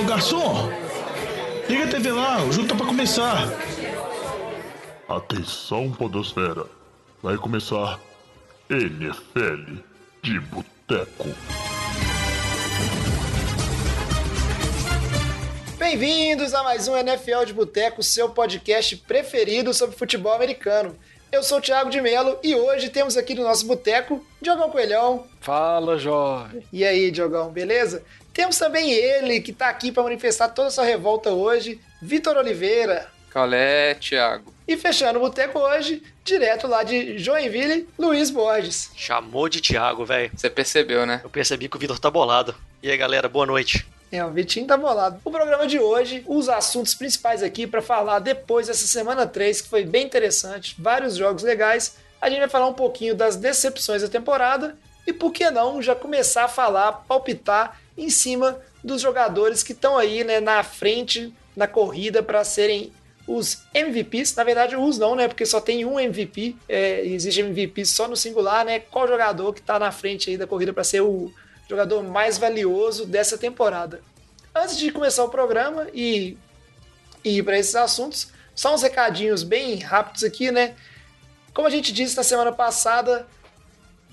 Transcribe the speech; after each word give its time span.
Ô 0.00 0.04
garçom, 0.04 0.70
liga 1.68 1.84
a 1.84 1.88
TV 1.88 2.10
lá, 2.10 2.42
o 2.42 2.50
jogo 2.50 2.66
tá 2.66 2.74
pra 2.74 2.86
começar. 2.86 3.46
Atenção, 5.06 5.92
Podosfera. 5.92 6.64
Vai 7.22 7.36
começar 7.36 8.00
NFL 8.70 9.74
de 10.22 10.40
Boteco. 10.40 11.28
Bem-vindos 15.78 16.54
a 16.54 16.62
mais 16.62 16.88
um 16.88 16.96
NFL 16.96 17.44
de 17.44 17.52
Boteco, 17.52 18.02
seu 18.02 18.30
podcast 18.30 18.96
preferido 18.96 19.74
sobre 19.74 19.98
futebol 19.98 20.32
americano. 20.32 20.96
Eu 21.30 21.42
sou 21.42 21.58
o 21.58 21.60
Thiago 21.60 21.90
de 21.90 22.00
Melo 22.00 22.38
e 22.42 22.54
hoje 22.54 22.88
temos 22.88 23.18
aqui 23.18 23.34
no 23.34 23.42
nosso 23.42 23.66
boteco 23.66 24.24
Diogão 24.40 24.70
Coelhão. 24.70 25.26
Fala, 25.40 25.98
Jorge. 25.98 26.66
E 26.72 26.84
aí, 26.84 27.10
Diogão, 27.10 27.50
beleza? 27.50 28.02
Temos 28.40 28.56
também 28.56 28.90
ele 28.90 29.38
que 29.42 29.52
tá 29.52 29.68
aqui 29.68 29.92
para 29.92 30.02
manifestar 30.02 30.48
toda 30.48 30.68
a 30.68 30.70
sua 30.70 30.82
revolta 30.82 31.28
hoje, 31.28 31.78
Vitor 32.00 32.38
Oliveira. 32.38 33.06
Calé, 33.28 33.92
Thiago. 33.96 34.50
E 34.66 34.78
fechando 34.78 35.18
o 35.18 35.20
boteco 35.20 35.58
hoje, 35.58 36.02
direto 36.24 36.66
lá 36.66 36.82
de 36.82 37.18
Joinville, 37.18 37.86
Luiz 37.98 38.30
Borges. 38.30 38.92
Chamou 38.96 39.46
de 39.46 39.60
Thiago, 39.60 40.06
velho. 40.06 40.30
Você 40.34 40.48
percebeu, 40.48 41.04
né? 41.04 41.20
Eu 41.22 41.28
percebi 41.28 41.68
que 41.68 41.76
o 41.76 41.78
Vitor 41.78 41.98
tá 41.98 42.10
bolado. 42.10 42.54
E 42.82 42.90
aí, 42.90 42.96
galera, 42.96 43.28
boa 43.28 43.44
noite. 43.44 43.86
É, 44.10 44.24
o 44.24 44.30
Vitinho 44.30 44.66
tá 44.66 44.74
bolado. 44.74 45.20
O 45.22 45.30
programa 45.30 45.66
de 45.66 45.78
hoje, 45.78 46.24
os 46.26 46.48
assuntos 46.48 46.94
principais 46.94 47.42
aqui 47.42 47.66
para 47.66 47.82
falar 47.82 48.20
depois 48.20 48.68
dessa 48.68 48.86
semana 48.86 49.26
3, 49.26 49.60
que 49.60 49.68
foi 49.68 49.84
bem 49.84 50.06
interessante, 50.06 50.74
vários 50.78 51.14
jogos 51.14 51.42
legais. 51.42 51.98
A 52.18 52.30
gente 52.30 52.38
vai 52.38 52.48
falar 52.48 52.68
um 52.68 52.72
pouquinho 52.72 53.14
das 53.14 53.36
decepções 53.36 54.00
da 54.00 54.08
temporada 54.08 54.78
e, 55.06 55.12
por 55.12 55.30
que 55.30 55.50
não, 55.50 55.82
já 55.82 55.94
começar 55.94 56.44
a 56.44 56.48
falar, 56.48 57.04
palpitar 57.06 57.78
em 58.00 58.10
cima 58.10 58.58
dos 58.82 59.00
jogadores 59.00 59.62
que 59.62 59.72
estão 59.72 59.98
aí 59.98 60.24
né, 60.24 60.40
na 60.40 60.62
frente 60.62 61.32
na 61.54 61.66
corrida 61.66 62.22
para 62.22 62.42
serem 62.42 62.92
os 63.26 63.62
MVPs. 63.74 64.34
Na 64.34 64.42
verdade, 64.42 64.74
os 64.74 64.98
não, 64.98 65.14
né? 65.14 65.28
Porque 65.28 65.44
só 65.44 65.60
tem 65.60 65.84
um 65.84 66.00
MVP. 66.00 66.56
É, 66.68 67.04
existe 67.04 67.40
MVP 67.40 67.84
só 67.84 68.08
no 68.08 68.16
singular, 68.16 68.64
né? 68.64 68.80
Qual 68.80 69.06
jogador 69.06 69.52
que 69.52 69.62
tá 69.62 69.78
na 69.78 69.92
frente 69.92 70.30
aí 70.30 70.36
da 70.36 70.46
corrida 70.46 70.72
para 70.72 70.82
ser 70.82 71.02
o 71.02 71.32
jogador 71.68 72.02
mais 72.02 72.38
valioso 72.38 73.06
dessa 73.06 73.36
temporada? 73.36 74.00
Antes 74.54 74.76
de 74.78 74.90
começar 74.90 75.22
o 75.22 75.28
programa 75.28 75.86
e, 75.92 76.36
e 77.22 77.38
ir 77.38 77.42
para 77.42 77.58
esses 77.58 77.76
assuntos, 77.76 78.32
só 78.54 78.74
uns 78.74 78.82
recadinhos 78.82 79.42
bem 79.42 79.78
rápidos 79.78 80.24
aqui, 80.24 80.50
né? 80.50 80.74
Como 81.52 81.68
a 81.68 81.70
gente 81.70 81.92
disse 81.92 82.16
na 82.16 82.22
semana 82.22 82.52
passada, 82.52 83.28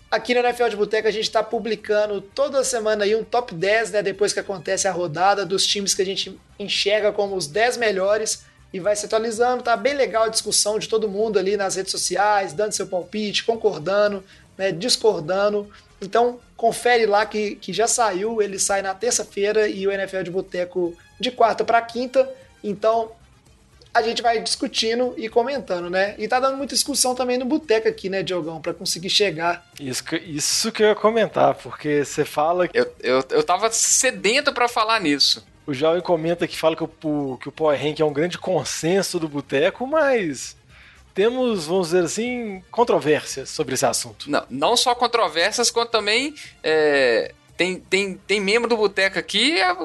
aqui 0.09 0.33
no 0.33 0.39
NFL 0.39 0.69
de 0.69 0.75
Boteca 0.75 1.09
a 1.09 1.11
gente 1.11 1.25
está 1.25 1.43
publicando 1.43 2.21
toda 2.21 2.63
semana 2.63 3.03
aí 3.03 3.15
um 3.15 3.23
top 3.23 3.53
10, 3.53 3.91
né? 3.91 4.01
Depois 4.01 4.33
que 4.33 4.39
acontece 4.39 4.87
a 4.87 4.91
rodada 4.91 5.45
dos 5.45 5.65
times 5.65 5.93
que 5.93 6.01
a 6.01 6.05
gente 6.05 6.39
enxerga 6.57 7.11
como 7.11 7.35
os 7.35 7.47
10 7.47 7.77
melhores 7.77 8.45
e 8.73 8.79
vai 8.79 8.95
se 8.95 9.05
atualizando. 9.05 9.63
Tá 9.63 9.75
bem 9.75 9.93
legal 9.93 10.23
a 10.23 10.29
discussão 10.29 10.79
de 10.79 10.87
todo 10.87 11.09
mundo 11.09 11.37
ali 11.37 11.57
nas 11.57 11.75
redes 11.75 11.91
sociais, 11.91 12.53
dando 12.53 12.73
seu 12.73 12.87
palpite, 12.87 13.43
concordando, 13.43 14.23
né? 14.57 14.71
discordando. 14.71 15.69
Então, 16.01 16.39
confere 16.55 17.05
lá 17.05 17.25
que, 17.25 17.55
que 17.55 17.73
já 17.73 17.87
saiu, 17.87 18.41
ele 18.41 18.59
sai 18.59 18.81
na 18.81 18.93
terça-feira 18.93 19.67
e 19.67 19.87
o 19.87 19.91
NFL 19.91 20.23
de 20.23 20.31
Boteco 20.31 20.95
de 21.19 21.31
quarta 21.31 21.63
para 21.63 21.81
quinta. 21.81 22.29
Então, 22.63 23.11
a 23.97 24.01
gente 24.01 24.21
vai 24.21 24.41
discutindo 24.41 25.13
e 25.17 25.27
comentando, 25.27 25.89
né? 25.89 26.15
E 26.17 26.27
tá 26.27 26.39
dando 26.39 26.57
muita 26.57 26.75
discussão 26.75 27.15
também 27.15 27.37
no 27.37 27.45
Boteco 27.45 27.87
aqui, 27.87 28.09
né, 28.09 28.23
Diogão, 28.23 28.61
para 28.61 28.73
conseguir 28.73 29.09
chegar. 29.09 29.65
Isso 29.79 30.03
que, 30.03 30.15
isso 30.17 30.71
que 30.71 30.83
eu 30.83 30.89
ia 30.89 30.95
comentar, 30.95 31.55
porque 31.55 32.05
você 32.05 32.23
fala 32.23 32.67
que. 32.67 32.77
Eu, 32.77 32.93
eu, 33.01 33.23
eu 33.31 33.43
tava 33.43 33.71
sedento 33.71 34.53
para 34.53 34.67
falar 34.67 34.99
nisso. 34.99 35.45
O 35.65 35.73
Jovem 35.73 36.01
comenta 36.01 36.47
que 36.47 36.57
fala 36.57 36.75
que 36.75 36.83
o, 36.83 37.37
que 37.37 37.49
o 37.49 37.51
Power 37.51 37.77
Rank 37.77 37.99
é 37.99 38.05
um 38.05 38.13
grande 38.13 38.37
consenso 38.37 39.19
do 39.19 39.27
Boteco, 39.27 39.85
mas 39.85 40.55
temos, 41.13 41.65
vamos 41.65 41.87
dizer 41.87 42.03
assim, 42.03 42.63
controvérsias 42.69 43.49
sobre 43.49 43.73
esse 43.73 43.85
assunto. 43.85 44.29
Não, 44.29 44.45
não 44.49 44.77
só 44.77 44.93
controvérsias, 44.93 45.71
quanto 45.71 45.89
também 45.89 46.35
é, 46.63 47.33
tem, 47.57 47.79
tem, 47.79 48.13
tem 48.27 48.39
membro 48.39 48.69
do 48.69 48.77
Boteco 48.77 49.17
aqui 49.17 49.59
é, 49.59 49.75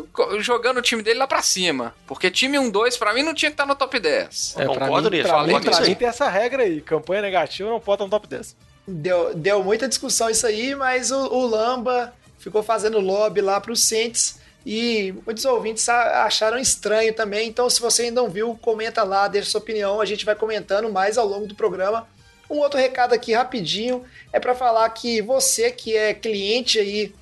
jogando 0.41 0.77
o 0.77 0.83
time 0.83 1.03
dele 1.03 1.19
lá 1.19 1.27
pra 1.27 1.41
cima. 1.41 1.95
Porque 2.07 2.31
time 2.31 2.59
1-2, 2.59 2.99
pra 2.99 3.15
mim, 3.15 3.23
não 3.23 3.33
tinha 3.33 3.51
que 3.51 3.55
estar 3.55 3.65
no 3.65 3.75
top 3.75 3.99
10. 3.99 4.57
É, 4.59 4.67
Concordo 4.67 5.11
mim, 5.11 5.17
nisso. 5.17 5.29
Pra, 5.31 5.43
mim, 5.45 5.61
pra 5.61 5.81
mim 5.81 5.87
aí. 5.89 5.95
tem 5.97 6.07
essa 6.07 6.29
regra 6.29 6.65
aí. 6.65 6.83
Campanha 6.83 7.23
negativa 7.23 7.71
não 7.71 7.81
pode 7.81 7.97
estar 7.97 8.05
no 8.05 8.11
top 8.11 8.29
10. 8.29 8.55
Deu, 8.87 9.35
deu 9.35 9.65
muita 9.65 9.89
discussão 9.89 10.29
isso 10.29 10.47
aí, 10.47 10.75
mas 10.75 11.11
o, 11.11 11.17
o 11.17 11.47
Lamba 11.47 12.13
ficou 12.39 12.63
fazendo 12.63 13.01
lobby 13.01 13.41
lá 13.41 13.59
pro 13.59 13.75
Saints 13.75 14.39
e 14.67 15.15
muitos 15.25 15.45
ouvintes 15.47 15.89
acharam 15.89 16.59
estranho 16.59 17.15
também. 17.15 17.49
Então, 17.49 17.71
se 17.71 17.81
você 17.81 18.03
ainda 18.03 18.21
não 18.21 18.29
viu, 18.29 18.59
comenta 18.61 19.03
lá, 19.03 19.29
deixa 19.29 19.51
sua 19.51 19.61
opinião. 19.61 19.99
A 19.99 20.05
gente 20.05 20.27
vai 20.27 20.35
comentando 20.35 20.93
mais 20.93 21.17
ao 21.17 21.27
longo 21.27 21.47
do 21.47 21.55
programa. 21.55 22.07
Um 22.51 22.59
outro 22.59 22.79
recado 22.79 23.15
aqui 23.15 23.33
rapidinho 23.33 24.05
é 24.31 24.39
para 24.39 24.55
falar 24.55 24.89
que 24.91 25.23
você 25.23 25.71
que 25.71 25.97
é 25.97 26.13
cliente 26.13 26.79
aí 26.79 27.15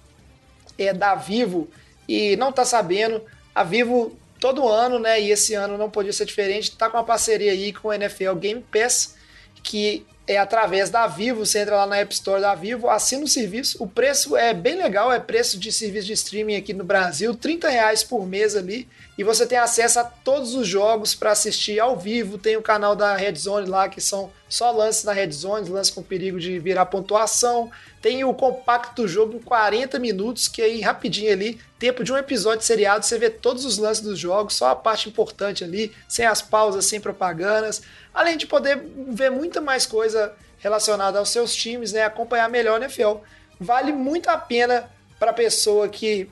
é 0.84 0.94
da 0.94 1.14
Vivo 1.14 1.68
e 2.08 2.36
não 2.36 2.52
tá 2.52 2.64
sabendo, 2.64 3.22
a 3.54 3.62
Vivo 3.62 4.16
todo 4.38 4.66
ano, 4.66 4.98
né, 4.98 5.20
e 5.20 5.30
esse 5.30 5.54
ano 5.54 5.76
não 5.76 5.90
podia 5.90 6.12
ser 6.12 6.24
diferente, 6.24 6.74
tá 6.74 6.88
com 6.88 6.96
uma 6.96 7.04
parceria 7.04 7.52
aí 7.52 7.72
com 7.72 7.88
o 7.88 7.92
NFL 7.92 8.34
Game 8.36 8.64
Pass, 8.72 9.14
que 9.62 10.06
é 10.26 10.38
através 10.38 10.90
da 10.90 11.06
Vivo, 11.06 11.44
você 11.44 11.60
entra 11.60 11.76
lá 11.76 11.86
na 11.86 11.98
App 11.98 12.12
Store 12.14 12.40
da 12.40 12.54
Vivo, 12.54 12.88
assina 12.88 13.24
o 13.24 13.28
serviço, 13.28 13.82
o 13.82 13.86
preço 13.86 14.36
é 14.36 14.54
bem 14.54 14.76
legal, 14.76 15.12
é 15.12 15.18
preço 15.18 15.58
de 15.58 15.72
serviço 15.72 16.06
de 16.06 16.12
streaming 16.14 16.56
aqui 16.56 16.72
no 16.72 16.84
Brasil, 16.84 17.34
30 17.34 17.68
reais 17.68 18.02
por 18.02 18.26
mês 18.26 18.56
ali, 18.56 18.88
e 19.20 19.22
você 19.22 19.46
tem 19.46 19.58
acesso 19.58 20.00
a 20.00 20.04
todos 20.04 20.54
os 20.54 20.66
jogos 20.66 21.14
para 21.14 21.32
assistir 21.32 21.78
ao 21.78 21.94
vivo, 21.94 22.38
tem 22.38 22.56
o 22.56 22.62
canal 22.62 22.96
da 22.96 23.14
Red 23.14 23.34
Zone 23.34 23.68
lá, 23.68 23.86
que 23.86 24.00
são 24.00 24.32
só 24.48 24.70
lances 24.70 25.04
na 25.04 25.12
Red 25.12 25.30
Zone, 25.32 25.68
lances 25.68 25.92
com 25.92 26.02
perigo 26.02 26.40
de 26.40 26.58
virar 26.58 26.86
pontuação, 26.86 27.70
tem 28.00 28.24
o 28.24 28.32
compacto 28.32 29.02
do 29.02 29.06
jogo 29.06 29.36
em 29.36 29.38
40 29.38 29.98
minutos, 29.98 30.48
que 30.48 30.62
aí 30.62 30.80
rapidinho 30.80 31.30
ali, 31.30 31.60
tempo 31.78 32.02
de 32.02 32.10
um 32.10 32.16
episódio 32.16 32.64
seriado, 32.64 33.04
você 33.04 33.18
vê 33.18 33.28
todos 33.28 33.66
os 33.66 33.76
lances 33.76 34.02
dos 34.02 34.18
jogos, 34.18 34.54
só 34.54 34.70
a 34.70 34.74
parte 34.74 35.10
importante 35.10 35.64
ali, 35.64 35.92
sem 36.08 36.24
as 36.24 36.40
pausas, 36.40 36.86
sem 36.86 36.98
propagandas, 36.98 37.82
além 38.14 38.38
de 38.38 38.46
poder 38.46 38.82
ver 39.06 39.30
muita 39.30 39.60
mais 39.60 39.84
coisa 39.84 40.32
relacionada 40.60 41.18
aos 41.18 41.28
seus 41.28 41.54
times, 41.54 41.92
né, 41.92 42.04
acompanhar 42.04 42.48
melhor 42.48 42.80
o 42.80 42.82
NFL. 42.82 43.16
Vale 43.60 43.92
muito 43.92 44.30
a 44.30 44.38
pena 44.38 44.90
para 45.18 45.30
pessoa 45.30 45.90
que 45.90 46.26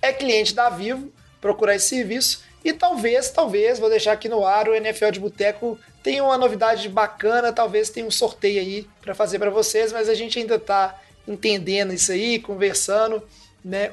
é 0.00 0.12
cliente 0.12 0.54
da 0.54 0.68
Vivo 0.68 1.12
procurar 1.44 1.76
esse 1.76 1.88
serviço. 1.88 2.42
E 2.64 2.72
talvez, 2.72 3.28
talvez, 3.28 3.78
vou 3.78 3.90
deixar 3.90 4.12
aqui 4.12 4.30
no 4.30 4.46
ar, 4.46 4.66
o 4.66 4.74
NFL 4.74 5.10
de 5.10 5.20
Boteco 5.20 5.78
tem 6.02 6.18
uma 6.22 6.38
novidade 6.38 6.88
bacana, 6.88 7.52
talvez 7.52 7.90
tenha 7.90 8.06
um 8.06 8.10
sorteio 8.10 8.62
aí 8.62 8.88
para 9.02 9.14
fazer 9.14 9.38
para 9.38 9.50
vocês, 9.50 9.92
mas 9.92 10.08
a 10.08 10.14
gente 10.14 10.38
ainda 10.38 10.54
está 10.54 10.98
entendendo 11.28 11.92
isso 11.92 12.12
aí, 12.12 12.38
conversando, 12.38 13.22
né, 13.62 13.92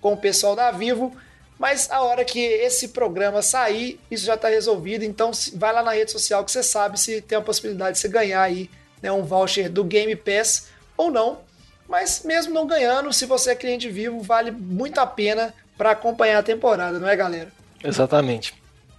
com 0.00 0.12
o 0.12 0.16
pessoal 0.16 0.54
da 0.54 0.70
Vivo. 0.70 1.16
Mas 1.58 1.90
a 1.90 2.00
hora 2.02 2.24
que 2.24 2.38
esse 2.38 2.90
programa 2.90 3.42
sair, 3.42 3.98
isso 4.08 4.24
já 4.24 4.34
está 4.34 4.48
resolvido. 4.48 5.04
Então 5.04 5.32
vai 5.56 5.72
lá 5.72 5.82
na 5.82 5.90
rede 5.90 6.12
social 6.12 6.44
que 6.44 6.52
você 6.52 6.62
sabe 6.62 7.00
se 7.00 7.20
tem 7.20 7.38
a 7.38 7.42
possibilidade 7.42 7.94
de 7.94 7.98
você 7.98 8.08
ganhar 8.08 8.42
aí 8.42 8.70
né, 9.02 9.10
um 9.10 9.24
voucher 9.24 9.68
do 9.68 9.82
Game 9.82 10.14
Pass 10.14 10.68
ou 10.96 11.10
não. 11.10 11.40
Mas 11.88 12.22
mesmo 12.24 12.54
não 12.54 12.68
ganhando, 12.68 13.12
se 13.12 13.26
você 13.26 13.50
é 13.50 13.56
cliente 13.56 13.88
vivo, 13.88 14.20
vale 14.20 14.52
muito 14.52 14.98
a 15.00 15.06
pena 15.06 15.52
para 15.78 15.92
acompanhar 15.92 16.38
a 16.38 16.42
temporada, 16.42 16.98
não 16.98 17.08
é, 17.08 17.16
galera? 17.16 17.50
Exatamente. 17.82 18.52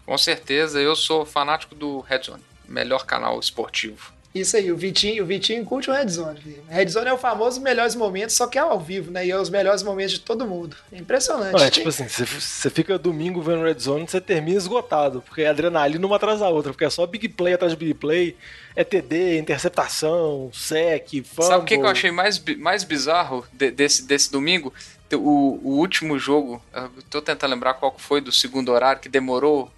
Com 0.06 0.18
certeza, 0.18 0.80
eu 0.82 0.96
sou 0.96 1.26
fanático 1.26 1.76
do 1.76 2.00
Red 2.00 2.24
Zone, 2.24 2.42
melhor 2.68 3.06
canal 3.06 3.40
esportivo. 3.40 4.18
Isso 4.34 4.56
aí, 4.56 4.72
o 4.72 4.78
Vitinho, 4.78 5.24
o 5.24 5.26
Vitinho 5.26 5.66
curte 5.66 5.90
o 5.90 5.94
Red 5.94 6.08
Zone. 6.08 6.40
filho. 6.40 6.64
Red 6.70 6.88
Zone 6.88 7.08
é 7.08 7.14
o 7.14 7.18
famoso 7.18 7.60
melhores 7.62 7.96
momentos, 7.96 8.36
só 8.36 8.46
que 8.46 8.60
é 8.60 8.62
ao 8.62 8.80
vivo, 8.80 9.10
né? 9.10 9.26
E 9.26 9.32
é 9.32 9.38
os 9.40 9.50
melhores 9.50 9.82
momentos 9.82 10.14
de 10.14 10.20
todo 10.20 10.46
mundo. 10.46 10.78
É 10.92 10.98
impressionante. 11.00 11.52
Não, 11.58 11.64
é 11.64 11.70
tipo 11.72 11.90
assim, 11.90 12.08
você- 12.08 12.70
fica 12.70 12.98
domingo 13.00 13.42
vendo 13.42 13.64
Red 13.64 13.80
Zone, 13.80 14.08
você 14.08 14.22
termina 14.22 14.56
esgotado, 14.56 15.24
porque 15.24 15.42
é 15.42 15.48
adrenalina 15.48 16.06
uma 16.06 16.16
atrás 16.16 16.40
da 16.42 16.50
outra, 16.50 16.72
porque 16.72 16.86
é 16.86 16.90
só 16.92 17.08
big 17.08 17.28
play 17.30 17.56
atrás 17.56 17.74
de 17.74 17.78
big 17.78 17.96
play, 17.96 18.38
é 18.76 18.84
TD, 18.84 19.40
interceptação, 19.40 20.52
sec, 20.54 21.08
fumble. 21.26 21.46
Sabe 21.46 21.64
o 21.64 21.66
que, 21.66 21.76
que 21.78 21.84
eu 21.84 21.88
achei 21.90 22.12
mais, 22.12 22.42
mais 22.58 22.84
bizarro 22.84 23.46
de- 23.52 23.72
desse, 23.72 24.04
desse 24.06 24.32
domingo? 24.32 24.72
O, 25.14 25.60
o 25.64 25.78
último 25.78 26.20
jogo, 26.20 26.62
eu 26.74 26.90
tô 27.10 27.22
tentando 27.22 27.52
lembrar 27.52 27.74
qual 27.76 27.96
foi 27.98 28.22
do 28.22 28.32
segundo 28.32 28.72
horário, 28.72 29.02
que 29.02 29.10
demorou 29.10 29.72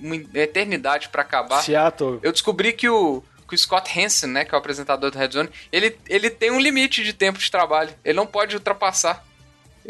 uma 0.00 0.16
eternidade 0.34 1.08
pra 1.08 1.22
acabar. 1.22 1.62
Seattle. 1.62 2.20
Eu 2.22 2.32
descobri 2.32 2.72
que 2.72 2.88
o, 2.88 3.22
que 3.48 3.54
o 3.54 3.58
Scott 3.58 3.98
Hansen, 3.98 4.30
né, 4.30 4.44
que 4.44 4.54
é 4.54 4.56
o 4.56 4.58
apresentador 4.58 5.10
do 5.10 5.18
Red 5.18 5.30
Zone, 5.32 5.48
ele, 5.70 5.98
ele 6.08 6.30
tem 6.30 6.50
um 6.50 6.60
limite 6.60 7.02
de 7.02 7.12
tempo 7.12 7.38
de 7.38 7.50
trabalho. 7.50 7.90
Ele 8.04 8.16
não 8.16 8.26
pode 8.26 8.54
ultrapassar. 8.54 9.24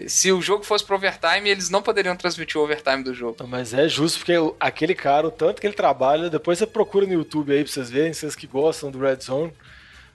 Se 0.06 0.32
o 0.32 0.40
jogo 0.40 0.64
fosse 0.64 0.84
pro 0.84 0.96
overtime, 0.96 1.50
eles 1.50 1.68
não 1.68 1.82
poderiam 1.82 2.16
transmitir 2.16 2.58
o 2.58 2.64
overtime 2.64 3.02
do 3.04 3.12
jogo. 3.12 3.36
Mas 3.46 3.74
é 3.74 3.86
justo, 3.86 4.18
porque 4.18 4.34
aquele 4.58 4.94
cara, 4.94 5.28
o 5.28 5.30
tanto 5.30 5.60
que 5.60 5.66
ele 5.66 5.74
trabalha, 5.74 6.30
depois 6.30 6.58
você 6.58 6.66
procura 6.66 7.06
no 7.06 7.12
YouTube 7.12 7.52
aí 7.52 7.62
pra 7.62 7.72
vocês 7.72 7.90
verem, 7.90 8.12
vocês 8.12 8.34
que 8.34 8.46
gostam 8.46 8.90
do 8.90 8.98
Red 8.98 9.20
Zone, 9.20 9.52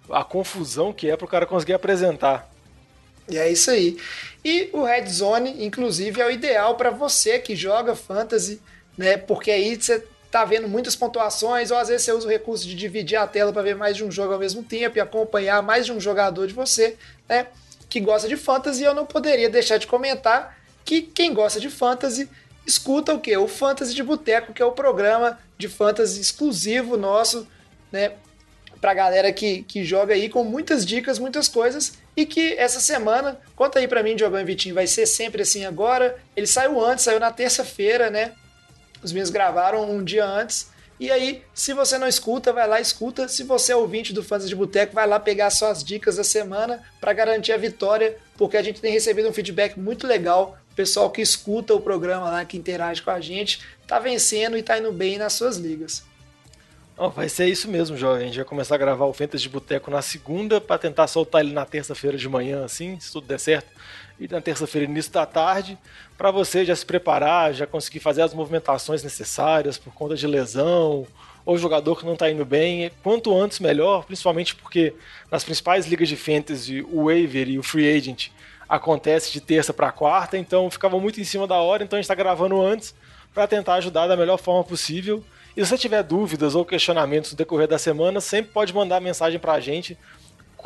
a 0.10 0.24
confusão 0.24 0.92
que 0.92 1.10
é 1.10 1.16
pro 1.16 1.28
cara 1.28 1.46
conseguir 1.46 1.74
apresentar. 1.74 2.50
E 3.30 3.38
é 3.38 3.50
isso 3.52 3.70
aí. 3.72 3.98
E 4.44 4.70
o 4.72 4.84
Red 4.84 5.08
Zone, 5.08 5.66
inclusive, 5.66 6.22
é 6.22 6.26
o 6.26 6.32
ideal 6.32 6.76
para 6.76 6.90
você 6.90 7.40
que 7.40 7.56
joga 7.56 7.96
fantasy, 7.96 8.62
né? 8.98 9.18
Porque 9.18 9.52
aí 9.52 9.76
você 9.76 10.04
tá 10.32 10.46
vendo 10.46 10.68
muitas 10.68 10.96
pontuações, 10.96 11.72
ou 11.72 11.78
às 11.78 11.88
vezes 11.88 12.06
você 12.06 12.12
usa 12.12 12.28
o 12.28 12.30
recurso 12.30 12.66
de 12.68 12.76
dividir 12.76 13.18
a 13.18 13.28
tela 13.28 13.52
para 13.52 13.62
ver 13.62 13.76
mais 13.76 13.96
de 13.96 14.04
um 14.04 14.12
jogo 14.12 14.34
ao 14.34 14.40
mesmo 14.40 14.64
tempo 14.64 14.98
e 14.98 15.02
acompanhar 15.02 15.62
mais 15.62 15.86
de 15.86 15.92
um 15.92 16.00
jogador 16.00 16.48
de 16.48 16.54
você, 16.54 16.96
né? 17.28 17.48
Que 17.90 18.00
gosta 18.00 18.28
de 18.28 18.36
fantasy, 18.36 18.84
eu 18.84 18.94
não 18.94 19.06
poderia 19.06 19.50
deixar 19.50 19.78
de 19.78 19.88
comentar 19.88 20.58
que 20.84 21.02
quem 21.02 21.34
gosta 21.34 21.60
de 21.60 21.70
fantasy 21.70 22.30
escuta 22.66 23.14
o 23.14 23.20
que? 23.20 23.36
O 23.38 23.48
Fantasy 23.48 23.94
de 23.94 24.04
Boteco, 24.04 24.54
que 24.54 24.62
é 24.62 24.66
o 24.66 24.74
programa 24.74 25.40
de 25.58 25.70
fantasy 25.70 26.20
exclusivo 26.20 26.98
nosso, 26.98 27.48
né? 27.92 28.14
Pra 28.82 28.94
galera 28.94 29.32
que, 29.32 29.64
que 29.64 29.84
joga 29.84 30.14
aí 30.14 30.30
com 30.30 30.44
muitas 30.44 30.86
dicas, 30.86 31.18
muitas 31.18 31.48
coisas. 31.48 31.94
E 32.18 32.26
que 32.26 32.54
essa 32.54 32.80
semana, 32.80 33.40
conta 33.56 33.78
aí 33.78 33.88
pra 33.88 34.02
mim, 34.02 34.16
Diogão 34.16 34.42
e 34.42 34.44
Vitinho, 34.44 34.74
vai 34.74 34.88
ser 34.88 35.06
sempre 35.06 35.44
assim 35.44 35.66
agora. 35.66 36.18
Ele 36.36 36.48
saiu 36.48 36.84
antes, 36.84 37.06
saiu 37.06 37.20
na 37.20 37.32
terça-feira, 37.32 38.10
né? 38.10 38.34
Os 39.04 39.12
meninos 39.12 39.30
gravaram 39.30 39.88
um 39.88 40.04
dia 40.04 40.26
antes. 40.26 40.72
E 41.00 41.12
aí, 41.12 41.44
se 41.54 41.74
você 41.74 41.96
não 42.00 42.08
escuta, 42.08 42.52
vai 42.52 42.68
lá 42.68 42.82
escuta. 42.82 43.28
Se 43.28 43.44
você 43.44 43.72
é 43.72 43.76
ouvinte 43.76 44.14
do 44.14 44.24
Fantasy 44.24 44.50
de 44.50 44.56
Boteco, 44.56 44.96
vai 44.96 45.06
lá 45.06 45.20
pegar 45.20 45.52
suas 45.52 45.84
dicas 45.84 46.16
da 46.16 46.24
semana 46.24 46.84
para 47.00 47.14
garantir 47.14 47.52
a 47.52 47.58
vitória, 47.58 48.18
porque 48.36 48.58
a 48.58 48.64
gente 48.64 48.82
tem 48.82 48.92
recebido 48.92 49.30
um 49.30 49.34
feedback 49.34 49.80
muito 49.80 50.08
legal 50.08 50.58
pessoal 50.76 51.12
que 51.12 51.22
escuta 51.22 51.74
o 51.74 51.82
programa 51.82 52.30
lá, 52.30 52.46
que 52.46 52.56
interage 52.56 53.02
com 53.02 53.10
a 53.10 53.20
gente, 53.20 53.62
tá 53.88 53.98
vencendo 53.98 54.56
e 54.56 54.62
tá 54.62 54.78
indo 54.78 54.92
bem 54.92 55.18
nas 55.18 55.34
suas 55.34 55.58
ligas. 55.58 56.04
Oh, 57.00 57.12
vai 57.12 57.30
ser 57.30 57.46
isso 57.46 57.70
mesmo, 57.70 57.96
jovem. 57.96 58.24
A 58.24 58.26
gente 58.26 58.38
vai 58.38 58.46
começar 58.46 58.74
a 58.74 58.78
gravar 58.80 59.06
o 59.06 59.14
Fentas 59.14 59.40
de 59.40 59.48
Boteco 59.48 59.92
na 59.92 60.02
segunda 60.02 60.60
para 60.60 60.80
tentar 60.80 61.06
soltar 61.06 61.42
ele 61.42 61.54
na 61.54 61.64
terça-feira 61.64 62.18
de 62.18 62.28
manhã, 62.28 62.66
assim, 62.66 63.00
se 63.00 63.12
tudo 63.12 63.28
der 63.28 63.40
certo. 63.40 63.68
E 64.20 64.28
na 64.28 64.42
terça-feira, 64.42 64.90
início 64.90 65.12
da 65.12 65.24
tarde, 65.24 65.78
para 66.18 66.32
você 66.32 66.66
já 66.66 66.76
se 66.76 66.84
preparar, 66.84 67.54
já 67.54 67.68
conseguir 67.68 68.00
fazer 68.00 68.24
as 68.24 68.34
movimentações 68.34 69.04
necessárias 69.04 69.78
por 69.78 69.94
conta 69.94 70.16
de 70.16 70.26
lesão 70.26 71.06
ou 71.46 71.56
jogador 71.56 72.00
que 72.00 72.04
não 72.04 72.14
está 72.14 72.32
indo 72.32 72.44
bem. 72.44 72.92
Quanto 73.04 73.40
antes, 73.40 73.60
melhor, 73.60 74.04
principalmente 74.04 74.56
porque 74.56 74.96
nas 75.30 75.44
principais 75.44 75.86
ligas 75.86 76.10
de 76.10 76.16
fantasy, 76.16 76.82
o 76.92 77.06
waiver 77.06 77.48
e 77.48 77.60
o 77.60 77.64
free 77.64 77.96
agent 77.96 78.30
acontece 78.68 79.32
de 79.32 79.40
terça 79.40 79.72
para 79.72 79.92
quarta, 79.92 80.36
então 80.36 80.68
ficava 80.72 81.00
muito 81.00 81.22
em 81.22 81.24
cima 81.24 81.46
da 81.46 81.58
hora, 81.58 81.84
então 81.84 81.96
a 81.96 82.00
gente 82.00 82.06
está 82.06 82.16
gravando 82.16 82.60
antes 82.60 82.96
para 83.36 83.46
tentar 83.46 83.76
ajudar 83.76 84.08
da 84.08 84.18
melhor 84.18 84.38
forma 84.38 84.64
possível. 84.64 85.24
E 85.58 85.66
se 85.66 85.72
você 85.72 85.78
tiver 85.80 86.04
dúvidas 86.04 86.54
ou 86.54 86.64
questionamentos 86.64 87.32
no 87.32 87.38
decorrer 87.38 87.68
da 87.68 87.80
semana, 87.80 88.22
sempre 88.22 88.52
pode 88.52 88.72
mandar 88.72 89.02
mensagem 89.02 89.40
para 89.40 89.54
a 89.54 89.60
gente 89.60 89.98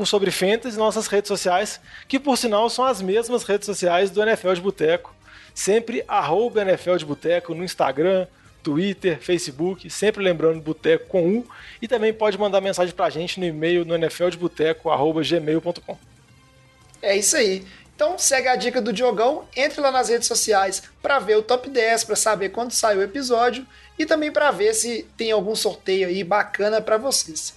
sobre 0.04 0.32
Fantasy 0.32 0.78
nossas 0.78 1.08
redes 1.08 1.30
sociais, 1.30 1.80
que 2.08 2.20
por 2.20 2.38
sinal 2.38 2.70
são 2.70 2.84
as 2.84 3.02
mesmas 3.02 3.44
redes 3.44 3.66
sociais 3.68 4.10
do 4.10 4.22
NFL 4.22 4.54
de 4.54 4.62
Boteco. 4.62 5.16
Sempre 5.54 6.04
arroba 6.08 6.64
NFL 6.64 6.96
de 6.96 7.06
Boteco 7.06 7.54
no 7.54 7.64
Instagram, 7.64 8.26
Twitter, 8.64 9.20
Facebook, 9.22 9.88
sempre 9.90 10.24
lembrando 10.24 10.60
Boteco 10.60 11.06
com 11.06 11.38
U. 11.38 11.48
E 11.82 11.88
também 11.88 12.12
pode 12.12 12.38
mandar 12.38 12.60
mensagem 12.60 12.94
para 12.94 13.06
a 13.06 13.10
gente 13.10 13.40
no 13.40 13.46
e-mail 13.46 13.86
no 13.86 13.96
nfldeboteco.gmail.com. 13.96 15.98
É 17.02 17.16
isso 17.16 17.38
aí. 17.38 17.66
Então 17.96 18.18
segue 18.18 18.48
a 18.48 18.56
dica 18.56 18.82
do 18.82 18.92
Diogão, 18.92 19.46
entre 19.56 19.80
lá 19.80 19.92
nas 19.92 20.10
redes 20.10 20.28
sociais 20.28 20.84
para 21.02 21.20
ver 21.20 21.38
o 21.38 21.44
top 21.44 21.70
10, 21.70 22.04
para 22.04 22.16
saber 22.16 22.50
quando 22.50 22.72
sai 22.72 22.98
o 22.98 23.04
episódio 23.04 23.66
e 23.98 24.06
também 24.06 24.32
para 24.32 24.52
ver 24.52 24.74
se 24.74 25.04
tem 25.16 25.32
algum 25.32 25.56
sorteio 25.56 26.08
aí 26.08 26.24
bacana 26.24 26.82
para 26.82 26.98
vocês. 26.98 27.54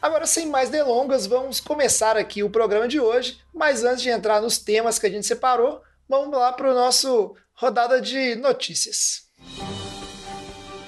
Agora, 0.00 0.26
sem 0.26 0.46
mais 0.46 0.70
delongas, 0.70 1.26
vamos 1.26 1.60
começar 1.60 2.16
aqui 2.16 2.42
o 2.42 2.50
programa 2.50 2.86
de 2.86 3.00
hoje, 3.00 3.40
mas 3.52 3.82
antes 3.82 4.02
de 4.02 4.10
entrar 4.10 4.40
nos 4.40 4.58
temas 4.58 4.98
que 4.98 5.06
a 5.06 5.10
gente 5.10 5.26
separou, 5.26 5.82
vamos 6.08 6.30
lá 6.30 6.52
para 6.52 6.70
o 6.70 6.74
nosso 6.74 7.34
rodada 7.54 8.00
de 8.00 8.36
notícias. 8.36 9.22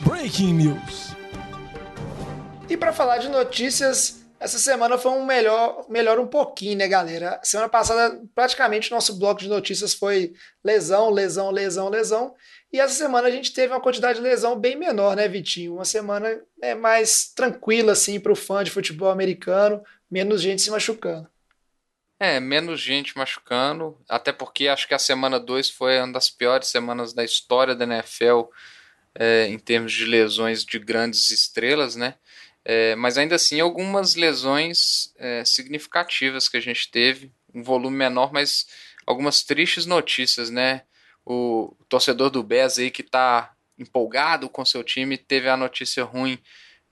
Breaking 0.01 0.55
News. 0.55 1.11
E 2.69 2.77
para 2.77 2.93
falar 2.93 3.19
de 3.19 3.29
notícias, 3.29 4.21
essa 4.39 4.59
semana 4.59 4.97
foi 4.97 5.13
um 5.13 5.27
melhor, 5.27 5.85
melhor 5.89 6.19
um 6.19 6.27
pouquinho, 6.27 6.79
né, 6.79 6.89
galera? 6.89 7.41
Semana 7.43 7.69
passada, 7.69 8.19
praticamente, 8.35 8.91
nosso 8.91 9.19
bloco 9.19 9.41
de 9.41 9.49
notícias 9.49 9.93
foi 9.93 10.33
lesão, 10.65 11.11
lesão, 11.11 11.51
lesão, 11.51 11.89
lesão. 11.89 12.35
E 12.73 12.79
essa 12.79 12.95
semana 12.95 13.27
a 13.27 13.31
gente 13.31 13.53
teve 13.53 13.73
uma 13.73 13.81
quantidade 13.81 14.19
de 14.19 14.25
lesão 14.25 14.59
bem 14.59 14.77
menor, 14.77 15.17
né, 15.17 15.27
Vitinho? 15.27 15.75
Uma 15.75 15.85
semana 15.85 16.41
é, 16.63 16.75
mais 16.75 17.33
tranquila, 17.35 17.93
assim, 17.93 18.21
para 18.21 18.33
o 18.33 18.37
fã 18.37 18.63
de 18.63 18.71
futebol 18.71 19.11
americano, 19.11 19.83
menos 20.09 20.41
gente 20.41 20.63
se 20.63 20.71
machucando. 20.71 21.29
É, 22.19 22.39
menos 22.39 22.81
gente 22.81 23.17
machucando, 23.17 23.99
até 24.09 24.31
porque 24.31 24.69
acho 24.69 24.87
que 24.87 24.95
a 24.95 24.99
semana 24.99 25.41
2 25.41 25.71
foi 25.71 25.99
uma 25.99 26.13
das 26.13 26.29
piores 26.29 26.69
semanas 26.69 27.13
da 27.15 27.25
história 27.25 27.75
da 27.75 27.85
NFL 27.85 28.43
é, 29.15 29.47
em 29.49 29.59
termos 29.59 29.93
de 29.93 30.05
lesões 30.05 30.65
de 30.65 30.79
grandes 30.79 31.31
estrelas, 31.31 31.97
né? 31.97 32.15
É, 32.65 32.95
mas 32.95 33.17
ainda 33.17 33.37
assim, 33.37 33.59
algumas 33.59 34.15
lesões 34.15 35.13
é, 35.17 35.45
significativas 35.45 36.47
que 36.47 36.59
a 36.59 36.61
gente 36.61 36.91
teve, 36.91 37.33
um 37.55 37.63
volume 37.63 37.97
menor, 37.97 38.33
mas 38.33 38.67
algumas 39.07 39.43
tristes 39.43 39.87
notícias, 39.87 40.51
né? 40.51 40.83
O 41.33 41.77
torcedor 41.89 42.29
do 42.29 42.43
Bears 42.43 42.77
aí 42.77 42.91
que 42.91 43.03
está 43.03 43.53
empolgado 43.79 44.49
com 44.49 44.65
seu 44.65 44.83
time 44.83 45.17
teve 45.17 45.49
a 45.49 45.57
notícia 45.57 46.03
ruim 46.03 46.37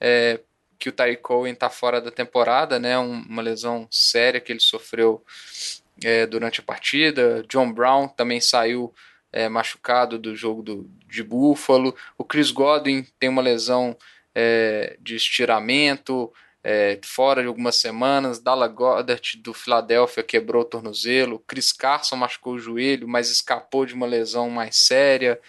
é, 0.00 0.38
que 0.78 0.88
o 0.88 0.92
Tyreek 0.92 1.20
Cohen 1.20 1.54
está 1.54 1.68
fora 1.68 2.00
da 2.00 2.12
temporada, 2.12 2.78
né? 2.78 2.96
Um, 2.96 3.22
uma 3.22 3.42
lesão 3.42 3.88
séria 3.90 4.40
que 4.40 4.52
ele 4.52 4.60
sofreu 4.60 5.24
é, 6.04 6.24
durante 6.24 6.60
a 6.60 6.62
partida. 6.62 7.44
John 7.48 7.72
Brown 7.72 8.06
também 8.06 8.40
saiu 8.40 8.94
é, 9.32 9.48
machucado 9.48 10.16
do 10.16 10.36
jogo 10.36 10.62
do, 10.62 10.88
de 11.08 11.24
Buffalo. 11.24 11.92
O 12.16 12.22
Chris 12.22 12.52
Godwin 12.52 13.04
tem 13.18 13.28
uma 13.28 13.42
lesão 13.42 13.96
é, 14.32 14.96
de 15.00 15.16
estiramento, 15.16 16.32
é, 16.62 16.98
fora 17.04 17.42
de 17.42 17.48
algumas 17.48 17.76
semanas. 17.76 18.40
Dalla 18.40 18.68
Goddard 18.68 19.36
do 19.38 19.54
Philadelphia 19.54 20.22
quebrou 20.22 20.62
o 20.62 20.64
tornozelo. 20.64 21.42
Chris 21.46 21.72
Carson 21.72 22.16
machucou 22.16 22.54
o 22.54 22.58
joelho, 22.58 23.08
mas 23.08 23.30
escapou 23.30 23.86
de 23.86 23.94
uma 23.94 24.06
lesão 24.06 24.50
mais 24.50 24.76
séria. 24.76 25.40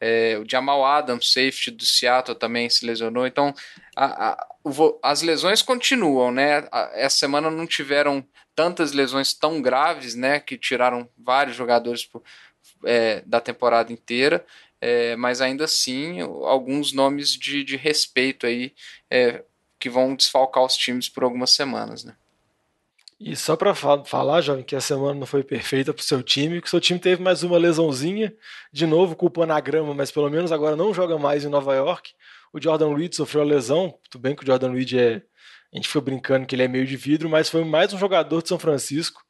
É, 0.00 0.36
o 0.38 0.48
Jamal 0.48 0.84
Adams, 0.84 1.32
safety 1.32 1.70
do 1.70 1.84
Seattle, 1.84 2.36
também 2.36 2.68
se 2.68 2.84
lesionou. 2.84 3.26
Então, 3.26 3.54
a, 3.96 4.30
a, 4.30 4.46
o, 4.64 4.98
as 5.02 5.22
lesões 5.22 5.62
continuam, 5.62 6.32
né? 6.32 6.66
A, 6.72 6.90
essa 6.94 7.18
semana 7.18 7.50
não 7.50 7.66
tiveram 7.66 8.26
tantas 8.54 8.92
lesões 8.92 9.32
tão 9.32 9.62
graves, 9.62 10.14
né? 10.14 10.40
Que 10.40 10.58
tiraram 10.58 11.08
vários 11.16 11.56
jogadores 11.56 12.04
por, 12.04 12.22
é, 12.84 13.22
da 13.26 13.40
temporada 13.40 13.92
inteira 13.92 14.44
é, 14.82 15.14
mas 15.14 15.40
ainda 15.40 15.64
assim 15.64 16.20
alguns 16.20 16.92
nomes 16.92 17.34
de, 17.34 17.62
de 17.62 17.76
respeito 17.76 18.48
aí 18.48 18.74
é, 19.08 19.44
que 19.82 19.90
vão 19.90 20.14
desfalcar 20.14 20.64
os 20.64 20.76
times 20.76 21.08
por 21.08 21.24
algumas 21.24 21.50
semanas, 21.50 22.04
né? 22.04 22.14
E 23.18 23.34
só 23.34 23.56
para 23.56 23.74
falar, 23.74 24.40
jovem, 24.40 24.62
que 24.62 24.76
a 24.76 24.80
semana 24.80 25.18
não 25.18 25.26
foi 25.26 25.42
perfeita 25.42 25.92
para 25.92 26.00
o 26.00 26.04
seu 26.04 26.22
time, 26.22 26.60
que 26.60 26.68
o 26.68 26.70
seu 26.70 26.80
time 26.80 27.00
teve 27.00 27.20
mais 27.20 27.42
uma 27.42 27.58
lesãozinha, 27.58 28.32
de 28.72 28.86
novo 28.86 29.16
culpando 29.16 29.52
a 29.52 29.58
grama, 29.58 29.92
mas 29.92 30.12
pelo 30.12 30.30
menos 30.30 30.52
agora 30.52 30.76
não 30.76 30.94
joga 30.94 31.18
mais 31.18 31.44
em 31.44 31.48
Nova 31.48 31.74
York. 31.74 32.12
O 32.52 32.62
Jordan 32.62 32.94
Reed 32.94 33.12
sofreu 33.12 33.42
a 33.42 33.44
lesão, 33.44 33.98
tudo 34.08 34.22
bem 34.22 34.36
que 34.36 34.44
o 34.44 34.46
Jordan 34.46 34.70
Reed 34.70 34.92
é. 34.92 35.22
A 35.72 35.76
gente 35.76 35.88
foi 35.88 36.00
brincando 36.00 36.46
que 36.46 36.54
ele 36.54 36.62
é 36.62 36.68
meio 36.68 36.86
de 36.86 36.96
vidro, 36.96 37.28
mas 37.28 37.48
foi 37.48 37.64
mais 37.64 37.92
um 37.92 37.98
jogador 37.98 38.40
de 38.40 38.48
São 38.48 38.58
Francisco 38.58 39.20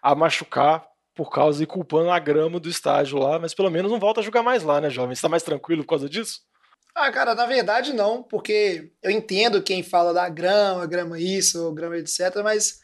a 0.00 0.14
machucar 0.14 0.86
por 1.14 1.28
causa 1.28 1.62
e 1.62 1.66
culpando 1.66 2.10
a 2.10 2.18
grama 2.18 2.58
do 2.58 2.68
estádio 2.70 3.18
lá, 3.18 3.38
mas 3.38 3.52
pelo 3.52 3.70
menos 3.70 3.92
não 3.92 3.98
volta 3.98 4.20
a 4.20 4.22
jogar 4.22 4.42
mais 4.42 4.62
lá, 4.62 4.80
né, 4.80 4.88
jovem? 4.88 5.14
Você 5.14 5.20
tá 5.20 5.28
mais 5.28 5.42
tranquilo 5.42 5.82
por 5.82 5.90
causa 5.90 6.08
disso? 6.08 6.40
Ah, 7.00 7.12
cara, 7.12 7.34
na 7.34 7.46
verdade 7.46 7.92
não, 7.92 8.22
porque 8.22 8.90
eu 9.02 9.10
entendo 9.10 9.62
quem 9.62 9.82
fala 9.84 10.12
da 10.12 10.28
grama, 10.28 10.84
grama 10.86 11.18
isso, 11.18 11.72
grama 11.72 11.96
etc, 11.96 12.42
mas 12.42 12.80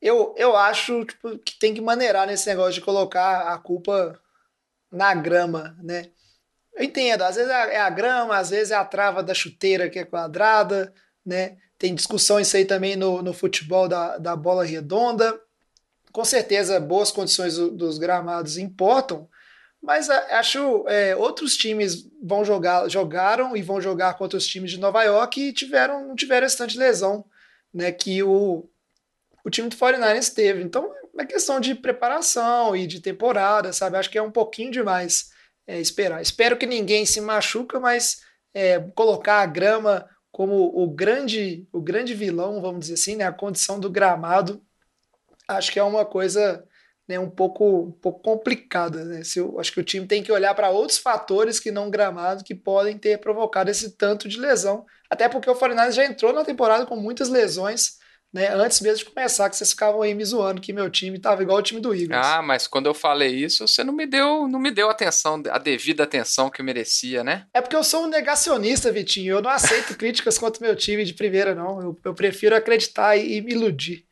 eu, 0.00 0.34
eu 0.38 0.56
acho 0.56 1.04
tipo, 1.04 1.38
que 1.38 1.58
tem 1.58 1.74
que 1.74 1.80
maneirar 1.80 2.26
nesse 2.26 2.48
negócio 2.48 2.74
de 2.74 2.80
colocar 2.80 3.52
a 3.52 3.58
culpa 3.58 4.20
na 4.90 5.12
grama, 5.14 5.76
né? 5.82 6.10
Eu 6.74 6.84
entendo, 6.84 7.22
às 7.22 7.36
vezes 7.36 7.50
é 7.50 7.80
a 7.80 7.90
grama, 7.90 8.36
às 8.36 8.50
vezes 8.50 8.70
é 8.70 8.76
a 8.76 8.84
trava 8.84 9.22
da 9.22 9.34
chuteira 9.34 9.90
que 9.90 9.98
é 9.98 10.04
quadrada, 10.04 10.94
né? 11.26 11.58
Tem 11.78 11.94
discussão 11.94 12.38
isso 12.38 12.56
aí 12.56 12.64
também 12.64 12.94
no, 12.96 13.22
no 13.22 13.32
futebol 13.32 13.88
da, 13.88 14.18
da 14.18 14.36
bola 14.36 14.64
redonda 14.64 15.38
com 16.12 16.24
certeza 16.24 16.78
boas 16.78 17.10
condições 17.10 17.56
do, 17.56 17.70
dos 17.70 17.98
gramados 17.98 18.58
importam, 18.58 19.28
mas 19.82 20.08
acho 20.08 20.86
é, 20.86 21.16
outros 21.16 21.56
times 21.56 22.08
vão 22.22 22.44
jogar, 22.44 22.88
jogaram 22.88 23.56
e 23.56 23.62
vão 23.62 23.80
jogar 23.80 24.14
contra 24.14 24.38
os 24.38 24.46
times 24.46 24.70
de 24.70 24.78
Nova 24.78 25.02
York 25.02 25.40
e 25.40 25.52
tiveram, 25.52 26.06
não 26.06 26.14
tiveram 26.14 26.46
esse 26.46 26.56
tanto 26.56 26.70
de 26.70 26.78
lesão 26.78 27.24
né, 27.74 27.90
que 27.90 28.22
o, 28.22 28.68
o 29.44 29.50
time 29.50 29.68
do 29.68 29.76
49ers 29.76 30.32
teve. 30.32 30.62
Então 30.62 30.92
é 31.18 31.26
questão 31.26 31.58
de 31.58 31.74
preparação 31.74 32.76
e 32.76 32.86
de 32.86 33.00
temporada, 33.00 33.72
sabe? 33.72 33.96
Acho 33.96 34.08
que 34.08 34.18
é 34.18 34.22
um 34.22 34.30
pouquinho 34.30 34.70
demais 34.70 35.30
é, 35.66 35.80
esperar. 35.80 36.22
Espero 36.22 36.56
que 36.56 36.66
ninguém 36.66 37.04
se 37.04 37.20
machuca, 37.20 37.80
mas 37.80 38.22
é, 38.54 38.78
colocar 38.94 39.40
a 39.40 39.46
grama 39.46 40.08
como 40.30 40.54
o 40.74 40.88
grande, 40.88 41.66
o 41.72 41.80
grande 41.82 42.14
vilão, 42.14 42.62
vamos 42.62 42.82
dizer 42.82 42.94
assim, 42.94 43.16
né? 43.16 43.24
A 43.24 43.32
condição 43.32 43.80
do 43.80 43.90
gramado 43.90 44.62
acho 45.48 45.72
que 45.72 45.78
é 45.78 45.82
uma 45.82 46.04
coisa 46.04 46.64
né, 47.08 47.18
um 47.18 47.30
pouco, 47.30 47.88
um 47.88 47.92
pouco 47.92 48.20
complicada. 48.20 49.04
Né? 49.04 49.24
Se 49.24 49.38
eu, 49.38 49.58
acho 49.58 49.72
que 49.72 49.80
o 49.80 49.84
time 49.84 50.06
tem 50.06 50.22
que 50.22 50.32
olhar 50.32 50.54
para 50.54 50.70
outros 50.70 50.98
fatores 50.98 51.58
que 51.58 51.70
não 51.70 51.90
gramado 51.90 52.44
que 52.44 52.54
podem 52.54 52.96
ter 52.96 53.18
provocado 53.18 53.70
esse 53.70 53.96
tanto 53.96 54.28
de 54.28 54.38
lesão. 54.38 54.86
Até 55.10 55.28
porque 55.28 55.50
o 55.50 55.54
49 55.54 55.92
já 55.92 56.04
entrou 56.04 56.32
na 56.32 56.44
temporada 56.44 56.86
com 56.86 56.96
muitas 56.96 57.28
lesões. 57.28 58.00
Né, 58.32 58.48
antes 58.48 58.80
mesmo 58.80 59.04
de 59.04 59.10
começar, 59.10 59.50
que 59.50 59.56
vocês 59.56 59.72
ficavam 59.72 60.00
aí 60.00 60.14
me 60.14 60.24
zoando 60.24 60.58
que 60.58 60.72
meu 60.72 60.88
time 60.88 61.18
estava 61.18 61.42
igual 61.42 61.58
o 61.58 61.62
time 61.62 61.82
do 61.82 61.94
Eagles. 61.94 62.18
Ah, 62.26 62.40
mas 62.40 62.66
quando 62.66 62.86
eu 62.86 62.94
falei 62.94 63.28
isso, 63.28 63.68
você 63.68 63.84
não 63.84 63.92
me 63.92 64.06
deu, 64.06 64.48
não 64.48 64.58
me 64.58 64.70
deu 64.70 64.88
atenção, 64.88 65.42
a 65.50 65.58
devida 65.58 66.04
atenção 66.04 66.48
que 66.48 66.62
eu 66.62 66.64
merecia, 66.64 67.22
né? 67.22 67.44
É 67.52 67.60
porque 67.60 67.76
eu 67.76 67.84
sou 67.84 68.04
um 68.04 68.08
negacionista, 68.08 68.90
Vitinho. 68.90 69.34
Eu 69.34 69.42
não 69.42 69.50
aceito 69.50 69.98
críticas 69.98 70.38
contra 70.38 70.58
o 70.60 70.66
meu 70.66 70.74
time 70.74 71.04
de 71.04 71.12
primeira, 71.12 71.54
não. 71.54 71.78
Eu, 71.82 72.00
eu 72.02 72.14
prefiro 72.14 72.56
acreditar 72.56 73.18
e, 73.18 73.36
e 73.36 73.42
me 73.42 73.52
iludir. 73.52 74.06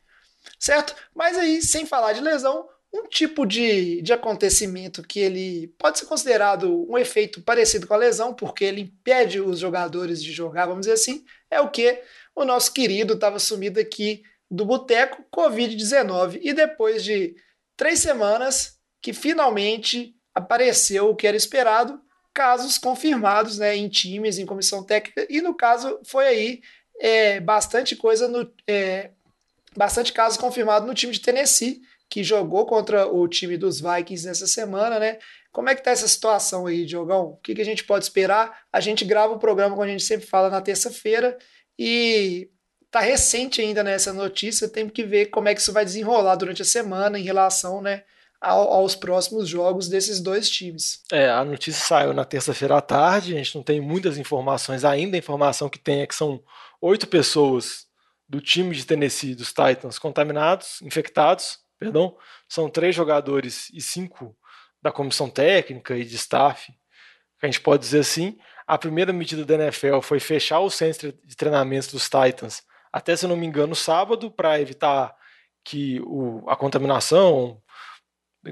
Certo? 0.59 0.95
Mas 1.15 1.35
aí, 1.35 1.59
sem 1.59 1.87
falar 1.87 2.13
de 2.13 2.21
lesão, 2.21 2.67
um 2.93 3.07
tipo 3.07 3.45
de, 3.45 4.01
de 4.01 4.11
acontecimento 4.11 5.01
que 5.01 5.19
ele 5.19 5.73
pode 5.77 5.99
ser 5.99 6.05
considerado 6.05 6.85
um 6.89 6.97
efeito 6.97 7.41
parecido 7.41 7.87
com 7.87 7.93
a 7.93 7.97
lesão, 7.97 8.33
porque 8.33 8.65
ele 8.65 8.81
impede 8.81 9.39
os 9.39 9.59
jogadores 9.59 10.21
de 10.21 10.31
jogar, 10.31 10.65
vamos 10.65 10.81
dizer 10.81 10.93
assim, 10.93 11.23
é 11.49 11.61
o 11.61 11.69
que 11.69 12.01
o 12.35 12.43
nosso 12.43 12.73
querido 12.73 13.13
estava 13.13 13.39
sumido 13.39 13.79
aqui 13.79 14.23
do 14.49 14.65
boteco, 14.65 15.23
Covid-19. 15.33 16.39
E 16.41 16.53
depois 16.53 17.03
de 17.03 17.35
três 17.77 17.99
semanas 17.99 18.77
que 19.01 19.13
finalmente 19.13 20.13
apareceu 20.35 21.09
o 21.09 21.15
que 21.15 21.25
era 21.25 21.37
esperado, 21.37 21.99
casos 22.33 22.77
confirmados 22.77 23.57
né, 23.57 23.75
em 23.75 23.89
times, 23.89 24.37
em 24.37 24.45
comissão 24.45 24.83
técnica, 24.83 25.25
e 25.29 25.41
no 25.41 25.53
caso 25.53 25.99
foi 26.03 26.27
aí 26.27 26.61
é, 26.99 27.39
bastante 27.39 27.95
coisa, 27.95 28.27
no, 28.27 28.49
é, 28.67 29.11
bastante 29.75 30.13
casos 30.13 30.37
confirmados 30.37 30.87
no 30.87 30.93
time 30.93 31.11
de 31.11 31.19
Tennessee, 31.19 31.81
que 32.11 32.25
jogou 32.25 32.65
contra 32.65 33.07
o 33.07 33.25
time 33.25 33.55
dos 33.55 33.79
Vikings 33.79 34.27
nessa 34.27 34.45
semana, 34.45 34.99
né? 34.99 35.17
Como 35.49 35.69
é 35.69 35.75
que 35.75 35.81
tá 35.81 35.91
essa 35.91 36.09
situação 36.09 36.67
aí, 36.67 36.85
Diogão? 36.85 37.29
O 37.29 37.37
que, 37.37 37.55
que 37.55 37.61
a 37.61 37.65
gente 37.65 37.85
pode 37.85 38.03
esperar? 38.03 38.63
A 38.71 38.81
gente 38.81 39.05
grava 39.05 39.33
o 39.33 39.39
programa, 39.39 39.73
como 39.73 39.83
a 39.83 39.87
gente 39.87 40.03
sempre 40.03 40.27
fala, 40.27 40.49
na 40.49 40.59
terça-feira 40.59 41.37
e 41.79 42.49
tá 42.91 42.99
recente 42.99 43.61
ainda 43.61 43.81
nessa 43.81 44.11
né, 44.11 44.19
notícia, 44.19 44.67
tem 44.67 44.89
que 44.89 45.03
ver 45.03 45.27
como 45.27 45.47
é 45.47 45.55
que 45.55 45.61
isso 45.61 45.71
vai 45.71 45.85
desenrolar 45.85 46.35
durante 46.35 46.61
a 46.61 46.65
semana 46.65 47.17
em 47.17 47.23
relação, 47.23 47.81
né, 47.81 48.03
ao, 48.41 48.73
aos 48.73 48.93
próximos 48.93 49.47
jogos 49.47 49.87
desses 49.87 50.19
dois 50.19 50.49
times. 50.49 51.01
É, 51.13 51.29
a 51.29 51.45
notícia 51.45 51.81
saiu 51.81 52.13
na 52.13 52.25
terça-feira 52.25 52.75
à 52.75 52.81
tarde, 52.81 53.33
a 53.33 53.37
gente 53.37 53.55
não 53.55 53.63
tem 53.63 53.79
muitas 53.79 54.17
informações 54.17 54.83
ainda, 54.83 55.15
a 55.15 55.19
informação 55.19 55.69
que 55.69 55.79
tem 55.79 56.01
é 56.01 56.07
que 56.07 56.13
são 56.13 56.43
oito 56.81 57.07
pessoas 57.07 57.85
do 58.27 58.41
time 58.41 58.75
de 58.75 58.85
Tennessee, 58.85 59.33
dos 59.33 59.53
Titans, 59.53 59.97
contaminados, 59.97 60.81
infectados, 60.81 61.60
perdão, 61.81 62.15
são 62.47 62.69
três 62.69 62.95
jogadores 62.95 63.71
e 63.73 63.81
cinco 63.81 64.37
da 64.79 64.91
comissão 64.91 65.27
técnica 65.27 65.97
e 65.97 66.05
de 66.05 66.15
staff, 66.15 66.71
a 67.41 67.47
gente 67.47 67.59
pode 67.59 67.81
dizer 67.81 68.01
assim. 68.01 68.37
A 68.67 68.77
primeira 68.77 69.11
medida 69.11 69.43
da 69.43 69.55
NFL 69.55 69.99
foi 70.01 70.19
fechar 70.19 70.59
o 70.59 70.69
centro 70.69 71.11
de 71.11 71.35
treinamentos 71.35 71.87
dos 71.87 72.03
Titans 72.03 72.63
até, 72.93 73.15
se 73.15 73.25
não 73.25 73.35
me 73.35 73.47
engano, 73.47 73.73
sábado, 73.73 74.29
para 74.29 74.59
evitar 74.61 75.15
que 75.63 75.99
o, 76.01 76.47
a 76.47 76.55
contaminação 76.55 77.59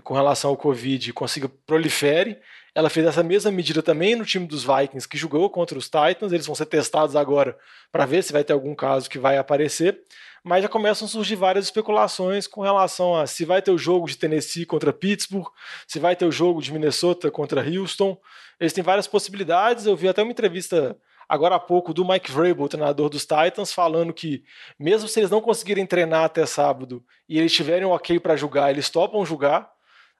com 0.04 0.14
relação 0.14 0.52
ao 0.52 0.58
Covid 0.58 1.14
consiga 1.14 1.50
prolifere. 1.68 2.40
Ela 2.74 2.90
fez 2.90 3.06
essa 3.06 3.22
mesma 3.22 3.52
medida 3.52 3.84
também 3.84 4.16
no 4.16 4.26
time 4.26 4.48
dos 4.48 4.64
Vikings, 4.64 5.08
que 5.08 5.18
jogou 5.18 5.50
contra 5.50 5.78
os 5.78 5.86
Titans. 5.86 6.32
Eles 6.32 6.46
vão 6.46 6.56
ser 6.56 6.66
testados 6.66 7.16
agora 7.16 7.58
para 7.92 8.06
ver 8.06 8.24
se 8.24 8.34
vai 8.34 8.44
ter 8.44 8.54
algum 8.54 8.74
caso 8.74 9.10
que 9.10 9.20
vai 9.20 9.38
aparecer 9.38 10.02
mas 10.44 10.64
já 10.64 10.70
começam 10.70 11.06
a 11.06 11.10
surgir 11.10 11.36
várias 11.36 11.66
especulações 11.66 12.48
com 12.48 12.62
relação 12.62 13.16
a 13.16 13.28
se 13.28 13.46
vai 13.46 13.62
ter 13.62 13.72
o 13.72 13.78
jogo 13.78 14.08
de 14.08 14.18
Tennessee 14.18 14.66
contra 14.66 14.94
Pittsburgh, 14.94 15.48
se 15.88 16.00
vai 16.00 16.16
ter 16.16 16.26
o 16.26 16.32
jogo 16.32 16.62
de 16.62 16.72
Minnesota 16.72 17.30
contra 17.30 17.62
Houston. 17.62 18.18
Eles 18.60 18.74
têm 18.74 18.84
várias 18.84 19.08
possibilidades. 19.08 19.86
Eu 19.86 19.96
vi 19.96 20.08
até 20.08 20.22
uma 20.22 20.32
entrevista 20.32 20.98
agora 21.28 21.56
há 21.56 21.60
pouco 21.60 21.94
do 21.94 22.04
Mike 22.04 22.32
Vrabel, 22.32 22.68
treinador 22.68 23.10
dos 23.10 23.26
Titans, 23.26 23.72
falando 23.72 24.14
que 24.14 24.44
mesmo 24.80 25.08
se 25.08 25.20
eles 25.20 25.30
não 25.30 25.42
conseguirem 25.42 25.86
treinar 25.86 26.24
até 26.24 26.46
sábado 26.46 27.04
e 27.28 27.38
eles 27.38 27.54
tiverem 27.54 27.86
ok 27.86 28.20
para 28.20 28.36
jogar, 28.36 28.72
eles 28.72 28.90
topam 28.90 29.26
jogar. 29.26 29.70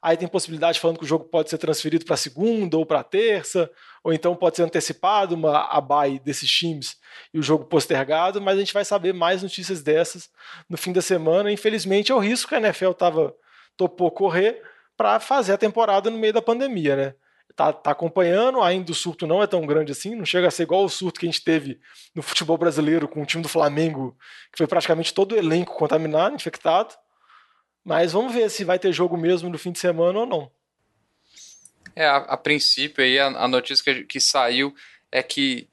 Aí 0.02 0.16
tem 0.16 0.28
possibilidade 0.28 0.80
falando 0.80 0.98
que 0.98 1.04
o 1.04 1.08
jogo 1.08 1.26
pode 1.26 1.50
ser 1.50 1.58
transferido 1.58 2.06
para 2.06 2.16
segunda 2.16 2.78
ou 2.78 2.86
para 2.86 3.04
terça, 3.04 3.70
ou 4.02 4.14
então 4.14 4.34
pode 4.34 4.56
ser 4.56 4.64
antecipado 4.64 5.36
uma 5.36 5.66
a 5.66 5.82
bye 5.82 6.20
desses 6.20 6.50
times 6.50 6.98
e 7.34 7.40
o 7.40 7.44
jogo 7.44 7.66
postergado, 7.66 8.40
mas 8.40 8.56
a 8.56 8.60
gente 8.60 8.74
vai 8.74 8.86
saber 8.86 9.14
mais 9.14 9.44
notícias 9.44 9.84
dessas 9.84 10.30
no 10.70 10.78
fim 10.78 10.94
da 10.94 11.02
semana. 11.02 11.52
Infelizmente 11.52 12.12
é 12.12 12.16
o 12.16 12.20
risco 12.20 12.48
que 12.48 12.56
a 12.56 12.60
NFL 12.60 12.92
tava 12.92 13.36
topou 13.76 14.10
correr 14.10 14.62
para 14.96 15.20
fazer 15.20 15.54
a 15.54 15.58
temporada 15.58 16.10
no 16.10 16.18
meio 16.18 16.34
da 16.34 16.42
pandemia, 16.42 16.96
né? 16.96 17.14
Tá, 17.56 17.74
tá, 17.74 17.92
acompanhando, 17.92 18.62
ainda 18.62 18.92
o 18.92 18.96
surto 18.96 19.28
não 19.28 19.44
é 19.44 19.48
tão 19.48 19.66
grande 19.66 19.92
assim, 19.92 20.16
não 20.16 20.24
chega 20.24 20.48
a 20.48 20.52
ser 20.52 20.64
igual 20.64 20.86
o 20.86 20.90
surto 20.90 21.20
que 21.20 21.26
a 21.26 21.30
gente 21.30 21.44
teve 21.44 21.78
no 22.16 22.22
futebol 22.22 22.58
brasileiro 22.58 23.06
com 23.06 23.22
o 23.22 23.26
time 23.26 23.44
do 23.44 23.50
Flamengo, 23.50 24.16
que 24.52 24.58
foi 24.58 24.68
praticamente 24.68 25.14
todo 25.14 25.34
o 25.34 25.38
elenco 25.38 25.76
contaminado, 25.76 26.36
infectado. 26.36 26.96
Mas 27.84 28.12
vamos 28.12 28.34
ver 28.34 28.50
se 28.50 28.64
vai 28.64 28.78
ter 28.78 28.92
jogo 28.92 29.18
mesmo 29.18 29.50
no 29.50 29.58
fim 29.58 29.72
de 29.72 29.80
semana 29.80 30.20
ou 30.20 30.26
não. 30.26 30.52
É, 31.96 32.06
a, 32.06 32.18
a 32.18 32.38
princípio 32.38 33.04
aí 33.04 33.20
a, 33.20 33.28
a 33.28 33.48
notícia 33.48 33.84
que, 33.84 34.04
que, 34.04 34.20
saiu 34.20 34.74
é 35.12 35.24
que 35.24 35.68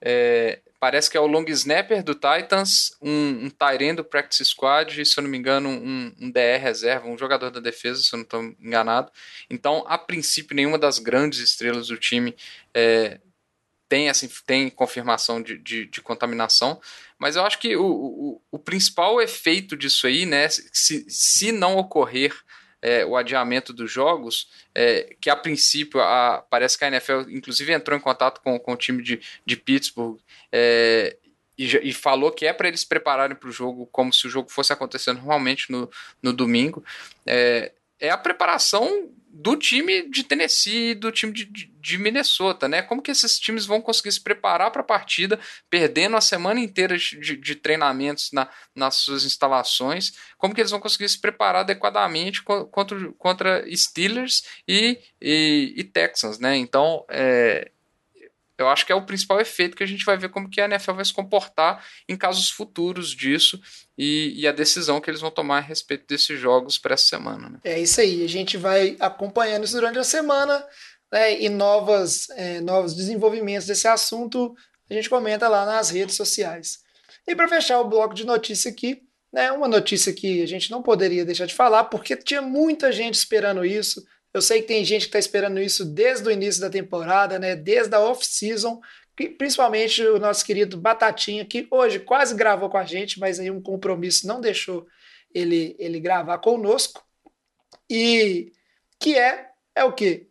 é, 0.00 0.60
parece 0.80 1.10
que 1.10 1.16
é 1.16 1.20
o 1.20 1.26
long 1.26 1.44
snapper 1.48 2.02
do 2.02 2.14
Titans, 2.14 2.96
um, 3.00 3.44
um 3.44 3.50
Tyrene 3.50 3.96
do 3.96 4.04
practice 4.04 4.44
squad 4.44 5.00
e, 5.00 5.04
se 5.04 5.18
eu 5.18 5.22
não 5.22 5.30
me 5.30 5.36
engano, 5.36 5.68
um, 5.68 6.12
um 6.18 6.30
DR 6.30 6.58
reserva, 6.60 7.06
um 7.06 7.18
jogador 7.18 7.50
da 7.50 7.60
defesa, 7.60 8.02
se 8.02 8.12
eu 8.14 8.16
não 8.16 8.24
estou 8.24 8.42
enganado. 8.60 9.12
Então, 9.48 9.84
a 9.86 9.98
princípio, 9.98 10.56
nenhuma 10.56 10.78
das 10.78 10.98
grandes 10.98 11.38
estrelas 11.38 11.88
do 11.88 11.98
time 11.98 12.34
é, 12.74 13.20
tem, 13.90 14.08
assim, 14.08 14.30
tem 14.46 14.70
confirmação 14.70 15.42
de, 15.42 15.58
de, 15.58 15.84
de, 15.84 16.00
contaminação, 16.00 16.80
mas 17.18 17.34
eu 17.34 17.44
acho 17.44 17.58
que 17.58 17.76
o, 17.76 17.84
o, 17.84 18.42
o, 18.52 18.58
principal 18.58 19.20
efeito 19.20 19.76
disso 19.76 20.06
aí, 20.06 20.24
né, 20.24 20.48
se, 20.48 21.04
se 21.08 21.50
não 21.50 21.76
ocorrer 21.76 22.32
é, 22.80 23.04
o 23.04 23.16
adiamento 23.16 23.72
dos 23.72 23.90
jogos, 23.90 24.48
é, 24.72 25.16
que 25.20 25.28
a 25.28 25.34
princípio 25.34 26.00
a, 26.00 26.40
parece 26.48 26.78
que 26.78 26.84
a 26.84 26.86
NFL 26.86 27.28
inclusive 27.30 27.72
entrou 27.72 27.98
em 27.98 28.00
contato 28.00 28.40
com, 28.42 28.60
com 28.60 28.74
o 28.74 28.76
time 28.76 29.02
de, 29.02 29.20
de 29.44 29.56
Pittsburgh 29.56 30.20
é, 30.52 31.16
e, 31.58 31.66
e, 31.88 31.92
falou 31.92 32.30
que 32.30 32.46
é 32.46 32.52
para 32.52 32.68
eles 32.68 32.84
prepararem 32.84 33.36
para 33.36 33.48
o 33.48 33.52
jogo 33.52 33.86
como 33.86 34.12
se 34.12 34.24
o 34.24 34.30
jogo 34.30 34.48
fosse 34.48 34.72
acontecendo 34.72 35.16
normalmente 35.16 35.70
no, 35.70 35.90
no 36.22 36.32
domingo. 36.32 36.84
É, 37.26 37.72
é 37.98 38.08
a 38.08 38.16
preparação 38.16 39.10
do 39.32 39.56
time 39.56 40.08
de 40.10 40.24
Tennessee 40.24 40.90
e 40.90 40.94
do 40.94 41.12
time 41.12 41.32
de, 41.32 41.44
de, 41.44 41.98
Minnesota, 41.98 42.68
né? 42.68 42.82
Como 42.82 43.00
que 43.00 43.10
esses 43.10 43.38
times 43.38 43.64
vão 43.64 43.80
conseguir 43.80 44.10
se 44.10 44.20
preparar 44.20 44.70
para 44.70 44.80
a 44.80 44.84
partida, 44.84 45.38
perdendo 45.68 46.16
a 46.16 46.20
semana 46.20 46.58
inteira 46.58 46.98
de, 46.98 47.36
de, 47.36 47.54
treinamentos 47.54 48.32
na, 48.32 48.48
nas 48.74 48.96
suas 48.96 49.24
instalações? 49.24 50.12
Como 50.36 50.52
que 50.52 50.60
eles 50.60 50.72
vão 50.72 50.80
conseguir 50.80 51.08
se 51.08 51.20
preparar 51.20 51.60
adequadamente 51.60 52.42
contra, 52.42 53.12
contra 53.12 53.64
Steelers 53.74 54.42
e, 54.66 54.98
e, 55.20 55.74
e 55.76 55.84
Texans, 55.84 56.38
né? 56.38 56.56
Então, 56.56 57.04
é, 57.08 57.70
eu 58.62 58.68
acho 58.68 58.84
que 58.84 58.92
é 58.92 58.94
o 58.94 59.04
principal 59.04 59.40
efeito 59.40 59.76
que 59.76 59.82
a 59.82 59.86
gente 59.86 60.04
vai 60.04 60.16
ver 60.16 60.28
como 60.28 60.48
que 60.48 60.60
a 60.60 60.64
NFL 60.64 60.92
vai 60.92 61.04
se 61.04 61.12
comportar 61.12 61.84
em 62.08 62.16
casos 62.16 62.50
futuros 62.50 63.10
disso 63.10 63.60
e, 63.96 64.34
e 64.36 64.46
a 64.46 64.52
decisão 64.52 65.00
que 65.00 65.10
eles 65.10 65.20
vão 65.20 65.30
tomar 65.30 65.58
a 65.58 65.60
respeito 65.60 66.06
desses 66.06 66.38
jogos 66.38 66.78
para 66.78 66.94
essa 66.94 67.04
semana. 67.04 67.48
Né? 67.48 67.58
É 67.64 67.80
isso 67.80 68.00
aí, 68.00 68.24
a 68.24 68.28
gente 68.28 68.56
vai 68.56 68.96
acompanhando 69.00 69.64
isso 69.64 69.74
durante 69.74 69.98
a 69.98 70.04
semana 70.04 70.64
né, 71.12 71.40
e 71.40 71.48
novas, 71.48 72.28
é, 72.30 72.60
novos 72.60 72.94
desenvolvimentos 72.94 73.66
desse 73.66 73.88
assunto 73.88 74.54
a 74.90 74.94
gente 74.94 75.08
comenta 75.08 75.48
lá 75.48 75.64
nas 75.64 75.90
redes 75.90 76.16
sociais. 76.16 76.80
E 77.26 77.34
para 77.34 77.48
fechar 77.48 77.80
o 77.80 77.88
bloco 77.88 78.12
de 78.12 78.26
notícia 78.26 78.70
aqui, 78.70 79.02
né, 79.32 79.52
uma 79.52 79.68
notícia 79.68 80.12
que 80.12 80.42
a 80.42 80.46
gente 80.46 80.70
não 80.70 80.82
poderia 80.82 81.24
deixar 81.24 81.46
de 81.46 81.54
falar, 81.54 81.84
porque 81.84 82.16
tinha 82.16 82.42
muita 82.42 82.90
gente 82.90 83.14
esperando 83.14 83.64
isso, 83.64 84.04
eu 84.32 84.40
sei 84.40 84.62
que 84.62 84.68
tem 84.68 84.84
gente 84.84 85.02
que 85.02 85.08
está 85.08 85.18
esperando 85.18 85.60
isso 85.60 85.84
desde 85.84 86.28
o 86.28 86.30
início 86.30 86.60
da 86.60 86.70
temporada, 86.70 87.38
né? 87.38 87.56
Desde 87.56 87.94
a 87.94 88.00
off-season, 88.00 88.80
principalmente 89.36 90.02
o 90.02 90.18
nosso 90.18 90.44
querido 90.44 90.76
Batatinha, 90.76 91.44
que 91.44 91.66
hoje 91.70 91.98
quase 91.98 92.34
gravou 92.34 92.70
com 92.70 92.78
a 92.78 92.84
gente, 92.84 93.18
mas 93.18 93.40
aí 93.40 93.50
um 93.50 93.60
compromisso 93.60 94.26
não 94.26 94.40
deixou 94.40 94.86
ele, 95.34 95.74
ele 95.78 95.98
gravar 95.98 96.38
conosco. 96.38 97.04
E 97.88 98.52
que 98.98 99.18
é, 99.18 99.48
é 99.74 99.84
o 99.84 99.92
quê? 99.92 100.28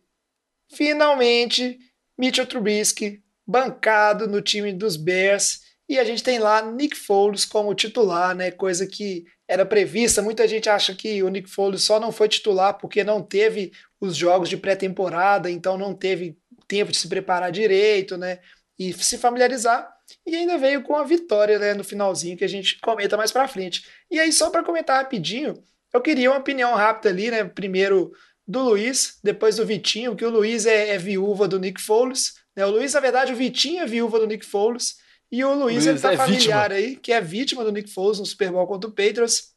Finalmente, 0.72 1.78
Mitchell 2.16 2.46
Trubisky 2.46 3.22
bancado 3.46 4.28
no 4.28 4.40
time 4.40 4.72
dos 4.72 4.96
Bears 4.96 5.62
e 5.88 5.98
a 5.98 6.04
gente 6.04 6.22
tem 6.22 6.38
lá 6.38 6.62
Nick 6.62 6.96
Foles 6.96 7.44
como 7.44 7.74
titular, 7.74 8.34
né? 8.34 8.52
Coisa 8.52 8.86
que 8.86 9.26
era 9.48 9.66
prevista. 9.66 10.22
Muita 10.22 10.46
gente 10.46 10.68
acha 10.68 10.94
que 10.94 11.20
o 11.22 11.28
Nick 11.28 11.50
Foles 11.50 11.82
só 11.82 11.98
não 11.98 12.12
foi 12.12 12.28
titular 12.28 12.74
porque 12.74 13.02
não 13.02 13.20
teve 13.20 13.72
os 14.00 14.16
jogos 14.16 14.48
de 14.48 14.56
pré-temporada, 14.56 15.50
então 15.50 15.76
não 15.76 15.94
teve 15.94 16.38
tempo 16.66 16.90
de 16.90 16.98
se 16.98 17.08
preparar 17.08 17.52
direito, 17.52 18.16
né? 18.16 18.38
E 18.78 18.92
se 18.92 19.18
familiarizar. 19.18 19.92
E 20.26 20.34
ainda 20.34 20.56
veio 20.56 20.82
com 20.82 20.96
a 20.96 21.04
vitória, 21.04 21.58
né, 21.58 21.74
no 21.74 21.84
finalzinho 21.84 22.36
que 22.36 22.44
a 22.44 22.48
gente 22.48 22.80
comenta 22.80 23.16
mais 23.16 23.30
para 23.30 23.46
frente. 23.46 23.84
E 24.10 24.18
aí 24.18 24.32
só 24.32 24.50
para 24.50 24.64
comentar 24.64 24.96
rapidinho, 24.96 25.62
Eu 25.92 26.00
queria 26.00 26.30
uma 26.30 26.38
opinião 26.38 26.72
rápida 26.74 27.08
ali, 27.08 27.30
né? 27.32 27.42
Primeiro 27.42 28.12
do 28.46 28.62
Luiz, 28.62 29.18
depois 29.22 29.56
do 29.56 29.66
Vitinho, 29.66 30.14
que 30.16 30.24
o 30.24 30.30
Luiz 30.30 30.66
é, 30.66 30.90
é 30.90 30.98
viúva 30.98 31.48
do 31.48 31.58
Nick 31.58 31.80
Foles. 31.80 32.34
Né? 32.54 32.64
O 32.64 32.70
Luiz, 32.70 32.94
na 32.94 33.00
verdade, 33.00 33.32
o 33.32 33.36
Vitinho 33.36 33.82
é 33.82 33.86
viúva 33.86 34.18
do 34.18 34.26
Nick 34.26 34.46
Foles. 34.46 34.96
E 35.30 35.44
o 35.44 35.52
Luiz, 35.54 35.84
Luiz 35.84 35.86
ele 35.86 36.00
tá 36.00 36.12
é 36.12 36.16
familiar 36.16 36.72
aí, 36.72 36.96
que 36.96 37.12
é 37.12 37.20
vítima 37.20 37.62
do 37.62 37.70
Nick 37.70 37.90
Foles 37.90 38.18
no 38.18 38.26
Super 38.26 38.50
Bowl 38.50 38.66
contra 38.66 38.88
o 38.88 38.92
Patriots. 38.92 39.52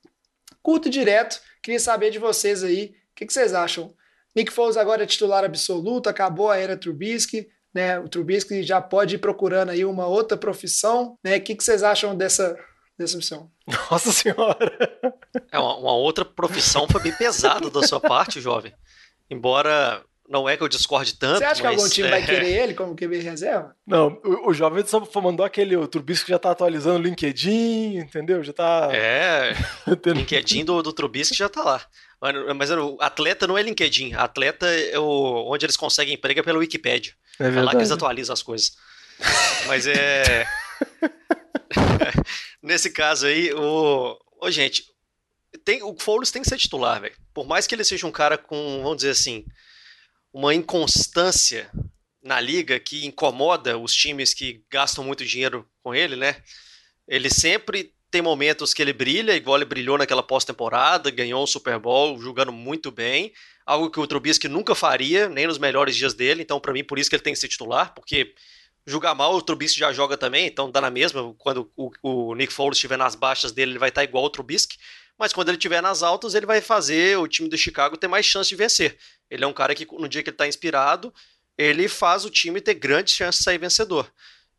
Curto 0.62 0.88
e 0.88 0.92
direto, 0.92 1.42
queria 1.62 1.80
saber 1.80 2.10
de 2.10 2.20
vocês 2.20 2.64
aí, 2.64 2.96
o 3.12 3.16
que, 3.16 3.26
que 3.26 3.34
vocês 3.34 3.54
acham? 3.54 3.94
Nick 4.36 4.52
Foles 4.52 4.78
agora 4.78 5.04
é 5.04 5.06
titular 5.08 5.44
absoluto, 5.44 6.10
acabou 6.10 6.50
a 6.50 6.58
era 6.58 6.78
Trubisky, 6.78 7.48
né? 7.74 8.00
O 8.00 8.08
Trubisky 8.08 8.64
já 8.64 8.82
pode 8.82 9.16
ir 9.16 9.20
procurando 9.20 9.70
aí 9.70 9.84
uma 9.86 10.06
outra 10.08 10.38
profissão, 10.38 11.18
né? 11.24 11.38
O 11.38 11.42
que, 11.42 11.56
que 11.56 11.64
vocês 11.64 11.84
acham 11.84 12.16
dessa, 12.16 12.58
dessa 12.98 13.18
opção? 13.18 13.50
Nossa 13.92 14.12
senhora! 14.12 14.94
É 15.52 15.60
uma, 15.60 15.78
uma 15.78 15.94
outra 15.94 16.26
profissão 16.26 16.88
foi 16.88 17.02
bem 17.02 17.14
pesada 17.16 17.70
da 17.70 17.84
sua 17.84 18.00
parte, 18.00 18.42
jovem. 18.42 18.74
Embora 19.30 20.04
não 20.28 20.48
é 20.48 20.56
que 20.56 20.64
eu 20.64 20.68
discorde 20.68 21.16
tanto. 21.16 21.40
Você 21.40 21.44
acha 21.46 21.62
que 21.62 21.68
algum 21.68 21.88
time 21.90 22.08
é, 22.08 22.12
vai 22.12 22.26
querer 22.26 22.50
ele 22.64 22.74
como 22.74 22.96
QB 22.96 23.20
reserva? 23.20 23.76
Não, 23.86 24.20
o, 24.24 24.50
o 24.50 24.54
jovem 24.54 24.84
só 24.86 25.00
mandou 25.22 25.46
aquele, 25.46 25.76
o 25.76 25.88
Trubisky 25.88 26.30
já 26.30 26.40
tá 26.40 26.52
atualizando 26.52 26.98
o 26.98 27.02
LinkedIn, 27.02 27.98
entendeu? 27.98 28.44
Já 28.44 28.54
tá. 28.54 28.90
É, 28.94 29.54
tendo- 30.02 30.18
LinkedIn 30.18 30.66
do, 30.66 30.82
do 30.82 30.94
Trubisky 30.94 31.36
já 31.36 31.50
tá 31.50 31.64
lá. 31.64 31.82
Mas, 32.56 32.72
o 32.72 32.98
atleta 33.02 33.46
não 33.46 33.58
é 33.58 33.62
LinkedIn. 33.62 34.14
Atleta 34.14 34.66
é 34.66 34.98
o, 34.98 35.52
onde 35.52 35.66
eles 35.66 35.76
conseguem 35.76 36.14
emprego 36.14 36.40
é 36.40 36.44
pela 36.44 36.60
Wikipedia. 36.60 37.14
É 37.40 37.48
É 37.48 37.62
lá 37.62 37.72
que 37.72 37.78
eles 37.78 37.92
atualizam 37.92 38.34
as 38.34 38.42
coisas. 38.42 38.78
Mas 39.68 39.86
é. 39.88 40.48
Nesse 42.64 42.92
caso 42.92 43.26
aí, 43.26 43.54
o. 43.54 44.18
Ô, 44.40 44.50
gente, 44.50 44.86
tem, 45.66 45.84
o 45.84 45.96
Foles 46.00 46.32
tem 46.32 46.42
que 46.42 46.48
ser 46.48 46.58
titular, 46.58 47.02
velho. 47.02 47.16
Por 47.34 47.46
mais 47.46 47.68
que 47.68 47.76
ele 47.76 47.84
seja 47.84 48.08
um 48.08 48.12
cara 48.12 48.38
com, 48.38 48.82
vamos 48.82 48.98
dizer 48.98 49.12
assim, 49.12 49.46
uma 50.32 50.54
inconstância 50.54 51.70
na 52.22 52.40
liga 52.40 52.80
que 52.80 53.06
incomoda 53.06 53.78
os 53.78 53.94
times 53.94 54.34
que 54.34 54.64
gastam 54.70 55.04
muito 55.04 55.26
dinheiro 55.26 55.68
com 55.82 55.94
ele, 55.94 56.16
né? 56.16 56.38
Ele 57.06 57.30
sempre 57.30 57.94
tem 58.14 58.22
momentos 58.22 58.76
que 58.76 58.82
ele 58.84 58.94
brilha, 58.94 59.36
igual 59.36 59.58
ele 59.58 59.66
brilhou 59.66 59.98
naquela 59.98 60.22
pós-temporada, 60.22 61.10
ganhou 61.10 61.44
um 61.44 61.48
Super 61.48 61.80
Bowl, 61.80 62.22
jogando 62.22 62.52
muito 62.52 62.92
bem, 62.92 63.34
algo 63.66 63.90
que 63.90 64.00
o 64.00 64.06
Trubisky 64.06 64.48
nunca 64.48 64.76
faria, 64.76 65.28
nem 65.28 65.48
nos 65.48 65.58
melhores 65.58 65.96
dias 65.96 66.14
dele, 66.14 66.44
então 66.44 66.60
para 66.60 66.72
mim 66.72 66.84
por 66.84 67.00
isso 67.00 67.10
que 67.10 67.16
ele 67.16 67.24
tem 67.24 67.34
que 67.34 67.40
ser 67.40 67.48
titular, 67.48 67.92
porque 67.96 68.36
jogar 68.86 69.16
mal 69.16 69.34
o 69.34 69.42
Trubisky 69.42 69.80
já 69.80 69.92
joga 69.92 70.16
também, 70.16 70.46
então 70.46 70.70
dá 70.70 70.80
na 70.80 70.92
mesma, 70.92 71.34
quando 71.40 71.72
o, 71.76 71.90
o 72.04 72.36
Nick 72.36 72.54
Foles 72.54 72.78
estiver 72.78 73.00
nas 73.00 73.16
baixas 73.16 73.52
dele, 73.52 73.72
ele 73.72 73.80
vai 73.80 73.90
estar 73.90 74.04
igual 74.04 74.26
o 74.26 74.30
Trubisky, 74.30 74.78
mas 75.18 75.34
quando 75.34 75.50
ele 75.50 75.58
estiver 75.58 75.82
nas 75.82 76.04
altas, 76.04 76.36
ele 76.36 76.46
vai 76.46 76.62
fazer 76.62 77.18
o 77.18 77.28
time 77.28 77.50
do 77.50 77.58
Chicago 77.58 77.98
ter 77.98 78.08
mais 78.08 78.28
chance 78.28 78.48
de 78.48 78.56
vencer. 78.56 78.96
Ele 79.28 79.44
é 79.44 79.48
um 79.48 79.54
cara 79.54 79.74
que 79.74 79.88
no 79.92 80.08
dia 80.08 80.22
que 80.22 80.30
ele 80.30 80.36
está 80.36 80.48
inspirado, 80.48 81.12
ele 81.58 81.88
faz 81.88 82.26
o 82.26 82.30
time 82.30 82.62
ter 82.62 82.76
grandes 82.76 83.16
chances 83.16 83.40
de 83.40 83.46
sair 83.46 83.58
vencedor. 83.58 84.08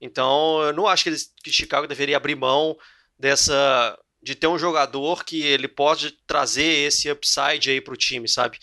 Então, 0.00 0.60
eu 0.60 0.72
não 0.72 0.88
acho 0.88 1.04
que, 1.04 1.10
eles, 1.10 1.32
que 1.42 1.52
Chicago 1.52 1.86
deveria 1.86 2.16
abrir 2.16 2.34
mão 2.34 2.76
dessa 3.18 3.98
de 4.22 4.34
ter 4.34 4.46
um 4.46 4.58
jogador 4.58 5.22
que 5.24 5.42
ele 5.42 5.68
pode 5.68 6.12
trazer 6.26 6.86
esse 6.86 7.10
upside 7.10 7.70
aí 7.70 7.80
pro 7.80 7.96
time, 7.96 8.26
sabe? 8.26 8.58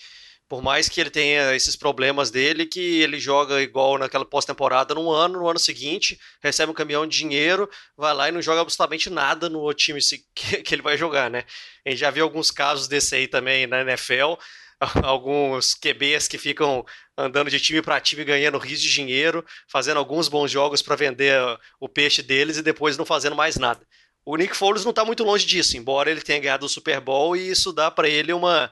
Por 0.50 0.62
mais 0.62 0.90
que 0.90 1.00
ele 1.00 1.10
tenha 1.10 1.56
esses 1.56 1.78
problemas 1.78 2.30
dele, 2.30 2.66
que 2.66 3.00
ele 3.00 3.20
joga 3.20 3.62
igual 3.62 3.98
naquela 3.98 4.26
pós-temporada 4.26 4.94
num 4.94 5.10
ano, 5.10 5.40
no 5.40 5.48
ano 5.48 5.60
seguinte, 5.60 6.20
recebe 6.44 6.72
um 6.72 6.76
caminhão 6.76 7.08
de 7.08 7.16
dinheiro, 7.16 7.70
vai 7.96 8.14
lá 8.14 8.28
e 8.28 8.34
não 8.34 8.42
joga 8.42 8.60
absolutamente 8.60 9.10
nada 9.10 9.48
no 9.48 9.72
time 9.74 10.00
que, 10.36 10.76
ele 10.76 10.82
vai 10.82 10.98
jogar, 10.98 11.30
né? 11.30 11.46
A 11.86 11.92
gente 11.92 12.00
já 12.00 12.10
viu 12.10 12.26
alguns 12.26 12.52
casos 12.52 12.88
desse 12.88 13.16
aí 13.16 13.28
também 13.28 13.66
na 13.66 13.82
NFL, 13.82 14.34
alguns 15.04 15.74
QBs 15.76 16.28
que 16.28 16.38
ficam 16.38 16.84
andando 17.18 17.50
de 17.50 17.60
time 17.60 17.82
para 17.82 18.02
time 18.02 18.26
ganhando 18.26 18.58
rios 18.58 18.82
de 18.82 18.92
dinheiro, 18.92 19.46
fazendo 19.70 20.00
alguns 20.00 20.28
bons 20.28 20.52
jogos 20.52 20.82
para 20.82 20.96
vender 20.96 21.40
o 21.80 21.88
peixe 21.88 22.22
deles 22.22 22.58
e 22.58 22.64
depois 22.64 22.98
não 22.98 23.06
fazendo 23.06 23.36
mais 23.36 23.58
nada. 23.58 23.88
O 24.24 24.36
Nick 24.36 24.56
Foles 24.56 24.84
não 24.84 24.92
está 24.92 25.04
muito 25.04 25.24
longe 25.24 25.46
disso, 25.46 25.76
embora 25.78 26.12
ele 26.12 26.22
tenha 26.22 26.40
ganhado 26.40 26.66
o 26.66 26.70
Super 26.70 27.00
Bowl 27.00 27.36
e 27.36 27.50
isso 27.50 27.74
dá 27.74 27.90
para 27.90 28.08
ele 28.08 28.32
uma, 28.32 28.72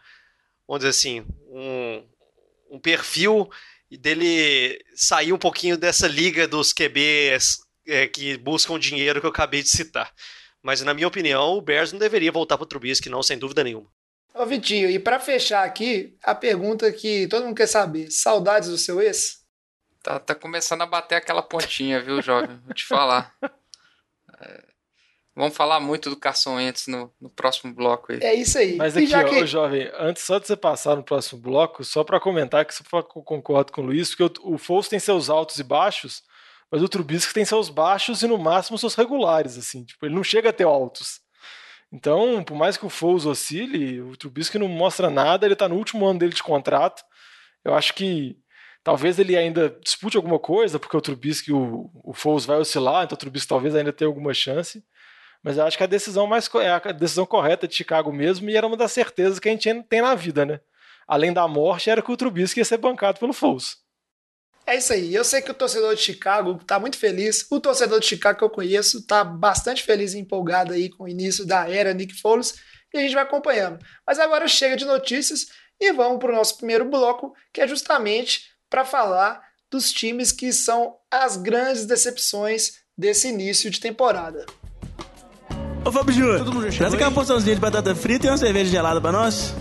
vamos 0.68 0.82
dizer 0.82 0.90
assim, 0.90 1.26
um, 1.48 2.04
um 2.72 2.80
perfil 2.80 3.50
dele 3.90 4.80
sair 4.94 5.34
um 5.34 5.38
pouquinho 5.38 5.78
dessa 5.78 6.08
liga 6.08 6.48
dos 6.48 6.72
QBs 6.72 7.58
é, 7.88 8.08
que 8.08 8.38
buscam 8.38 8.78
dinheiro 8.78 9.20
que 9.20 9.26
eu 9.26 9.32
acabei 9.32 9.64
de 9.64 9.70
citar. 9.70 10.14
Mas 10.62 10.82
na 10.82 10.94
minha 10.94 11.08
opinião, 11.08 11.58
o 11.58 11.62
Bears 11.62 11.92
não 11.92 12.00
deveria 12.00 12.32
voltar 12.32 12.58
para 12.58 12.66
o 12.66 12.68
Trubisky, 12.68 13.10
não, 13.10 13.24
sem 13.24 13.38
dúvida 13.38 13.64
nenhuma. 13.64 13.90
Ô 14.34 14.46
Vitinho, 14.46 14.90
e 14.90 15.00
pra 15.00 15.20
fechar 15.20 15.66
aqui, 15.66 16.16
a 16.24 16.36
pergunta 16.36 16.92
que 16.92 17.28
todo 17.28 17.46
mundo 17.46 17.56
quer 17.56 17.68
saber: 17.68 18.12
saudades 18.12 18.70
do 18.70 18.78
seu 18.78 19.02
ex? 19.02 19.44
Tá, 20.04 20.20
tá 20.20 20.36
começando 20.36 20.82
a 20.82 20.86
bater 20.86 21.16
aquela 21.16 21.42
pontinha, 21.42 22.00
viu, 22.02 22.22
jovem? 22.22 22.58
Vou 22.64 22.74
te 22.74 22.86
falar. 22.86 23.34
É, 24.40 24.64
vamos 25.39 25.56
falar 25.56 25.80
muito 25.80 26.10
do 26.10 26.17
Carson 26.17 26.56
Wentz 26.56 26.88
no, 26.88 27.10
no 27.19 27.30
próximo 27.30 27.73
bloco 27.73 28.12
aí. 28.12 28.19
É 28.21 28.34
isso 28.34 28.58
aí. 28.58 28.75
Mas 28.75 28.97
aqui, 28.97 29.08
já 29.08 29.21
ó, 29.21 29.23
que... 29.23 29.45
jovem, 29.47 29.89
antes 29.97 30.23
só 30.23 30.38
de 30.38 30.45
você 30.45 30.58
passar 30.58 30.97
no 30.97 31.04
próximo 31.04 31.41
bloco, 31.41 31.82
só 31.82 32.04
pra 32.04 32.19
comentar 32.19 32.65
que 32.65 32.73
eu 32.73 33.04
concordo 33.04 33.71
com 33.71 33.82
o 33.82 33.86
Luiz, 33.86 34.13
porque 34.13 34.41
o, 34.41 34.56
o 34.56 34.58
Foles 34.58 34.89
tem 34.89 34.99
seus 34.99 35.30
altos 35.30 35.58
e 35.58 35.63
baixos, 35.63 36.23
mas 36.69 36.84
o 36.84 36.89
Trubisky 36.89 37.34
tem 37.34 37.45
seus 37.45 37.69
baixos 37.69 38.21
e 38.21 38.28
no 38.28 38.38
máximo 38.38 38.78
seus 38.78 38.95
regulares, 38.95 39.58
assim, 39.58 39.86
tipo, 39.86 40.06
ele 40.06 40.13
não 40.13 40.25
chega 40.25 40.49
a 40.49 40.54
ter 40.54 40.65
altos. 40.65 41.21
Então, 41.89 42.43
por 42.43 42.56
mais 42.56 42.75
que 42.75 42.86
o 42.86 42.89
Foles 42.89 43.25
oscile, 43.25 44.02
o 44.02 44.17
Trubisky 44.17 44.60
não 44.60 44.67
mostra 44.67 45.10
nada, 45.10 45.45
ele 45.45 45.56
tá 45.56 45.69
no 45.69 45.75
último 45.75 46.06
ano 46.06 46.19
dele 46.19 46.34
de 46.34 46.43
contrato. 46.43 47.02
Eu 47.63 47.73
acho 47.73 47.93
que 47.93 48.38
talvez 48.84 49.17
ele 49.17 49.38
ainda 49.38 49.69
dispute 49.82 50.17
alguma 50.17 50.38
coisa, 50.38 50.78
porque 50.78 50.97
o 50.97 51.02
Trubisky, 51.02 51.54
o, 51.54 51.89
o 52.04 52.13
Foles 52.13 52.45
vai 52.45 52.58
oscilar, 52.58 53.06
então 53.06 53.15
o 53.15 53.19
Trubisky 53.19 53.47
talvez 53.47 53.73
ainda 53.73 53.93
tenha 53.93 54.10
alguma 54.10 54.34
chance. 54.34 54.84
Mas 55.43 55.58
eu 55.58 55.65
acho 55.65 55.78
que 55.78 55.84
a 55.84 55.88
decisão 55.88 56.28
mais 56.28 56.49
é 56.56 56.69
a 56.69 56.80
decisão 56.91 57.25
correta 57.25 57.67
de 57.67 57.75
Chicago 57.75 58.12
mesmo, 58.12 58.49
e 58.49 58.58
era 58.58 58.67
uma 58.67 58.78
das 58.78 58.91
certezas 58.91 59.39
que 59.39 59.47
a 59.47 59.52
gente 59.52 59.84
tem 59.84 60.02
na 60.02 60.15
vida, 60.15 60.45
né? 60.45 60.60
Além 61.08 61.34
da 61.34 61.47
morte, 61.47 61.89
era 61.89 62.02
que 62.02 62.12
o 62.12 62.17
Trubisky 62.17 62.60
ia 62.60 62.65
ser 62.65 62.78
bancado 62.78 63.19
pelo 63.19 63.34
Foles. 63.34 63.78
É 64.69 64.75
isso 64.75 64.93
aí. 64.93 65.15
Eu 65.15 65.23
sei 65.23 65.41
que 65.41 65.49
o 65.49 65.56
torcedor 65.56 65.95
de 65.95 66.02
Chicago 66.02 66.63
tá 66.63 66.80
muito 66.80 66.95
feliz. 66.95 67.47
O 67.49 67.60
torcedor 67.60 67.99
de 67.99 68.06
Chicago 68.06 68.38
que 68.38 68.43
eu 68.43 68.49
conheço 68.52 69.04
tá 69.08 69.23
bastante 69.23 69.82
feliz 69.82 70.13
e 70.13 70.19
empolgado 70.19 70.73
aí 70.73 70.89
com 70.89 71.06
o 71.06 71.08
início 71.08 71.43
da 71.43 71.67
era 71.67 71.91
Nick 71.91 72.13
Foles 72.21 72.54
e 72.93 72.99
a 72.99 73.02
gente 73.02 73.15
vai 73.15 73.23
acompanhando. 73.23 73.84
Mas 74.06 74.19
agora 74.19 74.47
chega 74.47 74.78
de 74.78 74.86
notícias 74.86 75.47
e 75.80 75.91
vamos 75.91 76.19
para 76.19 76.32
o 76.32 76.36
nosso 76.36 76.58
primeiro 76.58 76.86
bloco, 76.86 77.34
que 77.52 77.62
é 77.62 77.67
justamente 77.67 78.52
para 78.69 78.86
falar 78.86 79.41
dos 79.71 79.91
times 79.91 80.32
que 80.32 80.54
são 80.54 80.97
as 81.10 81.36
grandes 81.36 81.86
decepções 81.86 82.73
desse 82.95 83.30
início 83.30 83.71
de 83.71 83.80
temporada. 83.80 84.45
Ô 85.86 85.92
Fábio 85.92 86.13
Júnior, 86.13 86.74
traz 86.76 86.94
aquela 86.94 87.12
porçãozinha 87.12 87.56
de 87.56 87.62
batata 87.62 87.96
frita 87.96 88.28
e 88.28 88.30
uma 88.30 88.38
cerveja 88.38 88.70
gelada 88.70 89.00
pra 89.00 89.12
nós. 89.12 89.54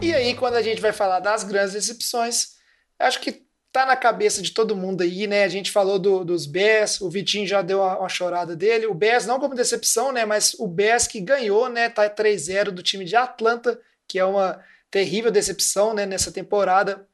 E 0.00 0.14
aí, 0.14 0.34
quando 0.34 0.54
a 0.54 0.62
gente 0.62 0.80
vai 0.80 0.92
falar 0.92 1.18
das 1.18 1.42
grandes 1.42 1.72
decepções, 1.72 2.50
acho 2.98 3.20
que 3.20 3.44
tá 3.72 3.84
na 3.84 3.96
cabeça 3.96 4.40
de 4.40 4.52
todo 4.52 4.76
mundo 4.76 5.02
aí, 5.02 5.26
né? 5.26 5.42
A 5.42 5.48
gente 5.48 5.72
falou 5.72 5.98
do, 5.98 6.24
dos 6.24 6.46
Bears, 6.46 7.00
o 7.00 7.10
Vitinho 7.10 7.46
já 7.46 7.62
deu 7.62 7.80
uma, 7.80 7.98
uma, 7.98 8.08
chorada 8.08 8.54
dele. 8.54 8.86
O 8.86 8.94
Bears 8.94 9.26
não 9.26 9.40
como 9.40 9.54
decepção, 9.54 10.12
né? 10.12 10.24
Mas 10.24 10.54
o 10.54 10.68
Bears 10.68 11.06
que 11.06 11.20
ganhou, 11.20 11.68
né? 11.68 11.88
Tá 11.88 12.08
3-0 12.08 12.70
do 12.70 12.82
time 12.82 13.04
de 13.04 13.16
Atlanta, 13.16 13.78
que 14.06 14.18
é 14.18 14.24
uma 14.24 14.62
terrível 14.90 15.30
decepção, 15.32 15.92
né? 15.92 16.06
Nessa 16.06 16.30
temporada. 16.30 17.06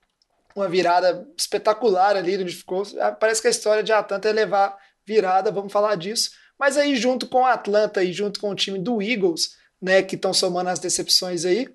Uma 0.54 0.68
virada 0.68 1.26
espetacular 1.36 2.16
ali, 2.16 2.36
onde 2.36 2.54
ficou. 2.54 2.84
Parece 3.18 3.40
que 3.40 3.48
a 3.48 3.50
história 3.50 3.82
de 3.82 3.92
Atlanta 3.92 4.28
é 4.28 4.32
levar 4.32 4.76
virada, 5.06 5.50
vamos 5.50 5.72
falar 5.72 5.96
disso. 5.96 6.30
Mas 6.58 6.76
aí, 6.76 6.96
junto 6.96 7.26
com 7.26 7.44
a 7.44 7.52
Atlanta 7.52 8.02
e 8.02 8.12
junto 8.12 8.40
com 8.40 8.50
o 8.50 8.54
time 8.54 8.78
do 8.78 9.02
Eagles, 9.02 9.56
né? 9.80 10.02
Que 10.02 10.14
estão 10.16 10.32
somando 10.32 10.70
as 10.70 10.78
decepções 10.78 11.44
aí 11.44 11.68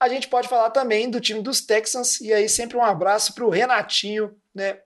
a 0.00 0.08
gente 0.08 0.28
pode 0.28 0.48
falar 0.48 0.70
também 0.70 1.10
do 1.10 1.20
time 1.20 1.42
dos 1.42 1.60
Texans, 1.60 2.20
e 2.20 2.32
aí 2.32 2.48
sempre 2.48 2.76
um 2.76 2.84
abraço 2.84 3.34
para 3.34 3.44
o 3.44 3.50
Renatinho, 3.50 4.34
né? 4.54 4.78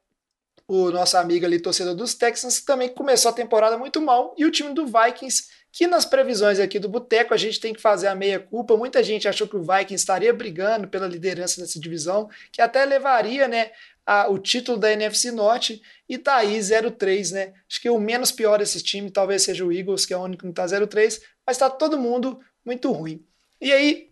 O 0.67 0.91
nosso 0.91 1.19
amigo 1.19 1.45
ali, 1.45 1.61
torcedor 1.61 1.95
dos 1.95 2.15
Texans, 2.15 2.61
que 2.61 2.67
também 2.67 2.89
começou 2.89 3.31
a 3.31 3.35
temporada 3.35 3.77
muito 3.77 4.01
mal, 4.01 4.35
e 4.39 4.45
o 4.47 4.51
time 4.51 4.73
do 4.73 4.87
Vikings, 4.87 5.49
que 5.71 5.87
nas 5.87 6.07
previsões 6.07 6.59
aqui 6.59 6.79
do 6.79 6.89
Boteco 6.89 7.35
a 7.35 7.37
gente 7.37 7.61
tem 7.61 7.75
que 7.75 7.81
fazer 7.81 8.07
a 8.07 8.15
meia-culpa. 8.15 8.77
Muita 8.77 9.03
gente 9.03 9.29
achou 9.29 9.47
que 9.47 9.57
o 9.57 9.63
Vikings 9.63 9.95
estaria 9.95 10.33
brigando 10.33 10.89
pela 10.89 11.07
liderança 11.07 11.61
dessa 11.61 11.79
divisão, 11.79 12.31
que 12.51 12.63
até 12.63 12.85
levaria, 12.85 13.49
né? 13.49 13.71
A, 14.05 14.29
o 14.29 14.39
título 14.39 14.79
da 14.79 14.93
NFC 14.93 15.31
Norte, 15.31 15.81
e 16.09 16.19
tá 16.19 16.37
aí 16.37 16.59
0-3, 16.59 17.33
né? 17.33 17.55
Acho 17.69 17.81
que 17.81 17.89
o 17.89 18.01
menos 18.01 18.33
pior 18.33 18.59
desse 18.59 18.83
time 18.83 19.11
talvez 19.11 19.43
seja 19.43 19.65
o 19.65 19.73
Eagles, 19.73 20.05
que 20.05 20.13
é 20.13 20.17
o 20.17 20.23
único 20.23 20.41
que 20.41 20.47
não 20.47 20.53
tá 20.53 20.65
0-3, 20.65 21.21
mas 21.47 21.57
tá 21.57 21.71
todo 21.71 21.99
mundo 21.99 22.41
muito 22.65 22.91
ruim. 22.91 23.25
E 23.61 23.73
aí, 23.73 24.11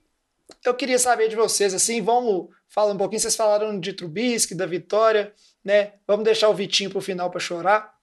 eu 0.64 0.74
queria 0.74 0.98
saber 0.98 1.29
de 1.29 1.37
vocês, 1.37 1.74
assim, 1.74 2.00
vamos 2.00 2.48
falar 2.68 2.92
um 2.92 2.96
pouquinho, 2.96 3.20
vocês 3.20 3.37
falaram 3.37 3.79
de 3.79 3.92
Trubisky, 3.92 4.55
da 4.55 4.66
vitória, 4.66 5.35
né? 5.64 5.94
Vamos 6.07 6.24
deixar 6.24 6.48
o 6.48 6.55
Vitinho 6.55 6.90
pro 6.90 7.00
final 7.00 7.31
para 7.31 7.40
chorar. 7.40 7.94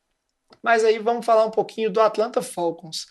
Mas 0.61 0.83
aí 0.83 0.99
vamos 0.99 1.25
falar 1.25 1.45
um 1.45 1.51
pouquinho 1.51 1.89
do 1.89 2.01
Atlanta 2.01 2.41
Falcons. 2.41 3.07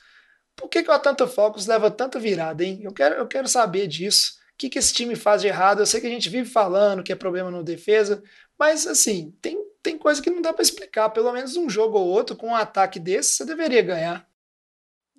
Por 0.54 0.68
que, 0.68 0.82
que 0.82 0.90
o 0.90 0.92
Atlanta 0.92 1.26
Falcons 1.26 1.66
leva 1.66 1.90
tanta 1.90 2.18
virada, 2.18 2.64
hein? 2.64 2.80
Eu 2.82 2.92
quero, 2.92 3.14
eu 3.14 3.26
quero 3.26 3.46
saber 3.46 3.86
disso. 3.86 4.38
que, 4.56 4.70
que 4.70 4.78
esse 4.78 4.92
time 4.92 5.14
faz 5.14 5.42
de 5.42 5.48
errado. 5.48 5.80
Eu 5.80 5.86
sei 5.86 6.00
que 6.00 6.06
a 6.06 6.10
gente 6.10 6.30
vive 6.30 6.48
falando 6.48 7.02
que 7.02 7.12
é 7.12 7.16
problema 7.16 7.50
no 7.50 7.62
defesa, 7.62 8.22
mas 8.58 8.86
assim, 8.86 9.34
tem, 9.42 9.58
tem 9.82 9.98
coisa 9.98 10.22
que 10.22 10.30
não 10.30 10.42
dá 10.42 10.52
para 10.52 10.62
explicar. 10.62 11.10
Pelo 11.10 11.32
menos 11.32 11.56
um 11.56 11.68
jogo 11.68 11.98
ou 11.98 12.06
outro 12.06 12.36
com 12.36 12.48
um 12.48 12.54
ataque 12.54 12.98
desse, 12.98 13.34
você 13.34 13.44
deveria 13.44 13.82
ganhar. 13.82 14.26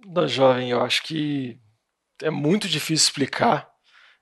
Da 0.06 0.28
jovem, 0.28 0.72
eu 0.72 0.82
acho 0.82 1.04
que 1.04 1.60
é 2.22 2.30
muito 2.30 2.68
difícil 2.68 3.08
explicar. 3.08 3.70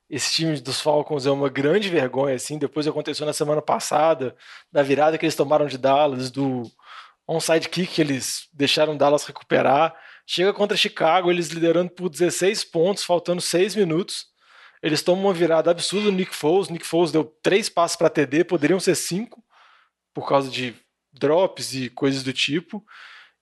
Esse 0.10 0.34
time 0.34 0.60
dos 0.60 0.80
Falcons 0.80 1.25
é 1.25 1.32
uma 1.32 1.49
grande 1.49 1.89
vergonha, 1.89 2.36
assim. 2.36 2.60
Depois 2.60 2.88
aconteceu 2.88 3.25
na 3.25 3.34
semana 3.34 3.62
passada, 3.62 4.36
da 4.71 4.84
virada 4.84 5.17
que 5.17 5.25
eles 5.25 5.36
tomaram 5.36 5.65
de 5.65 5.78
Dallas, 5.78 6.30
do 6.30 6.63
onside 7.28 7.69
kick 7.69 7.91
que 7.91 8.01
eles 8.01 8.47
deixaram 8.54 8.95
Dallas 8.95 9.25
recuperar. 9.25 9.95
Chega 10.28 10.54
contra 10.54 10.78
Chicago, 10.78 11.32
eles 11.32 11.49
liderando 11.49 11.91
por 11.91 12.10
16 12.10 12.63
pontos, 12.65 13.04
faltando 13.04 13.41
6 13.41 13.75
minutos. 13.75 14.28
Eles 14.86 15.02
tomam 15.02 15.26
uma 15.26 15.34
virada 15.34 15.71
absurda 15.71 16.12
no 16.12 16.17
Nick 16.17 16.36
Foles. 16.36 16.69
Nick 16.69 16.86
Foles 16.86 17.12
deu 17.12 17.24
3 17.41 17.69
passos 17.69 17.98
para 17.98 18.08
TD, 18.08 18.43
poderiam 18.43 18.80
ser 18.80 18.93
5 18.93 19.43
por 20.13 20.30
causa 20.30 20.48
de 20.48 20.76
drops 21.12 21.74
e 21.74 21.89
coisas 21.89 22.21
do 22.21 22.32
tipo. 22.32 22.86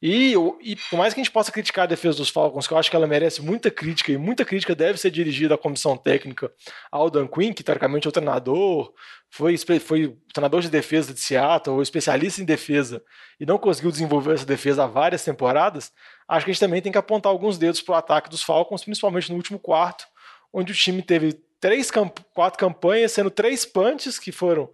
E, 0.01 0.35
e, 0.61 0.75
por 0.89 0.97
mais 0.97 1.13
que 1.13 1.19
a 1.19 1.23
gente 1.23 1.33
possa 1.33 1.51
criticar 1.51 1.83
a 1.83 1.87
defesa 1.87 2.17
dos 2.17 2.29
Falcons, 2.29 2.65
que 2.65 2.73
eu 2.73 2.77
acho 2.77 2.89
que 2.89 2.95
ela 2.95 3.07
merece 3.07 3.41
muita 3.41 3.69
crítica, 3.69 4.11
e 4.11 4.17
muita 4.17 4.45
crítica 4.45 4.73
deve 4.73 4.97
ser 4.97 5.11
dirigida 5.11 5.55
à 5.55 5.57
comissão 5.57 5.97
técnica, 5.97 6.49
ao 6.89 7.09
Dan 7.09 7.27
Quinn, 7.27 7.53
que 7.53 7.63
teoricamente 7.63 8.07
é 8.07 8.09
o 8.09 8.11
treinador, 8.11 8.93
foi, 9.29 9.57
foi 9.57 10.17
treinador 10.33 10.61
de 10.61 10.69
defesa 10.69 11.13
de 11.13 11.19
Seattle, 11.19 11.81
especialista 11.81 12.41
em 12.41 12.45
defesa, 12.45 13.01
e 13.39 13.45
não 13.45 13.57
conseguiu 13.57 13.91
desenvolver 13.91 14.33
essa 14.33 14.45
defesa 14.45 14.83
há 14.83 14.87
várias 14.87 15.23
temporadas, 15.23 15.91
acho 16.27 16.45
que 16.45 16.51
a 16.51 16.53
gente 16.53 16.59
também 16.59 16.81
tem 16.81 16.91
que 16.91 16.97
apontar 16.97 17.31
alguns 17.31 17.57
dedos 17.57 17.81
para 17.81 17.95
o 17.95 17.97
ataque 17.97 18.29
dos 18.29 18.43
Falcons, 18.43 18.83
principalmente 18.83 19.29
no 19.29 19.37
último 19.37 19.57
quarto, 19.57 20.05
onde 20.53 20.71
o 20.71 20.75
time 20.75 21.01
teve 21.01 21.33
três, 21.59 21.89
quatro 22.33 22.59
campanhas, 22.59 23.11
sendo 23.11 23.31
três 23.31 23.65
punches, 23.65 24.19
que 24.19 24.31
foram 24.31 24.69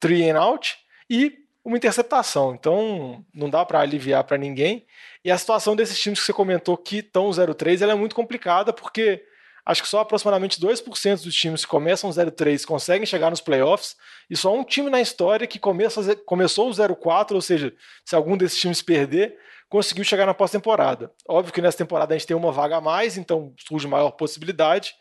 three 0.00 0.28
and 0.28 0.40
out, 0.40 0.76
e 1.08 1.38
uma 1.64 1.76
interceptação. 1.76 2.54
Então, 2.54 3.24
não 3.32 3.48
dá 3.48 3.64
para 3.64 3.80
aliviar 3.80 4.24
para 4.24 4.36
ninguém. 4.36 4.84
E 5.24 5.30
a 5.30 5.38
situação 5.38 5.76
desses 5.76 6.00
times 6.00 6.18
que 6.18 6.26
você 6.26 6.32
comentou 6.32 6.76
que 6.76 6.98
estão 6.98 7.30
0-3, 7.30 7.80
ela 7.80 7.92
é 7.92 7.94
muito 7.94 8.14
complicada 8.14 8.72
porque 8.72 9.24
acho 9.64 9.82
que 9.82 9.88
só 9.88 10.00
aproximadamente 10.00 10.60
2% 10.60 11.22
dos 11.22 11.34
times 11.34 11.64
que 11.64 11.70
começam 11.70 12.10
0-3 12.10 12.64
conseguem 12.64 13.06
chegar 13.06 13.30
nos 13.30 13.40
playoffs 13.40 13.94
e 14.28 14.36
só 14.36 14.52
um 14.52 14.64
time 14.64 14.90
na 14.90 15.00
história 15.00 15.46
que 15.46 15.58
começa, 15.58 16.16
começou 16.16 16.68
o 16.68 16.72
0-4, 16.72 17.32
ou 17.32 17.40
seja, 17.40 17.72
se 18.04 18.16
algum 18.16 18.36
desses 18.36 18.58
times 18.58 18.82
perder, 18.82 19.38
conseguiu 19.72 20.04
chegar 20.04 20.26
na 20.26 20.34
pós-temporada. 20.34 21.10
Óbvio 21.26 21.50
que 21.50 21.62
nessa 21.62 21.78
temporada 21.78 22.14
a 22.14 22.18
gente 22.18 22.26
tem 22.26 22.36
uma 22.36 22.52
vaga 22.52 22.76
a 22.76 22.80
mais, 22.80 23.16
então 23.16 23.54
surge 23.66 23.88
maior 23.88 24.10
possibilidade, 24.10 24.94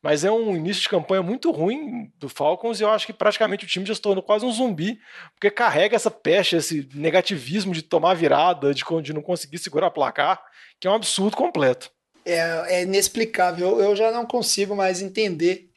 mas 0.00 0.24
é 0.24 0.30
um 0.30 0.54
início 0.54 0.80
de 0.80 0.88
campanha 0.88 1.24
muito 1.24 1.50
ruim 1.50 2.08
do 2.20 2.28
Falcons 2.28 2.78
e 2.78 2.84
eu 2.84 2.90
acho 2.90 3.04
que 3.04 3.12
praticamente 3.12 3.64
o 3.64 3.68
time 3.68 3.84
já 3.84 3.96
se 3.96 4.00
tornou 4.00 4.22
quase 4.22 4.46
um 4.46 4.52
zumbi, 4.52 5.00
porque 5.34 5.50
carrega 5.50 5.96
essa 5.96 6.08
pecha, 6.08 6.58
esse 6.58 6.88
negativismo 6.94 7.74
de 7.74 7.82
tomar 7.82 8.14
virada, 8.14 8.72
de, 8.72 8.84
de 9.02 9.12
não 9.12 9.22
conseguir 9.22 9.58
segurar 9.58 9.90
placar, 9.90 10.40
que 10.78 10.86
é 10.86 10.90
um 10.90 10.94
absurdo 10.94 11.36
completo. 11.36 11.90
É, 12.24 12.76
é 12.76 12.82
inexplicável. 12.84 13.80
Eu, 13.80 13.80
eu 13.80 13.96
já 13.96 14.12
não 14.12 14.24
consigo 14.24 14.76
mais 14.76 15.02
entender 15.02 15.68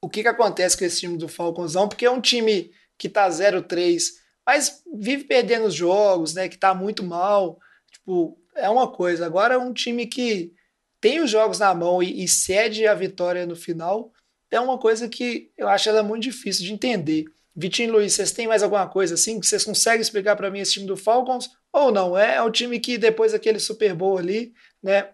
o 0.00 0.08
que, 0.08 0.22
que 0.22 0.28
acontece 0.28 0.78
com 0.78 0.84
esse 0.84 1.00
time 1.00 1.18
do 1.18 1.26
Falconsão, 1.26 1.88
porque 1.88 2.06
é 2.06 2.10
um 2.10 2.20
time 2.20 2.70
que 2.96 3.08
tá 3.08 3.28
0-3, 3.28 4.02
mas 4.46 4.84
vive 4.94 5.24
perdendo 5.24 5.66
os 5.66 5.74
jogos, 5.74 6.34
né? 6.34 6.48
Que 6.48 6.56
tá 6.56 6.72
muito 6.72 7.02
mal. 7.02 7.58
Tipo, 8.02 8.38
é 8.56 8.68
uma 8.68 8.90
coisa. 8.90 9.24
Agora 9.24 9.58
um 9.58 9.72
time 9.72 10.06
que 10.06 10.52
tem 11.00 11.20
os 11.20 11.30
jogos 11.30 11.58
na 11.58 11.74
mão 11.74 12.02
e, 12.02 12.22
e 12.22 12.28
cede 12.28 12.86
a 12.86 12.94
vitória 12.94 13.46
no 13.46 13.56
final, 13.56 14.12
é 14.50 14.60
uma 14.60 14.78
coisa 14.78 15.08
que 15.08 15.50
eu 15.56 15.68
acho 15.68 15.88
ela 15.88 16.02
muito 16.02 16.24
difícil 16.24 16.66
de 16.66 16.72
entender. 16.72 17.24
Vitinho 17.54 17.88
e 17.88 17.92
Luiz, 17.92 18.14
vocês 18.14 18.32
têm 18.32 18.46
mais 18.46 18.62
alguma 18.62 18.88
coisa 18.88 19.14
assim 19.14 19.38
que 19.38 19.46
vocês 19.46 19.64
conseguem 19.64 20.00
explicar 20.00 20.36
para 20.36 20.50
mim 20.50 20.60
esse 20.60 20.72
time 20.72 20.86
do 20.86 20.96
Falcons? 20.96 21.50
Ou 21.72 21.90
não? 21.90 22.16
É, 22.16 22.36
é 22.36 22.42
um 22.42 22.50
time 22.50 22.78
que 22.80 22.98
depois 22.98 23.32
daquele 23.32 23.58
Super 23.58 23.94
Bowl 23.94 24.18
ali, 24.18 24.52
né, 24.82 25.10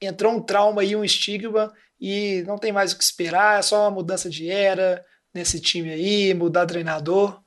entrou 0.00 0.32
um 0.32 0.40
trauma 0.40 0.84
e 0.84 0.94
um 0.94 1.04
estigma 1.04 1.72
e 2.00 2.42
não 2.46 2.58
tem 2.58 2.72
mais 2.72 2.92
o 2.92 2.98
que 2.98 3.04
esperar, 3.04 3.58
é 3.58 3.62
só 3.62 3.82
uma 3.82 3.90
mudança 3.90 4.30
de 4.30 4.48
era 4.48 5.04
nesse 5.34 5.60
time 5.60 5.90
aí, 5.90 6.34
mudar 6.34 6.66
treinador. 6.66 7.40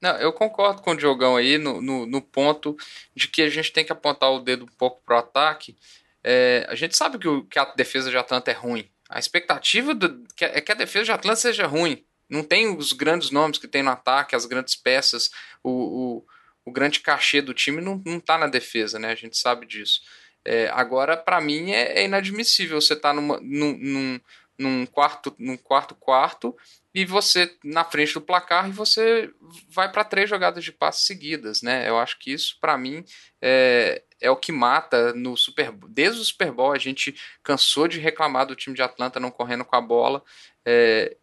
Não, 0.00 0.16
eu 0.18 0.32
concordo 0.32 0.80
com 0.82 0.92
o 0.92 0.96
Diogão 0.96 1.36
aí 1.36 1.58
no, 1.58 1.80
no, 1.80 2.06
no 2.06 2.22
ponto 2.22 2.76
de 3.14 3.28
que 3.28 3.42
a 3.42 3.48
gente 3.48 3.72
tem 3.72 3.84
que 3.84 3.92
apontar 3.92 4.30
o 4.30 4.40
dedo 4.40 4.64
um 4.64 4.76
pouco 4.78 5.02
pro 5.04 5.18
ataque, 5.18 5.76
é, 6.22 6.66
a 6.68 6.74
gente 6.74 6.96
sabe 6.96 7.18
que, 7.18 7.28
o, 7.28 7.44
que, 7.44 7.58
a 7.58 7.64
defesa 7.74 8.10
de 8.10 8.16
Atlanta 8.16 8.50
é 8.50 8.54
ruim. 8.54 8.88
A 9.08 9.18
expectativa 9.18 9.94
do, 9.94 10.24
que, 10.36 10.44
é 10.44 10.60
que 10.60 10.70
a 10.70 10.74
defesa 10.74 11.06
de 11.06 11.12
Atlanta 11.12 11.40
seja 11.40 11.66
ruim. 11.66 12.04
Não 12.28 12.44
tem 12.44 12.76
os 12.76 12.92
grandes 12.92 13.30
nomes 13.30 13.58
que 13.58 13.66
tem 13.66 13.82
no 13.82 13.90
ataque, 13.90 14.36
as 14.36 14.44
grandes 14.44 14.76
peças, 14.76 15.30
o, 15.64 15.70
o, 15.70 16.26
o 16.66 16.72
grande 16.72 17.00
cachê 17.00 17.40
do 17.40 17.54
time 17.54 17.80
não, 17.80 18.00
não 18.04 18.20
tá 18.20 18.36
na 18.36 18.46
defesa, 18.46 18.98
né? 18.98 19.10
A 19.10 19.14
gente 19.14 19.36
sabe 19.36 19.66
disso. 19.66 20.02
É, 20.44 20.68
agora, 20.68 21.16
para 21.16 21.40
mim, 21.40 21.72
é, 21.72 22.00
é, 22.00 22.04
inadmissível 22.04 22.80
você 22.80 22.92
estar 22.92 23.14
tá 23.14 23.20
num, 23.20 23.40
num, 23.40 24.20
num 24.58 24.86
quarto 24.86 25.34
num 25.38 25.56
quarto 25.56 25.94
quarto 25.94 26.56
e 26.94 27.04
você 27.04 27.54
na 27.62 27.84
frente 27.84 28.14
do 28.14 28.20
placar 28.20 28.68
e 28.68 28.72
você 28.72 29.30
vai 29.68 29.90
para 29.90 30.04
três 30.04 30.28
jogadas 30.28 30.64
de 30.64 30.72
passe 30.72 31.04
seguidas, 31.04 31.62
né? 31.62 31.88
Eu 31.88 31.98
acho 31.98 32.18
que 32.18 32.32
isso 32.32 32.56
para 32.60 32.78
mim 32.78 33.04
é, 33.40 34.02
é 34.20 34.30
o 34.30 34.36
que 34.36 34.50
mata 34.50 35.12
no 35.12 35.36
Super 35.36 35.70
Desde 35.88 36.20
o 36.20 36.24
Super 36.24 36.50
Bowl 36.50 36.72
a 36.72 36.78
gente 36.78 37.14
cansou 37.42 37.86
de 37.86 38.00
reclamar 38.00 38.46
do 38.46 38.56
time 38.56 38.74
de 38.74 38.82
Atlanta 38.82 39.20
não 39.20 39.30
correndo 39.30 39.64
com 39.64 39.76
a 39.76 39.80
bola. 39.80 40.22
É, 40.64 41.16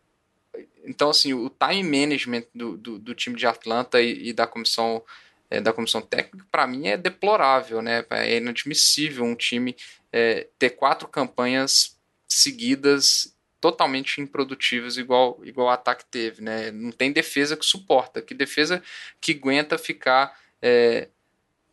então, 0.86 1.10
assim, 1.10 1.34
o 1.34 1.50
time 1.50 1.84
management 1.84 2.46
do, 2.54 2.78
do, 2.78 3.00
do 3.00 3.16
time 3.16 3.36
de 3.36 3.48
Atlanta 3.48 4.00
e, 4.02 4.30
e 4.30 4.34
da 4.34 4.48
comissão 4.48 5.04
é, 5.50 5.62
da 5.62 5.72
comissão 5.72 6.02
técnica, 6.02 6.46
para 6.52 6.66
mim, 6.66 6.88
é 6.88 6.98
deplorável, 6.98 7.82
né? 7.82 8.04
É 8.10 8.38
inadmissível 8.38 9.24
um 9.24 9.36
time 9.36 9.76
é, 10.12 10.48
ter 10.58 10.72
quatro 10.72 11.08
campanhas 11.08 11.98
seguidas 12.28 13.35
totalmente 13.60 14.22
improdutivas, 14.22 14.98
igual, 14.98 15.40
igual 15.44 15.68
o 15.68 15.72
ataque 15.72 16.06
teve, 16.06 16.42
né? 16.42 16.72
Não 16.72 16.92
tem 16.92 17.12
defesa 17.12 17.58
que 17.58 17.66
suporta, 17.66 18.22
que 18.22 18.34
defesa 18.34 18.82
que 19.20 19.32
aguenta 19.32 19.78
ficar, 19.78 20.38
é, 20.62 21.10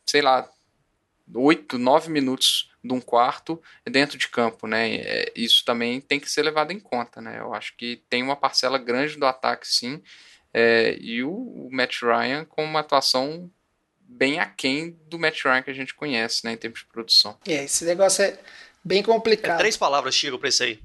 sei 0.06 0.22
lá, 0.22 0.48
oito, 1.34 1.78
nove 1.78 2.10
minutos 2.10 2.70
de 2.82 2.92
um 2.92 3.00
quarto 3.00 3.62
dentro 3.84 4.18
de 4.18 4.28
campo, 4.28 4.66
né? 4.66 4.96
É, 4.96 5.32
isso 5.36 5.64
também 5.64 6.00
tem 6.00 6.18
que 6.18 6.30
ser 6.30 6.42
levado 6.42 6.72
em 6.72 6.80
conta, 6.80 7.20
né? 7.20 7.38
Eu 7.40 7.54
acho 7.54 7.76
que 7.76 8.02
tem 8.08 8.22
uma 8.22 8.36
parcela 8.36 8.78
grande 8.78 9.16
do 9.16 9.26
ataque, 9.26 9.66
sim, 9.66 10.02
é, 10.52 10.96
e 11.00 11.22
o, 11.22 11.30
o, 11.30 11.68
Matt 11.72 12.02
Ryan 12.02 12.44
com 12.44 12.62
uma 12.64 12.80
atuação 12.80 13.50
bem 14.00 14.38
aquém 14.38 14.98
do 15.06 15.18
Matt 15.18 15.42
Ryan 15.44 15.62
que 15.62 15.70
a 15.70 15.74
gente 15.74 15.94
conhece, 15.94 16.44
né, 16.44 16.52
em 16.52 16.56
termos 16.56 16.80
de 16.80 16.86
produção. 16.86 17.38
É, 17.46 17.64
esse 17.64 17.84
negócio 17.84 18.22
é 18.22 18.38
bem 18.84 19.02
complicado. 19.02 19.54
É 19.54 19.58
três 19.58 19.76
palavras, 19.76 20.14
Chico, 20.14 20.38
pra 20.38 20.50
isso 20.50 20.62
aí. 20.62 20.78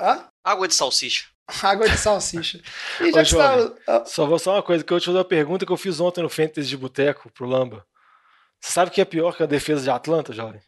Hã? 0.00 0.28
Água 0.42 0.68
de 0.68 0.74
salsicha. 0.74 1.26
Água 1.62 1.88
de 1.88 1.98
salsicha. 1.98 2.60
E 3.00 3.10
já 3.12 3.20
Ô, 3.20 3.24
jovem, 3.24 3.74
tá... 3.84 4.04
Só 4.04 4.26
vou 4.26 4.38
só 4.38 4.54
uma 4.54 4.62
coisa, 4.62 4.84
que 4.84 4.92
eu 4.92 5.00
te 5.00 5.06
fazer 5.06 5.18
uma 5.18 5.24
pergunta 5.24 5.66
que 5.66 5.72
eu 5.72 5.76
fiz 5.76 6.00
ontem 6.00 6.22
no 6.22 6.28
Fantasy 6.28 6.68
de 6.68 6.76
Boteco 6.76 7.30
pro 7.32 7.46
Lamba. 7.46 7.86
Você 8.60 8.72
sabe 8.72 8.90
o 8.90 8.94
que 8.94 9.00
é 9.00 9.04
pior 9.04 9.36
que 9.36 9.42
a 9.42 9.46
defesa 9.46 9.82
de 9.82 9.90
Atlanta, 9.90 10.32
jovem? 10.32 10.60
O 10.60 10.64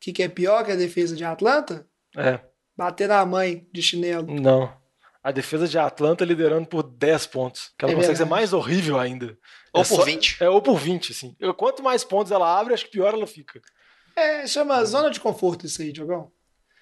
que, 0.00 0.12
que 0.12 0.22
é 0.22 0.28
pior 0.28 0.64
que 0.64 0.72
a 0.72 0.76
defesa 0.76 1.14
de 1.14 1.24
Atlanta? 1.24 1.86
É. 2.16 2.40
Bater 2.76 3.08
na 3.08 3.24
mãe 3.24 3.66
de 3.72 3.82
chinelo. 3.82 4.26
Não. 4.40 4.74
A 5.22 5.30
defesa 5.30 5.66
de 5.66 5.78
Atlanta 5.78 6.24
liderando 6.24 6.66
por 6.66 6.82
10 6.82 7.26
pontos. 7.28 7.72
Que 7.78 7.84
ela 7.84 7.92
é 7.92 7.94
consegue 7.94 8.14
verdade. 8.14 8.28
ser 8.28 8.30
mais 8.30 8.52
horrível 8.52 8.98
ainda. 8.98 9.38
Ou 9.72 9.82
é 9.82 9.84
por 9.84 9.96
só, 9.96 10.04
20. 10.04 10.36
É, 10.42 10.48
ou 10.48 10.60
por 10.60 10.78
20, 10.78 11.12
assim. 11.12 11.36
Quanto 11.56 11.82
mais 11.82 12.04
pontos 12.04 12.30
ela 12.30 12.58
abre, 12.58 12.74
acho 12.74 12.84
que 12.84 12.90
pior 12.90 13.14
ela 13.14 13.26
fica. 13.26 13.60
É, 14.16 14.46
chama 14.46 14.84
zona 14.84 15.10
de 15.10 15.20
conforto 15.20 15.66
isso 15.66 15.80
aí, 15.82 15.92
Diogão. 15.92 16.30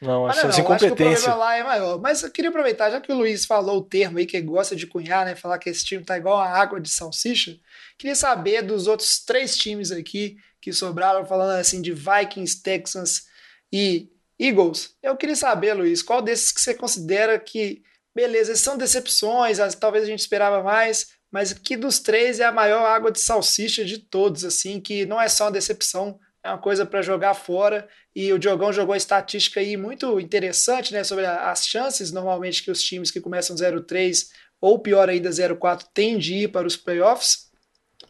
Não, 0.03 0.27
acho, 0.27 0.49
não, 0.49 0.59
incompetência. 0.59 0.75
acho 0.75 0.87
que 0.87 0.93
o 0.93 0.97
problema 0.97 1.35
lá 1.37 1.57
é 1.57 1.63
maior. 1.63 2.01
Mas 2.01 2.23
eu 2.25 2.31
queria 2.31 2.51
aproveitar, 2.51 2.91
já 2.91 3.01
que 3.01 3.13
o 3.13 3.15
Luiz 3.15 3.45
falou 3.45 3.79
o 3.79 3.85
termo 3.85 4.19
aí 4.19 4.27
que 4.27 4.41
gosta 4.41 4.75
de 4.75 4.85
cunhar, 4.85 5.25
né? 5.25 5.37
Falar 5.37 5.59
que 5.59 5.71
esse 5.71 5.85
time 5.85 6.03
tá 6.03 6.19
igual 6.19 6.39
a 6.39 6.49
água 6.49 6.81
de 6.81 6.89
salsicha. 6.89 7.57
Queria 7.97 8.17
saber 8.17 8.63
dos 8.63 8.89
outros 8.89 9.25
três 9.25 9.57
times 9.57 9.93
aqui 9.93 10.37
que 10.61 10.73
sobraram, 10.73 11.25
falando 11.25 11.57
assim 11.59 11.81
de 11.81 11.93
Vikings, 11.93 12.61
Texans 12.63 13.29
e 13.73 14.11
Eagles. 14.39 14.97
Eu 15.01 15.17
queria 15.17 15.37
saber, 15.37 15.75
Luiz, 15.75 16.03
qual 16.03 16.21
desses 16.21 16.51
que 16.51 16.61
você 16.61 16.75
considera 16.75 17.39
que, 17.39 17.83
beleza, 18.13 18.57
são 18.57 18.77
decepções, 18.77 19.59
talvez 19.79 20.03
a 20.03 20.09
gente 20.09 20.19
esperava 20.19 20.65
mais, 20.65 21.13
mas 21.31 21.53
que 21.53 21.77
dos 21.77 22.01
três 22.01 22.41
é 22.41 22.45
a 22.45 22.53
maior 22.53 22.85
água 22.85 23.13
de 23.13 23.21
salsicha 23.21 23.85
de 23.85 23.99
todos, 23.99 24.45
assim, 24.45 24.81
que 24.81 25.07
não 25.07 25.21
é 25.21 25.29
só 25.29 25.45
uma 25.45 25.53
decepção, 25.53 26.19
é 26.43 26.49
uma 26.49 26.59
coisa 26.59 26.85
para 26.85 27.03
jogar 27.03 27.35
fora. 27.35 27.89
E 28.15 28.33
o 28.33 28.39
Diogão 28.39 28.73
jogou 28.73 28.95
estatística 28.95 29.61
aí 29.61 29.77
muito 29.77 30.21
interessante, 30.21 30.93
né, 30.93 31.03
sobre 31.03 31.25
as 31.25 31.67
chances 31.67 32.13
normalmente 32.13 32.63
que 32.63 32.71
os 32.71 32.83
times 32.83 33.11
que 33.11 33.21
começam 33.21 33.57
0-3 33.57 34.29
ou 34.61 34.79
pior 34.79 35.09
ainda 35.09 35.31
0-4 35.31 35.87
têm 35.95 36.19
de 36.19 36.35
ir 36.35 36.49
para 36.49 36.67
os 36.67 36.77
playoffs. 36.77 37.51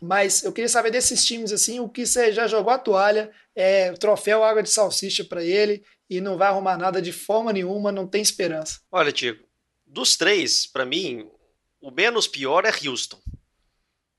Mas 0.01 0.43
eu 0.43 0.53
queria 0.53 0.69
saber 0.69 0.91
desses 0.91 1.25
times 1.25 1.53
assim, 1.53 1.79
o 1.79 1.89
que 1.89 2.05
você 2.05 2.33
já 2.33 2.49
jogou 2.49 2.73
a 2.73 2.79
toalha, 2.79 3.31
é, 3.55 3.93
troféu 3.93 4.43
água 4.43 4.63
de 4.63 4.71
salsicha 4.71 5.25
para 5.25 5.45
ele 5.45 5.85
e 6.11 6.21
não 6.21 6.37
vai 6.37 6.49
arrumar 6.49 6.77
nada 6.77 7.01
de 7.01 7.13
forma 7.13 7.53
nenhuma, 7.53 7.93
não 7.93 8.07
tem 8.07 8.21
esperança. 8.21 8.81
Olha, 8.91 9.13
Tiago, 9.13 9.45
dos 9.87 10.17
três, 10.17 10.67
para 10.67 10.85
mim, 10.85 11.31
o 11.81 11.91
menos 11.91 12.27
pior 12.27 12.65
é 12.65 12.73
Houston. 12.87 13.21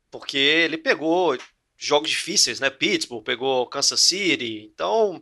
Porque 0.10 0.38
ele 0.38 0.78
pegou 0.78 1.38
jogos 1.76 2.10
difíceis, 2.10 2.60
né? 2.60 2.70
Pittsburgh, 2.70 3.24
pegou 3.24 3.68
Kansas 3.68 4.02
City, 4.02 4.70
então 4.72 5.22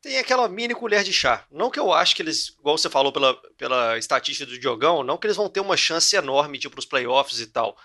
tem 0.00 0.18
aquela 0.18 0.48
mini 0.48 0.74
colher 0.74 1.02
de 1.02 1.12
chá. 1.12 1.44
Não 1.50 1.70
que 1.70 1.78
eu 1.78 1.92
acho 1.92 2.14
que 2.14 2.22
eles, 2.22 2.48
igual 2.58 2.78
você 2.78 2.88
falou 2.88 3.12
pela, 3.12 3.34
pela 3.56 3.98
estatística 3.98 4.46
do 4.46 4.58
Diogão, 4.58 5.02
não 5.02 5.18
que 5.18 5.26
eles 5.26 5.36
vão 5.36 5.48
ter 5.48 5.60
uma 5.60 5.76
chance 5.76 6.14
enorme 6.14 6.58
de 6.58 6.66
ir 6.66 6.70
para 6.70 6.78
os 6.78 6.86
playoffs 6.86 7.40
e 7.40 7.46
tal. 7.46 7.76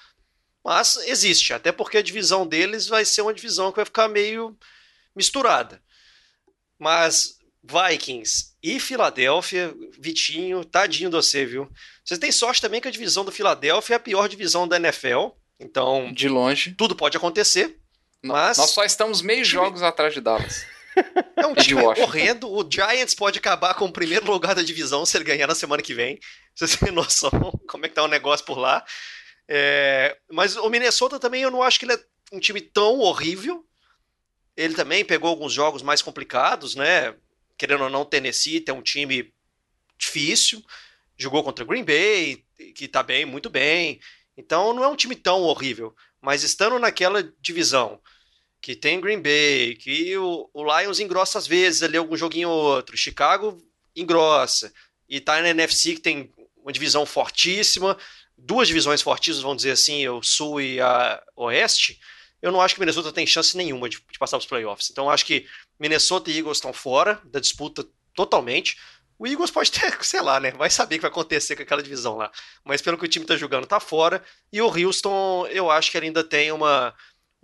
Mas 0.63 0.95
existe, 1.07 1.53
até 1.53 1.71
porque 1.71 1.97
a 1.97 2.01
divisão 2.03 2.47
deles 2.47 2.87
vai 2.87 3.03
ser 3.03 3.21
uma 3.21 3.33
divisão 3.33 3.71
que 3.71 3.77
vai 3.77 3.85
ficar 3.85 4.07
meio 4.07 4.57
misturada. 5.15 5.81
Mas 6.79 7.37
Vikings 7.63 8.53
e 8.61 8.79
Filadélfia, 8.79 9.73
Vitinho, 9.99 10.63
tadinho 10.63 11.09
de 11.09 11.15
você, 11.15 11.45
viu? 11.45 11.69
Você 12.03 12.17
tem 12.17 12.31
sorte 12.31 12.61
também 12.61 12.79
que 12.79 12.87
a 12.87 12.91
divisão 12.91 13.25
do 13.25 13.31
Filadélfia 13.31 13.95
é 13.95 13.97
a 13.97 13.99
pior 13.99 14.27
divisão 14.27 14.67
da 14.67 14.77
NFL. 14.77 15.29
Então, 15.59 16.11
De 16.13 16.27
longe. 16.27 16.73
tudo 16.75 16.95
pode 16.95 17.17
acontecer. 17.17 17.79
Mas 18.21 18.57
Nós 18.57 18.69
só 18.69 18.83
estamos 18.85 19.21
meio 19.21 19.43
jogos 19.43 19.81
atrás 19.81 20.13
de 20.13 20.21
Dallas. 20.21 20.65
É 21.35 21.45
um 21.45 21.55
time 21.55 21.81
horrendo. 21.81 22.51
O 22.51 22.69
Giants 22.69 23.13
pode 23.13 23.39
acabar 23.39 23.73
com 23.73 23.85
o 23.85 23.91
primeiro 23.91 24.25
lugar 24.31 24.55
da 24.55 24.61
divisão 24.61 25.05
se 25.05 25.17
ele 25.17 25.23
ganhar 25.23 25.47
na 25.47 25.55
semana 25.55 25.81
que 25.81 25.93
vem. 25.93 26.19
Vocês 26.55 26.75
têm 26.75 26.91
noção 26.93 27.31
como 27.67 27.85
é 27.85 27.89
que 27.89 27.95
tá 27.95 28.03
o 28.03 28.07
negócio 28.07 28.45
por 28.45 28.57
lá. 28.57 28.83
É, 29.47 30.17
mas 30.31 30.55
o 30.55 30.69
Minnesota 30.69 31.19
também 31.19 31.41
eu 31.41 31.51
não 31.51 31.61
acho 31.61 31.79
que 31.79 31.85
ele 31.85 31.93
é 31.93 31.99
um 32.31 32.39
time 32.39 32.61
tão 32.61 32.99
horrível. 32.99 33.65
Ele 34.55 34.75
também 34.75 35.03
pegou 35.03 35.29
alguns 35.29 35.51
jogos 35.51 35.81
mais 35.81 36.01
complicados, 36.01 36.75
né? 36.75 37.15
Querendo 37.57 37.85
ou 37.85 37.89
não, 37.89 38.05
Tennessee 38.05 38.61
tem 38.61 38.73
um 38.73 38.81
time 38.81 39.33
difícil. 39.97 40.63
Jogou 41.17 41.43
contra 41.43 41.65
Green 41.65 41.83
Bay, 41.83 42.43
que 42.75 42.87
tá 42.87 43.01
bem, 43.03 43.25
muito 43.25 43.49
bem. 43.49 43.99
Então 44.37 44.73
não 44.73 44.83
é 44.83 44.87
um 44.87 44.95
time 44.95 45.15
tão 45.15 45.41
horrível. 45.41 45.95
Mas 46.21 46.43
estando 46.43 46.79
naquela 46.79 47.23
divisão 47.41 47.99
que 48.63 48.77
tem 48.77 49.01
Green 49.01 49.21
Bay, 49.21 49.75
que 49.75 50.17
o, 50.17 50.49
o 50.53 50.63
Lions 50.63 51.01
engrossa 51.01 51.37
às 51.37 51.45
vezes 51.45 51.83
ali 51.83 51.97
algum 51.97 52.15
joguinho 52.15 52.47
ou 52.47 52.63
outro, 52.63 52.95
Chicago 52.95 53.61
engrossa, 53.93 54.73
e 55.07 55.19
tá 55.19 55.41
na 55.41 55.49
NFC 55.49 55.95
que 55.95 55.99
tem 55.99 56.31
uma 56.55 56.71
divisão 56.71 57.05
fortíssima, 57.05 57.97
duas 58.37 58.69
divisões 58.69 59.01
fortíssimas, 59.01 59.43
vamos 59.43 59.57
dizer 59.57 59.71
assim, 59.71 60.07
o 60.07 60.23
Sul 60.23 60.61
e 60.61 60.79
a 60.79 61.21
Oeste, 61.35 61.99
eu 62.41 62.53
não 62.53 62.61
acho 62.61 62.73
que 62.73 62.79
Minnesota 62.79 63.11
tem 63.11 63.27
chance 63.27 63.55
nenhuma 63.57 63.89
de, 63.89 63.97
de 63.97 64.17
passar 64.17 64.37
para 64.37 64.43
os 64.43 64.49
playoffs. 64.49 64.89
Então 64.89 65.09
acho 65.09 65.25
que 65.25 65.45
Minnesota 65.77 66.31
e 66.31 66.37
Eagles 66.37 66.57
estão 66.57 66.71
fora 66.71 67.21
da 67.25 67.41
disputa 67.41 67.85
totalmente. 68.15 68.77
O 69.19 69.27
Eagles 69.27 69.51
pode 69.51 69.71
ter, 69.71 69.93
sei 70.03 70.21
lá, 70.21 70.39
né? 70.39 70.51
Vai 70.51 70.69
saber 70.69 70.95
o 70.95 70.97
que 70.99 71.03
vai 71.03 71.11
acontecer 71.11 71.55
com 71.55 71.63
aquela 71.63 71.83
divisão 71.83 72.17
lá. 72.17 72.31
Mas 72.63 72.81
pelo 72.81 72.97
que 72.97 73.05
o 73.05 73.07
time 73.07 73.25
tá 73.25 73.37
jogando, 73.37 73.67
tá 73.67 73.79
fora. 73.79 74.23
E 74.51 74.61
o 74.61 74.67
Houston, 74.67 75.47
eu 75.47 75.69
acho 75.69 75.91
que 75.91 75.97
ele 75.97 76.07
ainda 76.07 76.23
tem 76.23 76.51
uma, 76.51 76.93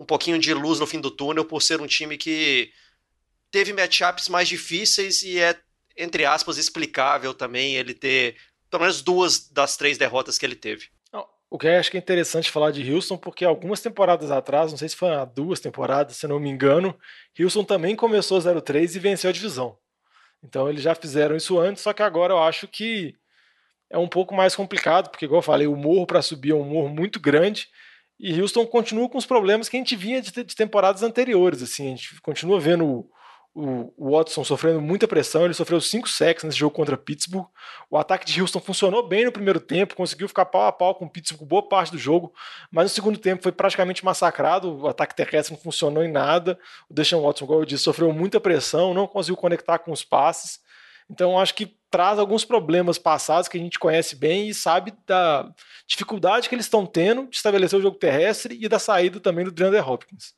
um 0.00 0.06
pouquinho 0.06 0.38
de 0.38 0.54
luz 0.54 0.80
no 0.80 0.86
fim 0.86 1.00
do 1.00 1.10
túnel 1.10 1.44
por 1.44 1.60
ser 1.60 1.80
um 1.80 1.86
time 1.86 2.16
que 2.16 2.72
teve 3.50 3.72
matchups 3.72 4.28
mais 4.30 4.48
difíceis 4.48 5.22
e 5.22 5.38
é, 5.38 5.54
entre 5.96 6.24
aspas, 6.24 6.56
explicável 6.56 7.34
também 7.34 7.76
ele 7.76 7.92
ter 7.92 8.36
pelo 8.70 8.82
menos 8.82 9.02
duas 9.02 9.50
das 9.50 9.76
três 9.76 9.98
derrotas 9.98 10.38
que 10.38 10.46
ele 10.46 10.56
teve. 10.56 10.88
O 11.52 11.58
que 11.58 11.66
eu 11.66 11.76
acho 11.80 11.90
que 11.90 11.96
é 11.96 12.00
interessante 12.00 12.48
falar 12.48 12.70
de 12.70 12.94
Houston, 12.94 13.18
porque 13.18 13.44
algumas 13.44 13.80
temporadas 13.80 14.30
atrás, 14.30 14.70
não 14.70 14.78
sei 14.78 14.88
se 14.88 15.04
há 15.04 15.24
duas 15.24 15.58
temporadas, 15.58 16.16
se 16.16 16.28
não 16.28 16.38
me 16.38 16.48
engano, 16.48 16.96
Houston 17.36 17.64
também 17.64 17.96
começou 17.96 18.38
0-3 18.38 18.94
e 18.94 18.98
venceu 19.00 19.28
a 19.28 19.32
divisão. 19.32 19.76
Então 20.44 20.68
eles 20.68 20.80
já 20.80 20.94
fizeram 20.94 21.34
isso 21.34 21.58
antes, 21.58 21.82
só 21.82 21.92
que 21.92 22.04
agora 22.04 22.32
eu 22.32 22.38
acho 22.38 22.68
que 22.68 23.16
é 23.90 23.98
um 23.98 24.06
pouco 24.06 24.32
mais 24.32 24.54
complicado, 24.54 25.10
porque, 25.10 25.24
igual 25.24 25.40
eu 25.40 25.44
falei, 25.44 25.66
o 25.66 25.74
morro 25.74 26.06
para 26.06 26.22
subir 26.22 26.52
é 26.52 26.54
um 26.54 26.62
morro 26.62 26.88
muito 26.88 27.18
grande. 27.18 27.68
E 28.22 28.38
Houston 28.38 28.66
continua 28.66 29.08
com 29.08 29.16
os 29.16 29.24
problemas 29.24 29.66
que 29.66 29.78
a 29.78 29.80
gente 29.80 29.96
vinha 29.96 30.20
de, 30.20 30.30
de 30.30 30.54
temporadas 30.54 31.02
anteriores. 31.02 31.62
Assim, 31.62 31.86
a 31.86 31.96
gente 31.96 32.20
continua 32.20 32.60
vendo 32.60 32.84
o, 32.84 33.10
o, 33.54 33.94
o 33.96 34.10
Watson 34.14 34.44
sofrendo 34.44 34.78
muita 34.78 35.08
pressão. 35.08 35.46
Ele 35.46 35.54
sofreu 35.54 35.80
cinco 35.80 36.06
sacks 36.06 36.44
nesse 36.44 36.58
jogo 36.58 36.74
contra 36.74 36.98
Pittsburgh. 36.98 37.46
O 37.88 37.96
ataque 37.96 38.26
de 38.26 38.38
Houston 38.38 38.60
funcionou 38.60 39.08
bem 39.08 39.24
no 39.24 39.32
primeiro 39.32 39.58
tempo, 39.58 39.96
conseguiu 39.96 40.28
ficar 40.28 40.44
pau 40.44 40.66
a 40.66 40.72
pau 40.72 40.94
com 40.94 41.06
o 41.06 41.10
Pittsburgh 41.10 41.48
boa 41.48 41.66
parte 41.66 41.92
do 41.92 41.98
jogo, 41.98 42.30
mas 42.70 42.84
no 42.84 42.88
segundo 42.90 43.18
tempo 43.18 43.42
foi 43.42 43.52
praticamente 43.52 44.04
massacrado. 44.04 44.82
O 44.82 44.86
ataque 44.86 45.16
terrestre 45.16 45.54
não 45.54 45.62
funcionou 45.62 46.04
em 46.04 46.12
nada. 46.12 46.58
O 46.90 46.94
Deshaun 46.94 47.22
Watson, 47.22 47.46
como 47.46 47.60
eu 47.60 47.64
disse, 47.64 47.84
sofreu 47.84 48.12
muita 48.12 48.38
pressão, 48.38 48.92
não 48.92 49.06
conseguiu 49.06 49.36
conectar 49.36 49.78
com 49.78 49.92
os 49.92 50.04
passes. 50.04 50.60
Então, 51.10 51.38
acho 51.38 51.54
que 51.54 51.76
traz 51.90 52.20
alguns 52.20 52.44
problemas 52.44 52.96
passados 52.96 53.48
que 53.48 53.58
a 53.58 53.60
gente 53.60 53.78
conhece 53.78 54.14
bem 54.14 54.48
e 54.48 54.54
sabe 54.54 54.92
da 55.04 55.50
dificuldade 55.86 56.48
que 56.48 56.54
eles 56.54 56.66
estão 56.66 56.86
tendo 56.86 57.26
de 57.26 57.36
estabelecer 57.36 57.76
o 57.78 57.82
jogo 57.82 57.98
terrestre 57.98 58.56
e 58.60 58.68
da 58.68 58.78
saída 58.78 59.18
também 59.18 59.44
do 59.44 59.50
DeAndre 59.50 59.80
Hopkins. 59.80 60.32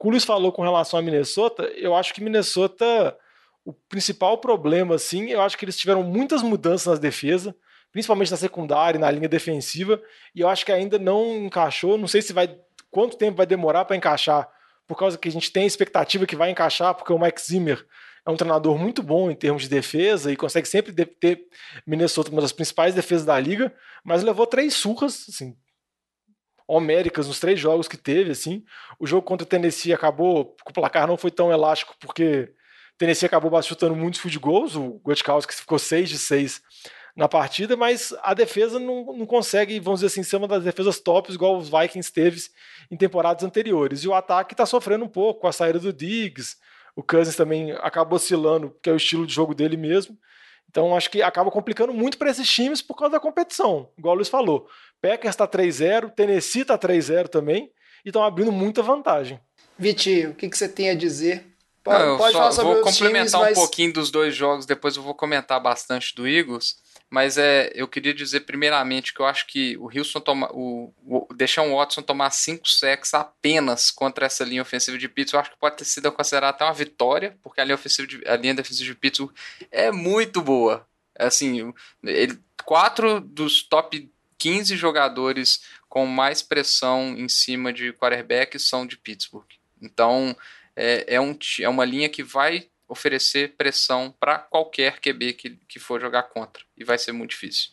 O 0.00 0.10
Luiz 0.10 0.24
falou 0.24 0.50
com 0.50 0.62
relação 0.62 0.98
a 0.98 1.02
Minnesota, 1.02 1.64
eu 1.76 1.94
acho 1.94 2.14
que 2.14 2.24
Minnesota, 2.24 3.14
o 3.62 3.74
principal 3.74 4.38
problema, 4.38 4.94
assim, 4.94 5.28
eu 5.28 5.42
acho 5.42 5.58
que 5.58 5.66
eles 5.66 5.76
tiveram 5.76 6.02
muitas 6.02 6.40
mudanças 6.42 6.94
na 6.94 6.98
defesa, 6.98 7.54
principalmente 7.92 8.30
na 8.30 8.38
secundária 8.38 8.96
e 8.96 9.00
na 9.00 9.10
linha 9.10 9.28
defensiva, 9.28 10.00
e 10.34 10.40
eu 10.40 10.48
acho 10.48 10.64
que 10.64 10.72
ainda 10.72 10.98
não 10.98 11.44
encaixou, 11.44 11.98
não 11.98 12.08
sei 12.08 12.22
se 12.22 12.32
vai 12.32 12.56
quanto 12.90 13.18
tempo 13.18 13.36
vai 13.36 13.46
demorar 13.46 13.84
para 13.84 13.96
encaixar, 13.96 14.48
por 14.86 14.96
causa 14.96 15.18
que 15.18 15.28
a 15.28 15.32
gente 15.32 15.52
tem 15.52 15.64
a 15.64 15.66
expectativa 15.66 16.24
que 16.24 16.36
vai 16.36 16.50
encaixar, 16.50 16.94
porque 16.94 17.12
o 17.12 17.18
Mike 17.18 17.40
Zimmer 17.42 17.84
é 18.26 18.30
um 18.30 18.36
treinador 18.36 18.76
muito 18.76 19.04
bom 19.04 19.30
em 19.30 19.36
termos 19.36 19.62
de 19.62 19.68
defesa 19.68 20.32
e 20.32 20.36
consegue 20.36 20.66
sempre 20.66 20.92
ter 20.92 21.46
Minnesota 21.86 22.30
uma 22.30 22.42
das 22.42 22.52
principais 22.52 22.92
defesas 22.92 23.24
da 23.24 23.38
liga, 23.38 23.72
mas 24.04 24.24
levou 24.24 24.46
três 24.46 24.74
surras, 24.74 25.26
assim, 25.28 25.56
homéricas 26.66 27.28
nos 27.28 27.38
três 27.38 27.60
jogos 27.60 27.86
que 27.86 27.96
teve, 27.96 28.32
assim. 28.32 28.64
O 28.98 29.06
jogo 29.06 29.22
contra 29.22 29.44
o 29.44 29.48
Tennessee 29.48 29.92
acabou, 29.92 30.56
o 30.66 30.72
placar 30.72 31.06
não 31.06 31.16
foi 31.16 31.30
tão 31.30 31.52
elástico 31.52 31.94
porque 32.00 32.52
o 32.94 32.98
Tennessee 32.98 33.26
acabou 33.26 33.62
chutando 33.62 33.94
muitos 33.94 34.20
field 34.20 34.40
goals, 34.40 34.74
o 34.74 35.00
Gotkowski 35.04 35.54
ficou 35.54 35.78
6 35.78 36.08
de 36.08 36.18
6 36.18 36.60
na 37.14 37.28
partida, 37.28 37.76
mas 37.76 38.12
a 38.22 38.34
defesa 38.34 38.80
não, 38.80 39.16
não 39.16 39.24
consegue, 39.24 39.78
vamos 39.78 40.00
dizer 40.00 40.08
assim, 40.08 40.24
ser 40.24 40.36
uma 40.36 40.48
das 40.48 40.64
defesas 40.64 40.98
tops 40.98 41.34
igual 41.34 41.56
os 41.56 41.70
Vikings 41.70 42.12
teve 42.12 42.40
em 42.90 42.96
temporadas 42.96 43.44
anteriores. 43.44 44.02
E 44.02 44.08
o 44.08 44.14
ataque 44.14 44.52
está 44.52 44.66
sofrendo 44.66 45.04
um 45.04 45.08
pouco 45.08 45.42
com 45.42 45.46
a 45.46 45.52
saída 45.52 45.78
do 45.78 45.92
Diggs, 45.92 46.56
o 46.96 47.02
Cousins 47.02 47.36
também 47.36 47.72
acaba 47.72 48.16
oscilando, 48.16 48.74
que 48.82 48.88
é 48.88 48.92
o 48.92 48.96
estilo 48.96 49.26
de 49.26 49.34
jogo 49.34 49.54
dele 49.54 49.76
mesmo. 49.76 50.18
Então 50.68 50.96
acho 50.96 51.10
que 51.10 51.22
acaba 51.22 51.50
complicando 51.50 51.92
muito 51.92 52.16
para 52.16 52.30
esses 52.30 52.48
times 52.48 52.80
por 52.80 52.96
causa 52.96 53.12
da 53.12 53.20
competição. 53.20 53.90
Igual 53.98 54.14
o 54.14 54.16
Luiz 54.16 54.28
falou. 54.28 54.66
Packers 55.00 55.34
está 55.34 55.46
3-0, 55.46 56.10
Tennessee 56.10 56.62
está 56.62 56.78
3-0 56.78 57.28
também, 57.28 57.70
e 58.04 58.08
estão 58.08 58.24
abrindo 58.24 58.50
muita 58.50 58.82
vantagem. 58.82 59.38
Vitinho, 59.78 60.30
o 60.30 60.34
que, 60.34 60.48
que 60.48 60.56
você 60.56 60.68
tem 60.68 60.88
a 60.88 60.94
dizer? 60.94 61.46
Pode, 61.84 62.02
Não, 62.02 62.12
eu 62.12 62.18
pode 62.18 62.32
só 62.32 62.38
falar 62.38 62.52
sobre 62.52 62.72
vou 62.72 62.82
os 62.82 62.90
complementar 62.90 63.26
times, 63.26 63.34
um 63.34 63.40
mas 63.40 63.58
pouquinho 63.58 63.92
dos 63.92 64.10
dois 64.10 64.34
jogos, 64.34 64.66
depois 64.66 64.96
eu 64.96 65.02
vou 65.02 65.14
comentar 65.14 65.60
bastante 65.62 66.14
do 66.14 66.26
Eagles. 66.26 66.76
Mas 67.08 67.38
é, 67.38 67.70
eu 67.74 67.86
queria 67.86 68.12
dizer 68.12 68.40
primeiramente 68.40 69.14
que 69.14 69.20
eu 69.20 69.26
acho 69.26 69.46
que 69.46 69.76
o 69.76 69.88
Houston 69.96 70.20
toma, 70.20 70.50
o, 70.52 70.92
o 71.04 71.32
deixar 71.34 71.62
o 71.62 71.76
Watson 71.76 72.02
tomar 72.02 72.30
cinco 72.30 72.68
sacks 72.68 73.14
apenas 73.14 73.90
contra 73.90 74.26
essa 74.26 74.44
linha 74.44 74.62
ofensiva 74.62 74.98
de 74.98 75.08
Pittsburgh, 75.08 75.38
eu 75.38 75.40
acho 75.42 75.50
que 75.52 75.60
pode 75.60 75.76
ter 75.76 75.84
sido 75.84 76.10
considerada 76.10 76.54
até 76.54 76.64
uma 76.64 76.74
vitória, 76.74 77.38
porque 77.42 77.60
a 77.60 77.64
linha 77.64 77.76
ofensiva 77.76 78.08
de, 78.08 78.26
a 78.26 78.36
linha 78.36 78.54
defensiva 78.54 78.92
de 78.92 78.98
Pittsburgh 78.98 79.32
é 79.70 79.92
muito 79.92 80.42
boa. 80.42 80.86
Assim, 81.16 81.72
ele, 82.02 82.38
quatro 82.64 83.20
dos 83.20 83.62
top 83.62 84.10
15 84.38 84.76
jogadores 84.76 85.62
com 85.88 86.06
mais 86.06 86.42
pressão 86.42 87.16
em 87.16 87.28
cima 87.28 87.72
de 87.72 87.92
quarterback 87.92 88.58
são 88.58 88.86
de 88.86 88.98
Pittsburgh. 88.98 89.46
Então, 89.80 90.36
é, 90.74 91.14
é, 91.14 91.20
um, 91.20 91.36
é 91.60 91.68
uma 91.68 91.84
linha 91.84 92.08
que 92.08 92.22
vai 92.22 92.68
oferecer 92.88 93.54
pressão 93.56 94.14
para 94.18 94.38
qualquer 94.38 95.00
QB 95.00 95.32
que, 95.34 95.50
que 95.68 95.78
for 95.78 96.00
jogar 96.00 96.24
contra. 96.24 96.62
E 96.76 96.84
vai 96.84 96.98
ser 96.98 97.12
muito 97.12 97.30
difícil. 97.30 97.70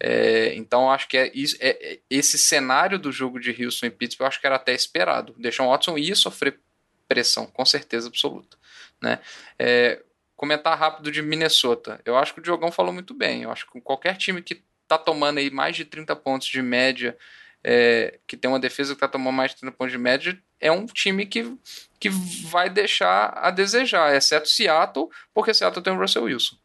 É, 0.00 0.54
então, 0.54 0.90
acho 0.90 1.08
que 1.08 1.16
é, 1.16 1.26
é, 1.26 1.92
é- 1.92 2.00
esse 2.08 2.38
cenário 2.38 2.98
do 2.98 3.10
jogo 3.10 3.40
de 3.40 3.50
Houston 3.50 3.86
e 3.86 3.90
Pittsburgh, 3.90 4.28
acho 4.28 4.40
que 4.40 4.46
era 4.46 4.56
até 4.56 4.72
esperado. 4.72 5.34
Deshaun 5.38 5.68
Watson 5.68 5.98
ia 5.98 6.14
sofrer 6.14 6.60
pressão, 7.08 7.46
com 7.46 7.64
certeza 7.64 8.08
absoluta. 8.08 8.56
Né? 9.02 9.18
É, 9.58 10.02
comentar 10.36 10.78
rápido 10.78 11.10
de 11.10 11.20
Minnesota. 11.20 12.00
Eu 12.04 12.16
acho 12.16 12.32
que 12.32 12.40
o 12.40 12.42
Diogão 12.42 12.70
falou 12.70 12.92
muito 12.92 13.12
bem. 13.12 13.42
Eu 13.42 13.50
acho 13.50 13.68
que 13.68 13.80
qualquer 13.80 14.16
time 14.16 14.40
que 14.40 14.62
tá 14.86 14.96
tomando 14.96 15.38
aí 15.38 15.50
mais 15.50 15.74
de 15.74 15.84
30 15.84 16.14
pontos 16.14 16.46
de 16.48 16.62
média, 16.62 17.16
é, 17.62 18.20
que 18.26 18.36
tem 18.36 18.48
uma 18.48 18.60
defesa 18.60 18.94
que 18.94 19.00
tá 19.00 19.08
tomando 19.08 19.34
mais 19.34 19.50
de 19.50 19.58
30 19.58 19.76
pontos 19.76 19.92
de 19.92 19.98
média, 19.98 20.40
é 20.60 20.70
um 20.72 20.86
time 20.86 21.26
que, 21.26 21.56
que 21.98 22.08
vai 22.08 22.68
deixar 22.68 23.28
a 23.36 23.50
desejar, 23.50 24.14
exceto 24.14 24.48
Seattle, 24.48 25.08
porque 25.32 25.54
Seattle 25.54 25.82
tem 25.82 25.92
o 25.92 25.98
Russell 25.98 26.24
Wilson. 26.24 26.56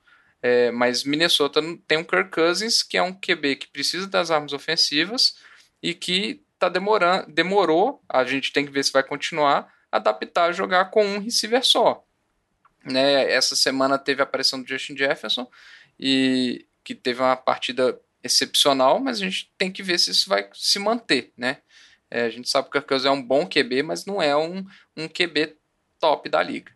É, 0.41 0.71
mas 0.71 1.03
Minnesota 1.03 1.61
tem 1.87 1.99
o 1.99 2.05
Kirk 2.05 2.29
Cousins, 2.29 2.83
que 2.83 2.97
é 2.97 3.01
um 3.01 3.13
QB 3.13 3.55
que 3.55 3.67
precisa 3.67 4.07
das 4.07 4.29
armas 4.29 4.51
ofensivas 4.51 5.37
e 5.81 5.93
que 5.93 6.43
tá 6.59 6.67
demorando, 6.67 7.31
demorou, 7.31 8.01
a 8.09 8.23
gente 8.25 8.51
tem 8.51 8.65
que 8.65 8.71
ver 8.71 8.83
se 8.83 8.91
vai 8.91 9.03
continuar, 9.03 9.73
adaptar 9.91 10.45
a 10.45 10.51
jogar 10.51 10.85
com 10.85 11.05
um 11.05 11.19
receiver 11.19 11.63
só. 11.63 12.03
Né? 12.83 13.31
Essa 13.31 13.55
semana 13.55 13.97
teve 13.97 14.21
a 14.21 14.23
aparição 14.23 14.61
do 14.61 14.67
Justin 14.67 14.97
Jefferson 14.97 15.49
e 15.99 16.65
que 16.83 16.93
teve 16.93 17.21
uma 17.21 17.35
partida 17.35 17.97
excepcional, 18.23 18.99
mas 18.99 19.17
a 19.17 19.25
gente 19.25 19.51
tem 19.57 19.71
que 19.71 19.83
ver 19.83 19.97
se 19.97 20.11
isso 20.11 20.27
vai 20.27 20.49
se 20.53 20.79
manter, 20.79 21.31
né? 21.37 21.57
É, 22.13 22.25
a 22.25 22.29
gente 22.29 22.47
sabe 22.47 22.69
que 22.69 22.69
o 22.69 22.73
Kirk 22.73 22.87
Cousins 22.87 23.07
é 23.07 23.11
um 23.11 23.23
bom 23.23 23.43
QB, 23.43 23.81
mas 23.81 24.05
não 24.05 24.21
é 24.21 24.37
um, 24.37 24.63
um 24.95 25.07
QB 25.07 25.57
top 25.99 26.29
da 26.29 26.43
liga, 26.43 26.71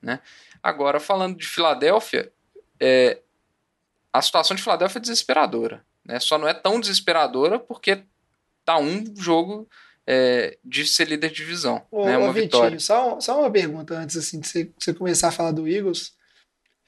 né? 0.00 0.18
Agora, 0.62 0.98
falando 0.98 1.36
de 1.36 1.46
Filadélfia, 1.46 2.32
é, 2.80 3.20
a 4.10 4.22
situação 4.22 4.56
de 4.56 4.62
Filadélfia 4.62 4.98
é 4.98 5.02
desesperadora, 5.02 5.84
né? 6.02 6.18
Só 6.18 6.38
não 6.38 6.48
é 6.48 6.54
tão 6.54 6.80
desesperadora 6.80 7.58
porque 7.58 8.02
tá 8.64 8.78
um 8.78 9.04
jogo 9.14 9.68
é, 10.06 10.56
de 10.64 10.86
ser 10.86 11.06
líder 11.06 11.28
de 11.28 11.36
divisão, 11.36 11.86
Ô, 11.90 12.06
né? 12.06 12.16
ô, 12.16 12.22
Uma 12.22 12.32
Vitinho, 12.32 12.44
vitória. 12.44 12.80
Só, 12.80 13.20
só 13.20 13.40
uma 13.40 13.50
pergunta 13.50 13.94
antes 13.94 14.16
assim, 14.16 14.40
de 14.40 14.48
você, 14.48 14.72
você 14.78 14.94
começar 14.94 15.28
a 15.28 15.32
falar 15.32 15.52
do 15.52 15.68
Eagles. 15.68 16.14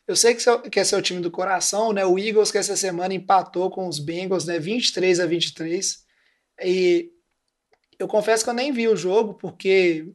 Eu 0.09 0.17
sei 0.17 0.35
que, 0.35 0.41
seu, 0.41 0.59
que 0.59 0.81
é 0.81 0.85
seu 0.85 1.03
time 1.03 1.21
do 1.21 1.31
coração, 1.31 1.93
né? 1.93 2.07
O 2.07 2.19
Eagles 2.19 2.51
que 2.51 2.57
essa 2.57 2.77
semana 2.77 3.13
empatou 3.13 3.71
com 3.71 3.87
os 3.87 3.99
Bengals, 3.99 4.47
né? 4.47 4.59
23 4.59 5.21
a 5.21 5.27
23. 5.27 6.03
E 6.65 7.13
eu 8.01 8.09
confesso 8.09 8.43
que 8.43 8.51
eu 8.51 8.55
nem 8.55 8.73
vi 8.73 8.89
o 8.89 8.97
jogo, 8.97 9.35
porque 9.35 10.07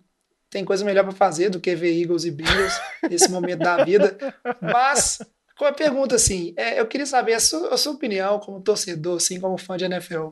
tem 0.50 0.66
coisa 0.66 0.84
melhor 0.84 1.04
para 1.04 1.14
fazer 1.14 1.50
do 1.50 1.60
que 1.60 1.76
ver 1.76 2.02
Eagles 2.02 2.26
e 2.26 2.32
Bengals 2.32 2.74
nesse 3.10 3.30
momento 3.30 3.60
da 3.60 3.84
vida. 3.84 4.18
Mas, 4.60 5.20
com 5.56 5.66
a 5.66 5.72
pergunta 5.72 6.16
assim, 6.16 6.54
é, 6.58 6.80
eu 6.80 6.88
queria 6.88 7.06
saber 7.06 7.34
a 7.34 7.40
sua, 7.40 7.74
a 7.74 7.78
sua 7.78 7.94
opinião 7.94 8.40
como 8.40 8.60
torcedor, 8.60 9.18
assim, 9.18 9.40
como 9.40 9.58
fã 9.58 9.78
de 9.78 9.86
NFL. 9.86 10.30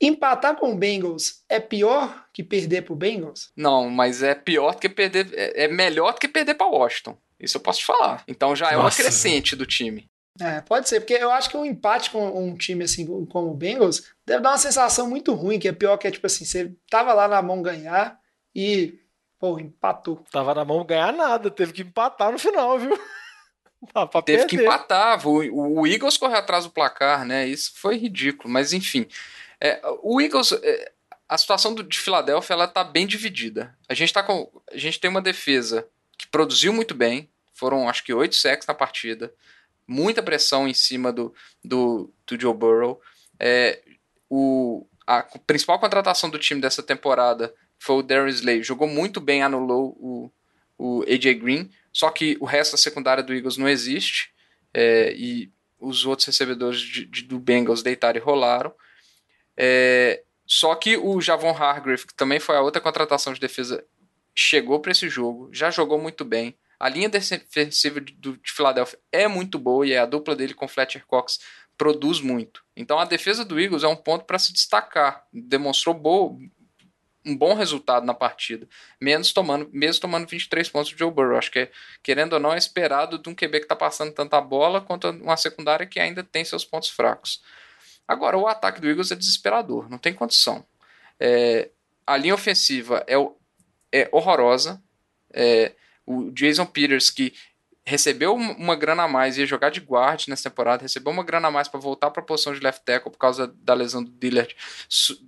Empatar 0.00 0.56
com 0.56 0.72
o 0.72 0.76
Bengals 0.76 1.42
é 1.48 1.60
pior 1.60 2.26
que 2.32 2.42
perder 2.42 2.82
pro 2.82 2.96
Bengals? 2.96 3.50
Não, 3.54 3.90
mas 3.90 4.22
é 4.22 4.34
pior 4.34 4.74
do 4.74 4.80
que 4.80 4.88
perder. 4.88 5.28
É 5.34 5.64
é 5.64 5.68
melhor 5.68 6.14
do 6.14 6.20
que 6.20 6.28
perder 6.28 6.54
para 6.54 6.66
Washington. 6.66 7.18
Isso 7.38 7.58
eu 7.58 7.60
posso 7.60 7.80
te 7.80 7.86
falar. 7.86 8.24
Então 8.26 8.56
já 8.56 8.70
é 8.70 8.76
uma 8.76 8.84
Nossa. 8.84 9.02
crescente 9.02 9.54
do 9.54 9.66
time. 9.66 10.08
É, 10.40 10.60
pode 10.60 10.88
ser, 10.88 11.00
porque 11.00 11.14
eu 11.14 11.30
acho 11.30 11.48
que 11.48 11.56
um 11.56 11.64
empate 11.64 12.10
com 12.10 12.28
um 12.28 12.56
time 12.56 12.84
assim 12.84 13.06
como 13.26 13.50
o 13.50 13.54
Bengals 13.54 14.12
deve 14.24 14.42
dar 14.42 14.50
uma 14.50 14.58
sensação 14.58 15.08
muito 15.08 15.32
ruim, 15.34 15.58
que 15.58 15.68
é 15.68 15.72
pior 15.72 15.96
que 15.96 16.06
é 16.06 16.10
tipo 16.10 16.26
assim, 16.26 16.44
você 16.44 16.72
tava 16.90 17.12
lá 17.14 17.26
na 17.26 17.40
mão 17.40 17.62
ganhar 17.62 18.18
e, 18.54 18.98
pô, 19.38 19.58
empatou. 19.58 20.22
Tava 20.30 20.54
na 20.54 20.64
mão 20.64 20.84
ganhar 20.84 21.12
nada, 21.12 21.50
teve 21.50 21.72
que 21.72 21.82
empatar 21.82 22.30
no 22.32 22.38
final, 22.38 22.78
viu? 22.78 22.98
Teve 24.24 24.46
que 24.46 24.56
perder. 24.56 24.64
empatar. 24.64 25.26
O, 25.28 25.80
o 25.80 25.86
Eagles 25.86 26.16
correu 26.16 26.36
atrás 26.38 26.64
do 26.64 26.70
placar, 26.70 27.24
né? 27.24 27.46
Isso 27.46 27.72
foi 27.76 27.96
ridículo. 27.96 28.48
Mas 28.52 28.72
enfim. 28.72 29.06
É, 29.60 29.80
o 30.02 30.20
Eagles. 30.20 30.52
é, 30.52 30.92
a 31.28 31.36
situação 31.36 31.74
do- 31.74 31.82
de 31.82 31.98
Filadélfia 31.98 32.54
ela 32.54 32.66
tá 32.66 32.82
bem 32.82 33.06
dividida. 33.06 33.76
A 33.88 33.94
gente, 33.94 34.12
tá 34.12 34.22
com, 34.22 34.50
a 34.72 34.76
gente 34.76 34.98
tem 34.98 35.10
uma 35.10 35.20
defesa 35.20 35.86
que 36.16 36.26
produziu 36.26 36.72
muito 36.72 36.94
bem. 36.94 37.28
Foram 37.52 37.88
acho 37.88 38.02
que 38.02 38.12
oito 38.14 38.34
sacks 38.34 38.66
na 38.66 38.74
partida. 38.74 39.32
Muita 39.86 40.22
pressão 40.22 40.66
em 40.66 40.74
cima 40.74 41.12
do, 41.12 41.34
do, 41.64 42.12
do 42.26 42.40
Joe 42.40 42.54
Burrow. 42.54 43.00
É, 43.38 43.82
o, 44.28 44.86
a 45.06 45.22
principal 45.46 45.78
contratação 45.78 46.28
do 46.30 46.38
time 46.38 46.60
dessa 46.60 46.82
temporada 46.82 47.54
foi 47.78 47.96
o 47.96 48.02
Darius 48.02 48.36
Slay. 48.36 48.62
Jogou 48.62 48.88
muito 48.88 49.20
bem, 49.20 49.42
anulou 49.42 49.96
o, 50.00 50.32
o 50.78 51.02
AJ 51.02 51.34
Green. 51.40 51.70
Só 51.92 52.10
que 52.10 52.36
o 52.40 52.44
resto 52.44 52.72
da 52.72 52.78
secundária 52.78 53.22
do 53.22 53.32
Eagles 53.34 53.56
não 53.56 53.68
existe. 53.68 54.30
é, 54.74 55.14
e 55.16 55.50
os 55.78 56.04
outros 56.04 56.26
recebedores 56.26 56.80
de- 56.80 57.04
de- 57.06 57.22
do 57.22 57.38
Bengals 57.38 57.82
deitaram 57.82 58.18
e 58.18 58.22
rolaram. 58.22 58.72
É, 59.56 60.22
só 60.46 60.74
que 60.74 60.96
o 60.96 61.20
Javon 61.20 61.50
Hargrave, 61.56 62.06
que 62.06 62.14
também 62.14 62.38
foi 62.38 62.56
a 62.56 62.60
outra 62.60 62.80
contratação 62.80 63.32
de 63.32 63.40
defesa, 63.40 63.84
chegou 64.34 64.80
para 64.80 64.92
esse 64.92 65.08
jogo, 65.08 65.48
já 65.52 65.70
jogou 65.70 65.98
muito 66.00 66.24
bem. 66.24 66.54
A 66.78 66.88
linha 66.88 67.08
defensiva 67.08 68.00
de, 68.00 68.12
de 68.12 68.52
Filadélfia 68.52 68.98
é 69.10 69.26
muito 69.26 69.58
boa 69.58 69.86
e 69.86 69.96
a 69.96 70.06
dupla 70.06 70.36
dele 70.36 70.54
com 70.54 70.68
Fletcher 70.68 71.06
Cox 71.06 71.38
produz 71.76 72.20
muito. 72.20 72.62
Então 72.76 72.98
a 72.98 73.04
defesa 73.04 73.44
do 73.44 73.60
Eagles 73.60 73.82
é 73.82 73.88
um 73.88 73.96
ponto 73.96 74.24
para 74.24 74.38
se 74.38 74.52
destacar. 74.52 75.26
Demonstrou 75.32 75.94
boa, 75.94 76.36
um 77.24 77.36
bom 77.36 77.54
resultado 77.54 78.06
na 78.06 78.14
partida, 78.14 78.68
menos 79.00 79.32
tomando, 79.32 79.68
mesmo 79.72 80.00
tomando 80.00 80.28
23 80.28 80.68
pontos 80.68 80.92
do 80.92 80.98
Joe 80.98 81.10
Burrow. 81.10 81.36
Acho 81.36 81.50
que, 81.50 81.58
é, 81.58 81.70
querendo 82.02 82.34
ou 82.34 82.40
não, 82.40 82.52
é 82.52 82.58
esperado 82.58 83.18
de 83.18 83.28
um 83.28 83.34
QB 83.34 83.58
que 83.58 83.64
está 83.64 83.76
passando 83.76 84.12
tanta 84.12 84.40
bola 84.40 84.80
quanto 84.80 85.10
uma 85.10 85.36
secundária 85.36 85.86
que 85.86 85.98
ainda 85.98 86.22
tem 86.22 86.44
seus 86.44 86.64
pontos 86.64 86.88
fracos. 86.88 87.42
Agora, 88.06 88.38
o 88.38 88.46
ataque 88.46 88.80
do 88.80 88.88
Eagles 88.88 89.10
é 89.10 89.16
desesperador, 89.16 89.90
não 89.90 89.98
tem 89.98 90.14
condição. 90.14 90.64
É, 91.18 91.70
a 92.06 92.16
linha 92.16 92.34
ofensiva 92.34 93.04
é, 93.08 93.14
é 93.92 94.08
horrorosa. 94.12 94.80
É, 95.32 95.72
o 96.06 96.30
Jason 96.30 96.64
Peters, 96.64 97.10
que 97.10 97.34
recebeu 97.84 98.34
um- 98.34 98.52
uma 98.52 98.74
grana 98.74 99.04
a 99.04 99.08
mais, 99.08 99.38
ia 99.38 99.46
jogar 99.46 99.70
de 99.70 99.80
guard 99.80 100.26
nessa 100.26 100.50
temporada, 100.50 100.82
recebeu 100.82 101.12
uma 101.12 101.22
grana 101.22 101.48
a 101.48 101.50
mais 101.50 101.68
para 101.68 101.78
voltar 101.78 102.10
para 102.10 102.20
a 102.20 102.24
posição 102.26 102.52
de 102.52 102.60
left 102.60 102.84
tackle 102.84 103.12
por 103.12 103.18
causa 103.18 103.46
da 103.46 103.74
lesão 103.74 104.02
do 104.02 104.10
Dillard, 104.10 104.56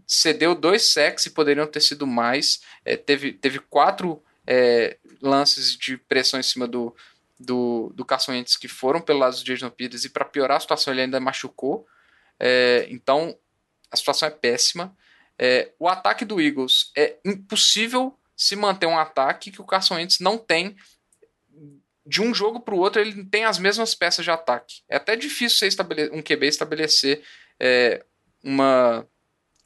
cedeu 0.07 0.55
dois 0.55 0.83
sacks 0.83 1.27
e 1.27 1.31
poderiam 1.31 1.67
ter 1.67 1.81
sido 1.81 2.07
mais. 2.07 2.61
É, 2.85 2.97
teve, 2.97 3.33
teve 3.33 3.61
quatro 3.61 4.21
é, 4.45 4.97
lances 5.23 5.77
de 5.77 5.97
pressão 5.97 6.41
em 6.41 6.43
cima 6.43 6.67
do, 6.67 6.95
do, 7.39 7.93
do 7.95 8.05
Carson 8.05 8.33
Wentz 8.33 8.57
que 8.57 8.67
foram 8.67 9.01
pelo 9.01 9.21
lado 9.21 9.37
do 9.37 9.45
Jason 9.45 9.71
Peters 9.71 10.05
e 10.05 10.09
para 10.09 10.25
piorar 10.25 10.57
a 10.57 10.61
situação 10.61 10.93
ele 10.93 11.03
ainda 11.03 11.21
machucou. 11.21 11.87
É, 12.41 12.87
então 12.91 13.39
a 13.91 13.97
situação 13.97 14.27
é 14.27 14.33
péssima. 14.33 14.97
É, 15.39 15.71
o 15.79 15.89
ataque 15.89 16.25
do 16.25 16.41
Eagles 16.41 16.91
é 16.97 17.17
impossível 17.25 18.19
se 18.39 18.55
manter 18.55 18.87
um 18.87 18.97
ataque 18.97 19.51
que 19.51 19.61
o 19.61 19.67
Carson 19.67 19.97
Wentz 19.97 20.21
não 20.21 20.39
tem. 20.39 20.77
De 22.07 22.23
um 22.23 22.33
jogo 22.33 22.61
para 22.61 22.75
o 22.75 22.79
outro, 22.79 23.03
ele 23.03 23.25
tem 23.25 23.45
as 23.45 23.59
mesmas 23.59 23.97
peças 23.97 24.25
de 24.25 24.31
ataque. 24.31 24.77
É 24.89 24.97
até 24.97 25.17
difícil 25.17 25.69
um 26.13 26.23
QB 26.23 26.47
estabelecer 26.47 27.23
é, 27.59 28.03
uma, 28.43 29.07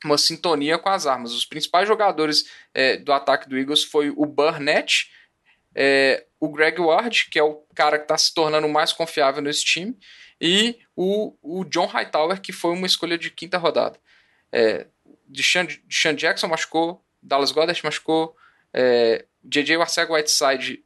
uma 0.03 0.17
sintonia 0.17 0.79
com 0.79 0.89
as 0.89 1.07
armas. 1.07 1.33
Os 1.33 1.45
principais 1.45 1.87
jogadores 1.87 2.51
é, 2.73 2.97
do 2.97 3.13
ataque 3.13 3.49
do 3.49 3.59
Eagles 3.59 3.85
foi 3.85 4.11
o 4.11 4.25
Burnett, 4.25 5.13
é, 5.75 6.27
o 6.41 6.49
Greg 6.49 6.81
Ward, 6.81 7.29
que 7.31 7.39
é 7.39 7.43
o 7.43 7.63
cara 7.75 7.99
que 7.99 8.05
está 8.05 8.17
se 8.17 8.33
tornando 8.33 8.69
mais 8.69 8.93
confiável 8.93 9.43
nesse 9.43 9.65
time, 9.65 9.97
e 10.41 10.81
o, 10.97 11.37
o 11.43 11.65
John 11.65 11.87
Hightower, 11.87 12.41
que 12.41 12.53
foi 12.53 12.73
uma 12.73 12.87
escolha 12.87 13.17
de 13.17 13.31
quinta 13.31 13.59
rodada. 13.59 13.99
É, 14.51 14.87
Deshaun 15.29 15.67
Deshaun 15.87 16.15
Jackson 16.15 16.49
machucou, 16.49 17.05
Dallas 17.23 17.53
Goddard 17.53 17.81
machucou, 17.85 18.37
é, 18.75 19.25
JJ 19.45 19.77
Arcega-Whiteside 19.77 20.85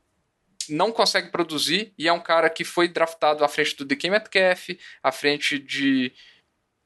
não 0.68 0.90
consegue 0.90 1.30
produzir 1.30 1.92
e 1.96 2.08
é 2.08 2.12
um 2.12 2.20
cara 2.20 2.50
que 2.50 2.64
foi 2.64 2.88
draftado 2.88 3.44
à 3.44 3.48
frente 3.48 3.76
do 3.76 3.84
DK 3.84 4.10
Metcalf, 4.10 4.70
à 5.02 5.12
frente 5.12 5.58
de, 5.58 6.12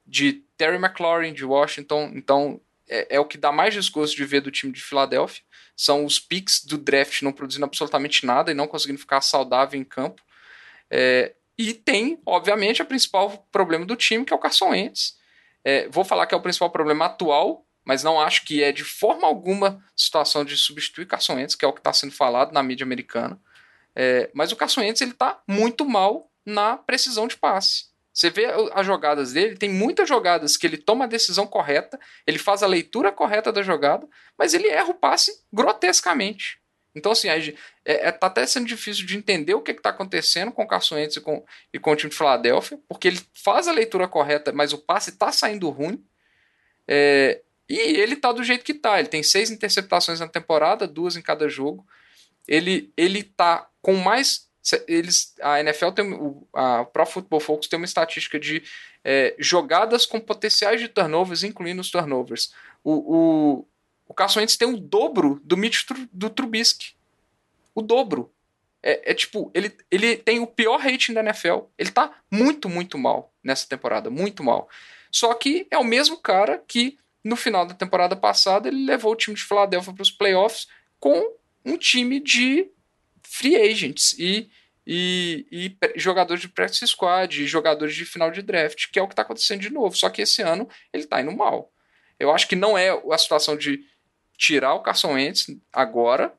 de 0.07 0.45
Terry 0.57 0.77
McLaurin 0.77 1.33
de 1.33 1.45
Washington, 1.45 2.13
então 2.15 2.61
é, 2.89 3.17
é 3.17 3.21
o 3.21 3.25
que 3.25 3.39
dá 3.39 3.51
mais 3.53 3.73
desgosto 3.73 4.17
de 4.17 4.25
ver 4.25 4.41
do 4.41 4.51
time 4.51 4.73
de 4.73 4.83
Filadélfia. 4.83 5.43
São 5.77 6.05
os 6.05 6.19
picks 6.19 6.65
do 6.65 6.77
draft 6.77 7.23
não 7.23 7.33
produzindo 7.33 7.65
absolutamente 7.65 8.27
nada 8.27 8.51
e 8.51 8.55
não 8.55 8.67
conseguindo 8.67 8.99
ficar 8.99 9.21
saudável 9.23 9.81
em 9.81 9.85
campo. 9.85 10.23
É, 10.91 11.35
e 11.57 11.73
tem, 11.73 12.21
obviamente, 12.27 12.83
o 12.83 12.87
principal 12.87 13.47
problema 13.53 13.87
do 13.87 13.97
time, 13.97 14.25
que 14.25 14.33
é 14.33 14.37
o 14.37 14.41
Carson 14.41 14.71
Wentz. 14.71 15.17
É, 15.65 15.89
vou 15.89 16.05
falar 16.05 16.27
que 16.27 16.35
é 16.35 16.37
o 16.37 16.43
principal 16.43 16.71
problema 16.71 17.07
atual, 17.07 17.67
mas 17.91 18.05
não 18.05 18.21
acho 18.21 18.45
que 18.45 18.63
é 18.63 18.71
de 18.71 18.85
forma 18.85 19.27
alguma 19.27 19.85
situação 19.97 20.45
de 20.45 20.57
substituir 20.57 21.07
Carson 21.07 21.35
Wentz, 21.35 21.57
que 21.57 21.65
é 21.65 21.69
o 21.69 21.73
que 21.73 21.81
está 21.81 21.93
sendo 21.93 22.13
falado 22.13 22.53
na 22.53 22.63
mídia 22.63 22.85
americana. 22.85 23.37
É, 23.97 24.31
mas 24.33 24.53
o 24.53 24.57
Carson 24.57 24.83
Wentz 24.83 25.01
ele 25.01 25.11
está 25.11 25.43
muito 25.45 25.85
mal 25.85 26.31
na 26.47 26.77
precisão 26.77 27.27
de 27.27 27.37
passe. 27.37 27.87
Você 28.13 28.31
vê 28.31 28.47
as 28.75 28.87
jogadas 28.87 29.33
dele, 29.33 29.57
tem 29.57 29.69
muitas 29.69 30.09
jogadas 30.09 30.57
que 30.57 30.69
ele 30.69 30.77
toma 30.77 31.05
a 31.05 31.09
decisão 31.09 31.49
correta, 31.49 31.99
ele 32.25 32.39
faz 32.39 32.63
a 32.63 32.69
leitura 32.69 33.11
correta 33.11 33.51
da 33.51 33.61
jogada, 33.61 34.07
mas 34.39 34.55
ele 34.55 34.69
erra 34.69 34.91
o 34.91 34.95
passe 34.95 35.43
grotescamente. 35.53 36.61
Então, 36.95 37.11
assim, 37.11 37.29
é, 37.29 37.55
é, 37.85 38.13
tá 38.13 38.29
até 38.29 38.47
sendo 38.47 38.69
difícil 38.69 39.05
de 39.05 39.17
entender 39.17 39.55
o 39.55 39.63
que 39.63 39.73
está 39.73 39.91
acontecendo 39.91 40.53
com 40.53 40.63
o 40.63 40.69
Carson 40.69 40.95
Wentz 40.95 41.17
e 41.17 41.21
com, 41.21 41.45
e 41.75 41.79
com 41.81 41.91
o 41.91 41.97
time 41.97 42.11
de 42.11 42.17
Filadélfia, 42.17 42.79
porque 42.89 43.09
ele 43.09 43.21
faz 43.35 43.67
a 43.67 43.73
leitura 43.73 44.07
correta, 44.07 44.53
mas 44.53 44.73
o 44.73 44.79
passe 44.79 45.11
está 45.11 45.33
saindo 45.33 45.69
ruim. 45.71 46.01
É, 46.87 47.43
e 47.75 48.01
ele 48.01 48.17
tá 48.17 48.33
do 48.33 48.43
jeito 48.45 48.65
que 48.65 48.75
tá. 48.75 48.99
Ele 48.99 49.09
tem 49.09 49.23
seis 49.23 49.51
interceptações 49.51 50.21
na 50.21 50.29
temporada, 50.29 50.87
duas 50.87 51.17
em 51.17 51.23
cada 51.23 51.49
jogo. 51.49 51.87
Ele, 52.49 52.93
ele 52.97 53.23
tá 53.23 53.69
com 53.81 53.95
mais. 53.95 54.49
Eles, 54.87 55.35
a 55.41 55.61
NFL 55.61 55.91
tem. 55.93 56.13
o- 56.13 56.47
A 56.53 56.85
Pro 56.85 57.07
Football 57.07 57.41
Focus 57.41 57.69
tem 57.69 57.79
uma 57.79 57.85
estatística 57.87 58.39
de 58.39 58.63
é, 59.05 59.35
jogadas 59.39 60.05
com 60.05 60.21
potenciais 60.21 60.81
de 60.81 60.89
turnovers, 60.89 61.43
incluindo 61.45 61.81
os 61.81 61.91
turnovers. 61.91 62.53
O, 62.85 62.93
o, 62.93 63.69
o 64.09 64.15
Carson 64.15 64.41
Wentz 64.41 64.57
tem 64.57 64.69
o 64.69 64.77
dobro 64.77 65.41
do 65.45 65.57
Mitch 65.57 65.85
do 66.13 66.29
Trubisky. 66.29 66.95
O 67.75 67.81
dobro. 67.83 68.33
É, 68.83 69.11
é 69.13 69.15
tipo, 69.15 69.51
ele, 69.55 69.75
ele 69.91 70.17
tem 70.17 70.41
o 70.41 70.47
pior 70.47 70.79
rating 70.81 71.13
da 71.13 71.21
NFL. 71.21 71.61
Ele 71.79 71.91
tá 71.91 72.13
muito, 72.31 72.69
muito 72.69 72.97
mal 72.99 73.33
nessa 73.45 73.69
temporada. 73.69 74.11
Muito 74.11 74.43
mal. 74.43 74.69
Só 75.13 75.33
que 75.35 75.67
é 75.71 75.79
o 75.79 75.85
mesmo 75.85 76.17
cara 76.17 76.63
que 76.67 76.99
no 77.23 77.37
final 77.37 77.67
da 77.67 77.75
temporada 77.75 78.17
passada 78.17 78.69
ele 78.69 78.85
levou 78.85 79.13
o 79.13 79.17
time 79.17 79.37
de 79.37 79.43
Filadélfia 79.43 79.93
para 79.93 80.03
os 80.03 80.11
playoffs 80.11 80.67
com 80.99 81.35
um 81.65 81.77
time 81.77 82.21
de 82.21 82.71
free 83.23 83.57
agents 83.57 84.15
e, 84.19 84.51
e, 84.87 85.47
e 85.51 85.77
jogadores 85.99 86.41
de 86.41 86.49
practice 86.49 86.87
squad, 86.87 87.43
e 87.43 87.47
jogadores 87.47 87.95
de 87.95 88.05
final 88.05 88.31
de 88.31 88.43
draft, 88.43 88.91
que 88.91 88.99
é 88.99 89.03
o 89.03 89.07
que 89.07 89.13
está 89.13 89.23
acontecendo 89.23 89.61
de 89.61 89.71
novo. 89.71 89.97
Só 89.97 90.09
que 90.11 90.23
esse 90.23 90.43
ano 90.43 90.69
ele 90.93 91.05
está 91.05 91.21
indo 91.21 91.33
mal. 91.33 91.73
Eu 92.19 92.31
acho 92.33 92.49
que 92.49 92.57
não 92.57 92.77
é 92.77 92.91
a 92.91 93.19
situação 93.19 93.57
de 93.57 93.81
tirar 94.37 94.75
o 94.75 94.83
Carson 94.83 95.13
Wentz 95.13 95.47
agora, 95.73 96.35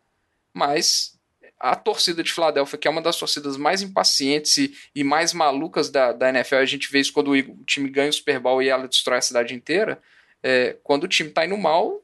mas 0.53 1.19
a 1.59 1.75
torcida 1.75 2.23
de 2.23 2.34
Filadélfia, 2.34 2.77
que 2.77 2.88
é 2.88 2.91
uma 2.91 3.01
das 3.01 3.17
torcidas 3.17 3.55
mais 3.55 3.84
impacientes 3.84 4.57
e, 4.57 4.75
e 4.95 5.03
mais 5.03 5.32
malucas 5.32 5.89
da, 5.89 6.11
da 6.11 6.29
NFL, 6.29 6.55
a 6.55 6.65
gente 6.65 6.91
vê 6.91 6.99
isso 6.99 7.13
quando 7.13 7.32
o, 7.32 7.63
time 7.65 7.89
ganha 7.89 8.09
o 8.09 8.13
Super 8.13 8.39
Bowl 8.39 8.61
e 8.61 8.69
ela 8.69 8.88
destrói 8.88 9.19
a 9.19 9.21
cidade 9.21 9.53
inteira. 9.53 10.01
É, 10.44 10.78
quando 10.84 11.04
o 11.04 11.08
time 11.08 11.30
está 11.30 11.46
indo 11.46 11.58
mal, 11.58 12.02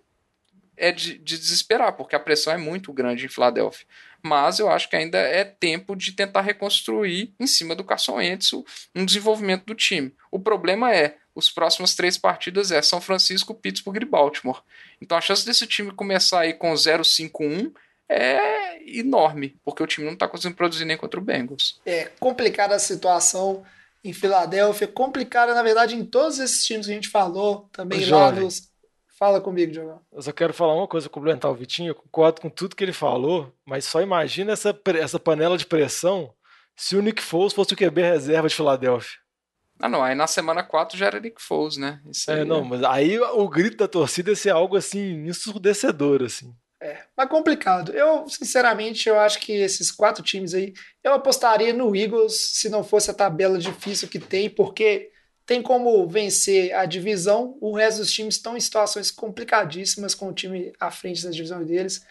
é 0.75 0.91
de, 0.91 1.17
de, 1.17 1.37
desesperar, 1.37 1.93
porque 1.93 2.15
a 2.15 2.19
pressão 2.19 2.53
é 2.53 2.57
muito 2.57 2.93
grande 2.93 3.25
em 3.25 3.29
Filadélfia. 3.29 3.85
Mas 4.21 4.59
eu 4.59 4.69
acho 4.69 4.89
que 4.89 4.95
ainda 4.95 5.17
é 5.17 5.43
tempo 5.43 5.95
de 5.95 6.11
tentar 6.11 6.41
reconstruir 6.41 7.33
em 7.39 7.47
cima 7.47 7.75
do 7.75 7.83
Carson 7.83 8.15
Wentz 8.15 8.53
um 8.95 9.05
desenvolvimento 9.05 9.65
do 9.65 9.75
time. 9.75 10.13
O 10.31 10.39
problema 10.39 10.93
é, 10.93 11.17
os 11.33 11.49
próximos 11.49 11.95
três 11.95 12.17
partidas 12.17 12.71
é 12.71 12.81
São 12.81 13.01
Francisco, 13.01 13.55
Pittsburgh 13.55 14.01
e 14.01 14.05
Baltimore. 14.05 14.61
Então 15.01 15.17
a 15.17 15.21
chance 15.21 15.45
desse 15.45 15.65
time 15.65 15.91
começar 15.91 16.41
aí 16.41 16.53
com 16.53 16.73
0-5-1 16.73 17.71
é 18.09 18.97
enorme, 18.99 19.57
porque 19.63 19.83
o 19.83 19.87
time 19.87 20.05
não 20.05 20.13
está 20.13 20.27
conseguindo 20.27 20.55
produzir 20.55 20.85
nem 20.85 20.97
contra 20.97 21.19
o 21.19 21.23
Bengals. 21.23 21.79
É 21.85 22.09
complicada 22.19 22.75
a 22.75 22.79
situação 22.79 23.65
em 24.03 24.13
Filadélfia, 24.13 24.87
complicada 24.87 25.53
na 25.53 25.63
verdade 25.63 25.95
em 25.95 26.05
todos 26.05 26.39
esses 26.39 26.65
times 26.65 26.85
que 26.85 26.91
a 26.91 26.95
gente 26.95 27.09
falou, 27.09 27.69
também 27.71 28.05
lá 28.05 28.31
nos 28.31 28.67
Fala 29.17 29.41
comigo, 29.41 29.71
Diogão. 29.71 29.99
Eu 30.13 30.21
só 30.21 30.31
quero 30.31 30.53
falar 30.53 30.75
uma 30.75 30.87
coisa, 30.87 31.09
complementar 31.09 31.49
o 31.49 31.55
Vitinho. 31.55 31.89
Eu 31.89 31.95
concordo 31.95 32.39
com 32.39 32.51
tudo 32.51 32.75
que 32.75 32.83
ele 32.83 32.93
falou, 32.93 33.51
mas 33.65 33.83
só 33.83 33.99
imagina 33.99 34.53
essa, 34.53 34.79
essa 34.99 35.19
panela 35.19 35.57
de 35.57 35.65
pressão 35.65 36.31
se 36.75 36.95
o 36.95 37.01
Nick 37.01 37.23
Foles 37.23 37.51
fosse 37.51 37.73
o 37.73 37.75
QB 37.75 37.99
reserva 37.99 38.47
de 38.47 38.53
Filadélfia. 38.53 39.17
Ah, 39.79 39.89
não. 39.89 40.03
Aí 40.03 40.13
na 40.13 40.27
semana 40.27 40.61
4 40.61 40.95
já 40.95 41.07
era 41.07 41.19
Nick 41.19 41.41
Foles, 41.41 41.77
né? 41.77 41.99
Isso 42.07 42.29
é, 42.29 42.45
não, 42.45 42.59
é... 42.59 42.63
mas 42.63 42.83
aí 42.83 43.19
o 43.19 43.49
grito 43.49 43.77
da 43.77 43.87
torcida 43.87 44.29
ia 44.29 44.35
ser 44.35 44.51
algo 44.51 44.77
assim, 44.77 45.27
ensurdecedor, 45.27 46.21
assim. 46.21 46.53
É, 46.79 47.03
mas 47.15 47.27
complicado. 47.27 47.91
Eu, 47.91 48.29
sinceramente, 48.29 49.09
eu 49.09 49.19
acho 49.19 49.39
que 49.39 49.51
esses 49.51 49.91
quatro 49.91 50.23
times 50.23 50.53
aí, 50.53 50.73
eu 51.03 51.13
apostaria 51.13 51.73
no 51.73 51.95
Eagles 51.95 52.35
se 52.53 52.69
não 52.69 52.83
fosse 52.83 53.09
a 53.09 53.13
tabela 53.13 53.57
difícil 53.57 54.07
que 54.07 54.19
tem, 54.19 54.49
porque 54.49 55.11
tem 55.45 55.61
como 55.61 56.05
vencer 56.07 56.73
a 56.75 56.85
divisão, 56.85 57.57
o 57.61 57.73
resto 57.73 57.99
dos 57.99 58.11
times 58.11 58.35
estão 58.35 58.55
em 58.55 58.59
situações 58.59 59.09
complicadíssimas 59.09 60.13
com 60.13 60.27
o 60.27 60.33
time 60.33 60.73
à 60.79 60.91
frente 60.91 61.23
das 61.23 61.35
divisões 61.35 61.65
deles. 61.65 62.05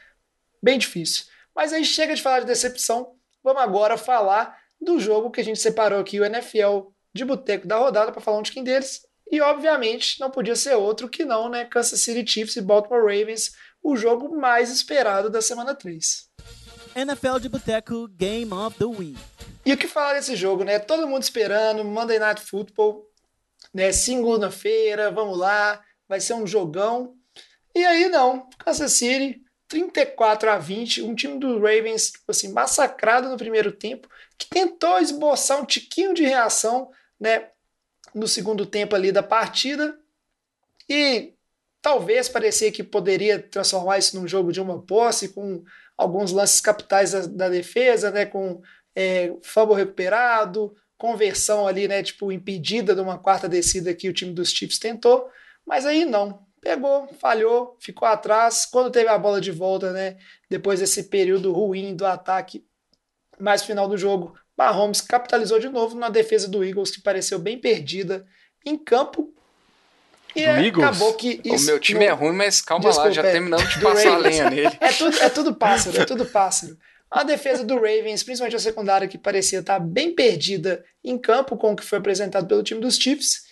Bem 0.61 0.79
difícil. 0.79 1.27
Mas 1.55 1.73
aí 1.73 1.85
chega 1.85 2.15
de 2.15 2.23
falar 2.23 2.41
de 2.41 2.47
decepção, 2.47 3.15
vamos 3.45 3.63
agora 3.63 3.97
falar 3.97 4.59
do 4.81 4.99
jogo 4.99 5.31
que 5.31 5.41
a 5.41 5.45
gente 5.45 5.61
separou 5.61 6.01
aqui, 6.01 6.19
o 6.19 6.25
NFL 6.25 6.89
de 7.15 7.25
boteco 7.25 7.67
da 7.67 7.77
rodada, 7.77 8.11
para 8.11 8.21
falar 8.21 8.39
um 8.39 8.43
tiquinho 8.43 8.65
deles. 8.65 9.07
E 9.31 9.41
obviamente 9.41 10.19
não 10.19 10.31
podia 10.31 10.57
ser 10.57 10.75
outro 10.75 11.09
que 11.09 11.25
não, 11.25 11.49
né? 11.49 11.65
Kansas 11.65 12.01
City 12.01 12.31
Chiefs 12.31 12.57
e 12.57 12.61
Baltimore 12.61 13.03
Ravens, 13.03 13.53
o 13.83 13.97
jogo 13.97 14.37
mais 14.37 14.71
esperado 14.71 15.31
da 15.31 15.41
semana 15.41 15.75
3. 15.75 16.29
NFL 16.95 17.39
de 17.41 17.49
Boteco 17.49 18.09
Game 18.09 18.53
of 18.53 18.77
the 18.79 18.85
Week. 18.85 19.19
E 19.65 19.73
o 19.73 19.77
que 19.77 19.87
falar 19.89 20.15
desse 20.15 20.37
jogo, 20.37 20.65
né? 20.65 20.79
Todo 20.79 21.09
mundo 21.09 21.23
esperando, 21.23 21.85
Monday 21.85 22.19
Night 22.19 22.41
Football 22.41 23.07
né? 23.77 23.93
Segunda-feira, 23.93 25.11
vamos 25.11 25.37
lá, 25.37 25.85
vai 26.09 26.19
ser 26.19 26.33
um 26.33 26.47
jogão. 26.47 27.15
E 27.75 27.85
aí 27.85 28.09
não, 28.09 28.49
Kansas 28.59 28.93
City 28.93 29.43
34 29.69 30.51
a 30.51 30.57
20, 30.57 31.03
um 31.03 31.15
time 31.15 31.39
do 31.39 31.59
Ravens 31.59 32.13
tipo 32.13 32.31
assim, 32.31 32.53
massacrado 32.53 33.29
no 33.29 33.37
primeiro 33.37 33.71
tempo, 33.71 34.09
que 34.39 34.49
tentou 34.49 34.99
esboçar 34.99 35.61
um 35.61 35.67
tiquinho 35.67 36.15
de 36.15 36.25
reação, 36.25 36.91
né, 37.21 37.51
no 38.15 38.27
segundo 38.27 38.65
tempo 38.65 38.97
ali 38.97 39.13
da 39.13 39.23
partida. 39.23 39.99
E 40.89 41.35
talvez 41.87 42.29
parecia 42.29 42.73
que 42.73 42.83
poderia 42.83 43.39
transformar 43.39 43.99
isso 43.99 44.19
num 44.19 44.27
jogo 44.27 44.51
de 44.51 44.61
uma 44.61 44.83
posse 44.83 45.29
com 45.29 45.63
alguns 45.97 46.33
lances 46.33 46.61
capitais 46.61 47.13
da, 47.13 47.21
da 47.27 47.49
defesa, 47.49 48.11
né, 48.11 48.27
com 48.27 48.61
é, 48.93 49.33
fumble 49.41 49.77
recuperado, 49.77 50.75
conversão 50.99 51.65
ali, 51.65 51.87
né, 51.87 52.03
tipo, 52.03 52.33
impedida 52.33 52.93
de 52.93 53.01
uma 53.01 53.17
quarta 53.17 53.49
descida 53.49 53.95
que 53.95 54.09
o 54.09 54.13
time 54.13 54.33
dos 54.33 54.51
Chiefs 54.51 54.81
tentou, 54.81 55.31
mas 55.65 55.87
aí 55.87 56.05
não. 56.05 56.45
Pegou, 56.61 57.07
falhou, 57.21 57.77
ficou 57.79 58.09
atrás. 58.09 58.67
Quando 58.67 58.91
teve 58.91 59.09
a 59.09 59.17
bola 59.17 59.41
de 59.41 59.53
volta, 59.53 59.93
né, 59.93 60.17
depois 60.51 60.81
desse 60.81 61.05
período 61.05 61.53
ruim 61.53 61.95
do 61.95 62.05
ataque, 62.05 62.67
mais 63.39 63.63
final 63.63 63.89
do 63.89 63.97
jogo, 63.97 64.37
Mahomes 64.59 65.01
capitalizou 65.01 65.61
de 65.61 65.69
novo 65.69 65.97
na 65.97 66.09
defesa 66.09 66.49
do 66.49 66.65
Eagles, 66.65 66.91
que 66.91 67.01
pareceu 67.01 67.39
bem 67.39 67.61
perdida 67.61 68.27
em 68.65 68.77
campo. 68.77 69.33
E 70.37 70.45
é, 70.45 70.69
acabou 70.69 71.15
que 71.15 71.41
isso. 71.43 71.65
O 71.65 71.67
meu 71.67 71.81
time 71.81 72.05
é 72.05 72.11
ruim, 72.11 72.33
mas 72.33 72.61
calma 72.61 72.85
Desculpa, 72.85 73.09
lá, 73.09 73.15
já 73.15 73.23
é, 73.23 73.33
terminamos 73.33 73.69
de 73.73 73.81
passar 73.81 74.15
a 74.15 74.19
lenha 74.19 74.51
nele. 74.51 74.77
É 74.81 74.93
tudo, 74.93 75.19
é 75.19 75.29
tudo 75.31 75.55
pássaro, 75.55 76.01
é 76.01 76.05
tudo 76.05 76.27
pássaro. 76.27 76.77
A 77.11 77.23
defesa 77.23 77.65
do 77.65 77.77
Ravens, 77.77 78.23
principalmente 78.23 78.57
a 78.57 78.61
secundária, 78.61 79.09
que 79.09 79.17
parecia 79.17 79.61
estar 79.61 79.79
bem 79.79 80.15
perdida 80.15 80.85
em 81.03 81.17
campo 81.17 81.57
com 81.57 81.73
o 81.73 81.77
que 81.77 81.85
foi 81.85 81.99
apresentado 81.99 82.47
pelo 82.47 82.63
time 82.63 82.81
dos 82.81 82.97
Chiefs. 82.97 83.47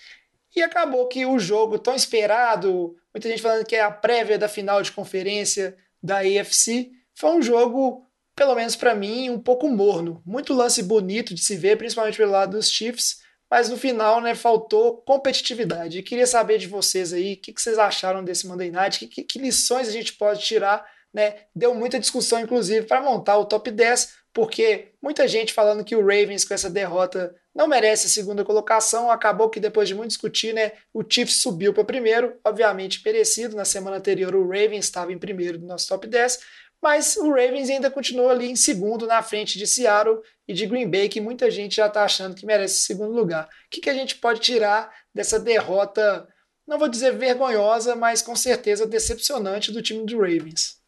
E 0.55 0.63
acabou 0.63 1.09
que 1.09 1.25
o 1.25 1.39
jogo 1.39 1.79
tão 1.79 1.95
esperado, 1.95 2.95
muita 3.15 3.29
gente 3.29 3.41
falando 3.41 3.65
que 3.65 3.75
é 3.75 3.81
a 3.81 3.91
prévia 3.91 4.39
da 4.39 4.49
final 4.49 4.83
de 4.83 4.93
conferência 4.93 5.77
da 6.03 6.19
AFC, 6.19 6.91
foi 7.15 7.31
um 7.31 7.43
jogo, 7.43 8.07
pelo 8.37 8.55
menos 8.55 8.77
para 8.77 8.95
mim, 8.95 9.31
um 9.31 9.39
pouco 9.39 9.69
morno. 9.69 10.23
Muito 10.27 10.53
lance 10.53 10.83
bonito 10.83 11.35
de 11.35 11.43
se 11.43 11.57
ver, 11.57 11.79
principalmente 11.79 12.19
pelo 12.19 12.33
lado 12.33 12.57
dos 12.57 12.69
Chiefs, 12.69 13.24
mas 13.55 13.69
no 13.69 13.77
final 13.77 14.21
né, 14.21 14.35
faltou 14.35 14.97
competitividade. 14.99 15.99
E 15.99 16.03
queria 16.03 16.27
saber 16.27 16.59
de 16.59 16.67
vocês 16.67 17.13
aí, 17.13 17.35
o 17.35 17.37
que, 17.37 17.53
que, 17.53 17.63
vocês 17.63 17.79
acharam 17.79 18.25
desse 18.25 18.49
Monday 18.49 18.69
Night, 18.69 19.07
que, 19.07 19.23
que 19.23 19.39
lições 19.39 19.87
a 19.87 19.93
gente 19.93 20.15
pode 20.15 20.43
tirar 20.43 20.85
né? 21.15 21.37
Deu 21.55 21.73
muita 21.73 22.01
discussão, 22.01 22.41
inclusive, 22.41 22.87
para 22.87 23.01
montar 23.01 23.39
o 23.39 23.45
top 23.45 23.71
10, 23.71 24.15
porque 24.33 24.89
muita 25.01 25.29
gente 25.29 25.53
falando 25.53 25.85
que 25.85 25.95
o 25.95 26.01
Ravens, 26.01 26.45
com 26.45 26.53
essa 26.53 26.69
derrota, 26.69 27.33
não 27.55 27.69
merece 27.69 28.09
a 28.09 28.11
segunda 28.11 28.45
colocação. 28.45 29.09
Acabou 29.09 29.49
que 29.49 29.61
depois 29.61 29.87
de 29.87 29.95
muito 29.95 30.09
discutir, 30.09 30.53
né, 30.53 30.73
o 30.93 31.05
Chiefs 31.09 31.41
subiu 31.41 31.73
para 31.73 31.85
primeiro, 31.85 32.37
obviamente 32.45 33.01
merecido. 33.05 33.55
Na 33.55 33.65
semana 33.65 33.99
anterior, 33.99 34.35
o 34.35 34.43
Ravens 34.43 34.87
estava 34.87 35.13
em 35.13 35.19
primeiro 35.19 35.57
do 35.57 35.67
nosso 35.67 35.87
top 35.87 36.09
10, 36.09 36.41
mas 36.83 37.17
o 37.17 37.29
Ravens 37.29 37.71
ainda 37.71 37.89
continua 37.89 38.33
ali 38.33 38.51
em 38.51 38.57
segundo, 38.57 39.07
na 39.07 39.23
frente 39.23 39.57
de 39.57 39.69
Seattle 39.69 40.21
e 40.47 40.53
de 40.53 40.67
Green 40.67 40.91
Bay, 40.91 41.09
que 41.09 41.21
muita 41.21 41.51
gente 41.51 41.77
já 41.77 41.87
está 41.87 42.05
achando 42.05 42.35
que 42.35 42.47
merece 42.47 42.83
segundo 42.83 43.15
lugar. 43.15 43.47
O 43.47 43.49
que, 43.71 43.81
que 43.81 43.91
a 43.91 43.95
gente 43.95 44.17
pode 44.17 44.41
tirar 44.41 44.91
dessa 45.15 45.39
derrota, 45.39 46.29
não 46.67 46.79
vou 46.79 46.89
dizer 46.89 47.17
vergonhosa, 47.17 47.97
mas 47.97 48.21
com 48.21 48.37
certeza 48.37 48.87
decepcionante 48.87 49.73
do 49.73 49.83
time 49.83 50.05
do 50.05 50.19
Ravens? 50.19 50.83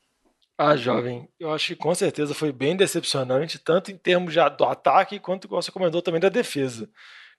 Ah, 0.58 0.74
jovem, 0.74 1.28
eu 1.38 1.52
acho 1.52 1.68
que 1.68 1.76
com 1.76 1.94
certeza 1.94 2.32
foi 2.32 2.50
bem 2.50 2.76
decepcionante, 2.76 3.58
tanto 3.58 3.90
em 3.90 3.96
termos 3.96 4.32
de, 4.32 4.40
do 4.56 4.64
ataque, 4.64 5.18
quanto 5.18 5.48
você 5.48 5.70
comentou 5.70 6.00
também 6.00 6.20
da 6.20 6.30
defesa. 6.30 6.88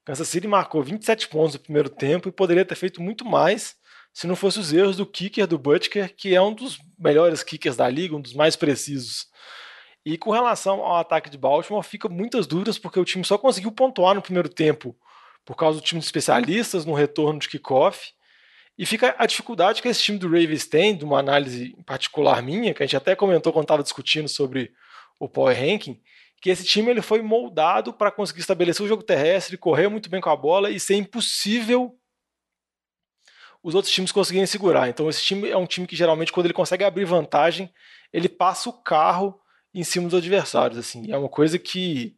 Kansas 0.05 0.27
City 0.27 0.47
marcou 0.47 0.83
27 0.83 1.27
pontos 1.27 1.55
no 1.55 1.59
primeiro 1.59 1.89
tempo 1.89 2.29
e 2.29 2.31
poderia 2.31 2.63
ter 2.63 2.75
feito 2.75 3.01
muito 3.01 3.25
mais 3.25 3.75
se 4.13 4.25
não 4.25 4.35
fosse 4.35 4.59
os 4.59 4.71
erros 4.73 4.97
do 4.97 5.05
kicker 5.05 5.45
do 5.45 5.59
Butker, 5.59 6.15
que 6.15 6.33
é 6.33 6.41
um 6.41 6.53
dos 6.53 6.79
melhores 6.97 7.43
kickers 7.43 7.75
da 7.75 7.87
liga, 7.89 8.15
um 8.15 8.21
dos 8.21 8.33
mais 8.33 8.55
precisos. 8.55 9.27
E 10.07 10.17
com 10.17 10.31
relação 10.31 10.79
ao 10.79 10.95
ataque 10.95 11.29
de 11.29 11.37
Baltimore, 11.37 11.83
fica 11.83 12.07
muitas 12.07 12.47
dúvidas 12.47 12.79
porque 12.79 12.97
o 12.97 13.03
time 13.03 13.25
só 13.25 13.37
conseguiu 13.37 13.73
pontuar 13.73 14.15
no 14.15 14.21
primeiro 14.21 14.47
tempo 14.47 14.95
por 15.43 15.57
causa 15.57 15.81
do 15.81 15.83
time 15.83 15.99
de 15.99 16.05
especialistas 16.05 16.85
no 16.85 16.93
retorno 16.93 17.37
de 17.37 17.49
kickoff 17.49 18.13
e 18.77 18.85
fica 18.85 19.13
a 19.19 19.25
dificuldade 19.25 19.81
que 19.81 19.87
esse 19.89 20.01
time 20.01 20.17
do 20.17 20.27
Ravens 20.27 20.65
tem, 20.65 20.95
de 20.95 21.03
uma 21.03 21.19
análise 21.19 21.75
particular 21.85 22.41
minha, 22.41 22.73
que 22.73 22.81
a 22.81 22.85
gente 22.85 22.95
até 22.95 23.17
comentou 23.17 23.51
quando 23.51 23.65
estava 23.65 23.83
discutindo 23.83 24.29
sobre 24.29 24.71
o 25.19 25.27
Power 25.27 25.59
Ranking, 25.59 25.99
que 26.41 26.49
esse 26.49 26.63
time 26.63 26.89
ele 26.89 27.01
foi 27.01 27.21
moldado 27.21 27.91
para 27.91 28.09
conseguir 28.09 28.39
estabelecer 28.39 28.85
o 28.85 28.87
jogo 28.87 29.03
terrestre, 29.03 29.57
correr 29.57 29.89
muito 29.89 30.09
bem 30.09 30.21
com 30.21 30.29
a 30.29 30.37
bola 30.37 30.71
e 30.71 30.79
ser 30.79 30.95
impossível 30.95 31.99
os 33.61 33.75
outros 33.75 33.93
times 33.93 34.13
conseguirem 34.13 34.47
segurar. 34.47 34.87
Então 34.87 35.09
esse 35.09 35.21
time 35.21 35.49
é 35.49 35.57
um 35.57 35.65
time 35.65 35.85
que 35.85 35.97
geralmente 35.97 36.31
quando 36.31 36.45
ele 36.45 36.53
consegue 36.53 36.85
abrir 36.85 37.03
vantagem, 37.03 37.69
ele 38.13 38.29
passa 38.29 38.69
o 38.69 38.81
carro 38.81 39.37
em 39.79 39.83
cima 39.83 40.09
dos 40.09 40.17
adversários. 40.17 40.77
Assim, 40.77 41.11
é 41.11 41.17
uma 41.17 41.29
coisa 41.29 41.57
que 41.59 42.15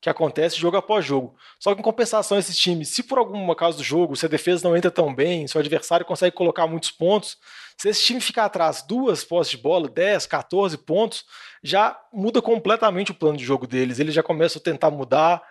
que 0.00 0.08
acontece 0.08 0.56
jogo 0.56 0.76
após 0.76 1.04
jogo. 1.04 1.34
Só 1.58 1.74
que 1.74 1.80
em 1.80 1.82
compensação, 1.82 2.38
esses 2.38 2.56
times, 2.56 2.88
se 2.88 3.02
por 3.02 3.18
alguma 3.18 3.56
causa 3.56 3.78
do 3.78 3.84
jogo, 3.84 4.14
se 4.14 4.26
a 4.26 4.28
defesa 4.28 4.68
não 4.68 4.76
entra 4.76 4.90
tão 4.90 5.12
bem, 5.12 5.46
se 5.46 5.56
o 5.56 5.60
adversário 5.60 6.06
consegue 6.06 6.36
colocar 6.36 6.66
muitos 6.66 6.90
pontos, 6.90 7.36
se 7.76 7.88
esse 7.88 8.04
time 8.04 8.20
ficar 8.20 8.44
atrás 8.44 8.82
duas 8.82 9.24
posses 9.24 9.50
de 9.50 9.58
bola, 9.58 9.88
10, 9.88 10.26
14 10.26 10.78
pontos, 10.78 11.24
já 11.62 11.98
muda 12.12 12.40
completamente 12.40 13.10
o 13.10 13.14
plano 13.14 13.36
de 13.36 13.44
jogo 13.44 13.66
deles. 13.66 13.98
Eles 13.98 14.14
já 14.14 14.22
começam 14.22 14.60
a 14.60 14.62
tentar 14.62 14.90
mudar. 14.90 15.42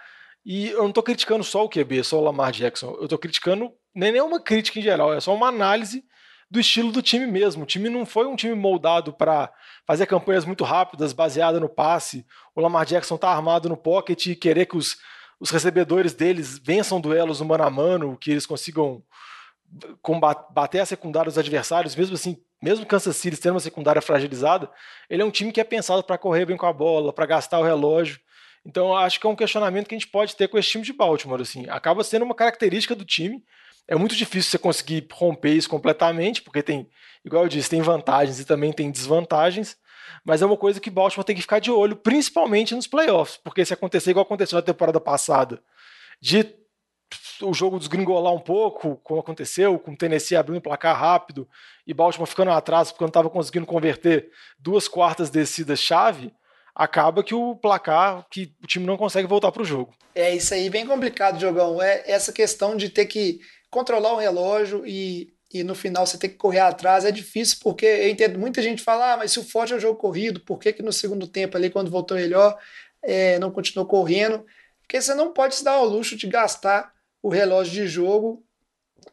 E 0.46 0.70
eu 0.70 0.80
não 0.84 0.90
estou 0.90 1.04
criticando 1.04 1.44
só 1.44 1.66
o 1.66 1.70
QB, 1.70 2.04
só 2.06 2.18
o 2.18 2.24
Lamar 2.24 2.54
Jackson. 2.54 2.96
Eu 3.00 3.04
estou 3.04 3.20
criticando 3.20 3.74
nem 3.94 4.14
nenhuma 4.14 4.40
crítica 4.40 4.80
em 4.80 4.84
geral, 4.84 5.14
é 5.14 5.20
só 5.20 5.34
uma 5.36 5.48
análise 5.48 6.06
do 6.50 6.60
estilo 6.60 6.92
do 6.92 7.02
time 7.02 7.28
mesmo. 7.28 7.64
O 7.64 7.66
time 7.66 7.90
não 7.90 8.06
foi 8.06 8.26
um 8.26 8.36
time 8.36 8.56
moldado 8.56 9.14
para 9.14 9.52
fazer 9.86 10.06
campanhas 10.06 10.46
muito 10.46 10.64
rápidas, 10.64 11.14
baseada 11.14 11.60
no 11.60 11.70
passe. 11.70 12.26
O 12.56 12.62
Lamar 12.62 12.86
Jackson 12.86 13.16
está 13.16 13.30
armado 13.30 13.68
no 13.70 13.78
pocket 13.78 14.28
e 14.28 14.36
querer 14.36 14.66
que 14.66 14.78
os, 14.78 14.98
os 15.40 15.50
recebedores 15.50 16.14
deles 16.14 16.58
vençam 16.58 17.02
duelos 17.02 17.40
no 17.40 17.46
mano 17.46 17.64
a 17.64 17.70
mano, 17.70 18.18
que 18.18 18.32
eles 18.32 18.46
consigam 18.46 19.04
combater 20.02 20.80
a 20.80 20.86
secundária 20.86 21.30
dos 21.30 21.38
adversários, 21.38 21.96
mesmo 21.96 22.16
assim, 22.16 22.38
mesmo 22.62 22.86
Kansas 22.86 23.18
City 23.18 23.38
tendo 23.38 23.54
uma 23.54 23.60
secundária 23.60 24.02
fragilizada, 24.02 24.70
ele 25.10 25.22
é 25.22 25.26
um 25.26 25.32
time 25.32 25.52
que 25.52 25.60
é 25.60 25.64
pensado 25.64 26.04
para 26.04 26.18
correr 26.18 26.46
bem 26.46 26.56
com 26.58 26.66
a 26.66 26.74
bola, 26.74 27.12
para 27.12 27.26
gastar 27.26 27.60
o 27.60 27.64
relógio. 27.64 28.20
Então, 28.66 28.96
acho 28.96 29.20
que 29.20 29.28
é 29.28 29.30
um 29.30 29.36
questionamento 29.36 29.88
que 29.88 29.96
a 29.96 29.98
gente 29.98 30.10
pode 30.10 30.36
ter 30.36 30.48
com 30.48 30.58
esse 30.58 30.70
time 30.70 30.84
de 30.84 30.92
Baltimore. 30.92 31.42
Assim. 31.42 31.66
Acaba 31.70 32.04
sendo 32.04 32.26
uma 32.26 32.36
característica 32.36 32.96
do 32.96 33.06
time. 33.06 33.44
É 33.88 33.96
muito 33.96 34.16
difícil 34.16 34.52
você 34.52 34.58
conseguir 34.58 35.08
romper 35.12 35.54
isso 35.54 35.70
completamente, 35.70 36.42
porque 36.42 36.62
tem, 36.62 36.90
igual 37.24 37.44
eu 37.44 37.50
disse, 37.50 37.70
tem 37.70 37.82
vantagens 37.82 38.40
e 38.40 38.46
também 38.46 38.74
tem 38.74 38.92
desvantagens. 38.92 39.78
Mas 40.26 40.42
é 40.42 40.46
uma 40.46 40.58
coisa 40.58 40.80
que 40.80 40.90
Baltimore 40.90 41.26
tem 41.26 41.36
que 41.36 41.42
ficar 41.42 41.60
de 41.60 41.72
olho, 41.72 41.96
principalmente 41.96 42.76
nos 42.76 42.88
playoffs, 42.88 43.38
porque 43.38 43.64
se 43.64 43.74
acontecer 43.74 44.12
igual 44.12 44.26
aconteceu 44.26 44.58
na 44.58 44.62
temporada 44.62 45.00
passada, 45.00 45.62
de 46.20 46.44
o 47.42 47.54
jogo 47.54 47.80
desgringolar 47.80 48.34
um 48.34 48.40
pouco, 48.40 48.98
como 48.98 49.20
aconteceu, 49.20 49.78
com 49.80 49.92
o 49.92 49.98
Tennessee 49.98 50.36
abrindo 50.36 50.58
o 50.58 50.62
placar 50.62 51.00
rápido 51.00 51.48
e 51.86 51.94
Baltimore 51.94 52.28
ficando 52.28 52.52
atrás 52.52 52.92
porque 52.92 53.04
não 53.04 53.10
estava 53.10 53.30
conseguindo 53.30 53.66
converter 53.66 54.30
duas 54.60 54.88
quartas 54.88 55.30
descidas 55.30 55.80
chave, 55.80 56.34
acaba 56.76 57.24
que 57.24 57.34
o 57.34 57.56
placar, 57.56 58.26
que 58.30 58.54
o 58.62 58.68
time 58.68 58.86
não 58.86 58.98
consegue 58.98 59.28
voltar 59.28 59.52
para 59.52 59.62
o 59.62 59.66
jogo. 59.66 59.94
É 60.14 60.36
isso 60.36 60.54
aí, 60.54 60.70
bem 60.70 60.86
complicado, 60.86 61.40
Jogão. 61.40 61.82
É 61.82 62.04
essa 62.06 62.34
questão 62.34 62.76
de 62.76 62.90
ter 62.90 63.06
que 63.06 63.40
controlar 63.70 64.14
o 64.14 64.18
relógio 64.18 64.86
e, 64.86 65.34
e 65.54 65.64
no 65.64 65.76
final 65.76 66.06
você 66.06 66.18
ter 66.18 66.30
que 66.30 66.36
correr 66.36 66.60
atrás 66.60 67.06
é 67.06 67.12
difícil, 67.12 67.58
porque 67.62 67.86
eu 67.86 68.10
entendo, 68.10 68.40
muita 68.40 68.62
gente 68.62 68.82
fala, 68.82 69.14
ah, 69.14 69.18
mas 69.18 69.32
se 69.32 69.40
o 69.40 69.44
forte 69.44 69.74
é 69.74 69.76
o 69.76 69.80
jogo 69.80 70.00
corrido, 70.00 70.40
por 70.42 70.60
que, 70.60 70.74
que 70.74 70.84
no 70.84 70.94
segundo 70.94 71.28
tempo 71.28 71.58
ali, 71.58 71.70
quando 71.70 71.92
voltou 71.92 72.18
melhor, 72.18 72.58
é, 73.02 73.40
não 73.40 73.52
continuou 73.52 73.88
correndo? 73.88 74.46
Porque 74.82 75.02
você 75.02 75.14
não 75.14 75.34
pode 75.34 75.56
se 75.56 75.64
dar 75.64 75.74
ao 75.74 75.86
luxo 75.86 76.16
de 76.16 76.28
gastar 76.28 76.94
o 77.22 77.30
relógio 77.30 77.74
de 77.74 77.88
jogo 77.88 78.44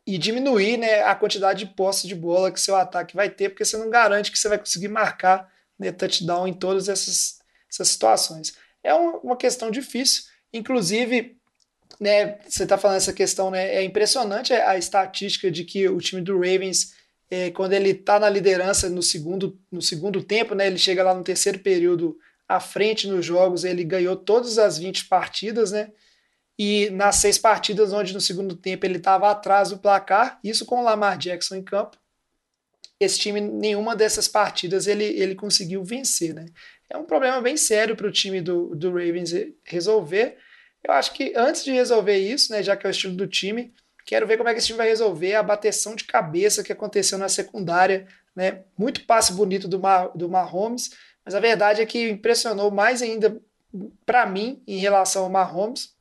e 0.07 0.19
diminuir 0.19 0.77
né, 0.77 1.03
a 1.03 1.15
quantidade 1.15 1.65
de 1.65 1.75
posse 1.75 2.07
de 2.07 2.15
bola 2.15 2.51
que 2.51 2.61
seu 2.61 2.77
ataque 2.77 3.15
vai 3.17 3.31
ter, 3.31 3.49
porque 3.49 3.65
você 3.65 3.77
não 3.77 3.91
garante 3.91 4.31
que 4.31 4.39
você 4.39 4.49
vai 4.49 4.59
conseguir 4.59 4.89
marcar 4.89 5.51
né, 5.79 5.91
touchdown 5.93 6.47
em 6.47 6.53
todas 6.53 6.89
essas, 6.89 7.39
essas 7.71 7.89
situações. 7.89 8.55
É 8.83 8.95
uma 8.95 9.37
questão 9.37 9.71
difícil, 9.71 10.25
inclusive, 10.53 11.39
né, 12.01 12.39
você 12.49 12.65
está 12.65 12.77
falando 12.77 12.99
essa 12.99 13.13
questão, 13.13 13.51
né, 13.51 13.77
é 13.77 13.83
impressionante 13.83 14.53
a 14.53 14.77
estatística 14.77 15.51
de 15.51 15.65
que 15.65 15.89
o 15.89 15.99
time 15.99 16.23
do 16.23 16.35
Ravens, 16.35 16.95
é, 17.31 17.51
quando 17.51 17.73
ele 17.73 17.91
está 17.91 18.19
na 18.19 18.29
liderança 18.29 18.89
no 18.89 19.03
segundo, 19.03 19.59
no 19.71 19.83
segundo 19.83 20.23
tempo, 20.23 20.55
né, 20.55 20.67
ele 20.67 20.79
chega 20.79 21.03
lá 21.03 21.15
no 21.15 21.25
terceiro 21.25 21.59
período 21.59 22.17
à 22.49 22.61
frente 22.61 23.09
nos 23.09 23.25
jogos, 23.25 23.65
ele 23.65 23.85
ganhou 23.85 24.17
todas 24.17 24.59
as 24.59 24.79
20 24.79 25.07
partidas, 25.07 25.73
né? 25.73 25.91
e 26.59 26.89
nas 26.91 27.17
seis 27.17 27.37
partidas 27.37 27.93
onde 27.93 28.15
no 28.15 28.21
segundo 28.21 28.55
tempo 28.55 28.87
ele 28.87 28.99
estava 28.99 29.31
atrás 29.31 29.71
do 29.71 29.79
placar, 29.79 30.39
isso 30.43 30.65
com 30.65 30.81
o 30.81 30.85
Lamar 30.85 31.19
Jackson 31.19 31.57
em 31.57 31.63
campo, 31.63 31.99
esse 32.99 33.19
time, 33.19 33.41
nenhuma 33.41 33.97
dessas 33.97 34.29
partidas 34.29 34.87
ele, 34.87 35.05
ele 35.05 35.35
conseguiu 35.35 35.83
vencer. 35.83 36.33
Né? 36.33 36.47
É 36.89 36.97
um 36.97 37.05
problema 37.05 37.41
bem 37.41 37.57
sério 37.57 37.97
para 37.97 38.07
o 38.07 38.13
time 38.13 38.41
do, 38.41 38.75
do 38.75 38.91
Ravens 38.91 39.33
resolver. 39.65 40.39
Eu 40.85 40.93
acho 40.93 41.15
que 41.15 41.33
antes 41.35 41.65
de 41.65 41.73
resolver 41.73 42.19
isso, 42.19 42.53
né, 42.53 42.63
já 42.63 42.77
que 42.77 42.87
é 42.87 42.89
o 42.89 42.91
estilo 42.91 43.17
do 43.17 43.27
time, 43.27 43.73
quero 44.05 44.27
ver 44.27 44.37
como 44.37 44.49
é 44.49 44.53
que 44.53 44.59
esse 44.59 44.67
time 44.67 44.77
vai 44.77 44.89
resolver 44.89 45.35
a 45.35 45.43
bateção 45.43 45.97
de 45.97 46.05
cabeça 46.05 46.63
que 46.63 46.73
aconteceu 46.73 47.17
na 47.17 47.29
secundária. 47.29 48.07
Né? 48.37 48.65
Muito 48.77 49.07
passe 49.07 49.33
bonito 49.33 49.67
do, 49.67 49.81
Mar, 49.81 50.11
do 50.15 50.29
Mahomes, 50.29 50.91
mas 51.25 51.35
a 51.35 51.41
verdade 51.41 51.81
é 51.81 51.87
que 51.87 52.11
impressionou 52.11 52.71
mais 52.71 53.01
ainda 53.01 53.41
para 54.05 54.27
mim 54.27 54.63
em 54.67 54.79
relação 54.79 55.25
ao 55.25 55.31
Mahomes 55.31 55.95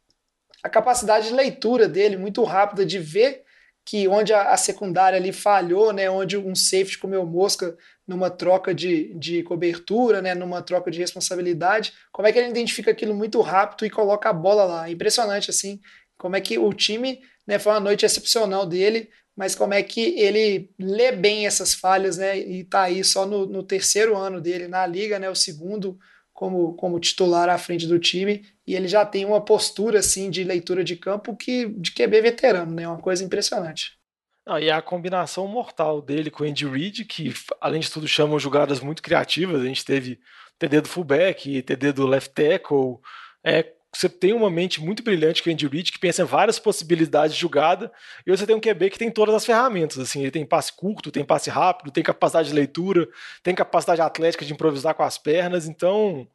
a 0.61 0.69
capacidade 0.69 1.27
de 1.27 1.33
leitura 1.33 1.87
dele 1.89 2.15
muito 2.15 2.41
rápida 2.43 2.85
de 2.85 2.97
ver 2.97 3.42
que 3.85 4.07
onde 4.07 4.33
a, 4.33 4.51
a, 4.51 4.57
secundária 4.57 5.17
ali 5.17 5.33
falhou, 5.33 5.91
né, 5.91 6.09
onde 6.09 6.37
um 6.37 6.55
safety 6.55 6.97
comeu 6.97 7.25
mosca 7.25 7.77
numa 8.07 8.29
troca 8.29 8.73
de, 8.73 9.13
de 9.15 9.43
cobertura, 9.43 10.21
né, 10.21 10.33
numa 10.33 10.61
troca 10.61 10.89
de 10.89 10.99
responsabilidade, 10.99 11.93
como 12.11 12.27
é 12.27 12.31
que 12.31 12.39
ele 12.39 12.49
identifica 12.49 12.91
aquilo 12.91 13.13
muito 13.13 13.41
rápido 13.41 13.85
e 13.85 13.89
coloca 13.89 14.29
a 14.29 14.33
bola 14.33 14.63
lá. 14.63 14.89
Impressionante, 14.89 15.49
assim, 15.49 15.79
como 16.17 16.35
é 16.35 16.41
que 16.41 16.57
o 16.57 16.71
time, 16.73 17.21
né, 17.45 17.59
foi 17.59 17.73
uma 17.73 17.79
noite 17.79 18.05
excepcional 18.05 18.65
dele, 18.65 19.09
mas 19.35 19.55
como 19.55 19.73
é 19.73 19.83
que 19.83 20.17
ele 20.19 20.69
lê 20.79 21.11
bem 21.11 21.45
essas 21.45 21.73
falhas, 21.73 22.17
né, 22.17 22.37
e 22.37 22.63
tá 22.63 22.83
aí 22.83 23.03
só 23.03 23.25
no, 23.25 23.45
no 23.45 23.63
terceiro 23.63 24.15
ano 24.15 24.39
dele 24.39 24.67
na 24.67 24.85
liga, 24.85 25.19
né, 25.19 25.29
o 25.29 25.35
segundo 25.35 25.97
como, 26.33 26.73
como 26.73 26.99
titular 26.99 27.47
à 27.49 27.57
frente 27.57 27.87
do 27.87 27.99
time 27.99 28.43
e 28.65 28.75
ele 28.75 28.87
já 28.87 29.05
tem 29.05 29.25
uma 29.25 29.43
postura 29.43 29.99
assim 29.99 30.29
de 30.29 30.43
leitura 30.43 30.83
de 30.83 30.95
campo 30.95 31.35
que 31.35 31.67
de 31.67 31.91
QB 31.91 32.21
veterano, 32.21 32.73
né? 32.73 32.87
Uma 32.87 32.99
coisa 32.99 33.23
impressionante. 33.23 33.97
Ah, 34.45 34.59
e 34.59 34.69
a 34.69 34.81
combinação 34.81 35.47
mortal 35.47 36.01
dele 36.01 36.29
com 36.29 36.43
o 36.43 36.47
Andy 36.47 36.67
Reid, 36.67 37.05
que 37.05 37.33
além 37.61 37.79
de 37.79 37.89
tudo 37.89 38.07
chamam 38.07 38.37
jogadas 38.37 38.81
muito 38.81 39.01
criativas. 39.01 39.61
A 39.61 39.65
gente 39.65 39.85
teve 39.85 40.19
TD 40.59 40.81
do 40.81 40.89
fullback, 40.89 41.61
TD 41.61 41.93
do 41.93 42.05
left 42.05 42.33
tackle. 42.33 42.97
É, 43.43 43.73
você 43.93 44.09
tem 44.09 44.33
uma 44.33 44.49
mente 44.49 44.81
muito 44.81 45.03
brilhante 45.03 45.43
com 45.43 45.49
o 45.49 45.53
Andy 45.53 45.67
Reid, 45.67 45.91
que 45.91 45.99
pensa 45.99 46.23
em 46.23 46.25
várias 46.25 46.57
possibilidades 46.57 47.35
de 47.35 47.41
jogada, 47.41 47.91
e 48.25 48.31
você 48.31 48.45
tem 48.45 48.55
um 48.55 48.59
QB 48.59 48.89
que 48.89 48.97
tem 48.97 49.11
todas 49.11 49.35
as 49.35 49.45
ferramentas. 49.45 49.99
Assim, 49.99 50.21
ele 50.21 50.31
tem 50.31 50.45
passe 50.45 50.73
curto, 50.73 51.11
tem 51.11 51.23
passe 51.23 51.49
rápido, 51.49 51.91
tem 51.91 52.03
capacidade 52.03 52.49
de 52.49 52.55
leitura, 52.55 53.07
tem 53.43 53.53
capacidade 53.53 54.01
atlética 54.01 54.43
de 54.43 54.51
improvisar 54.51 54.95
com 54.95 55.03
as 55.03 55.17
pernas. 55.17 55.67
Então, 55.67 56.27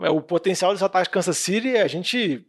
é, 0.00 0.10
o 0.10 0.20
potencial 0.20 0.72
desse 0.72 0.84
ataque 0.84 1.08
de 1.08 1.10
Kansas 1.10 1.38
City 1.38 1.76
a 1.76 1.88
gente 1.88 2.46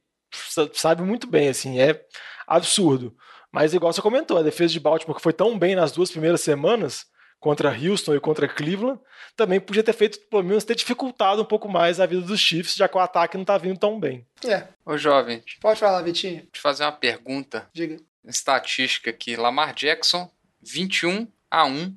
sabe 0.74 1.02
muito 1.02 1.28
bem, 1.28 1.50
assim, 1.50 1.80
é 1.80 2.04
absurdo. 2.48 3.16
Mas 3.52 3.74
igual 3.74 3.92
você 3.92 4.02
comentou, 4.02 4.38
a 4.38 4.44
defesa 4.44 4.74
de 4.74 4.80
Baltimore 4.80 5.16
que 5.16 5.24
foi 5.24 5.34
tão 5.34 5.58
bem 5.58 5.76
nas 5.76 5.92
duas 5.92 6.12
primeiras 6.12 6.42
semanas 6.42 7.08
contra 7.40 7.70
Houston 7.70 8.16
e 8.16 8.20
contra 8.20 8.48
Cleveland, 8.48 9.00
também 9.36 9.60
podia 9.60 9.84
ter 9.84 9.94
feito, 9.94 10.20
pelo 10.30 10.44
menos, 10.44 10.64
ter 10.64 10.76
dificultado 10.76 11.42
um 11.42 11.46
pouco 11.46 11.68
mais 11.68 12.00
a 12.00 12.06
vida 12.06 12.22
dos 12.22 12.40
Chiefs, 12.40 12.76
já 12.76 12.88
que 12.88 12.98
o 12.98 13.00
ataque 13.00 13.36
não 13.36 13.44
está 13.44 13.58
vindo 13.58 13.80
tão 13.80 14.00
bem. 14.00 14.26
É. 14.46 14.68
Ô, 14.86 14.98
jovem. 14.98 15.44
Pode 15.62 15.80
falar, 15.80 16.02
Vitinho. 16.02 16.48
Te 16.52 16.60
fazer 16.60 16.84
uma 16.84 16.92
pergunta. 16.92 17.70
Diga. 17.74 17.98
Estatística 18.26 19.10
aqui. 19.10 19.36
Lamar 19.36 19.74
Jackson, 19.74 20.30
21 20.62 21.28
a 21.52 21.66
1 21.66 21.96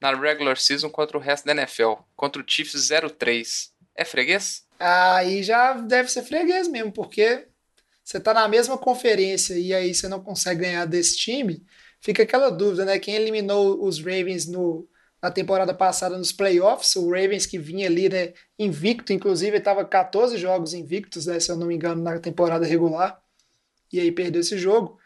na 0.00 0.14
regular 0.14 0.56
season 0.56 0.88
contra 0.90 1.16
o 1.16 1.20
resto 1.20 1.44
da 1.44 1.52
NFL. 1.52 1.94
Contra 2.14 2.40
o 2.40 2.44
Chiefs 2.46 2.88
0-3. 2.88 3.70
É 3.94 4.04
freguês? 4.04 4.64
Aí 4.78 5.42
já 5.42 5.72
deve 5.72 6.10
ser 6.10 6.22
freguês 6.22 6.68
mesmo, 6.68 6.92
porque 6.92 7.46
você 8.04 8.20
tá 8.20 8.32
na 8.32 8.46
mesma 8.46 8.78
conferência 8.78 9.54
e 9.58 9.74
aí 9.74 9.94
você 9.94 10.06
não 10.06 10.22
consegue 10.22 10.60
ganhar 10.60 10.84
desse 10.84 11.16
time, 11.16 11.64
fica 12.00 12.22
aquela 12.22 12.50
dúvida, 12.50 12.84
né? 12.84 12.98
Quem 12.98 13.14
eliminou 13.14 13.84
os 13.84 13.98
Ravens 13.98 14.46
no, 14.46 14.88
na 15.22 15.30
temporada 15.30 15.74
passada 15.74 16.16
nos 16.16 16.32
playoffs, 16.32 16.96
o 16.96 17.10
Ravens 17.10 17.46
que 17.46 17.58
vinha 17.58 17.86
ali, 17.86 18.08
né, 18.08 18.32
invicto, 18.58 19.12
inclusive 19.12 19.56
estava 19.56 19.84
14 19.84 20.36
jogos 20.36 20.74
invictos, 20.74 21.26
né, 21.26 21.40
se 21.40 21.50
eu 21.50 21.56
não 21.56 21.66
me 21.66 21.74
engano, 21.74 22.02
na 22.02 22.18
temporada 22.18 22.66
regular, 22.66 23.20
e 23.92 23.98
aí 23.98 24.12
perdeu 24.12 24.40
esse 24.40 24.58
jogo. 24.58 24.98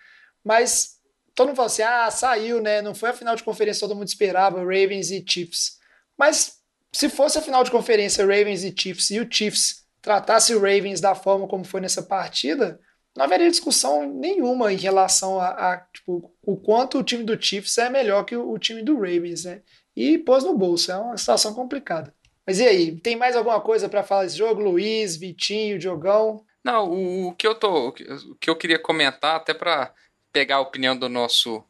Mas 0.45 1.01
todo 1.35 1.49
mundo 1.49 1.57
fala 1.57 1.67
assim: 1.67 1.83
ah, 1.83 2.11
saiu, 2.11 2.61
né? 2.61 2.83
Não 2.83 2.95
foi 2.95 3.11
a 3.11 3.15
final 3.15 3.37
de 3.37 3.43
conferência 3.43 3.87
todo 3.87 3.97
mundo 3.97 4.09
esperava, 4.09 4.59
Ravens 4.59 5.11
e 5.11 5.25
Chiefs. 5.27 5.79
Mas 6.19 6.59
se 6.93 7.09
fosse 7.09 7.39
a 7.39 7.43
final 7.43 7.63
de 7.65 7.71
conferência 7.71 8.25
Ravens 8.25 8.65
e 8.65 8.75
Chiefs 8.77 9.11
e 9.11 9.21
o 9.21 9.29
Chiefs 9.31 9.85
tratasse 10.03 10.55
o 10.55 10.61
Ravens 10.61 11.01
da 11.01 11.15
forma 11.15 11.47
como 11.47 11.65
foi 11.65 11.81
nessa 11.81 12.03
partida, 12.03 12.81
não 13.21 13.27
haveria 13.27 13.51
discussão 13.51 14.11
nenhuma 14.11 14.73
em 14.73 14.79
relação 14.79 15.39
a, 15.39 15.49
a 15.49 15.77
tipo, 15.93 16.33
o 16.41 16.57
quanto 16.57 16.99
o 16.99 17.03
time 17.03 17.23
do 17.23 17.39
Chiefs 17.39 17.77
é 17.77 17.91
melhor 17.91 18.25
que 18.25 18.35
o, 18.35 18.51
o, 18.51 18.59
time 18.59 18.83
do 18.83 18.95
Ravens, 18.95 19.45
né? 19.45 19.61
E 19.95 20.17
pôs 20.17 20.43
no 20.43 20.57
bolso, 20.57 20.91
é 20.91 20.97
uma 20.97 21.19
situação 21.19 21.53
complicada. 21.53 22.15
Mas 22.47 22.61
e 22.61 22.67
aí, 22.67 22.97
tem 22.97 23.17
mais 23.17 23.37
alguma 23.37 23.61
coisa 23.61 23.91
para 23.91 24.03
falar 24.03 24.25
desse 24.25 24.39
jogo? 24.39 24.63
Luiz, 24.63 25.17
Vitinho, 25.17 25.79
Diogão? 25.79 26.47
Não, 26.65 26.89
o, 26.89 27.29
o, 27.29 27.35
que 27.35 27.47
eu 27.47 27.55
tô, 27.55 27.89
o 27.89 27.93
que 27.93 28.49
eu 28.49 28.57
queria 28.57 28.79
comentar, 28.79 29.37
até 29.37 29.53
para 29.53 29.93
pegar 30.33 30.57
a 30.57 30.61
opinião 30.61 30.97
do 30.97 31.11
nosso 31.11 31.63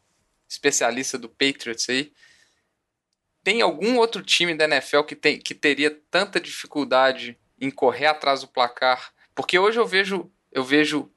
especialista 0.48 1.18
do 1.18 1.28
Patriots 1.28 1.88
aí, 1.88 2.12
tem 3.42 3.60
algum 3.60 3.98
outro 3.98 4.22
time 4.22 4.54
da 4.54 4.66
NFL 4.66 5.02
que, 5.02 5.16
tem, 5.16 5.36
que 5.36 5.56
teria 5.56 5.90
tanta 6.12 6.38
dificuldade 6.38 7.36
em 7.60 7.72
correr 7.72 8.06
atrás 8.06 8.42
do 8.42 8.46
placar? 8.46 9.12
Porque 9.34 9.58
hoje 9.58 9.80
eu 9.80 9.86
vejo, 9.86 10.30
eu 10.52 10.62
vejo 10.62 11.10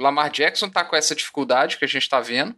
Lamar 0.00 0.30
Jackson 0.30 0.68
tá 0.68 0.84
com 0.84 0.96
essa 0.96 1.14
dificuldade 1.14 1.76
que 1.76 1.84
a 1.84 1.88
gente 1.88 2.02
está 2.02 2.20
vendo, 2.20 2.56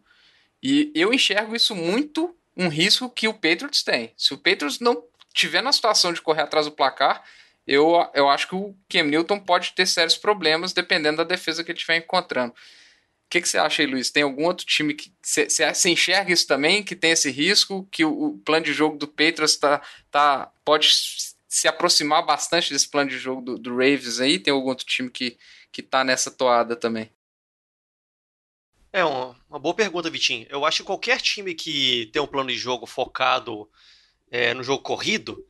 e 0.63 0.93
eu 0.95 1.13
enxergo 1.13 1.57
isso 1.57 1.75
muito 1.75 2.35
um 2.57 2.69
risco 2.69 3.11
que 3.11 3.27
o 3.27 3.35
Patriots 3.35 3.83
tem. 3.83 4.13
Se 4.17 4.33
o 4.33 4.39
Patriots 4.39 4.79
não 4.79 5.03
tiver 5.35 5.63
na 5.63 5.73
situação 5.73 6.13
de 6.13 6.21
correr 6.21 6.43
atrás 6.43 6.67
do 6.67 6.73
placar, 6.73 7.25
eu, 7.67 8.09
eu 8.15 8.29
acho 8.29 8.49
que 8.49 8.55
o 8.55 8.77
Cam 8.89 9.05
Newton 9.05 9.41
pode 9.41 9.73
ter 9.73 9.87
sérios 9.87 10.17
problemas 10.17 10.73
dependendo 10.73 11.19
da 11.19 11.25
defesa 11.25 11.65
que 11.65 11.71
ele 11.71 11.79
estiver 11.79 11.97
encontrando. 11.97 12.55
que, 13.31 13.41
que 13.41 13.49
você 13.49 13.59
acha 13.59 13.83
aí, 13.83 13.87
Luiz? 13.89 14.11
Tem 14.11 14.23
algum 14.23 14.45
outro 14.45 14.67
time 14.67 14.95
que 14.95 15.13
você 15.23 15.89
enxerga 15.89 16.33
isso 16.33 16.47
também, 16.47 16.83
que 16.83 16.95
tem 16.95 17.13
esse 17.13 17.31
risco, 17.31 17.89
que 17.91 18.05
o, 18.05 18.27
o 18.27 18.39
plano 18.39 18.65
de 18.65 18.73
jogo 18.73 18.99
do 18.99 19.09
Patriots 19.09 19.57
tá, 19.57 19.81
tá, 20.11 20.53
pode 20.65 20.95
se 21.49 21.67
aproximar 21.67 22.25
bastante 22.25 22.73
desse 22.73 22.89
plano 22.89 23.11
de 23.11 23.19
jogo 23.19 23.41
do, 23.41 23.59
do 23.59 23.71
Ravens 23.71 24.21
aí? 24.21 24.39
Tem 24.39 24.53
algum 24.53 24.69
outro 24.69 24.87
time 24.87 25.11
que, 25.11 25.39
que 25.73 25.83
tá 25.83 26.05
nessa 26.05 26.31
toada 26.31 26.77
também? 26.77 27.11
É 28.93 29.05
uma, 29.05 29.35
uma 29.49 29.59
boa 29.59 29.75
pergunta, 29.75 30.11
Vitinho. 30.11 30.47
Eu 30.51 30.67
acho 30.67 30.79
que 30.79 30.87
qualquer 30.87 31.21
time 31.21 31.55
que 31.55 32.11
tem 32.13 32.21
um 32.21 32.27
plano 32.27 32.51
de 32.51 32.59
jogo 32.59 32.85
focado 32.87 33.69
é, 34.31 34.53
no 34.53 34.63
jogo 34.63 34.83
corrido, 34.83 35.45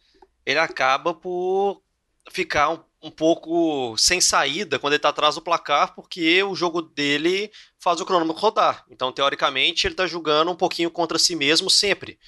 ele 0.46 0.58
acaba 0.60 1.12
por 1.12 1.82
ficar 2.30 2.70
um, 2.70 2.84
um 3.02 3.10
pouco 3.10 3.96
sem 3.98 4.20
saída 4.20 4.78
quando 4.78 4.92
ele 4.92 4.98
está 4.98 5.08
atrás 5.08 5.34
do 5.34 5.42
placar, 5.42 5.92
porque 5.94 6.40
o 6.44 6.54
jogo 6.54 6.82
dele 6.82 7.50
faz 7.80 8.00
o 8.00 8.06
cronômetro 8.06 8.40
rodar. 8.40 8.84
Então, 8.88 9.10
teoricamente, 9.10 9.88
ele 9.88 9.94
está 9.94 10.06
jogando 10.06 10.52
um 10.52 10.56
pouquinho 10.56 10.90
contra 10.90 11.18
si 11.18 11.34
mesmo 11.34 11.68
sempre. 11.68 12.20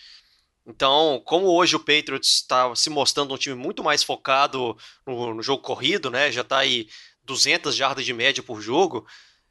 Então, 0.66 1.22
como 1.24 1.46
hoje 1.46 1.76
o 1.76 1.80
Patriots 1.80 2.36
está 2.36 2.74
se 2.74 2.90
mostrando 2.90 3.34
um 3.34 3.38
time 3.38 3.54
muito 3.54 3.84
mais 3.84 4.02
focado 4.02 4.76
no, 5.06 5.34
no 5.34 5.42
jogo 5.42 5.62
corrido, 5.62 6.10
né? 6.10 6.32
Já 6.32 6.40
está 6.40 6.58
aí 6.58 6.88
200 7.22 7.76
jardas 7.76 8.04
de 8.04 8.12
média 8.12 8.42
por 8.42 8.60
jogo. 8.60 9.06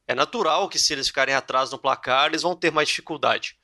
É 0.07 0.13
natural 0.13 0.67
que 0.67 0.77
se 0.77 0.93
eles 0.93 1.07
ficarem 1.07 1.33
atrás 1.33 1.71
no 1.71 1.77
placar, 1.77 2.27
eles 2.27 2.41
vão 2.41 2.55
ter 2.55 2.71
mais 2.71 2.89
dificuldade. 2.89 3.57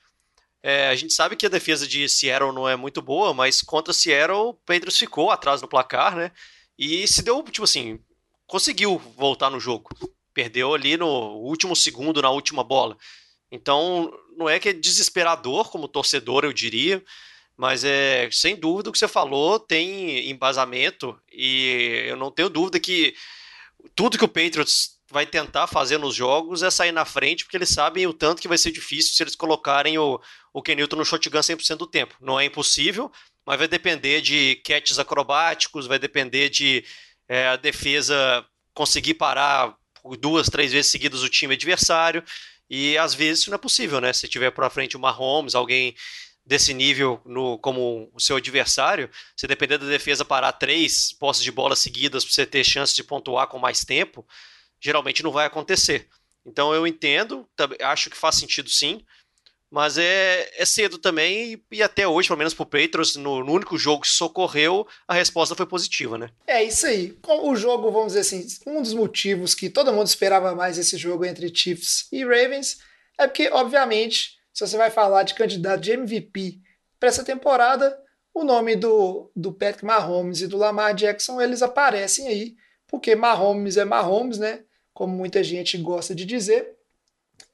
É, 0.62 0.90
a 0.90 0.96
gente 0.96 1.14
sabe 1.14 1.36
que 1.36 1.46
a 1.46 1.50
defesa 1.50 1.88
de 1.88 2.08
Seattle 2.08 2.54
não 2.54 2.68
é 2.68 2.76
muito 2.76 3.02
boa, 3.02 3.34
mas 3.34 3.62
contra 3.62 3.94
Seattle, 3.94 4.50
o 4.50 4.54
Patriots 4.54 4.98
ficou 4.98 5.32
atrás 5.32 5.62
no 5.62 5.68
placar, 5.68 6.16
né? 6.16 6.32
E 6.78 7.08
se 7.08 7.22
deu, 7.22 7.42
tipo 7.44 7.64
assim, 7.64 8.00
conseguiu 8.46 8.98
voltar 9.18 9.50
no 9.50 9.60
jogo. 9.60 9.90
Perdeu 10.34 10.74
ali 10.74 10.98
no 10.98 11.08
último 11.38 11.76
segundo, 11.76 12.22
na 12.22 12.30
última 12.30 12.64
bola. 12.64 12.98
Então, 13.52 14.12
não 14.38 14.48
é 14.48 14.60
que 14.60 14.70
é 14.70 14.74
desesperador 14.74 15.70
como 15.70 15.88
torcedor, 15.88 16.44
eu 16.44 16.54
diria, 16.54 17.04
mas 17.58 17.84
é 17.84 18.30
sem 18.32 18.56
dúvida 18.56 18.90
o 18.90 18.94
que 18.94 19.00
você 19.00 19.08
falou 19.08 19.60
tem 19.60 20.30
embasamento 20.30 21.20
e 21.32 22.06
eu 22.08 22.16
não 22.16 22.32
tenho 22.32 22.50
dúvida 22.50 22.80
que 22.80 23.14
tudo 23.96 24.18
que 24.18 24.24
o 24.24 24.30
Patriots 24.30 24.99
vai 25.12 25.26
tentar 25.26 25.68
fazer 25.68 25.98
nos 25.98 26.16
jogos 26.16 26.62
é 26.62 26.70
sair 26.70 26.92
na 26.92 27.06
frente, 27.06 27.44
porque 27.44 27.58
eles 27.58 27.70
sabem 27.70 28.06
o 28.06 28.14
tanto 28.14 28.42
que 28.42 28.48
vai 28.48 28.58
ser 28.58 28.72
difícil 28.72 29.14
se 29.16 29.24
eles 29.24 29.36
colocarem 29.36 29.98
o, 29.98 30.22
o 30.54 30.62
Kenilton 30.62 30.98
no 30.98 31.06
shotgun 31.06 31.40
100% 31.40 31.78
do 31.78 31.88
tempo. 31.88 32.16
Não 32.22 32.40
é 32.40 32.46
impossível, 32.46 33.12
mas 33.46 33.58
vai 33.58 33.68
depender 33.68 34.22
de 34.22 34.58
catches 34.66 35.00
acrobáticos, 35.00 35.88
vai 35.88 35.98
depender 35.98 36.50
de 36.50 36.84
é, 37.28 37.48
a 37.48 37.56
defesa 37.56 38.46
conseguir 38.74 39.16
parar 39.16 39.76
duas, 40.20 40.48
três 40.48 40.72
vezes 40.72 40.92
seguidas 40.92 41.24
o 41.24 41.30
time 41.30 41.56
adversário, 41.56 42.24
e 42.70 42.98
às 42.98 43.14
vezes 43.14 43.42
isso 43.42 43.50
não 43.50 43.56
é 43.56 43.60
possível, 43.60 44.00
né? 44.00 44.14
Se 44.14 44.28
tiver 44.28 44.52
para 44.52 44.70
frente 44.70 44.96
o 44.96 45.00
Mahomes, 45.00 45.56
alguém 45.56 45.96
desse 46.46 46.74
nível 46.74 47.22
no, 47.26 47.58
como 47.60 48.10
o 48.14 48.20
seu 48.20 48.38
adversário, 48.38 49.10
se 49.36 49.46
depender 49.48 49.78
da 49.78 49.86
defesa 49.86 50.26
parar 50.26 50.52
três 50.54 51.14
posses 51.14 51.44
de 51.44 51.52
bola 51.52 51.76
seguidas 51.76 52.24
para 52.24 52.34
você 52.34 52.46
ter 52.46 52.64
chance 52.64 52.96
de 52.96 53.04
pontuar 53.04 53.48
com 53.48 53.60
mais 53.60 53.84
tempo, 53.84 54.26
geralmente 54.80 55.24
não 55.24 55.32
vai 55.32 55.46
acontecer. 55.46 56.08
Então 56.46 56.74
eu 56.74 56.88
entendo, 56.88 57.48
acho 57.82 58.10
que 58.10 58.18
faz 58.18 58.36
sentido 58.36 58.70
sim, 58.70 59.04
mas 59.72 59.98
é, 60.00 60.50
é 60.56 60.66
cedo 60.66 60.98
também, 60.98 61.54
e, 61.54 61.78
e 61.78 61.84
até 61.84 62.08
hoje, 62.08 62.28
pelo 62.28 62.40
menos 62.40 62.56
pro 62.56 62.66
Patriots, 62.66 63.16
no, 63.16 63.44
no, 63.44 63.54
único 63.54 63.78
jogo 63.78 64.02
que 64.02 64.08
socorreu, 64.08 64.88
a 65.08 65.14
resposta 65.14 65.56
foi 65.56 65.66
positiva, 65.68 66.18
né? 66.18 66.30
É 66.48 66.64
isso 66.64 66.88
aí. 66.88 67.16
O 67.24 67.56
jogo, 67.56 67.92
vamos 67.92 68.14
dizer 68.14 68.22
assim, 68.22 68.48
um 68.66 68.82
dos 68.82 68.94
motivos 68.94 69.54
que 69.54 69.70
todo 69.70 69.94
mundo 69.94 70.08
esperava 70.08 70.56
mais 70.56 70.80
esse 70.80 70.98
jogo 70.98 71.24
entre 71.24 71.54
Chiefs 71.54 72.08
e 72.12 72.24
Ravens 72.24 72.80
é 73.18 73.28
porque, 73.28 73.50
obviamente, 73.50 74.40
se 74.52 74.66
você 74.66 74.76
vai 74.76 74.90
falar 74.90 75.24
de 75.24 75.36
candidato 75.36 75.82
de 75.82 75.92
MVP 75.92 76.60
para 77.00 77.10
essa 77.10 77.24
temporada, 77.24 77.96
o 78.34 78.44
nome 78.44 78.76
do, 78.76 79.32
do 79.36 79.54
Patrick 79.54 79.86
Mahomes 79.86 80.42
e 80.42 80.48
do 80.48 80.58
Lamar 80.58 80.96
Jackson, 80.96 81.40
eles 81.40 81.62
aparecem 81.62 82.28
aí, 82.28 82.56
porque 82.88 83.16
Mahomes 83.16 83.78
é 83.78 83.86
Mahomes, 83.86 84.40
né? 84.40 84.64
Como 85.00 85.16
muita 85.16 85.42
gente 85.42 85.78
gosta 85.78 86.14
de 86.14 86.26
dizer. 86.26 86.76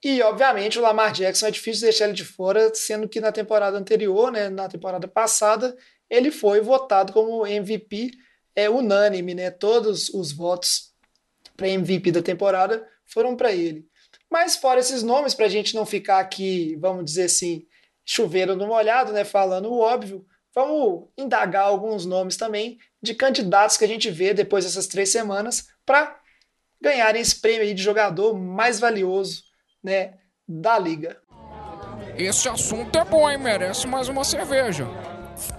E, 0.04 0.20
obviamente, 0.24 0.80
o 0.80 0.82
Lamar 0.82 1.14
Jackson 1.14 1.46
é 1.46 1.52
difícil 1.52 1.84
deixar 1.84 2.06
ele 2.06 2.16
de 2.16 2.26
fora, 2.26 2.74
sendo 2.74 3.08
que 3.08 3.22
na 3.22 3.32
temporada 3.32 3.78
anterior, 3.78 4.32
né, 4.32 4.50
na 4.50 4.68
temporada 4.68 5.08
passada, 5.08 5.78
ele 6.10 6.32
foi 6.32 6.60
votado 6.60 7.14
como 7.14 7.46
MVP 7.46 8.14
é 8.56 8.68
unânime, 8.68 9.36
né? 9.36 9.52
Todos 9.52 10.10
os 10.10 10.32
votos 10.32 10.92
para 11.56 11.70
MVP 11.70 12.12
da 12.12 12.24
temporada 12.24 12.84
foram 13.06 13.36
para 13.36 13.52
ele. 13.52 13.88
Mas 14.28 14.56
fora 14.56 14.80
esses 14.80 15.04
nomes, 15.04 15.36
para 15.36 15.46
a 15.46 15.50
gente 15.50 15.76
não 15.76 15.86
ficar 15.86 16.18
aqui, 16.18 16.76
vamos 16.78 17.06
dizer 17.06 17.26
assim, 17.26 17.68
chuveiro 18.04 18.56
no 18.56 18.66
molhado, 18.66 19.14
né? 19.14 19.24
Falando 19.24 19.72
o 19.72 19.78
óbvio, 19.78 20.26
vamos 20.52 21.10
indagar 21.16 21.66
alguns 21.66 22.08
nomes 22.08 22.38
também 22.38 22.80
de 23.04 23.14
candidatos 23.14 23.78
que 23.78 23.86
a 23.86 23.88
gente 23.88 24.10
vê 24.10 24.34
depois 24.34 24.66
dessas 24.66 24.88
três 24.88 25.12
semanas 25.12 25.68
para 25.86 26.25
ganharem 26.82 27.22
esse 27.22 27.40
prêmio 27.40 27.74
de 27.74 27.82
jogador 27.82 28.34
mais 28.34 28.80
valioso 28.80 29.44
né, 29.84 30.16
da 30.48 30.78
liga. 30.78 31.18
Esse 32.18 32.48
assunto 32.48 32.98
é 32.98 33.04
bom, 33.04 33.30
hein? 33.30 33.38
Merece 33.38 33.88
mais 33.88 34.08
uma 34.08 34.24
cerveja. 34.24 34.88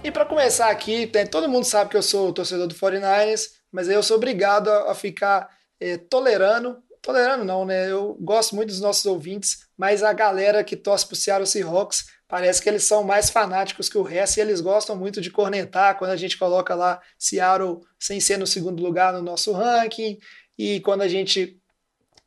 E 0.03 0.09
para 0.09 0.25
começar 0.25 0.69
aqui, 0.69 1.09
todo 1.29 1.49
mundo 1.49 1.65
sabe 1.65 1.91
que 1.91 1.97
eu 1.97 2.01
sou 2.01 2.33
torcedor 2.33 2.67
do 2.67 2.75
49ers, 2.75 3.49
mas 3.71 3.87
eu 3.87 4.01
sou 4.01 4.17
obrigado 4.17 4.69
a, 4.69 4.95
ficar 4.95 5.49
é, 5.79 5.97
tolerando. 5.97 6.77
Tolerando 7.01 7.45
não, 7.45 7.63
né? 7.63 7.89
Eu 7.89 8.17
gosto 8.19 8.55
muito 8.55 8.69
dos 8.69 8.81
nossos 8.81 9.05
ouvintes, 9.05 9.59
mas 9.77 10.03
a 10.03 10.11
galera 10.11 10.63
que 10.63 10.75
torce 10.75 11.05
pro 11.05 11.15
Seattle 11.15 11.47
Seahawks 11.47 12.05
parece 12.27 12.61
que 12.61 12.67
eles 12.67 12.83
são 12.83 13.03
mais 13.03 13.29
fanáticos 13.29 13.87
que 13.87 13.97
o 13.97 14.03
resto 14.03 14.37
e 14.37 14.41
eles 14.41 14.59
gostam 14.59 14.95
muito 14.95 15.21
de 15.21 15.31
cornetar 15.31 15.97
quando 15.97 16.11
a 16.11 16.17
gente 16.17 16.37
coloca 16.37 16.75
lá 16.75 16.99
Seattle 17.17 17.79
sem 17.97 18.19
ser 18.19 18.37
no 18.37 18.47
segundo 18.47 18.83
lugar 18.83 19.13
no 19.13 19.21
nosso 19.21 19.53
ranking 19.53 20.17
e 20.57 20.79
quando 20.79 21.01
a 21.01 21.07
gente 21.07 21.59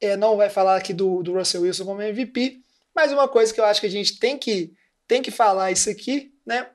é, 0.01 0.17
não 0.17 0.37
vai 0.37 0.49
falar 0.49 0.77
aqui 0.77 0.93
do, 0.93 1.23
do 1.23 1.35
Russell 1.35 1.63
Wilson 1.63 1.85
como 1.85 2.03
MVP, 2.03 2.63
mas 2.95 3.13
uma 3.13 3.29
coisa 3.29 3.53
que 3.53 3.61
eu 3.61 3.65
acho 3.65 3.81
que 3.81 3.87
a 3.87 3.91
gente 3.91 4.19
tem 4.19 4.39
que, 4.39 4.75
tem 5.07 5.21
que 5.21 5.31
falar 5.31 5.71
isso 5.71 5.91
aqui, 5.91 6.33
né? 6.47 6.69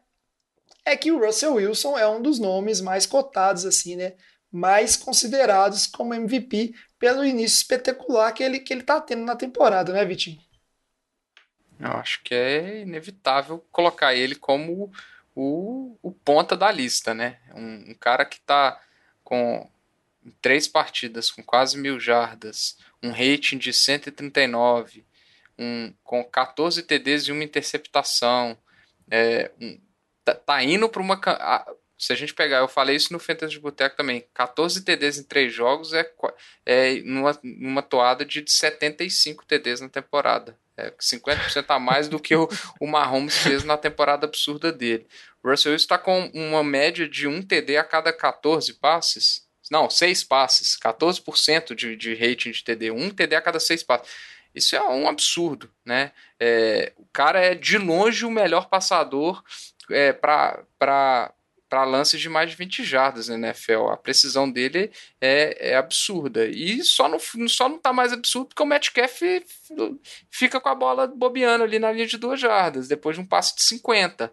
É 0.84 0.96
que 0.96 1.12
o 1.12 1.20
Russell 1.20 1.54
Wilson 1.56 1.98
é 1.98 2.08
um 2.08 2.22
dos 2.22 2.40
nomes 2.40 2.80
mais 2.82 3.06
cotados, 3.06 3.66
assim, 3.66 3.96
né? 3.96 4.14
Mais 4.52 4.96
considerados 4.96 5.88
como 5.88 6.14
MVP 6.14 6.74
pelo 7.00 7.26
início 7.26 7.58
espetacular 7.58 8.32
que 8.32 8.44
ele, 8.44 8.60
que 8.60 8.74
ele 8.74 8.84
tá 8.84 9.02
tendo 9.02 9.24
na 9.24 9.36
temporada, 9.36 9.92
né, 9.92 10.06
Vitinho? 10.06 10.40
Eu 11.80 11.92
acho 11.92 12.22
que 12.24 12.34
é 12.34 12.82
inevitável 12.82 13.66
colocar 13.72 14.14
ele 14.14 14.36
como 14.36 14.92
o, 15.36 15.98
o 16.02 16.12
ponta 16.12 16.56
da 16.56 16.72
lista, 16.72 17.14
né? 17.14 17.40
Um, 17.54 17.92
um 17.92 17.94
cara 17.94 18.24
que 18.24 18.40
tá 18.40 18.80
com 19.24 19.70
três 20.42 20.68
partidas 20.68 21.30
com 21.30 21.44
quase 21.44 21.78
mil 21.78 22.00
jardas, 22.00 22.78
um 23.02 23.12
rating 23.12 23.58
de 23.58 23.72
139, 23.72 25.06
um, 25.58 25.94
com 26.04 26.24
14 26.24 26.82
TDs 26.84 27.24
e 27.24 27.32
uma 27.32 27.44
interceptação. 27.44 28.58
É, 29.10 29.52
um, 29.62 29.80
tá, 30.24 30.36
tá, 30.36 30.64
indo 30.64 30.90
para 30.90 31.02
uma. 31.02 31.20
A, 31.26 31.74
se 31.98 32.12
a 32.12 32.16
gente 32.16 32.34
pegar, 32.34 32.58
eu 32.58 32.68
falei 32.68 32.96
isso 32.96 33.14
no 33.14 33.20
Fantasy 33.20 33.54
de 33.54 33.60
Boteco 33.60 33.96
também, 33.96 34.26
14 34.34 34.84
TDs 34.84 35.18
em 35.18 35.24
três 35.24 35.54
jogos 35.54 35.94
é, 35.94 36.12
é 36.66 36.96
numa, 37.04 37.40
numa 37.42 37.82
toada 37.82 38.26
de 38.26 38.44
75 38.46 39.46
TDs 39.46 39.80
na 39.80 39.88
temporada. 39.88 40.58
É 40.78 40.92
50% 40.92 41.66
a 41.70 41.80
mais 41.80 42.10
do 42.10 42.20
que 42.20 42.36
o, 42.36 42.50
o 42.82 42.88
Mahomes 42.88 43.38
fez 43.38 43.64
na 43.64 43.78
temporada 43.78 44.26
absurda 44.26 44.74
dele. 44.74 45.08
O 45.42 45.50
Russell 45.50 45.72
Wilson 45.72 45.84
está 45.84 45.98
com 45.98 46.30
uma 46.34 46.64
média 46.64 47.08
de 47.08 47.28
um 47.28 47.42
TD 47.42 47.78
a 47.78 47.84
cada 47.84 48.12
14 48.12 48.74
passes. 48.74 49.45
Não, 49.72 49.90
seis 49.90 50.24
passes, 50.24 50.78
14% 50.78 51.74
de, 51.74 51.96
de 51.96 52.14
rating 52.14 52.52
de 52.52 52.64
TD, 52.64 52.92
um 52.92 53.10
TD 53.10 53.36
a 53.36 53.42
cada 53.42 53.60
seis 53.60 53.84
passes. 53.84 54.08
Isso 54.54 54.76
é 54.76 54.82
um 54.82 55.08
absurdo, 55.08 55.70
né? 55.84 56.14
É, 56.40 56.94
o 56.96 57.06
cara 57.12 57.40
é 57.40 57.54
de 57.54 57.78
longe 57.78 58.26
o 58.26 58.32
melhor 58.32 58.70
passador 58.70 59.44
é, 59.92 60.14
para 60.14 60.64
lances 61.84 62.22
de 62.22 62.30
mais 62.30 62.52
de 62.52 62.56
20 62.56 62.84
jardas 62.84 63.28
na 63.28 63.36
NFL. 63.36 63.90
A 63.92 63.98
precisão 63.98 64.50
dele 64.50 64.92
é, 65.20 65.72
é 65.72 65.76
absurda. 65.76 66.46
E 66.48 66.82
só 66.86 67.10
não, 67.10 67.20
só 67.50 67.68
não 67.68 67.78
tá 67.78 67.92
mais 67.92 68.14
absurdo 68.14 68.48
porque 68.48 68.64
o 68.64 68.66
Metcalf 68.66 69.22
fica 70.30 70.62
com 70.62 70.70
a 70.70 70.76
bola 70.76 71.06
bobeando 71.06 71.66
ali 71.66 71.78
na 71.78 71.92
linha 71.92 72.08
de 72.08 72.18
duas 72.18 72.40
jardas, 72.40 72.88
depois 72.88 73.18
de 73.18 73.22
um 73.22 73.26
passe 73.26 73.56
de 73.56 73.64
50. 73.64 74.32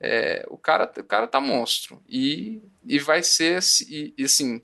É, 0.00 0.44
o, 0.48 0.56
cara, 0.56 0.90
o 0.96 1.04
cara 1.04 1.26
tá 1.26 1.40
monstro. 1.40 2.02
E, 2.08 2.62
e 2.84 2.98
vai 2.98 3.22
ser. 3.22 3.60
E, 3.88 4.14
e, 4.16 4.24
assim, 4.24 4.62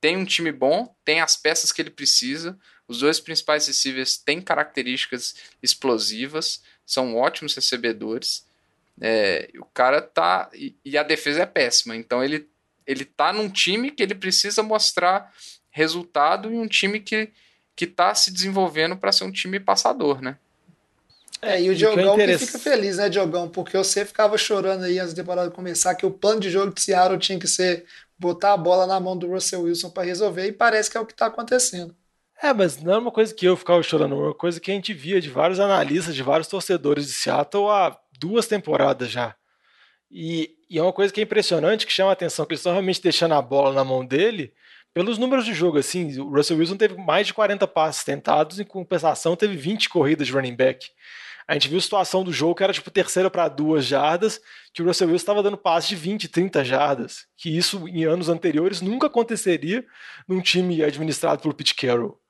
tem 0.00 0.16
um 0.16 0.24
time 0.24 0.52
bom, 0.52 0.94
tem 1.04 1.20
as 1.20 1.36
peças 1.36 1.72
que 1.72 1.80
ele 1.80 1.90
precisa. 1.90 2.58
Os 2.86 3.00
dois 3.00 3.20
principais 3.20 3.66
receivers 3.66 4.16
têm 4.16 4.40
características 4.40 5.34
explosivas, 5.62 6.62
são 6.84 7.16
ótimos 7.16 7.54
recebedores. 7.54 8.46
É, 9.00 9.50
o 9.58 9.64
cara 9.66 10.00
tá. 10.00 10.50
E, 10.52 10.74
e, 10.84 10.98
a 10.98 11.02
defesa 11.02 11.42
é 11.42 11.46
péssima. 11.46 11.94
Então 11.94 12.24
ele, 12.24 12.48
ele 12.86 13.04
tá 13.04 13.32
num 13.32 13.48
time 13.48 13.90
que 13.90 14.02
ele 14.02 14.14
precisa 14.14 14.62
mostrar 14.62 15.32
resultado 15.70 16.52
e 16.52 16.56
um 16.56 16.66
time 16.66 16.98
que, 16.98 17.30
que 17.76 17.86
tá 17.86 18.14
se 18.14 18.32
desenvolvendo 18.32 18.96
para 18.96 19.12
ser 19.12 19.24
um 19.24 19.30
time 19.30 19.60
passador, 19.60 20.20
né? 20.20 20.38
É, 21.40 21.60
e 21.62 21.70
o 21.70 21.76
que 21.76 21.84
é 21.84 21.92
Diogão 21.92 22.16
que 22.16 22.38
fica 22.38 22.58
feliz, 22.58 22.96
né, 22.96 23.08
Diogão? 23.08 23.48
Porque 23.48 23.76
você 23.76 24.04
ficava 24.04 24.36
chorando 24.36 24.84
aí 24.84 24.98
antes 24.98 25.14
da 25.14 25.22
temporada 25.22 25.50
começar 25.50 25.94
que 25.94 26.04
o 26.04 26.10
plano 26.10 26.40
de 26.40 26.50
jogo 26.50 26.74
de 26.74 26.80
Seattle 26.80 27.18
tinha 27.18 27.38
que 27.38 27.46
ser 27.46 27.84
botar 28.18 28.54
a 28.54 28.56
bola 28.56 28.86
na 28.86 28.98
mão 28.98 29.16
do 29.16 29.28
Russell 29.28 29.62
Wilson 29.62 29.90
para 29.90 30.02
resolver 30.02 30.46
e 30.46 30.52
parece 30.52 30.90
que 30.90 30.96
é 30.96 31.00
o 31.00 31.06
que 31.06 31.14
tá 31.14 31.26
acontecendo. 31.26 31.94
É, 32.42 32.52
mas 32.52 32.80
não 32.80 32.94
é 32.94 32.98
uma 32.98 33.10
coisa 33.10 33.34
que 33.34 33.46
eu 33.46 33.56
ficava 33.56 33.82
chorando, 33.82 34.14
é 34.14 34.18
uma 34.18 34.34
coisa 34.34 34.60
que 34.60 34.70
a 34.70 34.74
gente 34.74 34.92
via 34.92 35.20
de 35.20 35.28
vários 35.28 35.58
analistas, 35.58 36.14
de 36.14 36.22
vários 36.22 36.48
torcedores 36.48 37.06
de 37.06 37.12
Seattle 37.12 37.68
há 37.68 37.96
duas 38.18 38.46
temporadas 38.46 39.10
já. 39.10 39.34
E, 40.10 40.56
e 40.70 40.78
é 40.78 40.82
uma 40.82 40.92
coisa 40.92 41.12
que 41.12 41.20
é 41.20 41.24
impressionante, 41.24 41.86
que 41.86 41.92
chama 41.92 42.10
a 42.10 42.12
atenção, 42.12 42.46
que 42.46 42.52
eles 42.52 42.60
estão 42.60 42.72
realmente 42.72 43.02
deixando 43.02 43.34
a 43.34 43.42
bola 43.42 43.72
na 43.72 43.84
mão 43.84 44.04
dele 44.04 44.52
pelos 44.92 45.18
números 45.18 45.44
de 45.44 45.54
jogo. 45.54 45.78
Assim, 45.78 46.18
o 46.20 46.30
Russell 46.30 46.58
Wilson 46.58 46.76
teve 46.76 46.96
mais 46.96 47.26
de 47.26 47.34
40 47.34 47.66
passes 47.66 48.04
tentados, 48.04 48.58
em 48.58 48.64
compensação 48.64 49.36
teve 49.36 49.56
20 49.56 49.88
corridas 49.88 50.26
de 50.26 50.32
running 50.32 50.56
back. 50.56 50.86
A 51.46 51.54
gente 51.54 51.68
viu 51.68 51.78
a 51.78 51.80
situação 51.80 52.22
do 52.22 52.30
jogo 52.30 52.54
que 52.54 52.62
era 52.62 52.74
tipo 52.74 52.90
terceira 52.90 53.30
para 53.30 53.48
duas 53.48 53.86
jardas, 53.86 54.38
que 54.74 54.82
o 54.82 54.84
Russell 54.84 55.08
Wilson 55.08 55.22
estava 55.22 55.42
dando 55.42 55.56
passes 55.56 55.88
de 55.88 55.96
20, 55.96 56.28
30 56.28 56.62
jardas. 56.62 57.26
Que 57.38 57.56
isso 57.56 57.88
em 57.88 58.04
anos 58.04 58.28
anteriores 58.28 58.82
nunca 58.82 59.06
aconteceria 59.06 59.82
num 60.28 60.42
time 60.42 60.82
administrado 60.82 61.40
pelo 61.40 61.54
Pete 61.54 61.74
Carroll. 61.74 62.20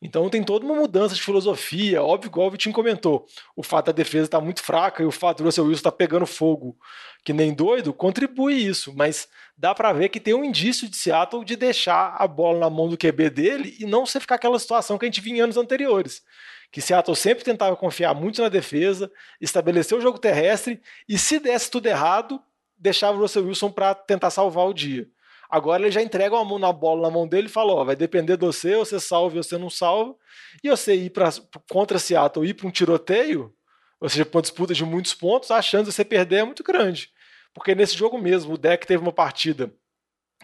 Então 0.00 0.28
tem 0.28 0.42
toda 0.44 0.64
uma 0.64 0.74
mudança 0.74 1.14
de 1.14 1.22
filosofia, 1.22 2.02
óbvio, 2.02 2.28
igual 2.28 2.48
o 2.48 2.50
Vitinho 2.50 2.74
comentou. 2.74 3.26
O 3.56 3.62
fato 3.62 3.86
da 3.86 3.92
defesa 3.92 4.26
estar 4.26 4.40
muito 4.40 4.62
fraca 4.62 5.02
e 5.02 5.06
o 5.06 5.10
fato 5.10 5.38
do 5.38 5.44
Russell 5.44 5.64
Wilson 5.64 5.78
estar 5.78 5.92
pegando 5.92 6.26
fogo 6.26 6.76
que 7.24 7.32
nem 7.32 7.52
doido 7.52 7.92
contribui 7.92 8.54
isso, 8.54 8.94
mas 8.94 9.26
dá 9.56 9.74
para 9.74 9.92
ver 9.92 10.10
que 10.10 10.20
tem 10.20 10.32
um 10.32 10.44
indício 10.44 10.88
de 10.88 10.96
Seattle 10.96 11.44
de 11.44 11.56
deixar 11.56 12.14
a 12.16 12.26
bola 12.28 12.60
na 12.60 12.70
mão 12.70 12.88
do 12.88 12.96
QB 12.96 13.30
dele 13.30 13.76
e 13.80 13.84
não 13.86 14.06
ser 14.06 14.20
ficar 14.20 14.36
aquela 14.36 14.58
situação 14.58 14.96
que 14.96 15.06
a 15.06 15.08
gente 15.08 15.20
vinha 15.20 15.38
em 15.38 15.40
anos 15.40 15.56
anteriores. 15.56 16.22
Que 16.70 16.80
Seattle 16.80 17.16
sempre 17.16 17.42
tentava 17.42 17.74
confiar 17.74 18.14
muito 18.14 18.42
na 18.42 18.48
defesa, 18.48 19.10
estabelecer 19.40 19.98
o 19.98 20.00
jogo 20.00 20.18
terrestre 20.20 20.80
e 21.08 21.18
se 21.18 21.40
desse 21.40 21.68
tudo 21.70 21.86
errado, 21.86 22.40
deixava 22.78 23.16
o 23.16 23.20
Russell 23.20 23.46
Wilson 23.46 23.72
para 23.72 23.94
tentar 23.94 24.30
salvar 24.30 24.66
o 24.66 24.74
dia. 24.74 25.08
Agora 25.50 25.82
ele 25.82 25.90
já 25.90 26.02
entrega 26.02 26.36
a 26.36 26.44
mão 26.44 26.58
na 26.58 26.72
bola 26.72 27.02
na 27.02 27.10
mão 27.10 27.26
dele 27.26 27.46
e 27.46 27.50
fala: 27.50 27.72
ó, 27.72 27.84
vai 27.84 27.96
depender 27.96 28.36
de 28.36 28.46
você, 28.46 28.76
você 28.76 28.98
salva 28.98 29.36
ou 29.36 29.42
você 29.42 29.56
não 29.56 29.70
salva. 29.70 30.14
E 30.62 30.68
você 30.68 30.94
ir 30.94 31.10
pra, 31.10 31.30
contra 31.70 31.98
Seattle, 31.98 32.46
ir 32.46 32.54
para 32.54 32.66
um 32.66 32.70
tiroteio, 32.70 33.52
ou 34.00 34.08
seja, 34.08 34.24
para 34.24 34.38
uma 34.38 34.42
disputa 34.42 34.74
de 34.74 34.84
muitos 34.84 35.14
pontos, 35.14 35.50
a 35.50 35.62
chance 35.62 35.84
de 35.84 35.92
você 35.92 36.04
perder 36.04 36.36
é 36.36 36.44
muito 36.44 36.62
grande. 36.62 37.10
Porque 37.54 37.74
nesse 37.74 37.96
jogo 37.96 38.18
mesmo, 38.18 38.54
o 38.54 38.58
deck 38.58 38.86
teve 38.86 39.02
uma 39.02 39.12
partida 39.12 39.72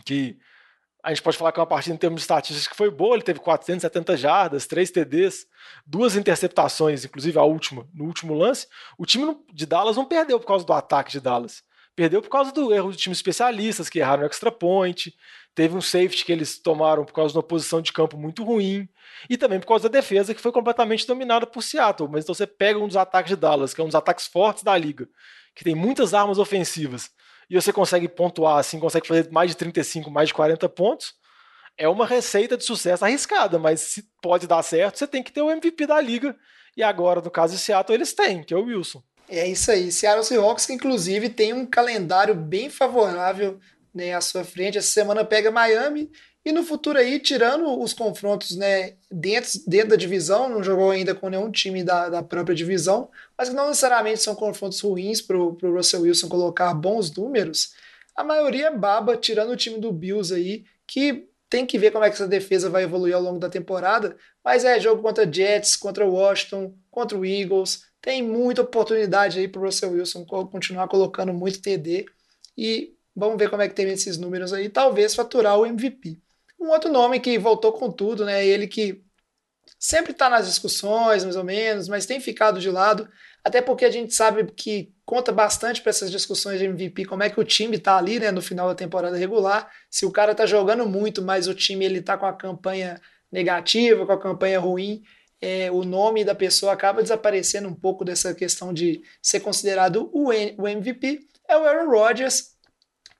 que 0.04 0.38
a 1.02 1.10
gente 1.10 1.22
pode 1.22 1.36
falar 1.36 1.50
que 1.50 1.58
é 1.58 1.62
uma 1.62 1.66
partida 1.66 1.94
em 1.94 1.98
termos 1.98 2.20
de 2.20 2.22
estatísticas 2.22 2.68
que 2.68 2.76
foi 2.76 2.88
boa, 2.88 3.16
ele 3.16 3.24
teve 3.24 3.40
470 3.40 4.16
jardas, 4.16 4.66
3 4.66 4.88
TDs, 4.90 5.46
duas 5.84 6.14
interceptações, 6.14 7.04
inclusive 7.04 7.36
a 7.38 7.42
última, 7.42 7.88
no 7.92 8.04
último 8.04 8.34
lance. 8.34 8.68
O 8.96 9.04
time 9.04 9.36
de 9.52 9.66
Dallas 9.66 9.96
não 9.96 10.04
perdeu 10.04 10.38
por 10.38 10.46
causa 10.46 10.64
do 10.64 10.72
ataque 10.72 11.10
de 11.10 11.20
Dallas. 11.20 11.64
Perdeu 11.94 12.22
por 12.22 12.30
causa 12.30 12.52
do 12.52 12.72
erro 12.72 12.90
do 12.90 12.96
time 12.96 13.12
especialistas, 13.12 13.88
que 13.88 13.98
erraram 13.98 14.22
no 14.22 14.26
extra 14.26 14.50
point. 14.50 15.14
Teve 15.54 15.76
um 15.76 15.80
safety 15.80 16.24
que 16.24 16.32
eles 16.32 16.58
tomaram 16.58 17.04
por 17.04 17.12
causa 17.12 17.32
de 17.32 17.38
uma 17.38 17.42
posição 17.42 17.82
de 17.82 17.92
campo 17.92 18.16
muito 18.16 18.42
ruim. 18.42 18.88
E 19.28 19.36
também 19.36 19.60
por 19.60 19.66
causa 19.66 19.88
da 19.88 20.00
defesa, 20.00 20.34
que 20.34 20.40
foi 20.40 20.52
completamente 20.52 21.06
dominada 21.06 21.46
por 21.46 21.62
Seattle. 21.62 22.08
Mas 22.10 22.24
então 22.24 22.34
você 22.34 22.46
pega 22.46 22.78
um 22.78 22.88
dos 22.88 22.96
ataques 22.96 23.30
de 23.30 23.36
Dallas, 23.36 23.74
que 23.74 23.80
é 23.80 23.84
um 23.84 23.88
dos 23.88 23.94
ataques 23.94 24.26
fortes 24.26 24.62
da 24.62 24.76
liga, 24.76 25.06
que 25.54 25.64
tem 25.64 25.74
muitas 25.74 26.14
armas 26.14 26.38
ofensivas, 26.38 27.10
e 27.50 27.54
você 27.54 27.70
consegue 27.72 28.08
pontuar 28.08 28.58
assim, 28.58 28.80
consegue 28.80 29.06
fazer 29.06 29.30
mais 29.30 29.50
de 29.50 29.56
35, 29.58 30.10
mais 30.10 30.28
de 30.28 30.34
40 30.34 30.66
pontos. 30.70 31.12
É 31.76 31.86
uma 31.86 32.06
receita 32.06 32.56
de 32.56 32.64
sucesso 32.64 33.04
arriscada, 33.04 33.58
mas 33.58 33.80
se 33.80 34.04
pode 34.22 34.46
dar 34.46 34.62
certo, 34.62 34.98
você 34.98 35.06
tem 35.06 35.22
que 35.22 35.32
ter 35.32 35.42
o 35.42 35.50
MVP 35.50 35.86
da 35.86 36.00
liga. 36.00 36.34
E 36.74 36.82
agora, 36.82 37.20
no 37.20 37.30
caso 37.30 37.54
de 37.54 37.60
Seattle, 37.60 37.94
eles 37.94 38.14
têm, 38.14 38.42
que 38.42 38.54
é 38.54 38.56
o 38.56 38.64
Wilson. 38.64 39.02
É 39.28 39.46
isso 39.48 39.70
aí. 39.70 39.90
Seattle 39.90 40.24
Seahawks, 40.24 40.66
que 40.66 40.72
inclusive 40.72 41.28
tem 41.28 41.52
um 41.52 41.64
calendário 41.64 42.34
bem 42.34 42.68
favorável 42.68 43.58
né, 43.94 44.14
à 44.14 44.20
sua 44.20 44.44
frente. 44.44 44.78
Essa 44.78 44.90
semana 44.90 45.24
pega 45.24 45.50
Miami 45.50 46.10
e 46.44 46.50
no 46.50 46.64
futuro 46.64 46.98
aí, 46.98 47.20
tirando 47.20 47.80
os 47.80 47.92
confrontos 47.92 48.56
né, 48.56 48.94
dentro, 49.10 49.50
dentro 49.64 49.90
da 49.90 49.96
divisão, 49.96 50.48
não 50.48 50.62
jogou 50.62 50.90
ainda 50.90 51.14
com 51.14 51.28
nenhum 51.28 51.50
time 51.52 51.84
da, 51.84 52.08
da 52.08 52.22
própria 52.22 52.54
divisão, 52.54 53.08
mas 53.38 53.48
que 53.48 53.54
não 53.54 53.68
necessariamente 53.68 54.20
são 54.20 54.34
confrontos 54.34 54.80
ruins 54.80 55.22
para 55.22 55.36
o 55.36 55.56
Russell 55.62 56.02
Wilson 56.02 56.28
colocar 56.28 56.74
bons 56.74 57.14
números. 57.14 57.74
A 58.16 58.24
maioria 58.24 58.66
é 58.66 58.76
baba, 58.76 59.16
tirando 59.16 59.50
o 59.50 59.56
time 59.56 59.78
do 59.78 59.92
Bills 59.92 60.34
aí, 60.34 60.64
que 60.84 61.28
tem 61.48 61.64
que 61.64 61.78
ver 61.78 61.92
como 61.92 62.04
é 62.04 62.08
que 62.08 62.14
essa 62.14 62.26
defesa 62.26 62.68
vai 62.68 62.82
evoluir 62.82 63.14
ao 63.14 63.22
longo 63.22 63.38
da 63.38 63.48
temporada, 63.48 64.16
mas 64.44 64.64
é 64.64 64.80
jogo 64.80 65.00
contra 65.00 65.30
Jets, 65.30 65.76
contra 65.76 66.04
Washington, 66.04 66.74
contra 66.90 67.16
o 67.16 67.24
Eagles, 67.24 67.84
tem 68.02 68.20
muita 68.20 68.62
oportunidade 68.62 69.38
aí 69.38 69.46
para 69.46 69.60
o 69.60 69.64
Russell 69.64 69.92
Wilson 69.92 70.26
continuar 70.26 70.88
colocando 70.88 71.32
muito 71.32 71.62
TD 71.62 72.04
e 72.58 72.94
vamos 73.14 73.38
ver 73.38 73.48
como 73.48 73.62
é 73.62 73.68
que 73.68 73.74
tem 73.74 73.88
esses 73.88 74.18
números 74.18 74.52
aí, 74.52 74.68
talvez 74.68 75.14
faturar 75.14 75.56
o 75.56 75.64
MVP. 75.64 76.18
Um 76.60 76.68
outro 76.70 76.90
nome 76.90 77.20
que 77.20 77.38
voltou 77.38 77.72
com 77.72 77.90
tudo, 77.90 78.24
né? 78.24 78.44
Ele 78.44 78.66
que 78.66 79.02
sempre 79.78 80.12
está 80.12 80.28
nas 80.28 80.46
discussões, 80.46 81.24
mais 81.24 81.36
ou 81.36 81.44
menos, 81.44 81.88
mas 81.88 82.04
tem 82.04 82.20
ficado 82.20 82.60
de 82.60 82.70
lado, 82.70 83.08
até 83.44 83.62
porque 83.62 83.84
a 83.84 83.90
gente 83.90 84.12
sabe 84.14 84.44
que 84.52 84.92
conta 85.04 85.32
bastante 85.32 85.80
para 85.80 85.90
essas 85.90 86.10
discussões 86.10 86.58
de 86.58 86.66
MVP, 86.66 87.04
como 87.04 87.22
é 87.22 87.30
que 87.30 87.40
o 87.40 87.44
time 87.44 87.76
está 87.76 87.96
ali, 87.96 88.18
né, 88.18 88.30
no 88.30 88.42
final 88.42 88.68
da 88.68 88.74
temporada 88.74 89.16
regular. 89.16 89.70
Se 89.90 90.06
o 90.06 90.10
cara 90.10 90.32
está 90.32 90.46
jogando 90.46 90.86
muito, 90.86 91.22
mas 91.22 91.46
o 91.46 91.54
time 91.54 91.84
ele 91.84 92.00
tá 92.00 92.16
com 92.16 92.26
a 92.26 92.32
campanha 92.32 93.00
negativa, 93.30 94.06
com 94.06 94.12
a 94.12 94.20
campanha 94.20 94.58
ruim, 94.60 95.02
é, 95.42 95.70
o 95.72 95.82
nome 95.82 96.24
da 96.24 96.36
pessoa 96.36 96.72
acaba 96.72 97.02
desaparecendo 97.02 97.68
um 97.68 97.74
pouco 97.74 98.04
dessa 98.04 98.32
questão 98.32 98.72
de 98.72 99.02
ser 99.20 99.40
considerado 99.40 100.08
o, 100.12 100.28
o 100.28 100.68
MVP. 100.68 101.26
É 101.48 101.58
o 101.58 101.64
Aaron 101.64 101.90
Rodgers, 101.90 102.52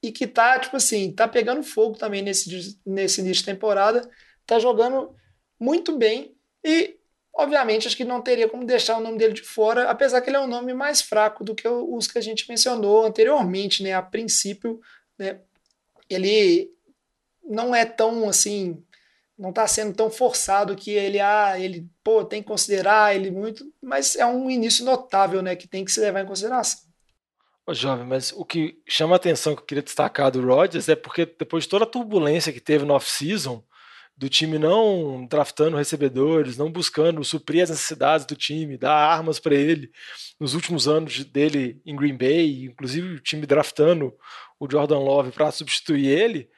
e 0.02 0.10
que 0.10 0.26
tá, 0.26 0.58
tipo 0.58 0.76
assim, 0.76 1.12
tá 1.12 1.28
pegando 1.28 1.62
fogo 1.62 1.96
também 1.96 2.22
nesse, 2.22 2.78
nesse 2.84 3.20
início 3.20 3.44
de 3.44 3.50
temporada, 3.50 4.08
tá 4.44 4.58
jogando 4.58 5.14
muito 5.58 5.96
bem 5.96 6.34
e, 6.64 6.96
obviamente, 7.32 7.86
acho 7.86 7.96
que 7.96 8.04
não 8.04 8.20
teria 8.20 8.48
como 8.48 8.64
deixar 8.64 8.98
o 8.98 9.00
nome 9.00 9.16
dele 9.16 9.32
de 9.32 9.42
fora, 9.42 9.88
apesar 9.88 10.20
que 10.20 10.28
ele 10.28 10.36
é 10.36 10.40
um 10.40 10.48
nome 10.48 10.74
mais 10.74 11.00
fraco 11.00 11.44
do 11.44 11.54
que 11.54 11.68
os 11.68 12.08
que 12.08 12.18
a 12.18 12.22
gente 12.22 12.48
mencionou 12.48 13.06
anteriormente, 13.06 13.82
né, 13.82 13.94
a 13.94 14.02
princípio, 14.02 14.80
né, 15.16 15.40
ele 16.08 16.72
não 17.44 17.74
é 17.74 17.84
tão, 17.84 18.28
assim, 18.28 18.82
não 19.38 19.52
tá 19.52 19.66
sendo 19.66 19.94
tão 19.94 20.10
forçado 20.10 20.76
que 20.76 20.90
ele, 20.90 21.18
ah, 21.20 21.58
ele, 21.58 21.88
pô, 22.04 22.24
tem 22.24 22.42
que 22.42 22.48
considerar 22.48 23.14
ele 23.14 23.30
muito, 23.30 23.64
mas 23.82 24.16
é 24.16 24.26
um 24.26 24.50
início 24.50 24.84
notável, 24.84 25.42
né, 25.42 25.56
que 25.56 25.68
tem 25.68 25.84
que 25.84 25.92
se 25.92 26.00
levar 26.00 26.22
em 26.22 26.26
consideração. 26.26 26.80
Ô, 27.66 27.72
jovem, 27.72 28.06
mas 28.06 28.32
o 28.32 28.44
que 28.44 28.80
chama 28.88 29.14
a 29.14 29.16
atenção 29.16 29.54
que 29.54 29.62
eu 29.62 29.66
queria 29.66 29.82
destacar 29.82 30.30
do 30.30 30.44
Rodgers 30.44 30.88
é 30.88 30.96
porque 30.96 31.24
depois 31.24 31.64
de 31.64 31.70
toda 31.70 31.84
a 31.84 31.88
turbulência 31.88 32.52
que 32.52 32.60
teve 32.60 32.84
no 32.84 32.94
off-season, 32.94 33.64
do 34.16 34.28
time 34.28 34.58
não 34.58 35.26
draftando 35.26 35.76
recebedores, 35.76 36.56
não 36.56 36.70
buscando 36.70 37.24
suprir 37.24 37.62
as 37.62 37.70
necessidades 37.70 38.26
do 38.26 38.36
time, 38.36 38.76
dar 38.76 38.94
armas 38.94 39.40
para 39.40 39.54
ele 39.54 39.90
nos 40.38 40.54
últimos 40.54 40.86
anos 40.86 41.24
dele 41.24 41.80
em 41.84 41.96
Green 41.96 42.16
Bay, 42.16 42.64
inclusive 42.64 43.14
o 43.14 43.20
time 43.20 43.46
draftando 43.46 44.14
o 44.60 44.70
Jordan 44.70 44.98
Love 44.98 45.32
para 45.32 45.50
substituir 45.50 46.06
ele, 46.06 46.48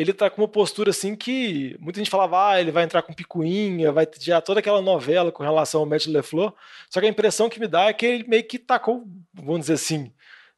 ele 0.00 0.12
tá 0.12 0.30
com 0.30 0.40
uma 0.42 0.48
postura 0.48 0.90
assim 0.90 1.16
que 1.16 1.76
muita 1.80 1.98
gente 1.98 2.10
falava, 2.10 2.50
ah, 2.50 2.60
ele 2.60 2.70
vai 2.70 2.84
entrar 2.84 3.02
com 3.02 3.12
picuinha, 3.12 3.90
vai 3.90 4.06
já 4.20 4.40
toda 4.40 4.60
aquela 4.60 4.80
novela 4.80 5.32
com 5.32 5.42
relação 5.42 5.80
ao 5.80 5.86
Matt 5.86 6.06
LeFleur, 6.06 6.52
só 6.88 7.00
que 7.00 7.06
a 7.06 7.10
impressão 7.10 7.48
que 7.48 7.58
me 7.58 7.66
dá 7.66 7.86
é 7.86 7.92
que 7.92 8.06
ele 8.06 8.24
meio 8.28 8.44
que 8.44 8.58
tacou, 8.58 9.04
vamos 9.34 9.62
dizer 9.62 9.74
assim, 9.74 10.12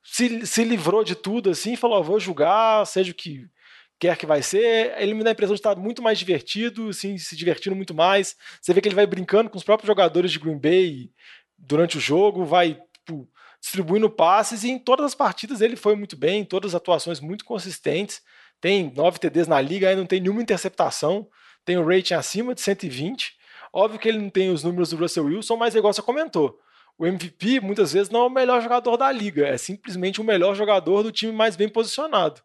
se, 0.04 0.46
se 0.46 0.62
livrou 0.62 1.02
de 1.02 1.14
tudo 1.14 1.48
assim, 1.48 1.74
falou, 1.74 2.00
oh, 2.00 2.02
vou 2.02 2.20
julgar, 2.20 2.86
seja 2.86 3.12
o 3.12 3.14
que 3.14 3.48
quer 3.98 4.16
que 4.16 4.26
vai 4.26 4.42
ser, 4.42 4.94
ele 4.98 5.14
me 5.14 5.24
dá 5.24 5.30
a 5.30 5.32
impressão 5.32 5.54
de 5.54 5.60
estar 5.60 5.76
muito 5.76 6.02
mais 6.02 6.18
divertido, 6.18 6.88
assim, 6.88 7.18
se 7.18 7.36
divertindo 7.36 7.76
muito 7.76 7.94
mais. 7.94 8.34
Você 8.60 8.72
vê 8.72 8.80
que 8.80 8.88
ele 8.88 8.94
vai 8.94 9.06
brincando 9.06 9.50
com 9.50 9.58
os 9.58 9.64
próprios 9.64 9.86
jogadores 9.86 10.32
de 10.32 10.38
Green 10.38 10.58
Bay 10.58 11.10
durante 11.58 11.98
o 11.98 12.00
jogo, 12.00 12.44
vai 12.44 12.80
tipo, 12.94 13.28
distribuindo 13.60 14.08
passes 14.08 14.64
e 14.64 14.70
em 14.70 14.78
todas 14.78 15.06
as 15.06 15.14
partidas 15.14 15.60
ele 15.60 15.76
foi 15.76 15.94
muito 15.94 16.16
bem, 16.16 16.44
todas 16.44 16.70
as 16.70 16.76
atuações 16.76 17.20
muito 17.20 17.44
consistentes. 17.44 18.22
Tem 18.60 18.92
nove 18.94 19.18
TDs 19.18 19.46
na 19.46 19.60
liga, 19.60 19.88
ainda 19.88 20.00
não 20.00 20.06
tem 20.06 20.20
nenhuma 20.20 20.42
interceptação, 20.42 21.26
tem 21.64 21.78
o 21.78 21.82
um 21.82 21.86
rating 21.86 22.14
acima 22.14 22.54
de 22.54 22.60
120. 22.60 23.34
Óbvio 23.72 23.98
que 23.98 24.08
ele 24.08 24.18
não 24.18 24.30
tem 24.30 24.50
os 24.50 24.62
números 24.62 24.90
do 24.90 24.96
Russell 24.96 25.24
Wilson, 25.24 25.56
mas 25.56 25.74
igual 25.74 25.92
você 25.92 26.02
comentou, 26.02 26.58
o 26.98 27.06
MVP 27.06 27.60
muitas 27.60 27.92
vezes 27.92 28.10
não 28.10 28.20
é 28.20 28.26
o 28.26 28.30
melhor 28.30 28.60
jogador 28.60 28.96
da 28.96 29.10
liga, 29.10 29.46
é 29.46 29.56
simplesmente 29.56 30.20
o 30.20 30.24
melhor 30.24 30.54
jogador 30.54 31.02
do 31.02 31.10
time 31.10 31.32
mais 31.32 31.56
bem 31.56 31.68
posicionado. 31.68 32.42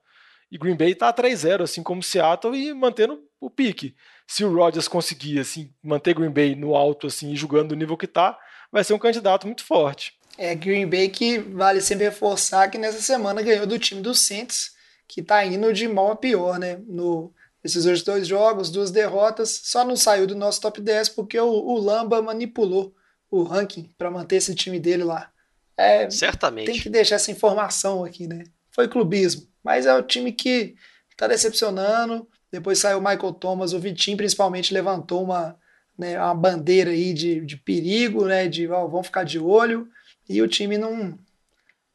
E 0.51 0.57
Green 0.57 0.77
Bay 0.77 0.91
está 0.91 1.11
3-0, 1.11 1.63
assim 1.63 1.83
como 1.83 2.03
Seattle, 2.03 2.55
e 2.55 2.73
mantendo 2.73 3.19
o 3.41 3.49
pique. 3.49 3.95
Se 4.27 4.45
o 4.45 4.53
Rodgers 4.53 4.87
conseguir 4.87 5.39
assim, 5.39 5.73
manter 5.83 6.13
Green 6.13 6.29
Bay 6.29 6.55
no 6.55 6.75
alto 6.75 7.07
assim, 7.07 7.33
e 7.33 7.35
jogando 7.35 7.69
do 7.69 7.75
nível 7.75 7.97
que 7.97 8.05
está, 8.05 8.37
vai 8.71 8.83
ser 8.83 8.93
um 8.93 8.99
candidato 8.99 9.45
muito 9.47 9.63
forte. 9.65 10.13
É 10.37 10.53
Green 10.53 10.87
Bay 10.87 11.09
que 11.09 11.39
vale 11.39 11.81
sempre 11.81 12.05
reforçar 12.05 12.69
que 12.69 12.77
nessa 12.77 13.01
semana 13.01 13.41
ganhou 13.41 13.65
do 13.65 13.79
time 13.79 14.01
do 14.01 14.13
Saints, 14.13 14.71
que 15.07 15.21
está 15.21 15.45
indo 15.45 15.71
de 15.71 15.87
mal 15.87 16.11
a 16.11 16.15
pior, 16.15 16.59
né? 16.59 16.79
No, 16.87 17.33
esses 17.63 18.03
dois 18.03 18.27
jogos, 18.27 18.69
duas 18.69 18.91
derrotas, 18.91 19.61
só 19.63 19.83
não 19.83 19.95
saiu 19.95 20.27
do 20.27 20.35
nosso 20.35 20.61
top 20.61 20.79
10 20.79 21.09
porque 21.09 21.39
o, 21.39 21.49
o 21.49 21.79
Lamba 21.79 22.21
manipulou 22.21 22.93
o 23.29 23.43
ranking 23.43 23.91
para 23.97 24.11
manter 24.11 24.35
esse 24.37 24.53
time 24.53 24.79
dele 24.79 25.03
lá. 25.03 25.31
É, 25.77 26.09
Certamente. 26.09 26.67
tem 26.71 26.79
que 26.79 26.89
deixar 26.89 27.15
essa 27.15 27.31
informação 27.31 28.03
aqui, 28.03 28.27
né? 28.27 28.43
Foi 28.71 28.87
clubismo, 28.87 29.47
mas 29.63 29.85
é 29.85 29.93
o 29.95 30.03
time 30.03 30.31
que 30.31 30.75
tá 31.17 31.27
decepcionando. 31.27 32.27
Depois 32.51 32.79
saiu 32.79 32.99
o 32.99 33.01
Michael 33.01 33.33
Thomas, 33.33 33.73
o 33.73 33.79
Vitinho 33.79 34.15
principalmente 34.15 34.73
levantou 34.73 35.23
uma, 35.23 35.57
né, 35.97 36.17
uma 36.21 36.35
bandeira 36.35 36.91
aí 36.91 37.13
de, 37.13 37.41
de 37.41 37.57
perigo, 37.57 38.25
né? 38.25 38.47
De 38.47 38.67
ó, 38.67 38.87
vamos 38.87 39.07
ficar 39.07 39.23
de 39.23 39.39
olho. 39.39 39.89
E 40.29 40.41
o 40.41 40.47
time 40.47 40.77
não 40.77 41.17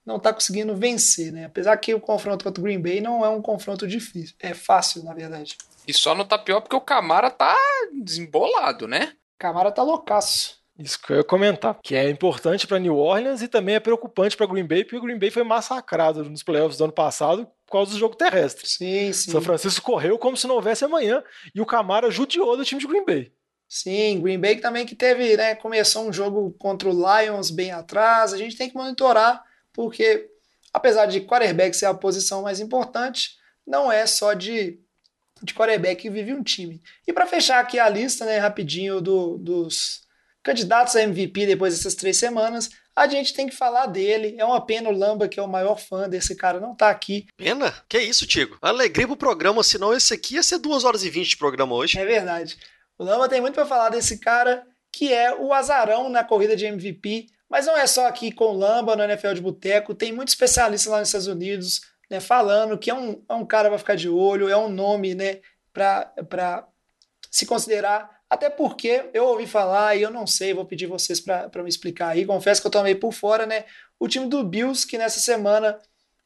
não 0.05 0.19
tá 0.19 0.33
conseguindo 0.33 0.75
vencer, 0.75 1.33
né? 1.33 1.45
Apesar 1.45 1.77
que 1.77 1.95
o 1.95 2.01
confronto 2.01 2.45
contra 2.45 2.61
o 2.61 2.65
Green 2.65 2.81
Bay 2.81 3.01
não 3.01 3.25
é 3.25 3.29
um 3.29 3.43
confronto 3.43 3.87
difícil, 3.87 4.35
é 4.41 4.55
fácil, 4.55 5.05
na 5.05 5.15
verdade. 5.15 5.57
E 5.87 5.93
só 5.93 6.15
não 6.15 6.25
tá 6.25 6.39
pior 6.39 6.61
porque 6.61 6.77
o 6.77 6.81
Camara 6.81 7.31
tá 7.31 7.57
desembolado, 8.03 8.87
né? 8.87 9.13
Camara 9.39 9.73
tá 9.73 9.83
loucaço. 9.83 10.61
Isso 10.79 10.99
que 11.01 11.13
eu 11.13 11.19
ia 11.19 11.25
comentar, 11.25 11.79
que 11.83 11.95
é 11.95 12.09
importante 12.09 12.67
para 12.67 12.79
New 12.79 12.97
Orleans 12.97 13.43
e 13.43 13.49
também 13.49 13.75
é 13.75 13.81
preocupante 13.81 14.35
para 14.35 14.47
Green 14.47 14.67
Bay, 14.67 14.83
porque 14.83 14.97
o 14.97 15.03
Green 15.03 15.19
Bay 15.19 15.31
foi 15.31 15.45
massacrado 15.45 16.25
nos 16.25 16.43
playoffs 16.43 16.79
do 16.79 16.85
ano 16.85 16.93
passado 16.93 17.47
por 17.67 17.73
causa 17.73 17.93
do 17.93 17.99
jogo 17.99 18.17
terrestre. 18.17 18.67
Sim, 18.67 19.13
sim. 19.13 19.31
São 19.31 19.43
Francisco 19.43 19.85
correu 19.85 20.19
como 20.19 20.39
se 20.39 20.47
não 20.47 20.55
houvesse 20.55 20.85
amanhã 20.85 21.23
e 21.55 21.61
o 21.61 21.67
Camara 21.67 22.11
judiou 22.11 22.57
do 22.57 22.65
time 22.65 22.81
de 22.81 22.87
Green 22.87 23.05
Bay. 23.05 23.31
Sim, 23.69 24.21
Green 24.23 24.41
Bay 24.41 24.57
também 24.57 24.87
que 24.87 24.97
teve, 24.97 25.37
né, 25.37 25.55
começou 25.55 26.09
um 26.09 26.13
jogo 26.13 26.57
contra 26.59 26.89
o 26.89 26.93
Lions 26.93 27.51
bem 27.51 27.71
atrás. 27.71 28.33
A 28.33 28.39
gente 28.39 28.57
tem 28.57 28.69
que 28.69 28.75
monitorar, 28.75 29.45
porque 29.73 30.29
apesar 30.73 31.07
de 31.07 31.21
quarterback 31.21 31.77
ser 31.77 31.87
a 31.87 31.95
posição 31.95 32.43
mais 32.43 32.61
importante, 32.61 33.31
não 33.67 33.91
é 33.91 34.07
só 34.07 34.33
de, 34.35 34.79
de 35.43 35.55
quarterback 35.55 36.03
que 36.03 36.11
vive 36.11 36.33
um 36.33 36.43
time. 36.43 36.83
E 37.07 37.13
para 37.13 37.27
fechar 37.27 37.61
aqui 37.61 37.79
a 37.79 37.89
lista, 37.89 38.25
né, 38.25 38.39
rapidinho 38.39 39.01
do, 39.01 39.39
dos 39.39 40.03
candidatos 40.43 40.97
a 40.97 41.03
MVP 41.03 41.47
depois 41.47 41.77
dessas 41.77 41.95
três 41.95 42.17
semanas, 42.17 42.71
a 42.95 43.07
gente 43.07 43.33
tem 43.33 43.49
que 43.49 43.55
falar 43.57 43.87
dele. 43.87 44.35
É 44.39 44.45
uma 44.45 44.65
pena 44.65 44.89
o 44.89 44.93
Lamba, 44.93 45.29
que 45.29 45.39
é 45.39 45.43
o 45.43 45.49
maior 45.49 45.77
fã 45.77 46.09
desse 46.09 46.35
cara, 46.35 46.61
não 46.61 46.75
tá 46.75 46.91
aqui. 46.91 47.27
Pena? 47.37 47.73
Que 47.89 47.99
isso, 47.99 48.27
Tigo? 48.27 48.59
Alegria 48.61 49.07
pro 49.07 49.17
programa, 49.17 49.63
senão 49.63 49.95
esse 49.95 50.13
aqui 50.13 50.35
ia 50.35 50.43
ser 50.43 50.59
2 50.59 50.85
horas 50.85 51.05
e 51.05 51.11
20 51.11 51.31
de 51.31 51.37
programa 51.37 51.75
hoje. 51.75 51.99
É 51.99 52.05
verdade. 52.05 52.59
O 52.99 53.05
Lamba 53.05 53.29
tem 53.29 53.41
muito 53.41 53.55
para 53.55 53.67
falar 53.67 53.89
desse 53.89 54.19
cara, 54.19 54.67
que 54.93 55.13
é 55.13 55.35
o 55.35 55.53
azarão 55.53 56.09
na 56.09 56.25
corrida 56.25 56.57
de 56.57 56.67
MVP. 56.67 57.27
Mas 57.51 57.67
não 57.67 57.77
é 57.77 57.87
só 57.87 58.07
aqui 58.07 58.31
com 58.31 58.45
o 58.45 58.57
Lamba 58.57 58.95
no 58.95 59.03
NFL 59.03 59.35
de 59.35 59.43
Boteco, 59.43 59.95
tem 59.95 60.13
muitos 60.13 60.33
especialistas 60.33 60.91
lá 60.91 61.01
nos 61.01 61.09
Estados 61.09 61.27
Unidos 61.27 61.81
né, 62.09 62.21
falando 62.21 62.79
que 62.79 62.91
é 62.91 62.95
um, 62.95 63.23
é 63.29 63.35
um 63.35 63.45
cara 63.45 63.69
para 63.69 63.79
ficar 63.79 63.97
de 63.97 64.09
olho, 64.09 64.49
é 64.49 64.57
um 64.57 64.69
nome 64.69 65.15
né, 65.15 65.41
para 65.73 66.67
se 67.31 67.45
considerar 67.45 68.21
até 68.31 68.49
porque 68.49 69.11
eu 69.13 69.25
ouvi 69.25 69.45
falar 69.45 69.97
e 69.97 70.03
eu 70.03 70.11
não 70.11 70.25
sei, 70.25 70.55
vou 70.55 70.65
pedir 70.65 70.87
vocês 70.87 71.21
para 71.21 71.63
me 71.65 71.69
explicar 71.69 72.11
aí. 72.11 72.25
Confesso 72.25 72.61
que 72.61 72.67
eu 72.69 72.71
tomei 72.71 72.95
por 72.95 73.13
fora, 73.13 73.45
né? 73.45 73.65
O 73.99 74.07
time 74.07 74.29
do 74.29 74.45
Bills, 74.45 74.87
que 74.87 74.97
nessa 74.97 75.19
semana 75.19 75.77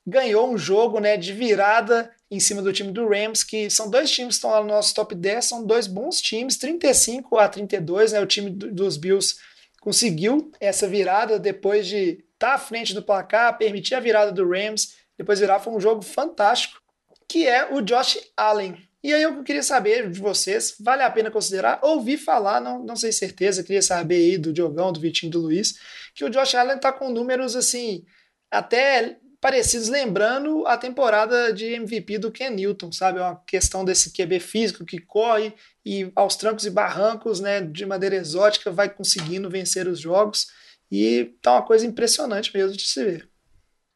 ganhou 0.07 0.53
um 0.53 0.59
jogo 0.59 1.01
né, 1.01 1.16
de 1.16 1.33
virada 1.33 2.11
em 2.31 2.39
cima 2.39 2.61
do 2.61 2.75
time 2.75 2.93
do 2.93 3.09
Rams, 3.09 3.43
que 3.43 3.70
são 3.70 3.89
dois 3.89 4.11
times 4.11 4.35
que 4.35 4.39
estão 4.39 4.51
lá 4.51 4.61
no 4.61 4.66
nosso 4.66 4.95
top 4.95 5.14
10, 5.14 5.45
são 5.47 5.64
dois 5.64 5.87
bons 5.87 6.20
times, 6.20 6.59
35 6.59 7.39
a 7.39 7.49
32, 7.49 8.12
né? 8.12 8.20
O 8.20 8.27
time 8.27 8.51
do, 8.51 8.70
dos 8.70 8.99
Bills 8.99 9.37
conseguiu 9.85 10.51
essa 10.59 10.89
virada 10.89 11.39
depois 11.39 11.87
de 11.87 12.24
estar 12.32 12.49
tá 12.49 12.55
à 12.55 12.59
frente 12.59 12.95
do 12.95 13.03
placar, 13.03 13.59
permitir 13.59 13.95
a 13.95 14.01
virada 14.01 14.32
do 14.32 14.49
Rams, 14.49 14.95
depois 15.18 15.39
virar, 15.39 15.61
foi 15.61 15.74
um 15.74 15.80
jogo 15.80 16.01
fantástico, 16.01 16.80
que 17.28 17.47
é 17.47 17.70
o 17.70 17.82
Josh 17.82 18.18
Allen. 18.35 18.78
E 19.03 19.12
aí 19.12 19.22
eu 19.22 19.45
queria 19.45 19.62
saber 19.62 20.11
de 20.11 20.18
vocês, 20.18 20.74
vale 20.80 21.03
a 21.03 21.11
pena 21.11 21.30
considerar? 21.30 21.80
Ouvi 21.82 22.16
falar, 22.16 22.62
não, 22.62 22.82
não 22.82 22.97
sei 22.97 23.12
certeza, 23.12 23.62
queria 23.62 23.82
saber 23.82 24.16
aí 24.16 24.39
do 24.39 24.55
Diogão, 24.55 24.91
do 24.91 25.01
Vitinho, 25.01 25.30
do 25.30 25.41
Luiz, 25.41 25.74
que 26.14 26.24
o 26.24 26.30
Josh 26.30 26.55
Allen 26.55 26.78
tá 26.78 26.91
com 26.91 27.11
números 27.11 27.55
assim, 27.55 28.07
até 28.51 29.18
parecidos, 29.45 29.90
lembrando 29.90 30.66
a 30.66 30.78
temporada 30.78 31.53
de 31.53 31.66
MVP 31.74 32.16
do 32.16 32.32
Ken 32.32 32.49
Newton, 32.49 32.90
sabe? 32.90 33.18
É 33.18 33.22
uma 33.22 33.36
questão 33.47 33.84
desse 33.84 34.11
QB 34.11 34.40
físico 34.40 34.86
que 34.86 34.99
corre 34.99 35.53
e 35.84 36.11
aos 36.16 36.34
trancos 36.34 36.64
e 36.64 36.70
barrancos, 36.70 37.40
né, 37.40 37.61
de 37.61 37.84
maneira 37.84 38.16
exótica, 38.16 38.70
vai 38.70 38.88
conseguindo 38.88 39.51
vencer 39.51 39.86
os 39.86 40.01
jogos. 40.01 40.47
E 40.90 41.34
tá 41.42 41.53
uma 41.53 41.62
coisa 41.62 41.84
impressionante 41.84 42.57
mesmo 42.57 42.74
de 42.74 42.84
se 42.84 43.05
ver. 43.05 43.28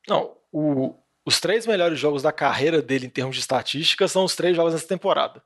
Não, 0.06 0.36
o, 0.52 0.94
os 1.24 1.40
três 1.40 1.66
melhores 1.66 1.98
jogos 1.98 2.20
da 2.22 2.30
carreira 2.30 2.82
dele 2.82 3.06
em 3.06 3.10
termos 3.10 3.34
de 3.34 3.40
estatísticas 3.40 4.12
são 4.12 4.24
os 4.24 4.36
três 4.36 4.54
jogos 4.54 4.74
dessa 4.74 4.86
temporada. 4.86 5.42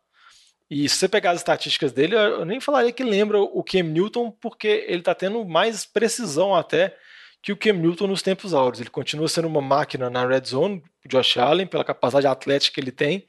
E 0.68 0.88
se 0.88 0.96
você 0.96 1.08
pegar 1.08 1.30
as 1.30 1.38
estatísticas 1.38 1.92
dele, 1.92 2.16
eu 2.16 2.44
nem 2.44 2.58
falaria 2.58 2.90
que 2.90 3.04
lembra 3.04 3.40
o 3.40 3.62
Cam 3.62 3.84
Newton, 3.84 4.32
porque 4.32 4.84
ele 4.88 4.98
está 4.98 5.14
tendo 5.14 5.44
mais 5.44 5.86
precisão 5.86 6.56
até 6.56 6.96
que 7.42 7.52
o 7.52 7.56
Cam 7.56 7.72
Newton 7.72 8.06
nos 8.06 8.22
tempos 8.22 8.54
áureos. 8.54 8.80
Ele 8.80 8.90
continua 8.90 9.28
sendo 9.28 9.48
uma 9.48 9.60
máquina 9.60 10.08
na 10.08 10.24
red 10.24 10.44
zone, 10.46 10.82
o 11.04 11.08
Josh 11.08 11.36
Allen, 11.36 11.66
pela 11.66 11.84
capacidade 11.84 12.26
atlética 12.26 12.74
que 12.74 12.80
ele 12.80 12.92
tem, 12.92 13.26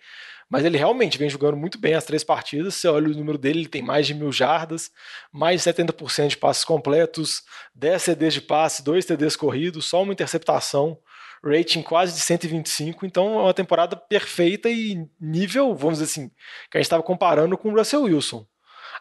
mas 0.49 0.63
ele 0.63 0.77
realmente 0.77 1.17
vem 1.17 1.29
jogando 1.29 1.57
muito 1.57 1.79
bem 1.79 1.95
as 1.95 2.05
três 2.05 2.23
partidas. 2.23 2.75
Você 2.75 2.87
olha 2.87 3.07
o 3.07 3.15
número 3.15 3.39
dele, 3.39 3.61
ele 3.61 3.67
tem 3.67 3.81
mais 3.81 4.05
de 4.05 4.13
mil 4.13 4.31
jardas, 4.31 4.91
mais 5.31 5.63
de 5.63 5.69
70% 5.71 6.27
de 6.27 6.37
passes 6.37 6.63
completos, 6.63 7.41
10 7.73 8.01
CDs 8.01 8.33
de 8.35 8.41
passe, 8.41 8.83
2 8.83 9.03
TDs 9.03 9.35
corridos, 9.35 9.85
só 9.85 10.03
uma 10.03 10.13
interceptação 10.13 10.99
rating 11.43 11.81
quase 11.81 12.13
de 12.13 12.21
125, 12.21 13.05
então 13.05 13.39
é 13.39 13.43
uma 13.43 13.53
temporada 13.53 13.97
perfeita 13.97 14.69
e 14.69 15.05
nível, 15.19 15.75
vamos 15.75 15.99
dizer 15.99 16.05
assim, 16.09 16.29
que 16.71 16.77
a 16.77 16.79
gente 16.79 16.85
estava 16.85 17.03
comparando 17.03 17.57
com 17.57 17.69
o 17.69 17.75
Russell 17.75 18.03
Wilson. 18.03 18.47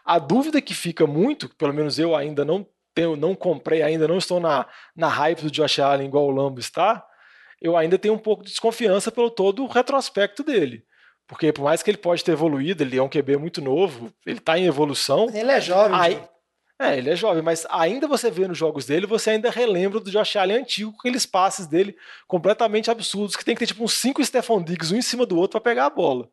A 0.03 0.19
dúvida 0.19 0.61
que 0.61 0.73
fica 0.73 1.07
muito, 1.07 1.47
pelo 1.55 1.73
menos 1.73 1.97
eu 1.97 2.13
ainda 2.13 2.43
não 2.43 2.67
tenho, 2.93 3.15
não 3.15 3.35
comprei 3.35 3.81
ainda, 3.81 4.07
não 4.07 4.17
estou 4.17 4.39
na, 4.39 4.65
na 4.95 5.07
hype 5.07 5.41
do 5.41 5.51
Josh 5.51 5.79
Allen 5.79 6.07
igual 6.07 6.25
o 6.25 6.31
Lambo 6.31 6.59
está, 6.59 7.05
eu 7.61 7.77
ainda 7.77 7.97
tenho 7.97 8.13
um 8.13 8.19
pouco 8.19 8.43
de 8.43 8.49
desconfiança 8.49 9.11
pelo 9.11 9.29
todo 9.29 9.63
o 9.63 9.67
retrospecto 9.67 10.43
dele. 10.43 10.83
Porque 11.27 11.53
por 11.53 11.63
mais 11.63 11.81
que 11.81 11.89
ele 11.89 11.97
pode 11.97 12.23
ter 12.23 12.33
evoluído, 12.33 12.83
ele 12.83 12.97
é 12.97 13.01
um 13.01 13.09
QB 13.09 13.37
muito 13.37 13.61
novo, 13.61 14.13
ele 14.25 14.39
está 14.39 14.57
em 14.57 14.65
evolução. 14.65 15.29
Ele 15.33 15.51
é 15.51 15.61
jovem. 15.61 15.97
Aí, 15.97 16.21
é, 16.79 16.97
ele 16.97 17.09
é 17.09 17.15
jovem, 17.15 17.41
mas 17.41 17.65
ainda 17.69 18.07
você 18.07 18.29
vê 18.29 18.47
nos 18.47 18.57
jogos 18.57 18.85
dele, 18.85 19.05
você 19.05 19.31
ainda 19.31 19.49
relembra 19.49 19.99
do 19.99 20.11
Josh 20.11 20.35
Allen 20.35 20.57
antigo, 20.57 20.91
com 20.91 20.99
aqueles 20.99 21.25
passes 21.25 21.65
dele 21.65 21.95
completamente 22.27 22.91
absurdos, 22.91 23.37
que 23.37 23.45
tem 23.45 23.55
que 23.55 23.59
ter 23.59 23.67
tipo 23.67 23.83
uns 23.83 23.93
cinco 23.93 24.23
Stephon 24.23 24.61
Diggs 24.61 24.93
um 24.93 24.97
em 24.97 25.01
cima 25.01 25.25
do 25.25 25.37
outro 25.37 25.59
para 25.59 25.71
pegar 25.71 25.85
a 25.85 25.89
bola. 25.89 26.29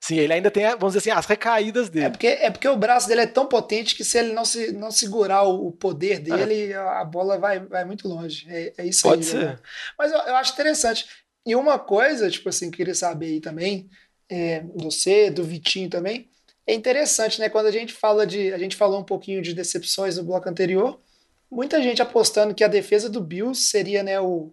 Sim, 0.00 0.18
ele 0.18 0.32
ainda 0.32 0.50
tem, 0.50 0.64
vamos 0.70 0.94
dizer 0.94 0.98
assim, 0.98 1.18
as 1.18 1.26
recaídas 1.26 1.88
dele. 1.88 2.06
É 2.06 2.10
porque, 2.10 2.26
é 2.26 2.50
porque 2.50 2.68
o 2.68 2.76
braço 2.76 3.08
dele 3.08 3.22
é 3.22 3.26
tão 3.26 3.46
potente 3.46 3.94
que 3.94 4.04
se 4.04 4.18
ele 4.18 4.32
não, 4.32 4.44
se, 4.44 4.72
não 4.72 4.90
segurar 4.90 5.42
o, 5.42 5.72
poder 5.72 6.20
dele, 6.20 6.72
é. 6.72 6.76
a 6.76 7.04
bola 7.04 7.38
vai, 7.38 7.60
vai 7.60 7.84
muito 7.84 8.06
longe. 8.06 8.46
É, 8.48 8.72
é 8.78 8.86
isso 8.86 9.02
Pode 9.02 9.22
aí. 9.22 9.28
ser. 9.28 9.44
Né? 9.44 9.58
Mas 9.98 10.12
eu, 10.12 10.18
eu, 10.18 10.36
acho 10.36 10.52
interessante. 10.52 11.06
E 11.44 11.56
uma 11.56 11.78
coisa, 11.78 12.30
tipo 12.30 12.48
assim, 12.48 12.70
queria 12.70 12.94
saber 12.94 13.26
aí 13.26 13.40
também, 13.40 13.88
é, 14.28 14.60
do 14.60 14.90
C, 14.90 15.30
do 15.30 15.44
Vitinho 15.44 15.88
também, 15.88 16.28
é 16.66 16.74
interessante, 16.74 17.40
né? 17.40 17.48
Quando 17.48 17.66
a 17.66 17.70
gente 17.70 17.92
fala 17.92 18.26
de. 18.26 18.52
A 18.52 18.58
gente 18.58 18.74
falou 18.74 19.00
um 19.00 19.04
pouquinho 19.04 19.40
de 19.40 19.54
decepções 19.54 20.16
no 20.16 20.24
bloco 20.24 20.48
anterior. 20.48 21.00
Muita 21.48 21.80
gente 21.80 22.02
apostando 22.02 22.54
que 22.54 22.64
a 22.64 22.68
defesa 22.68 23.08
do 23.08 23.20
Bills 23.20 23.68
seria 23.68 24.02
né, 24.02 24.20
o, 24.20 24.52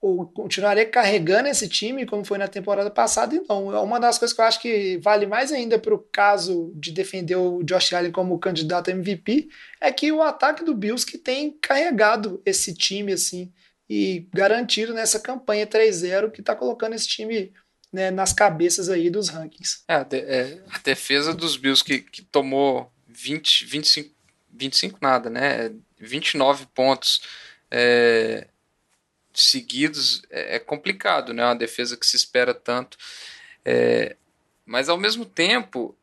o 0.00 0.24
continuaria 0.26 0.86
carregando 0.86 1.48
esse 1.48 1.68
time, 1.68 2.06
como 2.06 2.24
foi 2.24 2.38
na 2.38 2.48
temporada 2.48 2.90
passada, 2.90 3.34
e 3.34 3.42
não. 3.46 3.74
É 3.74 3.78
uma 3.80 4.00
das 4.00 4.18
coisas 4.18 4.34
que 4.34 4.40
eu 4.40 4.44
acho 4.46 4.60
que 4.60 4.98
vale 4.98 5.26
mais 5.26 5.52
ainda 5.52 5.78
para 5.78 5.94
o 5.94 5.98
caso 5.98 6.72
de 6.74 6.90
defender 6.90 7.36
o 7.36 7.62
Josh 7.62 7.92
Allen 7.92 8.10
como 8.10 8.38
candidato 8.38 8.88
a 8.88 8.92
MVP, 8.92 9.48
é 9.80 9.92
que 9.92 10.10
o 10.10 10.22
ataque 10.22 10.64
do 10.64 10.74
Bills 10.74 11.04
que 11.04 11.18
tem 11.18 11.50
carregado 11.60 12.40
esse 12.46 12.72
time 12.72 13.12
assim 13.12 13.52
e 13.88 14.26
garantido 14.32 14.94
nessa 14.94 15.20
campanha 15.20 15.66
3-0 15.66 16.30
que 16.30 16.40
está 16.40 16.54
colocando 16.54 16.94
esse 16.94 17.08
time 17.08 17.52
né, 17.92 18.10
nas 18.10 18.32
cabeças 18.32 18.88
aí 18.88 19.10
dos 19.10 19.28
rankings. 19.28 19.82
É, 19.86 20.06
é, 20.12 20.62
a 20.70 20.78
defesa 20.78 21.34
dos 21.34 21.56
Bills 21.56 21.84
que, 21.84 21.98
que 21.98 22.22
tomou 22.22 22.90
20, 23.08 23.66
25, 23.66 24.14
25 24.50 24.98
nada, 25.02 25.28
né? 25.28 25.72
29 25.98 26.66
pontos 26.74 27.20
é, 27.70 28.46
seguidos 29.32 30.22
é, 30.30 30.56
é, 30.56 30.58
complicado, 30.58 31.32
né? 31.32 31.44
Uma 31.44 31.56
defesa 31.56 31.96
que 31.96 32.06
se 32.06 32.16
espera 32.16 32.54
tanto. 32.54 32.96
É, 33.64 34.16
mas 34.66 34.88
ao 34.88 34.96
mesmo 34.96 35.24
tempo, 35.24 35.96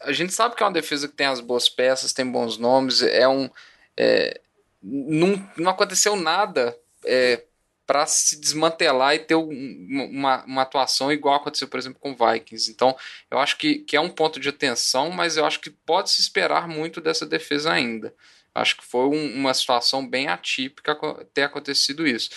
a 0.00 0.12
gente 0.12 0.32
sabe 0.32 0.54
que 0.54 0.62
é 0.62 0.66
uma 0.66 0.72
defesa 0.72 1.08
que 1.08 1.14
tem 1.14 1.26
as 1.26 1.40
boas 1.40 1.68
peças, 1.68 2.12
tem 2.12 2.30
bons 2.30 2.58
nomes, 2.58 3.02
é 3.02 3.28
um. 3.28 3.50
É, 3.96 4.40
não, 4.82 5.50
não 5.56 5.70
aconteceu 5.70 6.14
nada 6.16 6.76
é, 7.04 7.42
para 7.86 8.06
se 8.06 8.40
desmantelar 8.40 9.14
e 9.14 9.18
ter 9.18 9.34
uma, 9.34 10.44
uma 10.44 10.62
atuação 10.62 11.12
igual 11.12 11.36
aconteceu, 11.36 11.68
por 11.68 11.78
exemplo, 11.78 11.98
com 12.00 12.12
o 12.12 12.32
Vikings. 12.32 12.70
Então, 12.70 12.96
eu 13.30 13.38
acho 13.38 13.58
que, 13.58 13.80
que 13.80 13.96
é 13.96 14.00
um 14.00 14.10
ponto 14.10 14.40
de 14.40 14.48
atenção, 14.48 15.10
mas 15.10 15.36
eu 15.36 15.44
acho 15.44 15.60
que 15.60 15.70
pode 15.70 16.10
se 16.10 16.20
esperar 16.20 16.66
muito 16.66 17.00
dessa 17.00 17.26
defesa 17.26 17.72
ainda. 17.72 18.14
Acho 18.54 18.76
que 18.76 18.84
foi 18.84 19.06
um, 19.06 19.34
uma 19.34 19.52
situação 19.52 20.08
bem 20.08 20.28
atípica 20.28 20.96
ter 21.34 21.42
acontecido 21.42 22.06
isso. 22.06 22.30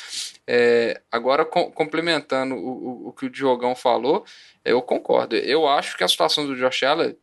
É, 0.47 0.99
agora, 1.11 1.45
com, 1.45 1.71
complementando 1.71 2.55
o, 2.55 2.59
o, 2.59 3.07
o, 3.09 3.13
que 3.13 3.27
o 3.27 3.29
Diogão 3.29 3.75
falou, 3.75 4.25
eu 4.65 4.81
concordo. 4.81 5.35
Eu 5.35 5.67
acho 5.67 5.95
que 5.95 6.03
a 6.03 6.07
situação 6.07 6.47
do 6.47 6.55
Josh 6.55 6.81
Allen, 6.81 7.15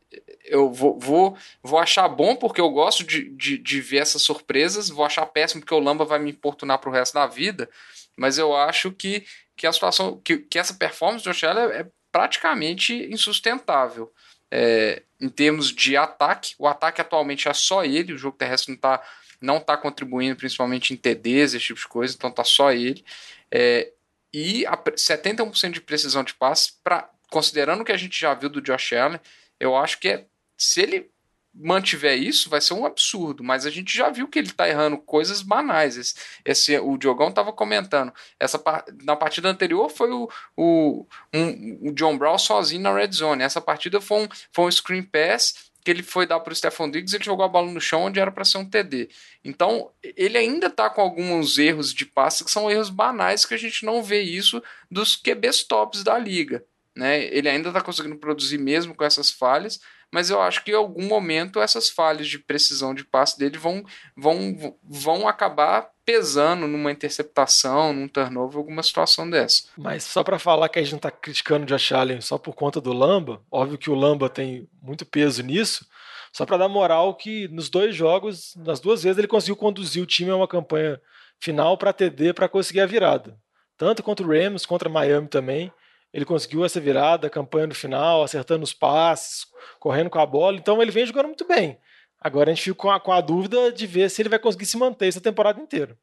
eu 0.45 0.71
vou, 0.71 0.97
vou, 0.97 1.37
vou 1.61 1.77
achar 1.77 2.07
bom 2.07 2.37
porque 2.37 2.61
eu 2.61 2.69
gosto 2.69 3.03
de, 3.03 3.29
de, 3.31 3.57
de 3.57 3.81
ver 3.81 3.97
essas 3.97 4.21
surpresas, 4.21 4.87
vou 4.89 5.03
achar 5.05 5.25
péssimo 5.25 5.61
porque 5.61 5.75
o 5.75 5.79
Lamba 5.79 6.05
vai 6.05 6.17
me 6.17 6.31
importunar 6.31 6.79
pro 6.79 6.91
resto 6.91 7.15
da 7.15 7.27
vida, 7.27 7.69
mas 8.15 8.37
eu 8.37 8.55
acho 8.55 8.93
que, 8.93 9.25
que 9.57 9.67
a 9.67 9.73
situação, 9.73 10.21
que, 10.23 10.37
que 10.37 10.57
essa 10.57 10.73
performance 10.73 11.23
do 11.23 11.31
Josh 11.31 11.43
Allen 11.43 11.65
é 11.65 11.85
praticamente 12.13 12.93
insustentável. 13.11 14.09
É, 14.51 15.01
em 15.19 15.29
termos 15.29 15.71
de 15.71 15.97
ataque, 15.97 16.55
o 16.59 16.67
ataque 16.67 17.01
atualmente 17.01 17.47
é 17.47 17.53
só 17.53 17.83
ele, 17.83 18.13
o 18.13 18.17
jogo 18.17 18.37
terrestre 18.37 18.69
não 18.71 18.75
está 18.75 19.03
não 19.41 19.59
tá 19.59 19.77
contribuindo, 19.77 20.35
principalmente 20.35 20.93
em 20.93 20.97
TDs, 20.97 21.53
esse 21.53 21.65
tipo 21.65 21.79
de 21.79 21.87
coisa, 21.87 22.15
então 22.15 22.31
tá 22.31 22.43
só 22.43 22.71
ele. 22.71 23.03
É, 23.51 23.91
e 24.33 24.65
a 24.65 24.77
71% 24.77 25.71
de 25.71 25.81
precisão 25.81 26.23
de 26.23 26.33
passe, 26.33 26.73
pra, 26.83 27.09
considerando 27.29 27.81
o 27.81 27.85
que 27.85 27.91
a 27.91 27.97
gente 27.97 28.19
já 28.19 28.33
viu 28.33 28.49
do 28.49 28.61
Josh 28.61 28.93
Allen, 28.93 29.19
eu 29.59 29.75
acho 29.75 29.99
que 29.99 30.09
é, 30.09 30.25
se 30.57 30.81
ele 30.81 31.11
mantiver 31.55 32.17
isso, 32.17 32.49
vai 32.49 32.59
ser 32.59 32.73
um 32.73 32.85
absurdo. 32.85 33.43
Mas 33.43 33.65
a 33.65 33.69
gente 33.69 33.95
já 33.95 34.09
viu 34.09 34.27
que 34.27 34.37
ele 34.37 34.51
tá 34.51 34.67
errando 34.67 34.97
coisas 34.97 35.41
banais. 35.41 35.97
Esse, 35.97 36.15
esse 36.43 36.79
o 36.79 36.97
Diogão 36.97 37.31
tava 37.31 37.53
comentando. 37.53 38.13
Essa, 38.39 38.61
na 39.03 39.15
partida 39.15 39.49
anterior 39.49 39.89
foi 39.89 40.11
o, 40.11 40.29
o, 40.55 41.05
um, 41.33 41.89
o 41.89 41.91
John 41.93 42.17
Brown 42.17 42.37
sozinho 42.37 42.81
na 42.81 42.93
red 42.93 43.11
zone. 43.11 43.43
Essa 43.43 43.61
partida 43.61 44.01
foi 44.01 44.23
um, 44.23 44.27
foi 44.51 44.65
um 44.65 44.71
screen 44.71 45.03
pass 45.03 45.71
que 45.85 45.91
ele 45.91 46.01
foi 46.01 46.25
dar 46.25 46.39
para 46.39 46.51
o 46.51 46.55
Stephon 46.55 46.89
Diggs, 46.89 47.15
ele 47.15 47.23
jogou 47.23 47.45
a 47.45 47.47
bola 47.47 47.71
no 47.71 47.79
chão 47.79 48.05
onde 48.05 48.19
era 48.19 48.31
para 48.31 48.43
ser 48.43 48.57
um 48.57 48.67
TD. 48.67 49.07
Então, 49.43 49.91
ele 50.01 50.35
ainda 50.35 50.65
está 50.65 50.89
com 50.89 50.99
alguns 50.99 51.59
erros 51.59 51.93
de 51.93 52.07
passe 52.07 52.43
que 52.43 52.49
são 52.49 52.71
erros 52.71 52.89
banais 52.89 53.45
que 53.45 53.53
a 53.53 53.57
gente 53.57 53.85
não 53.85 54.01
vê 54.01 54.19
isso 54.19 54.63
dos 54.89 55.15
QBs 55.15 55.63
tops 55.63 56.03
da 56.03 56.17
liga. 56.17 56.65
Né? 56.95 57.25
Ele 57.25 57.47
ainda 57.47 57.69
está 57.69 57.81
conseguindo 57.81 58.15
produzir 58.15 58.57
mesmo 58.57 58.95
com 58.95 59.03
essas 59.03 59.29
falhas, 59.29 59.79
mas 60.11 60.29
eu 60.29 60.41
acho 60.41 60.63
que 60.63 60.71
em 60.71 60.75
algum 60.75 61.05
momento 61.07 61.59
essas 61.59 61.89
falhas 61.89 62.27
de 62.27 62.39
precisão 62.39 62.93
de 62.93 63.03
passe 63.03 63.37
dele 63.37 63.57
vão, 63.57 63.83
vão, 64.15 64.77
vão 64.83 65.27
acabar 65.27 65.89
pesando 66.05 66.67
numa 66.67 66.91
interceptação, 66.91 67.91
num 67.91 68.07
turnover, 68.07 68.57
alguma 68.57 68.83
situação 68.83 69.29
dessa. 69.29 69.63
Mas 69.77 70.03
só 70.03 70.23
para 70.23 70.37
falar 70.37 70.69
que 70.69 70.77
a 70.77 70.81
gente 70.81 70.91
não 70.91 70.97
está 70.97 71.11
criticando 71.11 71.63
o 71.63 71.67
Josh 71.67 71.91
Allen 71.91 72.21
só 72.21 72.37
por 72.37 72.53
conta 72.53 72.79
do 72.79 72.93
Lamba, 72.93 73.41
óbvio 73.51 73.77
que 73.77 73.89
o 73.89 73.95
Lamba 73.95 74.29
tem 74.29 74.69
muito 74.81 75.05
peso 75.05 75.41
nisso, 75.41 75.87
só 76.31 76.45
para 76.45 76.57
dar 76.57 76.67
moral 76.67 77.15
que 77.15 77.47
nos 77.47 77.69
dois 77.69 77.95
jogos, 77.95 78.55
nas 78.57 78.79
duas 78.79 79.03
vezes, 79.03 79.17
ele 79.17 79.27
conseguiu 79.27 79.55
conduzir 79.55 80.03
o 80.03 80.05
time 80.05 80.29
a 80.29 80.35
uma 80.35 80.47
campanha 80.47 81.01
final 81.39 81.77
para 81.77 81.93
TD 81.93 82.33
para 82.33 82.49
conseguir 82.49 82.81
a 82.81 82.85
virada. 82.85 83.37
Tanto 83.77 84.03
contra 84.03 84.25
o 84.25 84.29
Rams, 84.29 84.65
contra 84.65 84.89
Miami 84.89 85.27
também 85.27 85.71
ele 86.15 86.23
conseguiu 86.23 86.63
essa 86.63 86.79
virada, 86.79 87.29
campanha 87.29 87.67
no 87.67 87.75
final, 87.75 88.23
acertando 88.23 88.63
os 88.63 88.71
passes, 88.71 89.45
correndo 89.81 90.09
com 90.09 90.17
a 90.17 90.25
bola. 90.25 90.55
Então 90.55 90.81
ele 90.81 90.89
vem 90.89 91.05
jogando 91.05 91.25
muito 91.25 91.45
bem. 91.45 91.77
Agora 92.21 92.49
a 92.49 92.53
gente 92.53 92.63
fica 92.63 92.75
com 92.77 92.89
a, 92.89 92.97
com 93.01 93.11
a 93.11 93.19
dúvida 93.19 93.69
de 93.69 93.85
ver 93.85 94.09
se 94.09 94.21
ele 94.21 94.29
vai 94.29 94.39
conseguir 94.39 94.65
se 94.65 94.77
manter 94.77 95.09
essa 95.09 95.19
temporada 95.19 95.59
inteira. 95.59 95.99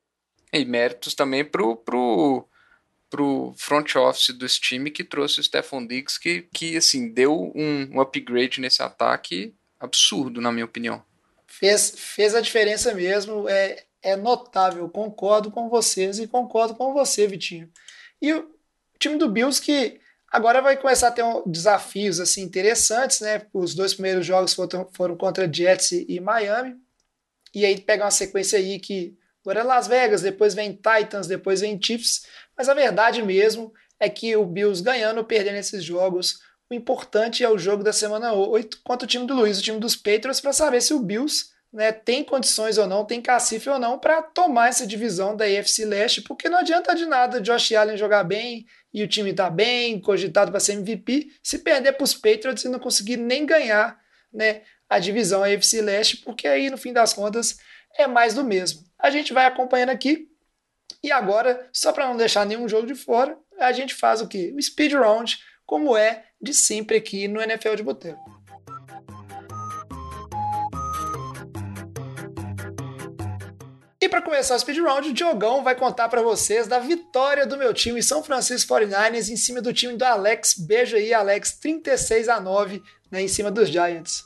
E 0.53 0.67
méritos 0.67 1.15
também 1.15 1.43
pro, 1.43 1.77
pro, 1.77 2.47
pro 3.09 3.55
front 3.57 3.97
office 3.97 4.37
desse 4.37 4.61
time 4.61 4.91
que 4.91 5.03
trouxe 5.03 5.41
o 5.41 5.43
Stephon 5.43 5.87
Diggs, 5.87 6.21
que, 6.21 6.43
que 6.53 6.77
assim, 6.77 7.11
deu 7.11 7.51
um, 7.55 7.89
um 7.95 8.01
upgrade 8.03 8.61
nesse 8.61 8.83
ataque 8.83 9.55
absurdo, 9.81 10.43
na 10.43 10.53
minha 10.53 10.67
opinião. 10.67 11.03
Fez, 11.47 11.95
fez 11.97 12.35
a 12.35 12.43
diferença 12.43 12.93
mesmo, 12.93 13.49
é, 13.49 13.83
é 14.03 14.15
notável. 14.15 14.91
Concordo 14.91 15.51
com 15.51 15.71
vocês 15.71 16.19
e 16.19 16.29
concordo 16.29 16.75
com 16.75 16.93
você, 16.93 17.27
Vitinho. 17.27 17.71
E 18.21 18.35
o 18.35 18.55
time 18.99 19.17
do 19.17 19.31
Bills 19.31 19.59
que 19.59 20.02
Agora 20.33 20.63
vai 20.63 20.79
começar 20.79 21.09
a 21.09 21.13
ter 21.13 21.23
um, 21.23 21.43
desafios 21.45 22.19
assim 22.19 22.41
interessantes, 22.41 23.21
né? 23.21 23.43
Os 23.53 23.75
dois 23.75 23.93
primeiros 23.93 24.25
jogos 24.25 24.55
foram, 24.55 24.89
foram 24.95 25.15
contra 25.15 25.53
Jets 25.53 25.93
e 25.93 26.19
Miami. 26.21 26.75
E 27.55 27.67
aí 27.67 27.79
pega 27.79 28.05
uma 28.05 28.11
sequência 28.11 28.59
aí 28.59 28.81
que 28.81 29.15
agora 29.45 29.61
é 29.61 29.63
Las 29.63 29.87
Vegas, 29.87 30.23
depois 30.23 30.55
vem 30.55 30.73
Titans, 30.73 31.27
depois 31.27 31.61
vem 31.61 31.79
Chiefs. 31.79 32.25
Mas 32.57 32.67
a 32.71 32.73
verdade 32.73 33.23
mesmo 33.23 33.75
é 34.01 34.09
que 34.09 34.35
o 34.35 34.47
Bills 34.47 34.83
ganhando 34.83 35.19
ou 35.19 35.25
perdendo 35.25 35.57
esses 35.57 35.85
jogos, 35.85 36.41
o 36.71 36.75
importante 36.75 37.45
é 37.45 37.51
o 37.51 37.59
jogo 37.59 37.85
da 37.85 37.93
semana 37.93 38.33
8 38.33 38.81
contra 38.83 39.05
o 39.05 39.09
time 39.09 39.27
do 39.27 39.35
Luiz, 39.35 39.59
o 39.59 39.63
time 39.63 39.79
dos 39.79 39.95
Patriots, 39.95 40.41
para 40.41 40.55
saber 40.55 40.81
se 40.81 40.95
o 40.95 41.01
Bills 41.01 41.53
né, 41.71 41.93
tem 41.93 42.25
condições 42.25 42.79
ou 42.79 42.87
não, 42.87 43.05
tem 43.05 43.21
cacife 43.21 43.69
ou 43.69 43.79
não 43.79 43.99
para 43.99 44.23
tomar 44.23 44.69
essa 44.69 44.87
divisão 44.87 45.37
da 45.37 45.45
AFC 45.45 45.85
Leste, 45.85 46.23
porque 46.23 46.49
não 46.49 46.59
adianta 46.59 46.95
de 46.95 47.05
nada 47.05 47.41
Josh 47.41 47.73
Allen 47.73 47.99
jogar 47.99 48.25
bem 48.25 48.67
e 48.93 49.03
o 49.03 49.09
time 49.09 49.33
tá 49.33 49.49
bem, 49.49 50.01
cogitado 50.01 50.51
para 50.51 50.61
ser 50.61 50.73
MVP, 50.73 51.33
se 51.43 51.59
perder 51.59 51.93
para 51.93 52.05
os 52.05 52.15
Patriots 52.15 52.65
e 52.65 52.69
não 52.69 52.79
conseguir 52.79 53.17
nem 53.17 53.47
ganhar 53.47 53.99
né, 54.33 54.63
a 54.89 54.99
divisão 54.99 55.43
AFC 55.43 55.81
Leste, 55.81 56.19
porque 56.19 56.47
aí 56.47 56.71
no 56.71 56.77
fim 56.77 56.93
das 56.93 57.13
contas 57.13 57.59
é 57.97 58.07
mais 58.07 58.35
do 58.35 58.45
mesmo. 58.45 58.85
A 58.99 59.11
gente 59.11 59.33
vai 59.33 59.47
acompanhando 59.47 59.91
aqui 59.91 60.29
e 61.03 61.11
agora, 61.11 61.69
só 61.73 61.93
para 61.93 62.07
não 62.07 62.17
deixar 62.17 62.47
nenhum 62.47 62.69
jogo 62.69 62.87
de 62.87 62.95
fora, 62.95 63.37
a 63.59 63.73
gente 63.73 63.95
faz 63.95 64.21
o 64.21 64.29
que? 64.29 64.53
O 64.53 64.63
speed 64.63 64.93
round, 64.93 65.39
como 65.65 65.97
é 65.97 66.25
de 66.41 66.53
sempre 66.53 66.97
aqui 66.97 67.27
no 67.29 67.41
NFL 67.41 67.75
de 67.75 67.83
Boteco. 67.83 68.42
Para 74.13 74.21
começar 74.21 74.55
o 74.55 74.59
speed 74.59 74.77
round, 74.77 75.09
o 75.09 75.15
Diogão 75.15 75.65
vai 75.65 75.75
contar 75.75 76.07
para 76.07 76.21
vocês 76.21 76.69
da 76.69 76.79
vitória 76.79 77.47
do 77.47 77.57
meu 77.57 77.73
time 77.73 78.03
São 78.03 78.23
Francisco 78.23 78.75
49ers 78.75 79.31
em 79.31 79.37
cima 79.39 79.63
do 79.63 79.73
time 79.73 79.97
do 79.97 80.05
Alex. 80.05 80.55
Beijo 80.59 80.97
aí, 80.97 81.15
Alex, 81.15 81.53
36 81.59 82.29
a 82.29 82.39
9, 82.39 82.83
né, 83.11 83.23
em 83.23 83.29
cima 83.29 83.51
dos 83.51 83.71
Giants. 83.71 84.23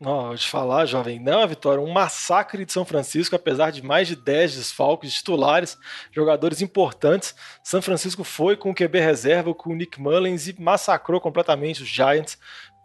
Não, 0.00 0.26
vou 0.26 0.36
te 0.36 0.50
falar, 0.50 0.86
jovem, 0.86 1.20
não 1.20 1.40
é 1.40 1.46
vitória, 1.46 1.80
um 1.80 1.92
massacre 1.92 2.64
de 2.64 2.72
São 2.72 2.84
Francisco, 2.84 3.36
apesar 3.36 3.70
de 3.70 3.80
mais 3.80 4.08
de 4.08 4.16
10 4.16 4.56
desfalques 4.56 5.14
titulares, 5.14 5.78
jogadores 6.10 6.60
importantes. 6.60 7.32
São 7.62 7.80
Francisco 7.80 8.24
foi 8.24 8.56
com 8.56 8.72
o 8.72 8.74
QB 8.74 8.98
reserva, 8.98 9.54
com 9.54 9.70
o 9.70 9.76
Nick 9.76 10.00
Mullins 10.00 10.48
e 10.48 10.60
massacrou 10.60 11.20
completamente 11.20 11.84
os 11.84 11.88
Giants. 11.88 12.36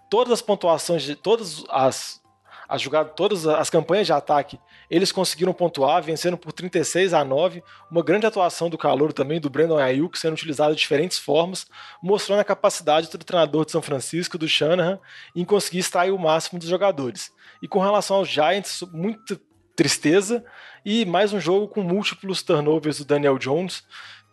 Todas 0.08 0.34
as 0.34 0.42
pontuações, 0.44 1.02
de, 1.02 1.16
todas 1.16 1.64
as 1.68 2.24
jogadas, 2.82 3.14
todas 3.16 3.48
as 3.48 3.70
campanhas 3.70 4.08
de 4.08 4.14
ataque, 4.14 4.60
eles 4.90 5.12
conseguiram 5.12 5.54
pontuar, 5.54 6.02
vencendo 6.02 6.38
por 6.38 6.52
36 6.52 7.14
a 7.14 7.24
9. 7.24 7.64
Uma 7.90 8.04
grande 8.04 8.26
atuação 8.26 8.70
do 8.70 8.78
calor 8.78 9.14
também 9.14 9.40
do 9.40 9.50
Brandon 9.50 9.78
Ayuk, 9.78 10.18
sendo 10.18 10.34
utilizado 10.34 10.74
de 10.74 10.82
diferentes 10.82 11.18
formas, 11.18 11.66
mostrando 12.02 12.40
a 12.40 12.46
capacidade 12.46 13.10
do 13.10 13.18
treinador 13.18 13.66
de 13.66 13.72
São 13.72 13.82
Francisco, 13.82 14.38
do 14.38 14.48
Shanahan, 14.48 15.00
em 15.36 15.46
conseguir 15.46 15.80
extrair 15.80 16.12
o 16.12 16.20
máximo 16.20 16.60
dos 16.60 16.70
jogadores. 16.70 17.32
E 17.62 17.68
com 17.68 17.80
relação 17.80 18.18
aos 18.18 18.30
Giants, 18.30 18.84
muita 18.92 19.40
tristeza 19.76 20.44
e 20.86 21.06
mais 21.06 21.34
um 21.34 21.40
jogo 21.40 21.68
com 21.68 21.82
múltiplos 21.82 22.42
turnovers 22.42 23.00
do 23.00 23.06
Daniel 23.06 23.38
Jones, 23.38 23.84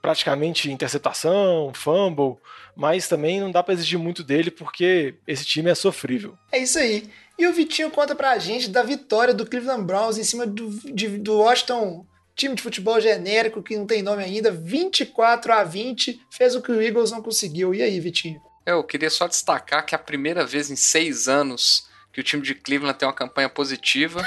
praticamente 0.01 0.70
interceptação, 0.70 1.72
fumble, 1.74 2.36
mas 2.76 3.09
também 3.09 3.40
não 3.40 3.51
dá 3.51 3.62
para 3.62 3.74
exigir 3.74 3.99
muito 3.99 4.24
dele 4.24 4.51
porque 4.51 5.14
esse 5.26 5.45
time 5.45 5.70
é 5.70 5.74
sofrível. 5.74 6.36
É 6.51 6.59
isso 6.59 6.78
aí. 6.78 7.09
E 7.39 7.47
o 7.47 7.53
Vitinho 7.53 7.91
conta 7.91 8.14
pra 8.14 8.39
gente 8.39 8.68
da 8.68 8.83
vitória 8.83 9.33
do 9.33 9.47
Cleveland 9.47 9.85
Browns 9.85 10.18
em 10.18 10.24
cima 10.24 10.47
do, 10.47 10.70
de, 10.93 11.18
do 11.18 11.39
Washington, 11.39 12.07
time 12.35 12.55
de 12.55 12.62
futebol 12.62 13.01
genérico 13.01 13.62
que 13.62 13.76
não 13.76 13.87
tem 13.87 14.03
nome 14.03 14.22
ainda, 14.22 14.51
24 14.51 15.53
a 15.53 15.64
20, 15.64 16.20
fez 16.30 16.55
o 16.55 16.62
que 16.62 16.70
o 16.70 16.80
Eagles 16.80 17.11
não 17.11 17.22
conseguiu. 17.22 17.74
E 17.74 17.83
aí, 17.83 17.99
Vitinho? 18.01 18.41
Eu 18.64 18.85
queria 18.85 19.11
só 19.11 19.26
destacar 19.26 19.85
que 19.85 19.95
é 19.95 19.97
a 19.97 20.03
primeira 20.03 20.47
vez 20.47 20.70
em 20.70 20.76
seis 20.76 21.26
anos 21.26 21.89
que 22.12 22.20
o 22.20 22.24
time 22.24 22.43
de 22.43 22.55
Cleveland 22.55 22.99
tem 22.99 23.09
uma 23.09 23.14
campanha 23.14 23.49
positiva. 23.49 24.26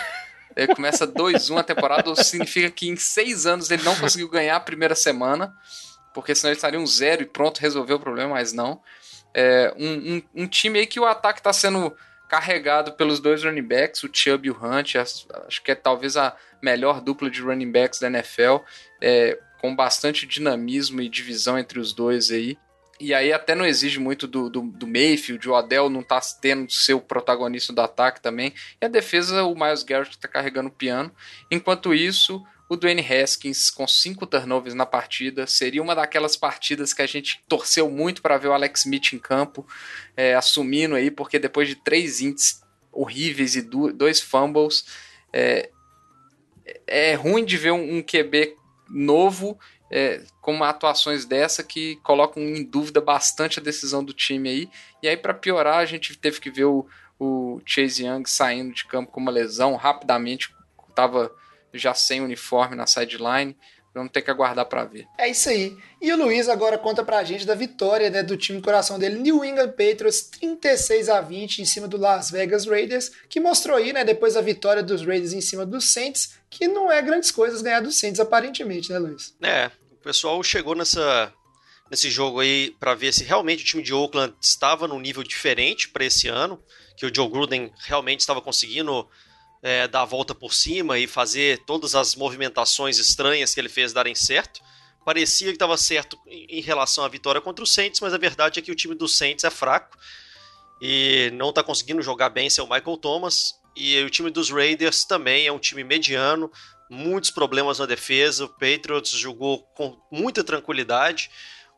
Ele 0.55 0.73
começa 0.73 1.05
2-1 1.07 1.57
a 1.57 1.63
temporada, 1.63 2.15
significa 2.15 2.69
que 2.69 2.89
em 2.89 2.95
seis 2.95 3.45
anos 3.45 3.69
ele 3.69 3.83
não 3.83 3.95
conseguiu 3.95 4.29
ganhar 4.29 4.55
a 4.55 4.59
primeira 4.59 4.95
semana, 4.95 5.53
porque 6.13 6.33
senão 6.33 6.49
ele 6.49 6.57
estaria 6.57 6.79
um 6.79 6.87
zero 6.87 7.21
e 7.21 7.25
pronto, 7.25 7.59
resolveu 7.59 7.97
o 7.97 7.99
problema, 7.99 8.31
mas 8.31 8.51
não. 8.51 8.81
É 9.33 9.73
um, 9.77 10.15
um, 10.35 10.43
um 10.43 10.47
time 10.47 10.79
aí 10.79 10.87
que 10.87 10.99
o 10.99 11.05
ataque 11.05 11.39
está 11.39 11.53
sendo 11.53 11.95
carregado 12.29 12.93
pelos 12.93 13.19
dois 13.19 13.43
running 13.43 13.63
backs, 13.63 14.03
o 14.03 14.09
Chubb 14.11 14.47
e 14.47 14.51
o 14.51 14.57
Hunt, 14.57 14.95
acho 14.95 15.63
que 15.63 15.71
é 15.71 15.75
talvez 15.75 16.17
a 16.17 16.35
melhor 16.61 17.01
dupla 17.01 17.29
de 17.29 17.41
running 17.41 17.71
backs 17.71 17.99
da 17.99 18.07
NFL, 18.07 18.57
é, 19.01 19.37
com 19.59 19.75
bastante 19.75 20.25
dinamismo 20.25 21.01
e 21.01 21.09
divisão 21.09 21.57
entre 21.57 21.79
os 21.79 21.93
dois 21.93 22.31
aí. 22.31 22.57
E 22.99 23.13
aí 23.13 23.33
até 23.33 23.53
não 23.53 23.65
exige 23.65 23.99
muito 23.99 24.25
do, 24.25 24.49
do, 24.49 24.61
do 24.61 24.87
Mayfield, 24.87 25.49
o 25.49 25.53
Odell 25.53 25.89
não 25.89 26.01
tá 26.01 26.19
tendo 26.41 26.71
seu 26.71 27.01
protagonista 27.01 27.73
do 27.73 27.81
ataque 27.81 28.21
também. 28.21 28.53
E 28.81 28.85
a 28.85 28.89
defesa, 28.89 29.43
o 29.43 29.53
Miles 29.53 29.83
Garrett 29.83 30.17
tá 30.17 30.27
carregando 30.27 30.69
o 30.69 30.71
piano. 30.71 31.11
Enquanto 31.51 31.93
isso, 31.93 32.41
o 32.67 32.75
Dwayne 32.75 33.05
Haskins 33.05 33.69
com 33.69 33.87
cinco 33.87 34.25
turnovers 34.25 34.73
na 34.73 34.85
partida 34.85 35.45
seria 35.45 35.81
uma 35.81 35.93
daquelas 35.93 36.35
partidas 36.35 36.93
que 36.93 37.01
a 37.01 37.05
gente 37.05 37.43
torceu 37.47 37.89
muito 37.89 38.21
para 38.21 38.37
ver 38.37 38.47
o 38.47 38.53
Alex 38.53 38.81
Smith 38.81 39.13
em 39.13 39.19
campo, 39.19 39.67
é, 40.17 40.33
assumindo 40.33 40.95
aí, 40.95 41.11
porque 41.11 41.37
depois 41.37 41.67
de 41.67 41.75
três 41.75 42.21
ints 42.21 42.63
horríveis 42.91 43.55
e 43.55 43.61
dois 43.61 44.19
fumbles, 44.19 44.85
é, 45.31 45.69
é 46.87 47.13
ruim 47.13 47.45
de 47.45 47.57
ver 47.57 47.71
um, 47.71 47.97
um 47.97 48.01
QB 48.01 48.55
novo 48.89 49.59
é, 49.91 50.23
com 50.41 50.63
atuações 50.63 51.25
dessa 51.25 51.63
que 51.63 51.97
colocam 51.97 52.41
em 52.41 52.63
dúvida 52.63 52.99
bastante 52.99 53.59
a 53.59 53.63
decisão 53.63 54.03
do 54.03 54.13
time 54.13 54.49
aí. 54.49 54.69
E 55.03 55.07
aí, 55.07 55.17
para 55.17 55.33
piorar, 55.33 55.77
a 55.77 55.85
gente 55.85 56.17
teve 56.17 56.39
que 56.39 56.49
ver 56.49 56.65
o, 56.65 56.87
o 57.19 57.61
Chase 57.65 58.05
Young 58.05 58.23
saindo 58.25 58.73
de 58.73 58.85
campo 58.85 59.11
com 59.11 59.19
uma 59.19 59.31
lesão 59.31 59.75
rapidamente, 59.75 60.53
estava 60.89 61.31
já 61.77 61.93
sem 61.93 62.21
uniforme 62.21 62.75
na 62.75 62.87
sideline. 62.87 63.55
Vamos 63.93 64.11
ter 64.11 64.21
que 64.21 64.29
aguardar 64.29 64.65
para 64.65 64.83
ver. 64.83 65.07
É 65.17 65.29
isso 65.29 65.47
aí. 65.47 65.77
E 66.01 66.11
o 66.11 66.17
Luiz 66.17 66.49
agora 66.49 66.77
conta 66.77 67.01
pra 67.01 67.23
gente 67.23 67.45
da 67.45 67.55
vitória 67.55 68.09
né, 68.09 68.21
do 68.21 68.35
time 68.35 68.61
coração 68.61 68.99
dele, 68.99 69.19
New 69.19 69.43
England 69.45 69.69
Patriots, 69.69 70.23
36 70.37 71.07
a 71.07 71.21
20 71.21 71.59
em 71.59 71.65
cima 71.65 71.87
do 71.87 71.95
Las 71.95 72.29
Vegas 72.29 72.65
Raiders, 72.65 73.09
que 73.29 73.39
mostrou 73.39 73.77
aí, 73.77 73.93
né, 73.93 74.03
depois 74.03 74.33
da 74.33 74.41
vitória 74.41 74.83
dos 74.83 75.05
Raiders 75.05 75.31
em 75.31 75.39
cima 75.39 75.65
dos 75.65 75.93
Saints, 75.93 76.33
que 76.49 76.67
não 76.67 76.91
é 76.91 77.01
grandes 77.01 77.31
coisas 77.31 77.61
ganhar 77.61 77.79
dos 77.79 77.97
Saints 77.97 78.19
aparentemente, 78.19 78.91
né, 78.91 78.99
Luiz? 78.99 79.33
É, 79.41 79.71
o 79.89 79.95
pessoal 80.03 80.43
chegou 80.43 80.75
nessa 80.75 81.33
nesse 81.89 82.09
jogo 82.09 82.39
aí 82.39 82.75
para 82.79 82.95
ver 82.95 83.13
se 83.13 83.23
realmente 83.23 83.63
o 83.63 83.65
time 83.65 83.83
de 83.83 83.93
Oakland 83.93 84.33
estava 84.41 84.87
num 84.87 84.99
nível 84.99 85.23
diferente 85.23 85.87
para 85.89 86.03
esse 86.03 86.27
ano, 86.27 86.61
que 86.97 87.05
o 87.05 87.13
Joe 87.13 87.29
Gruden 87.29 87.71
realmente 87.77 88.21
estava 88.21 88.41
conseguindo 88.41 89.07
é, 89.65 89.87
dar 89.87 90.03
a 90.03 90.05
volta 90.05 90.35
por 90.35 90.53
cima 90.53 90.99
e 90.99 91.07
fazer 91.07 91.57
todas 91.65 91.95
as 91.95 92.13
movimentações 92.13 92.99
estranhas 92.99 93.51
que 93.51 93.59
ele 93.59 93.67
fez 93.67 93.91
darem 93.91 94.13
certo. 94.13 94.61
Parecia 95.03 95.47
que 95.47 95.55
estava 95.55 95.75
certo 95.75 96.19
em 96.27 96.61
relação 96.61 97.03
à 97.03 97.07
vitória 97.07 97.41
contra 97.41 97.63
o 97.63 97.67
Saints, 97.67 97.99
mas 97.99 98.13
a 98.13 98.17
verdade 98.19 98.59
é 98.59 98.61
que 98.61 98.71
o 98.71 98.75
time 98.75 98.93
do 98.93 99.07
Saints 99.07 99.43
é 99.43 99.49
fraco 99.49 99.97
e 100.79 101.31
não 101.33 101.49
está 101.49 101.63
conseguindo 101.63 101.99
jogar 102.03 102.29
bem 102.29 102.47
seu 102.47 102.65
Michael 102.67 102.97
Thomas. 102.97 103.55
E 103.75 103.99
o 104.03 104.09
time 104.09 104.29
dos 104.29 104.51
Raiders 104.51 105.03
também 105.03 105.47
é 105.47 105.51
um 105.51 105.57
time 105.57 105.83
mediano, 105.83 106.51
muitos 106.87 107.31
problemas 107.31 107.79
na 107.79 107.87
defesa. 107.87 108.45
O 108.45 108.49
Patriots 108.49 109.17
jogou 109.17 109.63
com 109.75 109.99
muita 110.11 110.43
tranquilidade. 110.43 111.31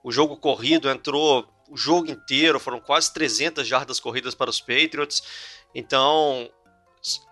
O 0.03 0.11
jogo 0.11 0.35
corrido 0.35 0.89
entrou 0.89 1.47
o 1.69 1.77
jogo 1.77 2.11
inteiro, 2.11 2.59
foram 2.59 2.81
quase 2.81 3.13
300 3.13 3.65
jardas 3.65 3.97
corridas 3.97 4.35
para 4.35 4.49
os 4.49 4.59
Patriots. 4.59 5.23
Então, 5.73 6.49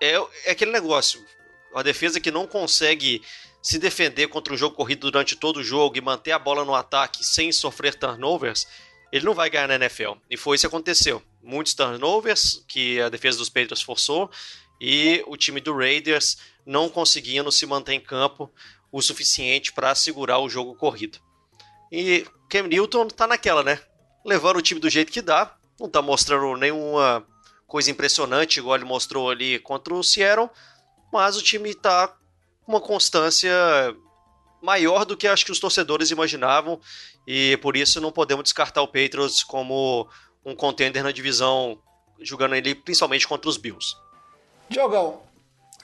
é, 0.02 0.14
é 0.46 0.52
aquele 0.52 0.72
negócio. 0.72 1.24
Uma 1.72 1.84
defesa 1.84 2.20
que 2.20 2.32
não 2.32 2.48
consegue 2.48 3.22
se 3.62 3.80
defender 3.80 4.28
contra 4.28 4.54
um 4.54 4.58
jogo 4.58 4.76
corrido 4.76 5.10
durante 5.12 5.36
todo 5.36 5.58
o 5.58 5.64
jogo 5.64 5.98
e 5.98 6.02
manter 6.02 6.32
a 6.32 6.40
bola 6.40 6.64
no 6.64 6.76
ataque 6.76 7.26
sem 7.26 7.52
sofrer 7.52 7.96
turnovers, 7.96 8.68
ele 9.12 9.26
não 9.26 9.34
vai 9.34 9.50
ganhar 9.50 9.68
na 9.68 9.76
NFL. 9.76 10.14
E 10.30 10.38
foi 10.38 10.56
isso 10.56 10.62
que 10.62 10.68
aconteceu. 10.68 11.22
Muitos 11.42 11.74
turnovers 11.74 12.64
que 12.68 13.02
a 13.02 13.10
defesa 13.10 13.38
dos 13.38 13.50
Patriots 13.50 13.82
forçou 13.82 14.30
e 14.80 15.24
o 15.26 15.36
time 15.36 15.60
do 15.60 15.76
Raiders 15.76 16.38
não 16.66 16.90
conseguindo 16.90 17.52
se 17.52 17.66
manter 17.66 17.94
em 17.94 18.00
campo 18.00 18.52
o 18.92 19.02
suficiente 19.02 19.74
para 19.74 19.96
segurar 19.96 20.40
o 20.40 20.50
jogo 20.50 20.76
corrido. 20.76 21.20
E 21.92 22.26
Cam 22.50 22.68
Newton 22.68 23.08
tá 23.08 23.26
naquela, 23.26 23.64
né? 23.64 23.80
Levando 24.24 24.58
o 24.58 24.62
time 24.62 24.80
do 24.80 24.90
jeito 24.90 25.12
que 25.12 25.22
dá, 25.22 25.56
não 25.80 25.90
tá 25.90 26.02
mostrando 26.02 26.56
nenhuma 26.56 27.26
coisa 27.76 27.92
impressionante, 27.92 28.58
igual 28.58 28.78
ele 28.78 28.86
mostrou 28.86 29.30
ali 29.30 29.60
contra 29.60 29.94
o 29.94 30.02
Seattle, 30.02 30.50
mas 31.12 31.36
o 31.36 31.42
time 31.42 31.72
está 31.72 32.08
com 32.08 32.72
uma 32.72 32.80
constância 32.80 33.52
maior 34.64 35.04
do 35.04 35.18
que 35.18 35.28
acho 35.28 35.44
que 35.44 35.52
os 35.52 35.60
torcedores 35.60 36.10
imaginavam 36.10 36.80
e 37.28 37.58
por 37.58 37.76
isso 37.76 38.00
não 38.00 38.14
podemos 38.14 38.46
descartar 38.46 38.82
o 38.82 38.88
Patriots 38.88 39.44
como 39.44 40.08
um 40.46 40.56
contender 40.56 41.04
na 41.04 41.12
divisão, 41.12 41.78
jogando 42.22 42.56
ele 42.56 42.76
principalmente 42.76 43.28
contra 43.28 43.50
os 43.50 43.58
Bills. 43.58 43.94
Diogão, 44.70 45.24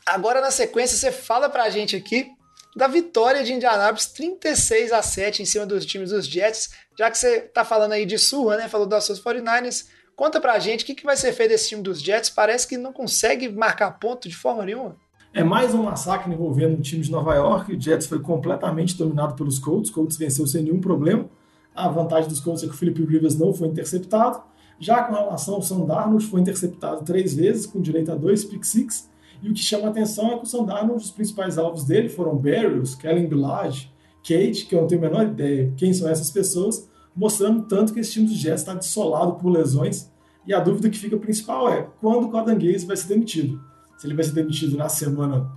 agora 0.05 0.39
na 0.39 0.49
sequência 0.49 0.95
você 0.95 1.11
fala 1.11 1.49
pra 1.49 1.69
gente 1.69 1.97
aqui 1.97 2.31
da 2.73 2.87
vitória 2.87 3.43
de 3.43 3.51
Indianapolis 3.51 4.05
36 4.05 4.93
a 4.93 5.01
7 5.01 5.41
em 5.41 5.45
cima 5.45 5.65
dos 5.65 5.85
times 5.85 6.11
dos 6.11 6.25
Jets, 6.25 6.69
já 6.97 7.11
que 7.11 7.17
você 7.17 7.41
tá 7.41 7.65
falando 7.65 7.91
aí 7.91 8.05
de 8.05 8.17
surra, 8.17 8.55
né? 8.55 8.69
Falou 8.69 8.87
das 8.87 9.03
suas 9.03 9.19
49ers. 9.19 9.87
Conta 10.15 10.39
pra 10.39 10.59
gente 10.59 10.83
o 10.83 10.85
que, 10.85 10.95
que 10.95 11.05
vai 11.05 11.15
ser 11.15 11.33
feito 11.33 11.49
desse 11.49 11.69
time 11.69 11.81
dos 11.81 12.01
Jets. 12.01 12.29
Parece 12.29 12.67
que 12.67 12.77
não 12.77 12.93
consegue 12.93 13.49
marcar 13.49 13.91
ponto 13.99 14.29
de 14.29 14.35
forma 14.35 14.65
nenhuma. 14.65 14.95
É 15.33 15.43
mais 15.43 15.73
um 15.73 15.83
massacre 15.83 16.31
envolvendo 16.31 16.77
o 16.77 16.81
time 16.81 17.01
de 17.01 17.09
Nova 17.09 17.33
York. 17.35 17.73
O 17.73 17.81
Jets 17.81 18.05
foi 18.05 18.19
completamente 18.19 18.97
dominado 18.97 19.35
pelos 19.35 19.57
Colts. 19.57 19.89
O 19.89 19.93
Colts 19.93 20.17
venceu 20.17 20.45
sem 20.45 20.63
nenhum 20.63 20.81
problema. 20.81 21.29
A 21.73 21.87
vantagem 21.87 22.29
dos 22.29 22.41
Colts 22.41 22.63
é 22.63 22.67
que 22.67 22.73
o 22.73 22.77
Felipe 22.77 23.03
Rivers 23.03 23.37
não 23.37 23.53
foi 23.53 23.69
interceptado. 23.69 24.43
Já 24.77 25.03
com 25.03 25.13
relação 25.13 25.55
ao 25.55 25.61
Sam 25.61 25.85
Darnold, 25.85 26.25
foi 26.25 26.41
interceptado 26.41 27.05
três 27.05 27.35
vezes, 27.35 27.65
com 27.65 27.79
direito 27.79 28.11
a 28.11 28.15
dois 28.15 28.43
pick 28.43 28.65
six. 28.65 29.09
E 29.41 29.49
o 29.49 29.53
que 29.53 29.59
chama 29.59 29.87
atenção 29.87 30.33
é 30.33 30.37
que 30.37 30.43
o 30.43 30.47
Sam 30.47 30.65
Darnold, 30.65 31.03
os 31.03 31.11
principais 31.11 31.57
alvos 31.57 31.83
dele 31.83 32.09
foram 32.09 32.35
Barrios, 32.35 32.93
Kellen 32.95 33.27
Billage, 33.27 33.91
Kate, 34.23 34.65
que 34.65 34.75
eu 34.75 34.81
não 34.81 34.87
tenho 34.87 35.05
a 35.05 35.09
menor 35.09 35.23
ideia 35.27 35.73
quem 35.77 35.93
são 35.93 36.09
essas 36.09 36.29
pessoas, 36.29 36.89
mostrando 37.15 37.63
tanto 37.63 37.93
que 37.93 37.99
esse 37.99 38.11
time 38.11 38.27
dos 38.27 38.37
Jets 38.37 38.61
está 38.61 38.73
desolado 38.73 39.33
por 39.33 39.49
lesões 39.49 40.09
e 40.45 40.53
a 40.53 40.59
dúvida 40.59 40.89
que 40.89 40.97
fica 40.97 41.17
principal 41.17 41.71
é 41.71 41.87
quando 41.99 42.25
o 42.25 42.31
Cadanguese 42.31 42.85
vai 42.85 42.97
ser 42.97 43.07
demitido. 43.07 43.61
Se 43.97 44.07
ele 44.07 44.15
vai 44.15 44.23
ser 44.23 44.31
demitido 44.31 44.75
na 44.77 44.89
semana 44.89 45.51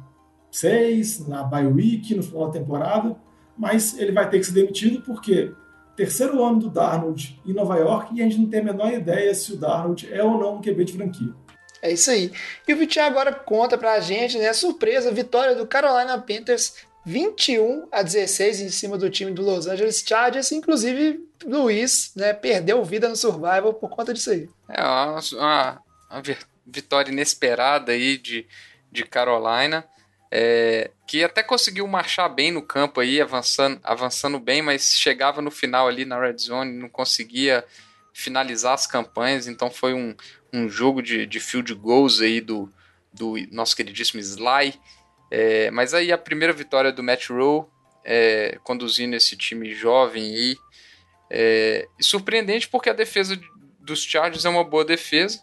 6, 0.50 1.26
na 1.26 1.42
bye 1.42 1.66
week, 1.66 2.14
no 2.14 2.22
final 2.22 2.46
da 2.46 2.58
temporada, 2.58 3.16
mas 3.56 3.98
ele 3.98 4.12
vai 4.12 4.28
ter 4.28 4.38
que 4.38 4.44
ser 4.44 4.52
demitido 4.52 5.00
porque 5.02 5.52
terceiro 5.96 6.44
ano 6.44 6.58
do 6.58 6.68
Darnold 6.68 7.40
em 7.46 7.52
Nova 7.52 7.76
York 7.76 8.14
e 8.14 8.20
a 8.20 8.24
gente 8.24 8.38
não 8.38 8.48
tem 8.48 8.60
a 8.60 8.64
menor 8.64 8.92
ideia 8.92 9.34
se 9.34 9.52
o 9.52 9.56
Darnold 9.56 10.12
é 10.12 10.22
ou 10.22 10.38
não 10.38 10.56
um 10.56 10.60
QB 10.60 10.84
de 10.84 10.92
franquia. 10.92 11.34
É 11.80 11.92
isso 11.92 12.10
aí. 12.10 12.32
E 12.66 12.72
o 12.72 12.76
Vitinho 12.76 13.04
agora 13.04 13.32
conta 13.32 13.76
pra 13.76 14.00
gente, 14.00 14.38
né? 14.38 14.52
Surpresa, 14.52 15.12
vitória 15.12 15.54
do 15.54 15.66
Carolina 15.66 16.18
Panthers 16.18 16.74
21 17.04 17.88
a 17.92 18.02
16 18.02 18.60
em 18.60 18.68
cima 18.70 18.96
do 18.96 19.10
time 19.10 19.30
do 19.30 19.42
Los 19.42 19.66
Angeles 19.66 20.02
Chargers. 20.06 20.52
Inclusive, 20.52 21.20
Luiz 21.44 22.12
né, 22.16 22.32
perdeu 22.32 22.82
vida 22.84 23.08
no 23.08 23.16
Survival 23.16 23.74
por 23.74 23.90
conta 23.90 24.14
disso 24.14 24.30
aí. 24.30 24.48
É 24.68 24.82
uma, 24.82 25.20
uma, 25.32 25.82
vitória 26.66 27.12
inesperada 27.12 27.92
aí 27.92 28.16
de, 28.16 28.46
de 28.90 29.04
Carolina. 29.04 29.84
É, 30.36 30.90
que 31.06 31.22
até 31.22 31.44
conseguiu 31.44 31.86
marchar 31.86 32.28
bem 32.28 32.50
no 32.50 32.60
campo 32.60 32.98
aí, 32.98 33.20
avançando, 33.20 33.78
avançando 33.84 34.40
bem, 34.40 34.62
mas 34.62 34.94
chegava 34.96 35.40
no 35.40 35.50
final 35.50 35.86
ali 35.86 36.04
na 36.04 36.18
red 36.18 36.36
zone, 36.38 36.72
não 36.72 36.88
conseguia 36.88 37.64
finalizar 38.12 38.74
as 38.74 38.84
campanhas, 38.84 39.46
então 39.46 39.70
foi 39.70 39.94
um, 39.94 40.12
um 40.52 40.68
jogo 40.68 41.00
de, 41.00 41.24
de 41.24 41.38
field 41.38 41.72
goals 41.74 42.20
aí 42.20 42.40
do, 42.40 42.72
do 43.12 43.34
nosso 43.52 43.76
queridíssimo 43.76 44.20
Sly, 44.20 44.74
é, 45.30 45.70
mas 45.70 45.94
aí 45.94 46.12
a 46.12 46.18
primeira 46.18 46.52
vitória 46.52 46.92
do 46.92 47.02
Matt 47.02 47.28
Rowe, 47.30 47.66
é, 48.04 48.58
conduzindo 48.62 49.16
esse 49.16 49.36
time 49.36 49.74
jovem 49.74 50.22
aí, 50.22 50.56
é, 51.30 51.88
surpreendente 52.00 52.68
porque 52.68 52.90
a 52.90 52.94
defesa 52.94 53.38
dos 53.80 54.02
Chargers 54.02 54.44
é 54.44 54.48
uma 54.48 54.64
boa 54.64 54.84
defesa, 54.84 55.42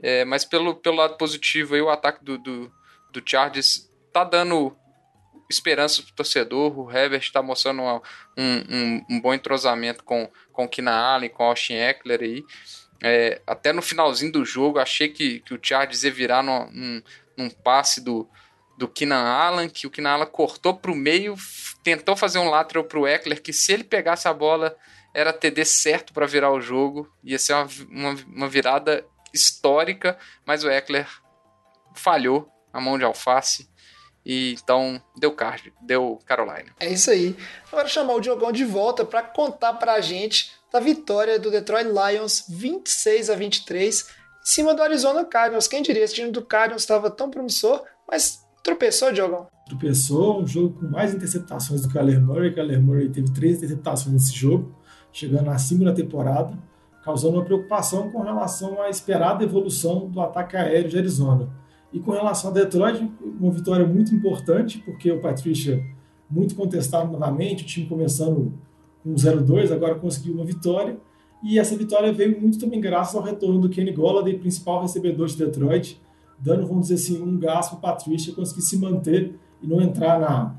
é, 0.00 0.24
mas 0.24 0.44
pelo, 0.44 0.74
pelo 0.74 0.96
lado 0.96 1.16
positivo 1.16 1.74
aí, 1.74 1.80
o 1.80 1.90
ataque 1.90 2.24
do, 2.24 2.38
do, 2.38 2.72
do 3.12 3.22
Chargers 3.24 3.90
tá 4.12 4.24
dando 4.24 4.76
esperança 5.50 6.02
pro 6.02 6.12
torcedor, 6.12 6.78
o 6.78 6.90
Herbert 6.90 7.20
está 7.20 7.42
mostrando 7.42 7.82
uma, 7.82 8.02
um, 8.36 8.64
um, 8.68 9.06
um, 9.10 9.20
bom 9.20 9.32
entrosamento 9.32 10.04
com, 10.04 10.30
com 10.52 10.64
o 10.64 10.68
Kina 10.68 10.92
Allen, 10.92 11.30
com 11.30 11.42
o 11.42 11.46
Austin 11.46 11.74
Eckler 11.74 12.20
aí, 12.20 12.44
é, 13.02 13.40
até 13.46 13.72
no 13.72 13.80
finalzinho 13.80 14.32
do 14.32 14.44
jogo, 14.44 14.78
achei 14.78 15.08
que, 15.08 15.40
que 15.40 15.54
o 15.54 15.60
Chargers 15.60 16.02
ia 16.02 16.10
virar 16.10 16.42
num, 16.42 17.02
num 17.36 17.48
passe 17.48 18.00
do, 18.00 18.28
do 18.78 18.86
Keenan 18.86 19.24
Allen, 19.24 19.68
que 19.68 19.88
o 19.88 19.90
Keenan 19.90 20.12
Allen 20.12 20.28
cortou 20.28 20.72
para 20.72 20.92
o 20.92 20.94
meio, 20.94 21.34
tentou 21.82 22.16
fazer 22.16 22.38
um 22.38 22.48
lateral 22.48 22.84
para 22.84 22.98
o 22.98 23.06
Eckler, 23.08 23.42
que 23.42 23.52
se 23.52 23.72
ele 23.72 23.82
pegasse 23.82 24.28
a 24.28 24.32
bola 24.32 24.76
era 25.12 25.32
TD 25.32 25.64
certo 25.64 26.12
para 26.12 26.26
virar 26.26 26.52
o 26.52 26.60
jogo, 26.60 27.12
ia 27.24 27.40
ser 27.40 27.54
uma, 27.54 27.68
uma, 27.90 28.16
uma, 28.28 28.48
virada 28.48 29.04
histórica, 29.34 30.16
mas 30.46 30.62
o 30.62 30.70
Eckler 30.70 31.08
falhou 31.92 32.48
a 32.72 32.80
mão 32.80 32.96
de 32.96 33.04
alface. 33.04 33.68
E 34.24 34.52
então 34.52 35.02
deu 35.16 35.32
card, 35.32 35.72
deu 35.80 36.20
Carolina. 36.24 36.72
É 36.78 36.88
isso 36.88 37.10
aí. 37.10 37.36
Agora 37.72 37.88
chamar 37.88 38.14
o 38.14 38.20
Diogão 38.20 38.52
de 38.52 38.64
volta 38.64 39.04
para 39.04 39.22
contar 39.22 39.72
para 39.72 39.94
a 39.94 40.00
gente 40.00 40.52
da 40.70 40.78
vitória 40.78 41.38
do 41.38 41.50
Detroit 41.50 41.88
Lions 41.88 42.44
26 42.48 43.30
a 43.30 43.34
23 43.34 44.02
em 44.02 44.04
cima 44.42 44.74
do 44.74 44.82
Arizona 44.82 45.24
Cardinals. 45.24 45.66
Quem 45.66 45.82
diria 45.82 46.04
esse 46.04 46.14
time 46.14 46.30
do 46.30 46.44
Cardinals 46.44 46.82
estava 46.82 47.10
tão 47.10 47.30
promissor, 47.30 47.82
mas 48.06 48.46
Tropeçou, 48.62 49.12
Diogão? 49.12 49.46
Tropeçou, 49.66 50.42
um 50.42 50.46
jogo 50.46 50.80
com 50.80 50.86
mais 50.86 51.14
interceptações 51.14 51.82
do 51.82 51.88
que 51.88 51.96
o 51.96 52.00
Kyler 52.00 52.20
Murray. 52.20 52.50
O 52.50 52.54
Kyler 52.54 52.82
Murray 52.82 53.08
teve 53.08 53.30
três 53.30 53.58
interceptações 53.58 54.12
nesse 54.12 54.34
jogo, 54.34 54.74
chegando 55.12 55.50
acima 55.50 55.84
da 55.84 55.92
temporada, 55.92 56.56
causando 57.04 57.36
uma 57.36 57.44
preocupação 57.44 58.10
com 58.10 58.22
relação 58.22 58.80
à 58.82 58.88
esperada 58.88 59.44
evolução 59.44 60.08
do 60.08 60.20
ataque 60.20 60.56
aéreo 60.56 60.88
de 60.88 60.98
Arizona. 60.98 61.48
E 61.92 62.00
com 62.00 62.10
relação 62.10 62.50
a 62.50 62.52
Detroit, 62.52 63.10
uma 63.40 63.50
vitória 63.50 63.86
muito 63.86 64.14
importante, 64.14 64.78
porque 64.78 65.10
o 65.10 65.20
Patricia 65.20 65.82
muito 66.30 66.54
contestado 66.54 67.10
novamente, 67.10 67.64
o 67.64 67.66
time 67.66 67.86
começando 67.86 68.52
com 69.02 69.14
0-2, 69.14 69.72
agora 69.72 69.94
conseguiu 69.94 70.34
uma 70.34 70.44
vitória. 70.44 70.98
E 71.42 71.58
essa 71.58 71.76
vitória 71.76 72.12
veio 72.12 72.38
muito 72.40 72.58
também 72.58 72.80
graças 72.80 73.14
ao 73.14 73.22
retorno 73.22 73.60
do 73.60 73.68
Kenny 73.68 73.92
Golladay, 73.92 74.38
principal 74.38 74.82
recebedor 74.82 75.28
de 75.28 75.36
Detroit, 75.36 76.00
dando, 76.38 76.66
vamos 76.66 76.88
dizer 76.88 76.94
assim, 76.94 77.22
um 77.22 77.38
gás 77.38 77.68
para 77.68 77.78
Patrícia 77.78 78.34
conseguir 78.34 78.62
se 78.62 78.76
manter 78.76 79.34
e 79.62 79.66
não 79.66 79.80
entrar 79.80 80.20
na, 80.20 80.54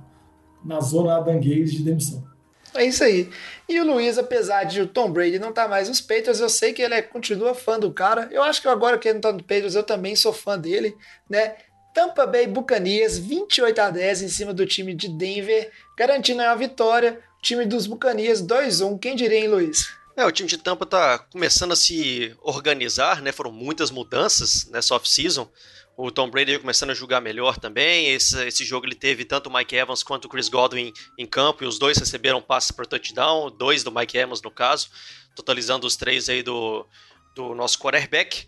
na 0.64 0.80
zona 0.80 1.18
adanguez 1.18 1.72
de 1.72 1.84
demissão. 1.84 2.28
É 2.76 2.86
isso 2.86 3.04
aí. 3.04 3.30
E 3.68 3.80
o 3.80 3.86
Luiz, 3.86 4.18
apesar 4.18 4.64
de 4.64 4.82
o 4.82 4.88
Tom 4.88 5.12
Brady 5.12 5.40
não 5.40 5.50
estar 5.50 5.64
tá 5.64 5.68
mais 5.68 5.90
nos 5.90 6.02
Patriots, 6.02 6.40
eu 6.40 6.50
sei 6.50 6.72
que 6.74 6.82
ele 6.82 6.94
é, 6.94 7.02
continua 7.02 7.56
fã 7.56 7.80
do 7.80 7.92
cara. 7.92 8.30
Eu 8.32 8.44
acho 8.44 8.62
que 8.62 8.68
agora 8.68 8.98
que 8.98 9.08
ele 9.08 9.14
não 9.14 9.20
está 9.20 9.32
no 9.32 9.40
Patriots, 9.40 9.76
eu 9.76 9.84
também 9.84 10.16
sou 10.16 10.32
fã 10.32 10.58
dele, 10.58 10.96
né? 11.30 11.56
Tampa 11.94 12.28
Bay 12.28 12.46
Buccaneers 12.46 13.18
28 13.18 13.80
a 13.80 13.90
10 13.90 14.22
em 14.22 14.28
cima 14.28 14.54
do 14.54 14.66
time 14.66 14.94
de 14.94 15.10
Denver, 15.10 15.72
garantindo 15.98 16.42
a 16.42 16.54
vitória. 16.54 17.20
O 17.40 17.42
time 17.42 17.66
dos 17.66 17.88
Buccaneers 17.88 18.42
2-1. 18.42 19.00
Quem 19.00 19.16
diria, 19.16 19.40
hein, 19.40 19.48
Luiz? 19.48 19.99
É, 20.20 20.26
o 20.26 20.32
time 20.34 20.50
de 20.50 20.58
Tampa 20.58 20.86
tá 20.86 21.18
começando 21.18 21.72
a 21.72 21.78
se 21.78 22.36
organizar, 22.42 23.22
né? 23.22 23.32
Foram 23.32 23.54
muitas 23.54 23.90
mudanças 23.90 24.66
nessa 24.66 24.94
off-season. 24.94 25.50
O 25.96 26.12
Tom 26.12 26.30
Brady 26.30 26.60
começando 26.60 26.90
a 26.90 26.94
jogar 26.94 27.22
melhor 27.22 27.58
também. 27.58 28.10
Esse, 28.10 28.46
esse 28.46 28.66
jogo 28.66 28.86
ele 28.86 28.96
teve 28.96 29.24
tanto 29.24 29.48
o 29.48 29.54
Mike 29.54 29.78
Evans 29.78 30.04
quanto 30.04 30.26
o 30.26 30.28
Chris 30.28 30.50
Godwin 30.50 30.92
em 31.18 31.26
campo 31.26 31.64
e 31.64 31.68
os 31.68 31.80
dois 31.80 31.98
receberam 31.98 32.42
passes 32.42 32.70
para 32.70 32.84
touchdown, 32.84 33.50
dois 33.50 33.82
do 33.82 33.94
Mike 33.94 34.18
Evans 34.18 34.42
no 34.42 34.52
caso, 34.52 34.90
totalizando 35.34 35.88
os 35.88 35.96
três 35.96 36.28
aí 36.28 36.44
do, 36.44 36.86
do 37.34 37.56
nosso 37.56 37.80
quarterback. 37.80 38.46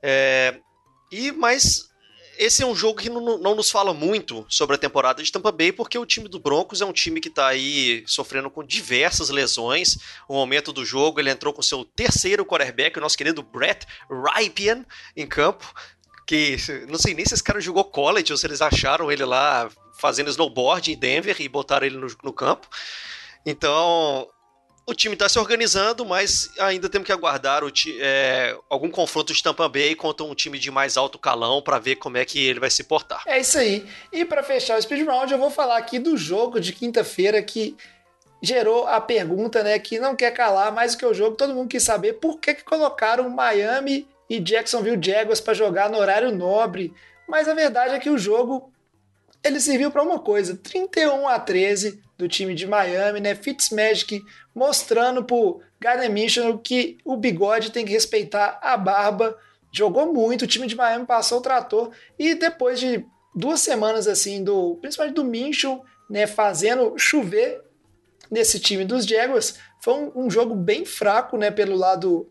É, 0.00 0.60
e 1.10 1.32
mas 1.32 1.91
esse 2.38 2.62
é 2.62 2.66
um 2.66 2.74
jogo 2.74 3.00
que 3.00 3.10
não, 3.10 3.38
não, 3.38 3.54
nos 3.54 3.70
fala 3.70 3.92
muito 3.92 4.44
sobre 4.48 4.76
a 4.76 4.78
temporada 4.78 5.22
de 5.22 5.30
Tampa 5.30 5.52
Bay, 5.52 5.72
porque 5.72 5.98
o 5.98 6.06
time 6.06 6.28
do 6.28 6.38
Broncos 6.38 6.80
é 6.80 6.84
um 6.84 6.92
time 6.92 7.20
que 7.20 7.28
está 7.28 7.48
aí 7.48 8.02
sofrendo 8.06 8.50
com 8.50 8.64
diversas 8.64 9.28
lesões. 9.28 9.98
No 10.28 10.34
momento 10.34 10.72
do 10.72 10.84
jogo, 10.84 11.20
ele 11.20 11.30
entrou 11.30 11.52
com 11.52 11.62
seu 11.62 11.84
terceiro 11.84 12.44
quarterback, 12.44 12.98
o 12.98 13.00
nosso 13.00 13.18
querido 13.18 13.42
Brett 13.42 13.86
Rypien, 14.10 14.84
em 15.16 15.26
campo 15.26 15.72
que 16.26 16.56
não 16.88 16.98
sei 16.98 17.14
nem 17.14 17.26
se 17.26 17.34
esse 17.34 17.42
cara 17.42 17.60
jogou 17.60 17.84
college 17.84 18.32
ou 18.32 18.38
se 18.38 18.46
eles 18.46 18.62
acharam 18.62 19.10
ele 19.10 19.24
lá 19.24 19.68
fazendo 19.98 20.30
snowboard 20.30 20.92
em 20.92 20.96
Denver 20.96 21.36
e 21.40 21.48
botaram 21.48 21.86
ele 21.86 21.96
no, 21.96 22.06
no 22.22 22.32
campo. 22.32 22.68
Então, 23.44 24.28
o 24.84 24.94
time 24.94 25.14
está 25.14 25.28
se 25.28 25.38
organizando, 25.38 26.04
mas 26.04 26.50
ainda 26.58 26.88
temos 26.88 27.06
que 27.06 27.12
aguardar 27.12 27.62
o, 27.62 27.70
é, 28.00 28.56
algum 28.68 28.90
confronto 28.90 29.32
de 29.32 29.42
Tampa 29.42 29.68
Bay 29.68 29.94
contra 29.94 30.26
um 30.26 30.34
time 30.34 30.58
de 30.58 30.70
mais 30.70 30.96
alto 30.96 31.18
calão 31.18 31.62
para 31.62 31.78
ver 31.78 31.96
como 31.96 32.16
é 32.16 32.24
que 32.24 32.44
ele 32.44 32.58
vai 32.58 32.70
se 32.70 32.84
portar. 32.84 33.22
É 33.26 33.38
isso 33.38 33.58
aí. 33.58 33.86
E 34.12 34.24
para 34.24 34.42
fechar 34.42 34.76
o 34.78 34.82
speed 34.82 35.06
round, 35.06 35.32
eu 35.32 35.38
vou 35.38 35.50
falar 35.50 35.78
aqui 35.78 35.98
do 35.98 36.16
jogo 36.16 36.60
de 36.60 36.72
quinta-feira 36.72 37.40
que 37.42 37.76
gerou 38.42 38.88
a 38.88 39.00
pergunta, 39.00 39.62
né, 39.62 39.78
que 39.78 40.00
não 40.00 40.16
quer 40.16 40.32
calar 40.32 40.72
mais 40.72 40.92
do 40.92 40.98
que 40.98 41.06
o 41.06 41.14
jogo. 41.14 41.36
Todo 41.36 41.54
mundo 41.54 41.68
quis 41.68 41.84
saber 41.84 42.14
por 42.14 42.40
que, 42.40 42.54
que 42.54 42.64
colocaram 42.64 43.30
Miami 43.30 44.08
e 44.28 44.40
Jacksonville 44.40 45.00
Jaguars 45.00 45.40
para 45.40 45.54
jogar 45.54 45.88
no 45.88 45.98
horário 45.98 46.32
nobre. 46.32 46.92
Mas 47.28 47.46
a 47.46 47.54
verdade 47.54 47.94
é 47.94 48.00
que 48.00 48.10
o 48.10 48.18
jogo 48.18 48.72
ele 49.44 49.60
serviu 49.60 49.90
para 49.90 50.02
uma 50.02 50.18
coisa, 50.18 50.56
31 50.56 51.28
a 51.28 51.38
13 51.38 52.00
do 52.16 52.28
time 52.28 52.54
de 52.54 52.66
Miami, 52.66 53.20
né? 53.20 53.34
Fitzmagic 53.34 54.22
mostrando 54.54 55.24
pro 55.24 55.60
Gardner 55.80 56.10
Minshew 56.10 56.58
que 56.58 56.98
o 57.04 57.16
bigode 57.16 57.70
tem 57.70 57.84
que 57.84 57.92
respeitar 57.92 58.58
a 58.62 58.76
barba. 58.76 59.36
Jogou 59.72 60.12
muito, 60.12 60.42
o 60.42 60.46
time 60.46 60.66
de 60.66 60.76
Miami 60.76 61.06
passou 61.06 61.38
o 61.38 61.42
trator 61.42 61.90
e 62.18 62.34
depois 62.34 62.78
de 62.78 63.04
duas 63.34 63.60
semanas 63.60 64.06
assim 64.06 64.44
do, 64.44 64.76
principalmente 64.80 65.14
do 65.14 65.24
Minshew, 65.24 65.82
né, 66.10 66.26
fazendo 66.26 66.98
chover 66.98 67.62
nesse 68.30 68.58
time 68.58 68.84
dos 68.84 69.06
Jaguars, 69.06 69.58
foi 69.80 69.94
um, 69.94 70.26
um 70.26 70.30
jogo 70.30 70.54
bem 70.54 70.84
fraco, 70.84 71.36
né, 71.36 71.50
pelo 71.50 71.76
lado 71.76 72.30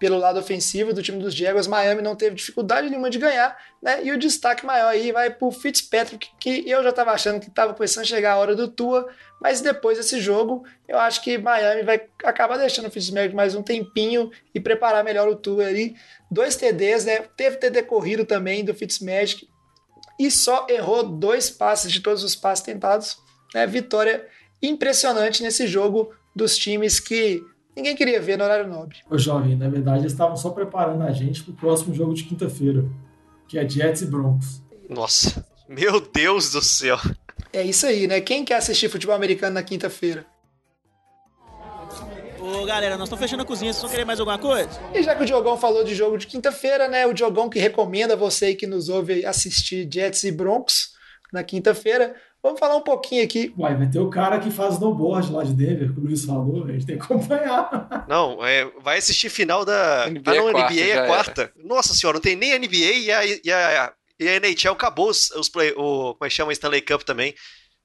pelo 0.00 0.16
lado 0.16 0.40
ofensivo 0.40 0.94
do 0.94 1.02
time 1.02 1.18
dos 1.18 1.34
Jaguars, 1.34 1.66
Miami 1.66 2.00
não 2.00 2.16
teve 2.16 2.34
dificuldade 2.34 2.88
nenhuma 2.88 3.10
de 3.10 3.18
ganhar, 3.18 3.54
né? 3.82 4.02
E 4.02 4.10
o 4.10 4.18
destaque 4.18 4.64
maior 4.64 4.88
aí 4.88 5.12
vai 5.12 5.28
pro 5.28 5.52
Fitzpatrick, 5.52 6.26
que 6.40 6.64
eu 6.66 6.82
já 6.82 6.88
estava 6.88 7.12
achando 7.12 7.38
que 7.38 7.48
estava 7.48 7.74
começando 7.74 8.04
a 8.04 8.06
chegar 8.06 8.32
a 8.32 8.36
hora 8.38 8.56
do 8.56 8.66
Tua, 8.66 9.06
mas 9.42 9.60
depois 9.60 9.98
desse 9.98 10.18
jogo, 10.18 10.64
eu 10.88 10.98
acho 10.98 11.22
que 11.22 11.36
Miami 11.36 11.82
vai 11.82 12.00
acabar 12.24 12.56
deixando 12.56 12.88
o 12.88 12.90
Fitzpatrick 12.90 13.34
mais 13.34 13.54
um 13.54 13.62
tempinho 13.62 14.30
e 14.54 14.58
preparar 14.58 15.04
melhor 15.04 15.28
o 15.28 15.36
Tua 15.36 15.66
ali. 15.66 15.94
Dois 16.30 16.56
TDs, 16.56 17.04
né? 17.04 17.18
Teve 17.36 17.58
TD 17.58 17.82
corrido 17.82 18.24
também 18.24 18.64
do 18.64 18.74
Fitzmagic 18.74 19.46
e 20.18 20.30
só 20.30 20.66
errou 20.70 21.02
dois 21.02 21.50
passes 21.50 21.92
de 21.92 22.00
todos 22.00 22.24
os 22.24 22.34
passes 22.34 22.64
tentados, 22.64 23.18
né? 23.54 23.66
Vitória 23.66 24.26
impressionante 24.62 25.42
nesse 25.42 25.66
jogo 25.66 26.10
dos 26.34 26.56
times 26.56 26.98
que 26.98 27.42
ninguém 27.76 27.94
queria 27.96 28.20
ver 28.20 28.36
no 28.36 28.44
horário 28.44 28.68
nobre. 28.68 28.98
Ô, 29.08 29.18
jovem, 29.18 29.56
na 29.56 29.68
verdade, 29.68 30.00
eles 30.00 30.12
estavam 30.12 30.36
só 30.36 30.50
preparando 30.50 31.02
a 31.02 31.12
gente 31.12 31.42
pro 31.42 31.52
próximo 31.52 31.94
jogo 31.94 32.14
de 32.14 32.24
quinta-feira, 32.24 32.84
que 33.48 33.58
é 33.58 33.68
Jets 33.68 34.02
e 34.02 34.06
Broncos. 34.06 34.62
Nossa, 34.88 35.46
meu 35.68 36.00
Deus 36.00 36.52
do 36.52 36.62
céu. 36.62 36.98
É 37.52 37.62
isso 37.62 37.86
aí, 37.86 38.06
né? 38.06 38.20
Quem 38.20 38.44
quer 38.44 38.56
assistir 38.56 38.88
futebol 38.88 39.14
americano 39.14 39.54
na 39.54 39.62
quinta-feira? 39.62 40.24
Ô 42.40 42.64
galera, 42.64 42.96
nós 42.96 43.06
estamos 43.06 43.22
fechando 43.22 43.42
a 43.42 43.46
cozinha, 43.46 43.72
vocês 43.72 43.82
vão 43.82 43.90
querer 43.90 44.04
mais 44.04 44.18
alguma 44.18 44.38
coisa? 44.38 44.70
E 44.94 45.02
já 45.02 45.14
que 45.14 45.22
o 45.22 45.26
Diogão 45.26 45.56
falou 45.56 45.84
de 45.84 45.94
jogo 45.94 46.16
de 46.16 46.26
quinta-feira, 46.26 46.88
né? 46.88 47.06
O 47.06 47.12
Diogão 47.12 47.50
que 47.50 47.58
recomenda 47.58 48.16
você 48.16 48.54
que 48.54 48.66
nos 48.66 48.88
ouve 48.88 49.24
assistir 49.26 49.88
Jets 49.92 50.24
e 50.24 50.32
Broncos 50.32 50.92
na 51.32 51.44
quinta-feira. 51.44 52.14
Vamos 52.42 52.58
falar 52.58 52.76
um 52.76 52.82
pouquinho 52.82 53.22
aqui. 53.22 53.52
Uai, 53.58 53.76
vai 53.76 53.88
ter 53.88 53.98
o 53.98 54.08
cara 54.08 54.38
que 54.40 54.50
faz 54.50 54.74
snowboard 54.74 55.30
lá 55.30 55.44
de 55.44 55.52
Denver, 55.52 55.92
que 55.92 56.00
o 56.00 56.02
Luiz 56.02 56.24
falou, 56.24 56.64
a 56.64 56.72
gente 56.72 56.86
tem 56.86 56.96
que 56.96 57.04
acompanhar. 57.04 58.06
Não, 58.08 58.44
é, 58.44 58.64
vai 58.80 58.98
assistir 58.98 59.28
final 59.28 59.64
da. 59.64 60.08
NBA 60.08 60.30
ah, 60.30 60.34
não, 60.34 60.50
quarta, 60.52 60.72
NBA 60.72 60.80
é 60.80 61.06
quarta. 61.06 61.42
Era. 61.42 61.52
Nossa 61.56 61.94
senhora, 61.94 62.16
não 62.16 62.22
tem 62.22 62.36
nem 62.36 62.58
NBA 62.58 62.76
e 62.76 63.12
a, 63.12 63.26
e 63.26 63.52
a, 63.52 63.92
e 64.18 64.28
a 64.28 64.36
NHL 64.36 64.72
acabou 64.72 65.10
os, 65.10 65.30
os 65.32 65.48
play, 65.48 65.72
o. 65.72 66.14
Como 66.14 66.26
é 66.26 66.28
que 66.28 66.34
chama? 66.34 66.52
Stanley 66.52 66.80
Cup 66.80 67.02
também. 67.02 67.34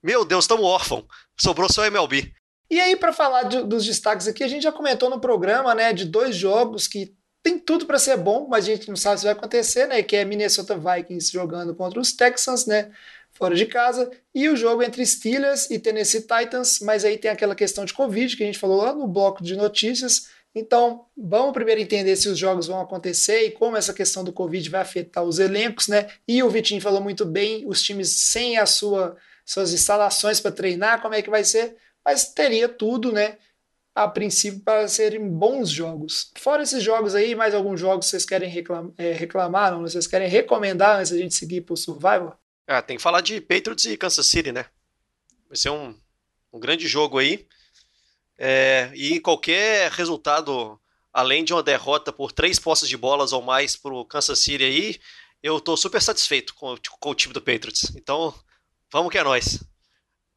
Meu 0.01 0.23
Deus, 0.23 0.45
estamos 0.45 0.65
órfão. 0.65 1.05
Sobrou 1.37 1.71
só 1.71 1.85
MLB. 1.85 2.31
E 2.69 2.79
aí, 2.79 2.95
para 2.95 3.11
falar 3.11 3.43
de, 3.43 3.63
dos 3.63 3.85
destaques 3.85 4.27
aqui, 4.27 4.43
a 4.43 4.47
gente 4.47 4.63
já 4.63 4.71
comentou 4.71 5.09
no 5.09 5.19
programa, 5.19 5.75
né, 5.75 5.93
de 5.93 6.05
dois 6.05 6.35
jogos 6.35 6.87
que 6.87 7.13
tem 7.43 7.59
tudo 7.59 7.85
para 7.85 7.99
ser 7.99 8.17
bom, 8.17 8.47
mas 8.49 8.65
a 8.65 8.67
gente 8.69 8.87
não 8.87 8.95
sabe 8.95 9.19
se 9.19 9.25
vai 9.25 9.33
acontecer, 9.33 9.85
né? 9.85 10.01
Que 10.01 10.15
é 10.15 10.25
Minnesota 10.25 10.75
Vikings 10.75 11.31
jogando 11.31 11.75
contra 11.75 11.99
os 11.99 12.11
Texans, 12.11 12.65
né? 12.65 12.91
Fora 13.35 13.53
de 13.53 13.65
casa, 13.65 14.09
e 14.33 14.47
o 14.49 14.55
jogo 14.55 14.81
entre 14.81 15.05
Steelers 15.05 15.69
e 15.69 15.77
Tennessee 15.77 16.21
Titans, 16.21 16.79
mas 16.79 17.03
aí 17.03 17.17
tem 17.17 17.29
aquela 17.29 17.53
questão 17.53 17.83
de 17.83 17.93
Covid 17.93 18.35
que 18.35 18.43
a 18.43 18.45
gente 18.45 18.57
falou 18.57 18.81
lá 18.81 18.93
no 18.93 19.07
bloco 19.07 19.43
de 19.43 19.55
notícias. 19.55 20.29
Então, 20.55 21.05
vamos 21.17 21.51
primeiro 21.51 21.81
entender 21.81 22.15
se 22.15 22.29
os 22.29 22.37
jogos 22.37 22.67
vão 22.67 22.79
acontecer 22.79 23.41
e 23.41 23.51
como 23.51 23.75
essa 23.75 23.93
questão 23.93 24.23
do 24.23 24.31
Covid 24.31 24.69
vai 24.69 24.81
afetar 24.81 25.21
os 25.21 25.37
elencos, 25.37 25.89
né? 25.89 26.07
E 26.25 26.41
o 26.41 26.49
Vitinho 26.49 26.79
falou 26.79 27.01
muito 27.01 27.25
bem, 27.25 27.67
os 27.67 27.83
times 27.83 28.09
sem 28.31 28.57
a 28.57 28.65
sua 28.65 29.17
suas 29.45 29.73
instalações 29.73 30.39
para 30.39 30.51
treinar, 30.51 31.01
como 31.01 31.13
é 31.13 31.21
que 31.21 31.29
vai 31.29 31.43
ser? 31.43 31.77
Mas 32.03 32.33
teria 32.33 32.67
tudo, 32.67 33.11
né? 33.11 33.37
A 33.93 34.07
princípio, 34.07 34.61
para 34.61 34.87
serem 34.87 35.29
bons 35.29 35.69
jogos. 35.69 36.31
Fora 36.37 36.63
esses 36.63 36.81
jogos 36.81 37.13
aí, 37.13 37.35
mais 37.35 37.53
alguns 37.53 37.79
jogos 37.79 38.07
vocês 38.07 38.25
querem 38.25 38.49
reclamar, 38.49 38.91
é, 38.97 39.11
reclamar 39.11 39.71
não? 39.71 39.81
Vocês 39.81 40.07
querem 40.07 40.27
recomendar 40.27 40.99
antes 40.99 41.11
da 41.11 41.17
gente 41.17 41.35
seguir 41.35 41.61
para 41.61 41.73
o 41.73 41.77
Survival? 41.77 42.39
Ah, 42.67 42.81
tem 42.81 42.97
que 42.97 43.03
falar 43.03 43.21
de 43.21 43.39
Patriots 43.39 43.85
e 43.85 43.97
Kansas 43.97 44.25
City, 44.25 44.51
né? 44.51 44.65
Vai 45.47 45.57
ser 45.57 45.69
um, 45.69 45.95
um 46.51 46.59
grande 46.59 46.87
jogo 46.87 47.19
aí. 47.19 47.47
É, 48.37 48.91
e 48.95 49.19
qualquer 49.19 49.91
resultado, 49.91 50.79
além 51.13 51.43
de 51.43 51.53
uma 51.53 51.63
derrota 51.63 52.11
por 52.11 52.31
três 52.31 52.59
posses 52.59 52.89
de 52.89 52.97
bolas 52.97 53.31
ou 53.33 53.41
mais 53.41 53.75
pro 53.75 54.05
Kansas 54.05 54.39
City 54.39 54.63
aí, 54.63 54.99
eu 55.43 55.61
tô 55.61 55.77
super 55.77 56.01
satisfeito 56.01 56.55
com, 56.55 56.75
com 56.99 57.09
o 57.09 57.15
time 57.15 57.33
do 57.33 57.41
Patriots. 57.41 57.95
Então, 57.95 58.33
vamos 58.91 59.11
que 59.11 59.17
é 59.17 59.23
nós. 59.23 59.63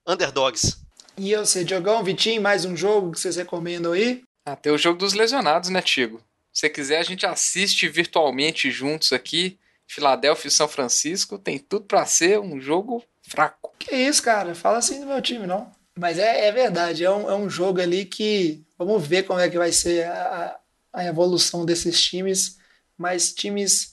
Underdogs. 0.07 0.77
E 1.17 1.33
eu 1.33 1.45
sei, 1.45 1.65
Diogão, 1.65 2.05
Vitinho, 2.05 2.41
mais 2.41 2.65
um 2.65 2.77
jogo 2.77 3.11
que 3.11 3.21
vocês 3.21 3.37
recomendam 3.37 3.93
aí? 3.93 4.23
Ah, 4.45 4.55
tem 4.55 4.73
o 4.73 4.79
jogo 4.79 4.99
dos 4.99 5.15
lesionados, 5.15 5.71
né, 5.71 5.83
Tigo? 5.83 6.23
Se 6.53 6.61
você 6.61 6.71
quiser, 6.71 6.99
a 6.99 7.03
gente 7.03 7.27
assiste 7.27 7.89
virtualmente 7.89 8.71
juntos 8.71 9.13
aqui. 9.13 9.59
Filadélfia 9.89 10.48
e 10.48 10.52
São 10.52 10.69
Francisco 10.69 11.39
tem 11.39 11.59
tudo 11.59 11.86
para 11.86 12.05
ser 12.05 12.39
um 12.39 12.60
jogo 12.60 13.02
fraco. 13.23 13.73
Que 13.78 13.97
isso, 13.97 14.23
cara? 14.23 14.55
Fala 14.55 14.78
assim 14.78 15.01
do 15.01 15.06
meu 15.06 15.20
time, 15.23 15.47
não. 15.47 15.73
Mas 15.98 16.19
é, 16.19 16.47
é 16.47 16.52
verdade, 16.52 17.05
é 17.05 17.10
um, 17.10 17.28
é 17.28 17.35
um 17.35 17.51
jogo 17.51 17.81
ali 17.81 18.05
que 18.05 18.62
vamos 18.78 19.05
ver 19.05 19.24
como 19.24 19.40
é 19.40 19.48
que 19.48 19.59
vai 19.59 19.73
ser 19.73 20.05
a, 20.06 20.56
a 20.93 21.05
evolução 21.05 21.65
desses 21.65 22.01
times, 22.01 22.59
mas 22.97 23.32
times 23.32 23.93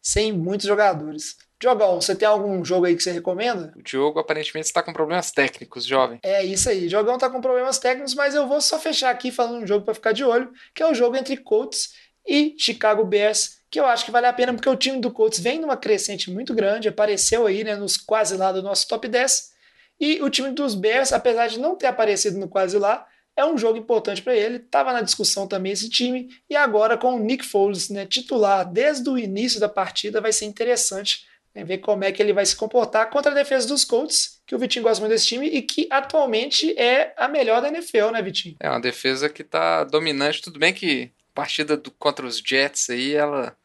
sem 0.00 0.32
muitos 0.32 0.66
jogadores. 0.66 1.36
Diogão, 1.60 2.00
você 2.00 2.14
tem 2.14 2.26
algum 2.26 2.64
jogo 2.64 2.86
aí 2.86 2.96
que 2.96 3.02
você 3.02 3.12
recomenda? 3.12 3.72
O 3.76 3.82
Diogo 3.82 4.18
aparentemente 4.18 4.66
está 4.66 4.82
com 4.82 4.92
problemas 4.92 5.30
técnicos, 5.30 5.86
jovem. 5.86 6.18
É 6.22 6.44
isso 6.44 6.68
aí, 6.68 6.86
o 6.86 6.88
Diogão 6.88 7.14
está 7.14 7.30
com 7.30 7.40
problemas 7.40 7.78
técnicos, 7.78 8.14
mas 8.14 8.34
eu 8.34 8.48
vou 8.48 8.60
só 8.60 8.78
fechar 8.78 9.10
aqui 9.10 9.30
falando 9.30 9.62
um 9.62 9.66
jogo 9.66 9.84
para 9.84 9.94
ficar 9.94 10.12
de 10.12 10.24
olho, 10.24 10.52
que 10.74 10.82
é 10.82 10.90
o 10.90 10.94
jogo 10.94 11.16
entre 11.16 11.36
Colts 11.36 11.94
e 12.26 12.54
Chicago 12.58 13.04
Bears 13.04 13.58
que 13.74 13.80
eu 13.80 13.86
acho 13.86 14.04
que 14.04 14.12
vale 14.12 14.28
a 14.28 14.32
pena 14.32 14.54
porque 14.54 14.68
o 14.68 14.76
time 14.76 15.00
do 15.00 15.10
Colts 15.10 15.40
vem 15.40 15.58
numa 15.58 15.76
crescente 15.76 16.30
muito 16.30 16.54
grande, 16.54 16.86
apareceu 16.86 17.44
aí 17.44 17.64
né, 17.64 17.74
nos 17.74 17.96
quase 17.96 18.36
lá 18.36 18.52
do 18.52 18.62
nosso 18.62 18.86
top 18.86 19.08
10. 19.08 19.50
E 19.98 20.22
o 20.22 20.30
time 20.30 20.52
dos 20.52 20.76
Bears, 20.76 21.12
apesar 21.12 21.48
de 21.48 21.58
não 21.58 21.74
ter 21.74 21.88
aparecido 21.88 22.38
no 22.38 22.48
quase 22.48 22.78
lá, 22.78 23.04
é 23.36 23.44
um 23.44 23.58
jogo 23.58 23.76
importante 23.76 24.22
para 24.22 24.32
ele. 24.32 24.58
Estava 24.58 24.92
na 24.92 25.00
discussão 25.00 25.48
também 25.48 25.72
esse 25.72 25.90
time. 25.90 26.28
E 26.48 26.54
agora 26.54 26.96
com 26.96 27.16
o 27.16 27.18
Nick 27.18 27.44
Foles 27.44 27.90
né, 27.90 28.06
titular 28.06 28.64
desde 28.64 29.10
o 29.10 29.18
início 29.18 29.58
da 29.58 29.68
partida, 29.68 30.20
vai 30.20 30.32
ser 30.32 30.44
interessante 30.44 31.26
É 31.52 31.64
ver 31.64 31.78
como 31.78 32.04
é 32.04 32.12
que 32.12 32.22
ele 32.22 32.32
vai 32.32 32.46
se 32.46 32.54
comportar 32.54 33.10
contra 33.10 33.32
a 33.32 33.34
defesa 33.34 33.66
dos 33.66 33.84
Colts, 33.84 34.40
que 34.46 34.54
o 34.54 34.58
Vitinho 34.58 34.84
gosta 34.84 35.00
muito 35.00 35.14
desse 35.14 35.26
time 35.26 35.48
e 35.48 35.62
que 35.62 35.88
atualmente 35.90 36.78
é 36.78 37.12
a 37.16 37.26
melhor 37.26 37.60
da 37.60 37.66
NFL, 37.66 38.12
né, 38.12 38.22
Vitinho? 38.22 38.54
É 38.60 38.70
uma 38.70 38.80
defesa 38.80 39.28
que 39.28 39.42
tá 39.42 39.82
dominante. 39.82 40.42
Tudo 40.42 40.60
bem 40.60 40.72
que 40.72 41.10
partida 41.34 41.76
do, 41.76 41.90
contra 41.90 42.24
os 42.24 42.38
Jets 42.38 42.88
aí, 42.88 43.14
ela 43.16 43.56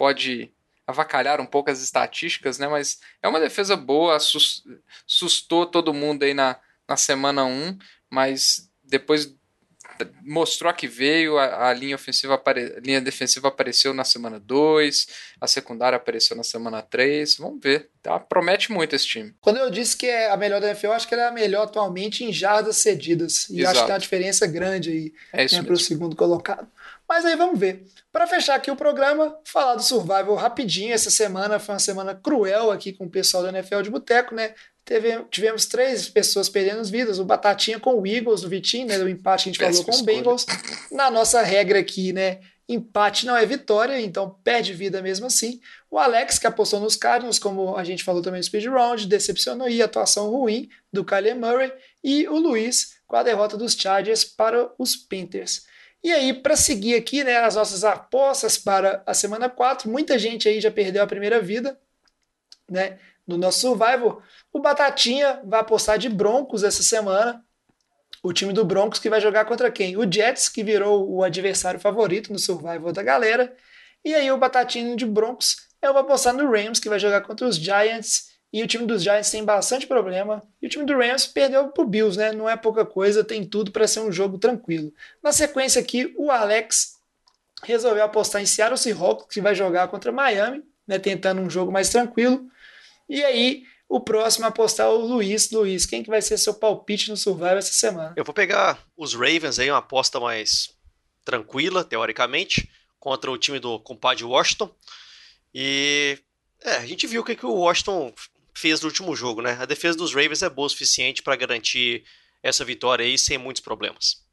pode 0.00 0.50
avacalhar 0.86 1.42
um 1.42 1.46
pouco 1.46 1.70
as 1.70 1.82
estatísticas, 1.82 2.58
né? 2.58 2.66
Mas 2.66 3.00
é 3.22 3.28
uma 3.28 3.38
defesa 3.38 3.76
boa, 3.76 4.16
assustou 4.16 5.66
todo 5.66 5.92
mundo 5.92 6.22
aí 6.22 6.32
na, 6.32 6.56
na 6.88 6.96
semana 6.96 7.44
1, 7.44 7.76
mas 8.08 8.70
depois 8.82 9.36
mostrou 10.22 10.72
que 10.72 10.88
veio, 10.88 11.36
a, 11.36 11.68
a 11.68 11.74
linha 11.74 11.94
ofensiva 11.94 12.34
apare, 12.34 12.74
a 12.78 12.80
linha 12.80 12.98
defensiva 12.98 13.48
apareceu 13.48 13.92
na 13.92 14.04
semana 14.04 14.40
2, 14.40 15.06
a 15.38 15.46
secundária 15.46 15.96
apareceu 15.96 16.34
na 16.34 16.42
semana 16.42 16.80
3. 16.80 17.36
Vamos 17.36 17.60
ver. 17.62 17.90
Tá, 18.02 18.18
promete 18.18 18.72
muito 18.72 18.96
esse 18.96 19.06
time. 19.06 19.34
Quando 19.38 19.58
eu 19.58 19.70
disse 19.70 19.94
que 19.94 20.06
é 20.06 20.30
a 20.30 20.36
melhor 20.38 20.62
da 20.62 20.68
NFL, 20.68 20.86
eu 20.86 20.92
acho 20.94 21.06
que 21.06 21.12
ela 21.12 21.24
é 21.24 21.28
a 21.28 21.32
melhor 21.32 21.64
atualmente 21.64 22.24
em 22.24 22.32
jardas 22.32 22.78
cedidas. 22.78 23.50
E 23.50 23.60
Exato. 23.60 23.68
acho 23.68 23.80
que 23.80 23.86
tem 23.86 23.94
uma 23.94 24.00
diferença 24.00 24.46
grande 24.46 24.90
aí 24.90 25.12
é 25.34 25.54
né, 25.54 25.62
para 25.62 25.74
o 25.74 25.78
segundo 25.78 26.16
colocado. 26.16 26.66
Mas 27.10 27.24
aí 27.24 27.34
vamos 27.34 27.58
ver. 27.58 27.84
Para 28.12 28.24
fechar 28.24 28.54
aqui 28.54 28.70
o 28.70 28.76
programa, 28.76 29.36
falar 29.42 29.74
do 29.74 29.82
Survival 29.82 30.36
rapidinho. 30.36 30.94
Essa 30.94 31.10
semana 31.10 31.58
foi 31.58 31.74
uma 31.74 31.80
semana 31.80 32.14
cruel 32.14 32.70
aqui 32.70 32.92
com 32.92 33.06
o 33.06 33.10
pessoal 33.10 33.42
da 33.42 33.48
NFL 33.48 33.80
de 33.80 33.90
Boteco, 33.90 34.32
né? 34.32 34.54
Teve, 34.84 35.18
tivemos 35.28 35.66
três 35.66 36.08
pessoas 36.08 36.48
perdendo 36.48 36.78
as 36.78 36.88
vidas. 36.88 37.18
O 37.18 37.24
Batatinha 37.24 37.80
com 37.80 38.00
o 38.00 38.06
Eagles, 38.06 38.44
o 38.44 38.48
Vitinho, 38.48 38.86
né? 38.86 38.96
O 38.98 39.08
empate 39.08 39.42
que 39.42 39.48
a 39.48 39.52
gente 39.52 39.58
Péssima 39.58 39.86
falou 39.86 39.98
com 39.98 40.02
o 40.04 40.06
Bengals. 40.06 40.46
Na 40.92 41.10
nossa 41.10 41.42
regra 41.42 41.80
aqui, 41.80 42.12
né? 42.12 42.38
Empate 42.68 43.26
não 43.26 43.36
é 43.36 43.44
vitória, 43.44 44.00
então 44.00 44.38
perde 44.44 44.72
vida 44.72 45.02
mesmo 45.02 45.26
assim. 45.26 45.60
O 45.90 45.98
Alex, 45.98 46.38
que 46.38 46.46
apostou 46.46 46.78
nos 46.78 46.94
Cardinals, 46.94 47.40
como 47.40 47.76
a 47.76 47.82
gente 47.82 48.04
falou 48.04 48.22
também 48.22 48.38
no 48.38 48.44
Speed 48.44 48.66
Round, 48.66 49.08
decepcionou 49.08 49.68
e 49.68 49.82
atuação 49.82 50.30
ruim 50.30 50.68
do 50.92 51.04
Kyler 51.04 51.34
Murray. 51.34 51.72
E 52.04 52.28
o 52.28 52.38
Luiz, 52.38 53.00
com 53.08 53.16
a 53.16 53.24
derrota 53.24 53.56
dos 53.56 53.72
Chargers 53.72 54.22
para 54.22 54.70
os 54.78 54.94
Panthers. 54.94 55.68
E 56.02 56.12
aí, 56.12 56.32
para 56.32 56.56
seguir 56.56 56.94
aqui, 56.94 57.22
né, 57.22 57.36
as 57.38 57.56
nossas 57.56 57.84
apostas 57.84 58.56
para 58.56 59.02
a 59.06 59.12
semana 59.12 59.48
4, 59.48 59.90
muita 59.90 60.18
gente 60.18 60.48
aí 60.48 60.60
já 60.60 60.70
perdeu 60.70 61.02
a 61.02 61.06
primeira 61.06 61.40
vida, 61.40 61.78
né? 62.68 62.98
no 63.30 63.38
nosso 63.38 63.60
Survival. 63.60 64.22
O 64.52 64.60
Batatinha 64.60 65.40
vai 65.44 65.60
apostar 65.60 65.96
de 65.98 66.08
Broncos 66.08 66.64
essa 66.64 66.82
semana. 66.82 67.42
O 68.22 68.32
time 68.32 68.52
do 68.52 68.64
Broncos 68.64 68.98
que 68.98 69.08
vai 69.08 69.20
jogar 69.20 69.44
contra 69.46 69.70
quem? 69.70 69.96
O 69.96 70.10
Jets, 70.10 70.48
que 70.48 70.62
virou 70.62 71.08
o 71.08 71.22
adversário 71.22 71.80
favorito 71.80 72.32
no 72.32 72.38
Survival 72.38 72.92
da 72.92 73.02
galera. 73.02 73.56
E 74.04 74.14
aí 74.14 74.30
o 74.30 74.36
Batatinha 74.36 74.94
de 74.96 75.06
Broncos, 75.06 75.68
eu 75.80 75.92
vou 75.92 76.02
apostar 76.02 76.34
no 76.34 76.50
Rams, 76.50 76.80
que 76.80 76.88
vai 76.88 76.98
jogar 76.98 77.22
contra 77.22 77.46
os 77.46 77.56
Giants. 77.56 78.29
E 78.52 78.62
o 78.62 78.66
time 78.66 78.84
dos 78.84 79.02
Giants 79.02 79.30
tem 79.30 79.44
bastante 79.44 79.86
problema. 79.86 80.42
E 80.60 80.66
o 80.66 80.68
time 80.68 80.84
do 80.84 80.96
Rams 80.96 81.26
perdeu 81.26 81.68
pro 81.68 81.86
Bills, 81.86 82.18
né? 82.18 82.32
Não 82.32 82.48
é 82.48 82.56
pouca 82.56 82.84
coisa, 82.84 83.22
tem 83.22 83.44
tudo 83.44 83.70
para 83.70 83.86
ser 83.86 84.00
um 84.00 84.10
jogo 84.10 84.38
tranquilo. 84.38 84.92
Na 85.22 85.32
sequência 85.32 85.80
aqui, 85.80 86.12
o 86.16 86.30
Alex 86.30 86.98
resolveu 87.62 88.02
apostar 88.02 88.42
em 88.42 88.46
Seattle 88.46 88.76
Seahawks, 88.76 89.26
que 89.32 89.40
vai 89.40 89.54
jogar 89.54 89.88
contra 89.88 90.10
Miami, 90.10 90.64
né? 90.86 90.98
Tentando 90.98 91.40
um 91.40 91.48
jogo 91.48 91.70
mais 91.70 91.90
tranquilo. 91.90 92.44
E 93.08 93.22
aí, 93.22 93.62
o 93.88 94.00
próximo 94.00 94.46
a 94.46 94.48
apostar 94.48 94.86
é 94.86 94.90
o 94.90 94.98
Luiz. 94.98 95.50
Luiz, 95.50 95.86
quem 95.86 96.02
que 96.02 96.10
vai 96.10 96.22
ser 96.22 96.36
seu 96.36 96.54
palpite 96.54 97.08
no 97.08 97.16
Survival 97.16 97.58
essa 97.58 97.72
semana? 97.72 98.14
Eu 98.16 98.24
vou 98.24 98.34
pegar 98.34 98.84
os 98.96 99.14
Ravens 99.14 99.60
aí, 99.60 99.70
uma 99.70 99.78
aposta 99.78 100.18
mais 100.18 100.70
tranquila, 101.24 101.84
teoricamente, 101.84 102.68
contra 102.98 103.30
o 103.30 103.38
time 103.38 103.60
do 103.60 103.78
compadre 103.78 104.24
Washington. 104.24 104.74
E 105.54 106.18
é, 106.62 106.76
a 106.76 106.86
gente 106.86 107.06
viu 107.06 107.22
o 107.22 107.24
que, 107.24 107.36
que 107.36 107.46
o 107.46 107.52
Washington 107.52 108.12
fez 108.54 108.80
no 108.80 108.88
último 108.88 109.14
jogo, 109.14 109.42
né? 109.42 109.56
A 109.60 109.66
defesa 109.66 109.96
dos 109.96 110.14
Ravens 110.14 110.42
é 110.42 110.50
boa 110.50 110.66
o 110.66 110.70
suficiente 110.70 111.22
para 111.22 111.36
garantir 111.36 112.04
essa 112.42 112.64
vitória 112.64 113.04
aí 113.04 113.18
sem 113.18 113.38
muitos 113.38 113.62
problemas. 113.62 114.24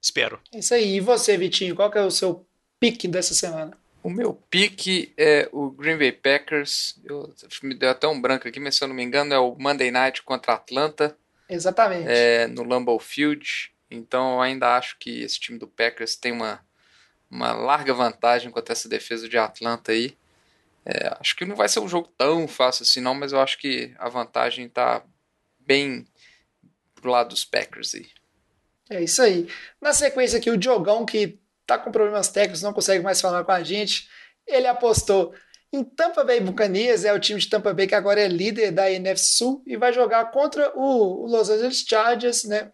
Espero. 0.00 0.40
É 0.52 0.58
isso 0.58 0.74
aí. 0.74 0.96
E 0.96 1.00
você, 1.00 1.36
Vitinho, 1.36 1.74
qual 1.74 1.90
que 1.90 1.98
é 1.98 2.02
o 2.02 2.10
seu 2.10 2.46
pique 2.78 3.06
dessa 3.06 3.34
semana? 3.34 3.76
O 4.02 4.08
meu 4.08 4.32
pique 4.48 5.12
é 5.16 5.48
o 5.52 5.70
Green 5.70 5.98
Bay 5.98 6.12
Packers. 6.12 6.98
Eu, 7.04 7.34
me 7.62 7.74
deu 7.74 7.90
até 7.90 8.08
um 8.08 8.20
branco 8.20 8.48
aqui, 8.48 8.58
mas 8.58 8.76
se 8.76 8.82
eu 8.82 8.88
não 8.88 8.94
me 8.94 9.02
engano 9.02 9.34
é 9.34 9.38
o 9.38 9.54
Monday 9.58 9.90
Night 9.90 10.22
contra 10.22 10.54
Atlanta. 10.54 11.14
Exatamente. 11.48 12.06
É, 12.08 12.46
no 12.46 12.62
Lambeau 12.62 12.98
Field. 12.98 13.70
Então 13.90 14.34
eu 14.34 14.40
ainda 14.40 14.76
acho 14.76 14.96
que 14.98 15.20
esse 15.20 15.38
time 15.38 15.58
do 15.58 15.66
Packers 15.66 16.16
tem 16.16 16.32
uma, 16.32 16.64
uma 17.30 17.52
larga 17.52 17.92
vantagem 17.92 18.50
contra 18.50 18.72
essa 18.72 18.88
defesa 18.88 19.28
de 19.28 19.36
Atlanta 19.36 19.92
aí. 19.92 20.16
É, 20.84 21.14
acho 21.20 21.36
que 21.36 21.44
não 21.44 21.56
vai 21.56 21.68
ser 21.68 21.80
um 21.80 21.88
jogo 21.88 22.08
tão 22.16 22.48
fácil 22.48 22.82
assim 22.82 23.00
não, 23.00 23.14
mas 23.14 23.32
eu 23.32 23.40
acho 23.40 23.58
que 23.58 23.94
a 23.98 24.08
vantagem 24.08 24.66
está 24.66 25.02
bem 25.58 26.06
pro 26.94 27.10
lado 27.10 27.30
dos 27.30 27.44
Packers 27.44 27.94
aí. 27.94 28.08
É 28.88 29.02
isso 29.02 29.22
aí. 29.22 29.48
Na 29.80 29.92
sequência 29.92 30.38
aqui, 30.38 30.50
o 30.50 30.58
Diogão, 30.58 31.06
que 31.06 31.38
tá 31.66 31.78
com 31.78 31.92
problemas 31.92 32.28
técnicos, 32.28 32.62
não 32.62 32.72
consegue 32.72 33.04
mais 33.04 33.20
falar 33.20 33.44
com 33.44 33.52
a 33.52 33.62
gente. 33.62 34.08
Ele 34.46 34.66
apostou 34.66 35.32
em 35.72 35.84
Tampa 35.84 36.24
Bay 36.24 36.40
Buccaneers, 36.40 37.04
é 37.04 37.12
o 37.12 37.20
time 37.20 37.38
de 37.38 37.48
Tampa 37.48 37.72
Bay 37.72 37.86
que 37.86 37.94
agora 37.94 38.20
é 38.20 38.26
líder 38.26 38.72
da 38.72 38.90
NFC 38.90 39.36
Sul 39.36 39.62
e 39.64 39.76
vai 39.76 39.92
jogar 39.92 40.32
contra 40.32 40.76
o, 40.76 41.26
Los 41.26 41.48
Angeles 41.48 41.84
Chargers, 41.86 42.44
né? 42.44 42.72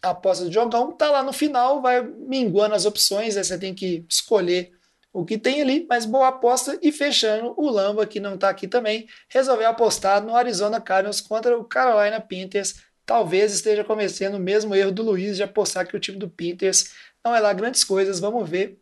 A 0.00 0.10
aposta 0.10 0.44
do 0.44 0.52
jogão 0.52 0.92
tá 0.92 1.10
lá 1.10 1.22
no 1.22 1.32
final, 1.32 1.82
vai 1.82 2.00
minguando 2.02 2.74
as 2.74 2.86
opções, 2.86 3.34
né? 3.34 3.42
você 3.42 3.58
tem 3.58 3.74
que 3.74 4.06
escolher 4.08 4.72
o 5.12 5.24
que 5.24 5.36
tem 5.36 5.60
ali, 5.60 5.86
mas 5.88 6.06
boa 6.06 6.28
aposta 6.28 6.78
e 6.80 6.90
fechando 6.90 7.54
o 7.56 7.68
Lamba 7.68 8.06
que 8.06 8.18
não 8.18 8.38
tá 8.38 8.48
aqui 8.48 8.66
também, 8.66 9.06
resolveu 9.28 9.68
apostar 9.68 10.22
no 10.22 10.34
Arizona 10.34 10.80
Cardinals 10.80 11.20
contra 11.20 11.56
o 11.56 11.64
Carolina 11.64 12.20
Panthers. 12.20 12.76
Talvez 13.04 13.52
esteja 13.52 13.84
cometendo 13.84 14.36
o 14.36 14.40
mesmo 14.40 14.74
erro 14.74 14.90
do 14.90 15.02
Luiz 15.02 15.36
de 15.36 15.42
apostar 15.42 15.86
que 15.86 15.96
o 15.96 16.00
time 16.00 16.16
do 16.16 16.30
Panthers 16.30 16.92
não 17.22 17.34
é 17.34 17.40
lá 17.40 17.52
grandes 17.52 17.84
coisas. 17.84 18.20
Vamos 18.20 18.48
ver 18.48 18.80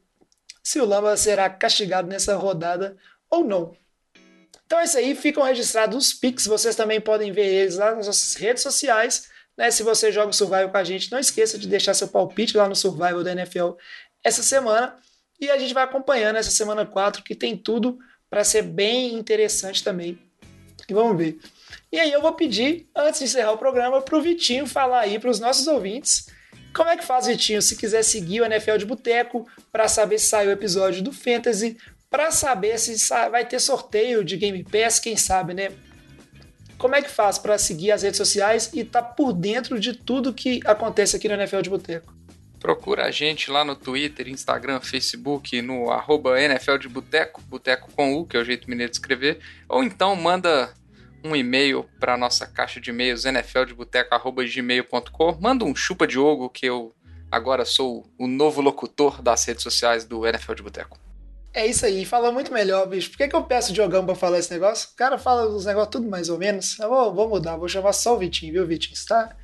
se 0.62 0.80
o 0.80 0.84
Lamba 0.84 1.16
será 1.16 1.50
castigado 1.50 2.06
nessa 2.06 2.36
rodada 2.36 2.96
ou 3.28 3.44
não. 3.44 3.74
Então 4.66 4.78
é 4.78 4.84
isso 4.84 4.98
aí, 4.98 5.16
ficam 5.16 5.42
registrados 5.42 5.96
os 5.96 6.14
pics, 6.14 6.46
vocês 6.46 6.76
também 6.76 7.00
podem 7.00 7.32
ver 7.32 7.46
eles 7.46 7.76
lá 7.76 7.92
nas 7.92 8.06
nossas 8.06 8.34
redes 8.34 8.62
sociais. 8.62 9.28
Né? 9.56 9.68
Se 9.72 9.82
você 9.82 10.12
joga 10.12 10.30
o 10.30 10.32
Survival 10.32 10.70
com 10.70 10.76
a 10.76 10.84
gente, 10.84 11.10
não 11.10 11.18
esqueça 11.18 11.58
de 11.58 11.66
deixar 11.66 11.92
seu 11.92 12.06
palpite 12.06 12.56
lá 12.56 12.68
no 12.68 12.76
Survival 12.76 13.24
da 13.24 13.32
NFL 13.32 13.72
essa 14.22 14.44
semana. 14.44 14.96
E 15.40 15.50
a 15.50 15.58
gente 15.58 15.72
vai 15.72 15.84
acompanhando 15.84 16.36
essa 16.36 16.50
semana 16.50 16.84
4, 16.84 17.22
que 17.22 17.34
tem 17.34 17.56
tudo 17.56 17.98
para 18.28 18.44
ser 18.44 18.62
bem 18.62 19.14
interessante 19.14 19.82
também. 19.82 20.18
E 20.88 20.94
vamos 20.94 21.16
ver. 21.16 21.38
E 21.90 21.98
aí 21.98 22.12
eu 22.12 22.20
vou 22.20 22.32
pedir, 22.32 22.88
antes 22.94 23.20
de 23.20 23.24
encerrar 23.26 23.52
o 23.52 23.58
programa, 23.58 24.02
para 24.02 24.16
o 24.16 24.22
Vitinho 24.22 24.66
falar 24.66 25.00
aí 25.00 25.18
para 25.18 25.30
os 25.30 25.40
nossos 25.40 25.66
ouvintes 25.66 26.26
como 26.72 26.88
é 26.88 26.96
que 26.96 27.04
faz, 27.04 27.26
Vitinho, 27.26 27.60
se 27.60 27.76
quiser 27.76 28.02
seguir 28.02 28.40
o 28.40 28.44
NFL 28.44 28.76
de 28.76 28.86
Boteco 28.86 29.46
para 29.72 29.88
saber 29.88 30.18
se 30.18 30.26
saiu 30.26 30.50
o 30.50 30.52
episódio 30.52 31.02
do 31.02 31.12
Fantasy, 31.12 31.76
para 32.08 32.30
saber 32.30 32.78
se 32.78 32.96
vai 33.30 33.46
ter 33.46 33.60
sorteio 33.60 34.24
de 34.24 34.36
Game 34.36 34.64
Pass, 34.64 34.98
quem 34.98 35.16
sabe, 35.16 35.54
né? 35.54 35.70
Como 36.78 36.94
é 36.94 37.02
que 37.02 37.10
faz 37.10 37.38
para 37.38 37.58
seguir 37.58 37.92
as 37.92 38.02
redes 38.02 38.16
sociais 38.16 38.70
e 38.72 38.80
estar 38.80 39.02
tá 39.02 39.08
por 39.08 39.32
dentro 39.32 39.78
de 39.78 39.94
tudo 39.94 40.32
que 40.32 40.60
acontece 40.64 41.16
aqui 41.16 41.28
no 41.28 41.34
NFL 41.34 41.60
de 41.60 41.70
Boteco? 41.70 42.14
Procura 42.60 43.06
a 43.06 43.10
gente 43.10 43.50
lá 43.50 43.64
no 43.64 43.74
Twitter, 43.74 44.28
Instagram, 44.28 44.78
Facebook, 44.80 45.62
no 45.62 45.90
arroba 45.90 46.38
NFL 46.40 46.76
de 46.76 46.90
Boteco, 46.90 47.40
Boteco 47.42 47.90
com 47.96 48.14
U, 48.14 48.26
que 48.26 48.36
é 48.36 48.40
o 48.40 48.44
jeito 48.44 48.68
mineiro 48.68 48.90
de 48.90 48.96
escrever, 48.96 49.38
ou 49.66 49.82
então 49.82 50.14
manda 50.14 50.74
um 51.24 51.34
e-mail 51.34 51.88
para 51.98 52.18
nossa 52.18 52.46
caixa 52.46 52.78
de 52.78 52.90
e-mails 52.90 53.24
nfldeboteco.gmail.com. 53.24 55.38
Manda 55.40 55.64
um 55.64 55.74
chupa 55.74 56.06
Diogo, 56.06 56.50
que 56.50 56.66
eu 56.66 56.94
agora 57.30 57.64
sou 57.64 58.06
o 58.18 58.26
novo 58.26 58.60
locutor 58.60 59.22
das 59.22 59.42
redes 59.46 59.62
sociais 59.62 60.04
do 60.04 60.26
NFL 60.26 60.52
de 60.54 60.62
Boteco. 60.62 60.98
É 61.52 61.66
isso 61.66 61.84
aí, 61.84 62.04
fala 62.04 62.30
muito 62.30 62.52
melhor, 62.52 62.86
bicho. 62.86 63.10
Por 63.10 63.16
que, 63.16 63.26
que 63.26 63.34
eu 63.34 63.42
peço 63.42 63.70
o 63.70 63.74
Diogão 63.74 64.06
pra 64.06 64.14
falar 64.14 64.38
esse 64.38 64.52
negócio? 64.52 64.90
O 64.92 64.96
cara 64.96 65.18
fala 65.18 65.48
os 65.48 65.64
negócios 65.64 65.90
tudo 65.90 66.08
mais 66.08 66.28
ou 66.28 66.38
menos. 66.38 66.78
Eu 66.78 66.88
vou, 66.88 67.12
vou 67.12 67.28
mudar, 67.28 67.56
vou 67.56 67.68
chamar 67.68 67.92
só 67.92 68.14
o 68.14 68.18
Vitinho, 68.18 68.52
viu, 68.52 68.64
Vitinho? 68.66 68.96
Tá? 69.08 69.34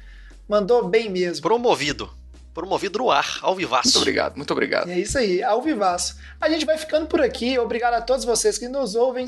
Mandou 0.49 0.87
bem 0.87 1.11
mesmo. 1.11 1.43
Promovido. 1.43 2.09
Promovido 2.57 3.01
no 3.01 3.11
ar, 3.11 3.39
ao 3.43 3.55
vivaço. 3.55 3.89
Muito 3.89 3.99
obrigado, 3.99 4.37
muito 4.39 4.51
obrigado. 4.51 4.89
É 4.89 4.99
isso 4.99 5.19
aí, 5.19 5.43
ao 5.43 5.61
vivaço. 5.61 6.17
A 6.41 6.49
gente 6.49 6.65
vai 6.65 6.79
ficando 6.79 7.07
por 7.07 7.21
aqui. 7.21 7.59
Obrigado 7.59 7.93
a 7.93 8.01
todos 8.01 8.25
vocês 8.25 8.57
que 8.57 8.67
nos 8.67 8.95
ouvem 8.95 9.27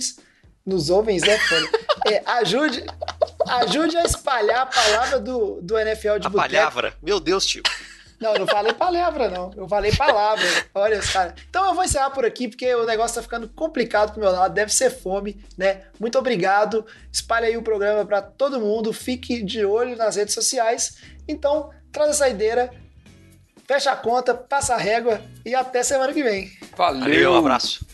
nos 0.65 0.89
ouvem, 0.89 1.21
né, 1.21 1.39
é, 2.11 2.23
ajude, 2.25 2.85
ajude 3.47 3.99
a 3.99 4.03
espalhar 4.05 4.63
a 4.63 4.67
palavra 4.67 5.21
do, 5.21 5.61
do 5.61 5.79
NFL 5.79 6.19
de 6.21 6.27
A 6.27 6.31
palavra? 6.31 6.95
Meu 7.03 7.21
Deus, 7.21 7.45
tio. 7.45 7.63
Não, 8.19 8.33
eu 8.33 8.39
não 8.41 8.47
falei 8.47 8.73
palavra, 8.73 9.29
não. 9.29 9.53
Eu 9.55 9.69
falei 9.69 9.95
palavra. 9.95 10.47
Olha, 10.75 10.99
cara. 11.01 11.35
Então 11.51 11.67
eu 11.67 11.75
vou 11.75 11.85
encerrar 11.85 12.11
por 12.11 12.25
aqui, 12.25 12.49
porque 12.49 12.75
o 12.75 12.87
negócio 12.87 13.17
tá 13.17 13.23
ficando 13.23 13.47
complicado 13.49 14.13
pro 14.13 14.21
meu 14.21 14.31
lado. 14.31 14.55
Deve 14.55 14.73
ser 14.73 14.89
fome, 14.89 15.39
né? 15.57 15.83
Muito 16.01 16.19
obrigado. 16.19 16.85
Espalhe 17.13 17.47
aí 17.47 17.57
o 17.59 17.63
programa 17.63 18.07
para 18.07 18.23
todo 18.23 18.59
mundo. 18.59 18.91
Fique 18.91 19.43
de 19.43 19.67
olho 19.67 19.97
nas 19.97 20.17
redes 20.17 20.35
sociais. 20.35 20.97
Então, 21.29 21.71
traz 21.93 22.11
a 22.11 22.15
saideira, 22.15 22.71
fecha 23.69 23.93
a 23.93 23.97
conta, 23.97 24.35
passa 24.35 24.75
a 24.75 24.79
régua 24.79 25.21
e 25.45 25.55
até 25.55 25.83
semana 25.83 26.15
que 26.15 26.23
vem. 26.23 26.51
Valeu, 26.75 27.01
Valeu 27.01 27.33
um 27.33 27.37
abraço. 27.37 27.87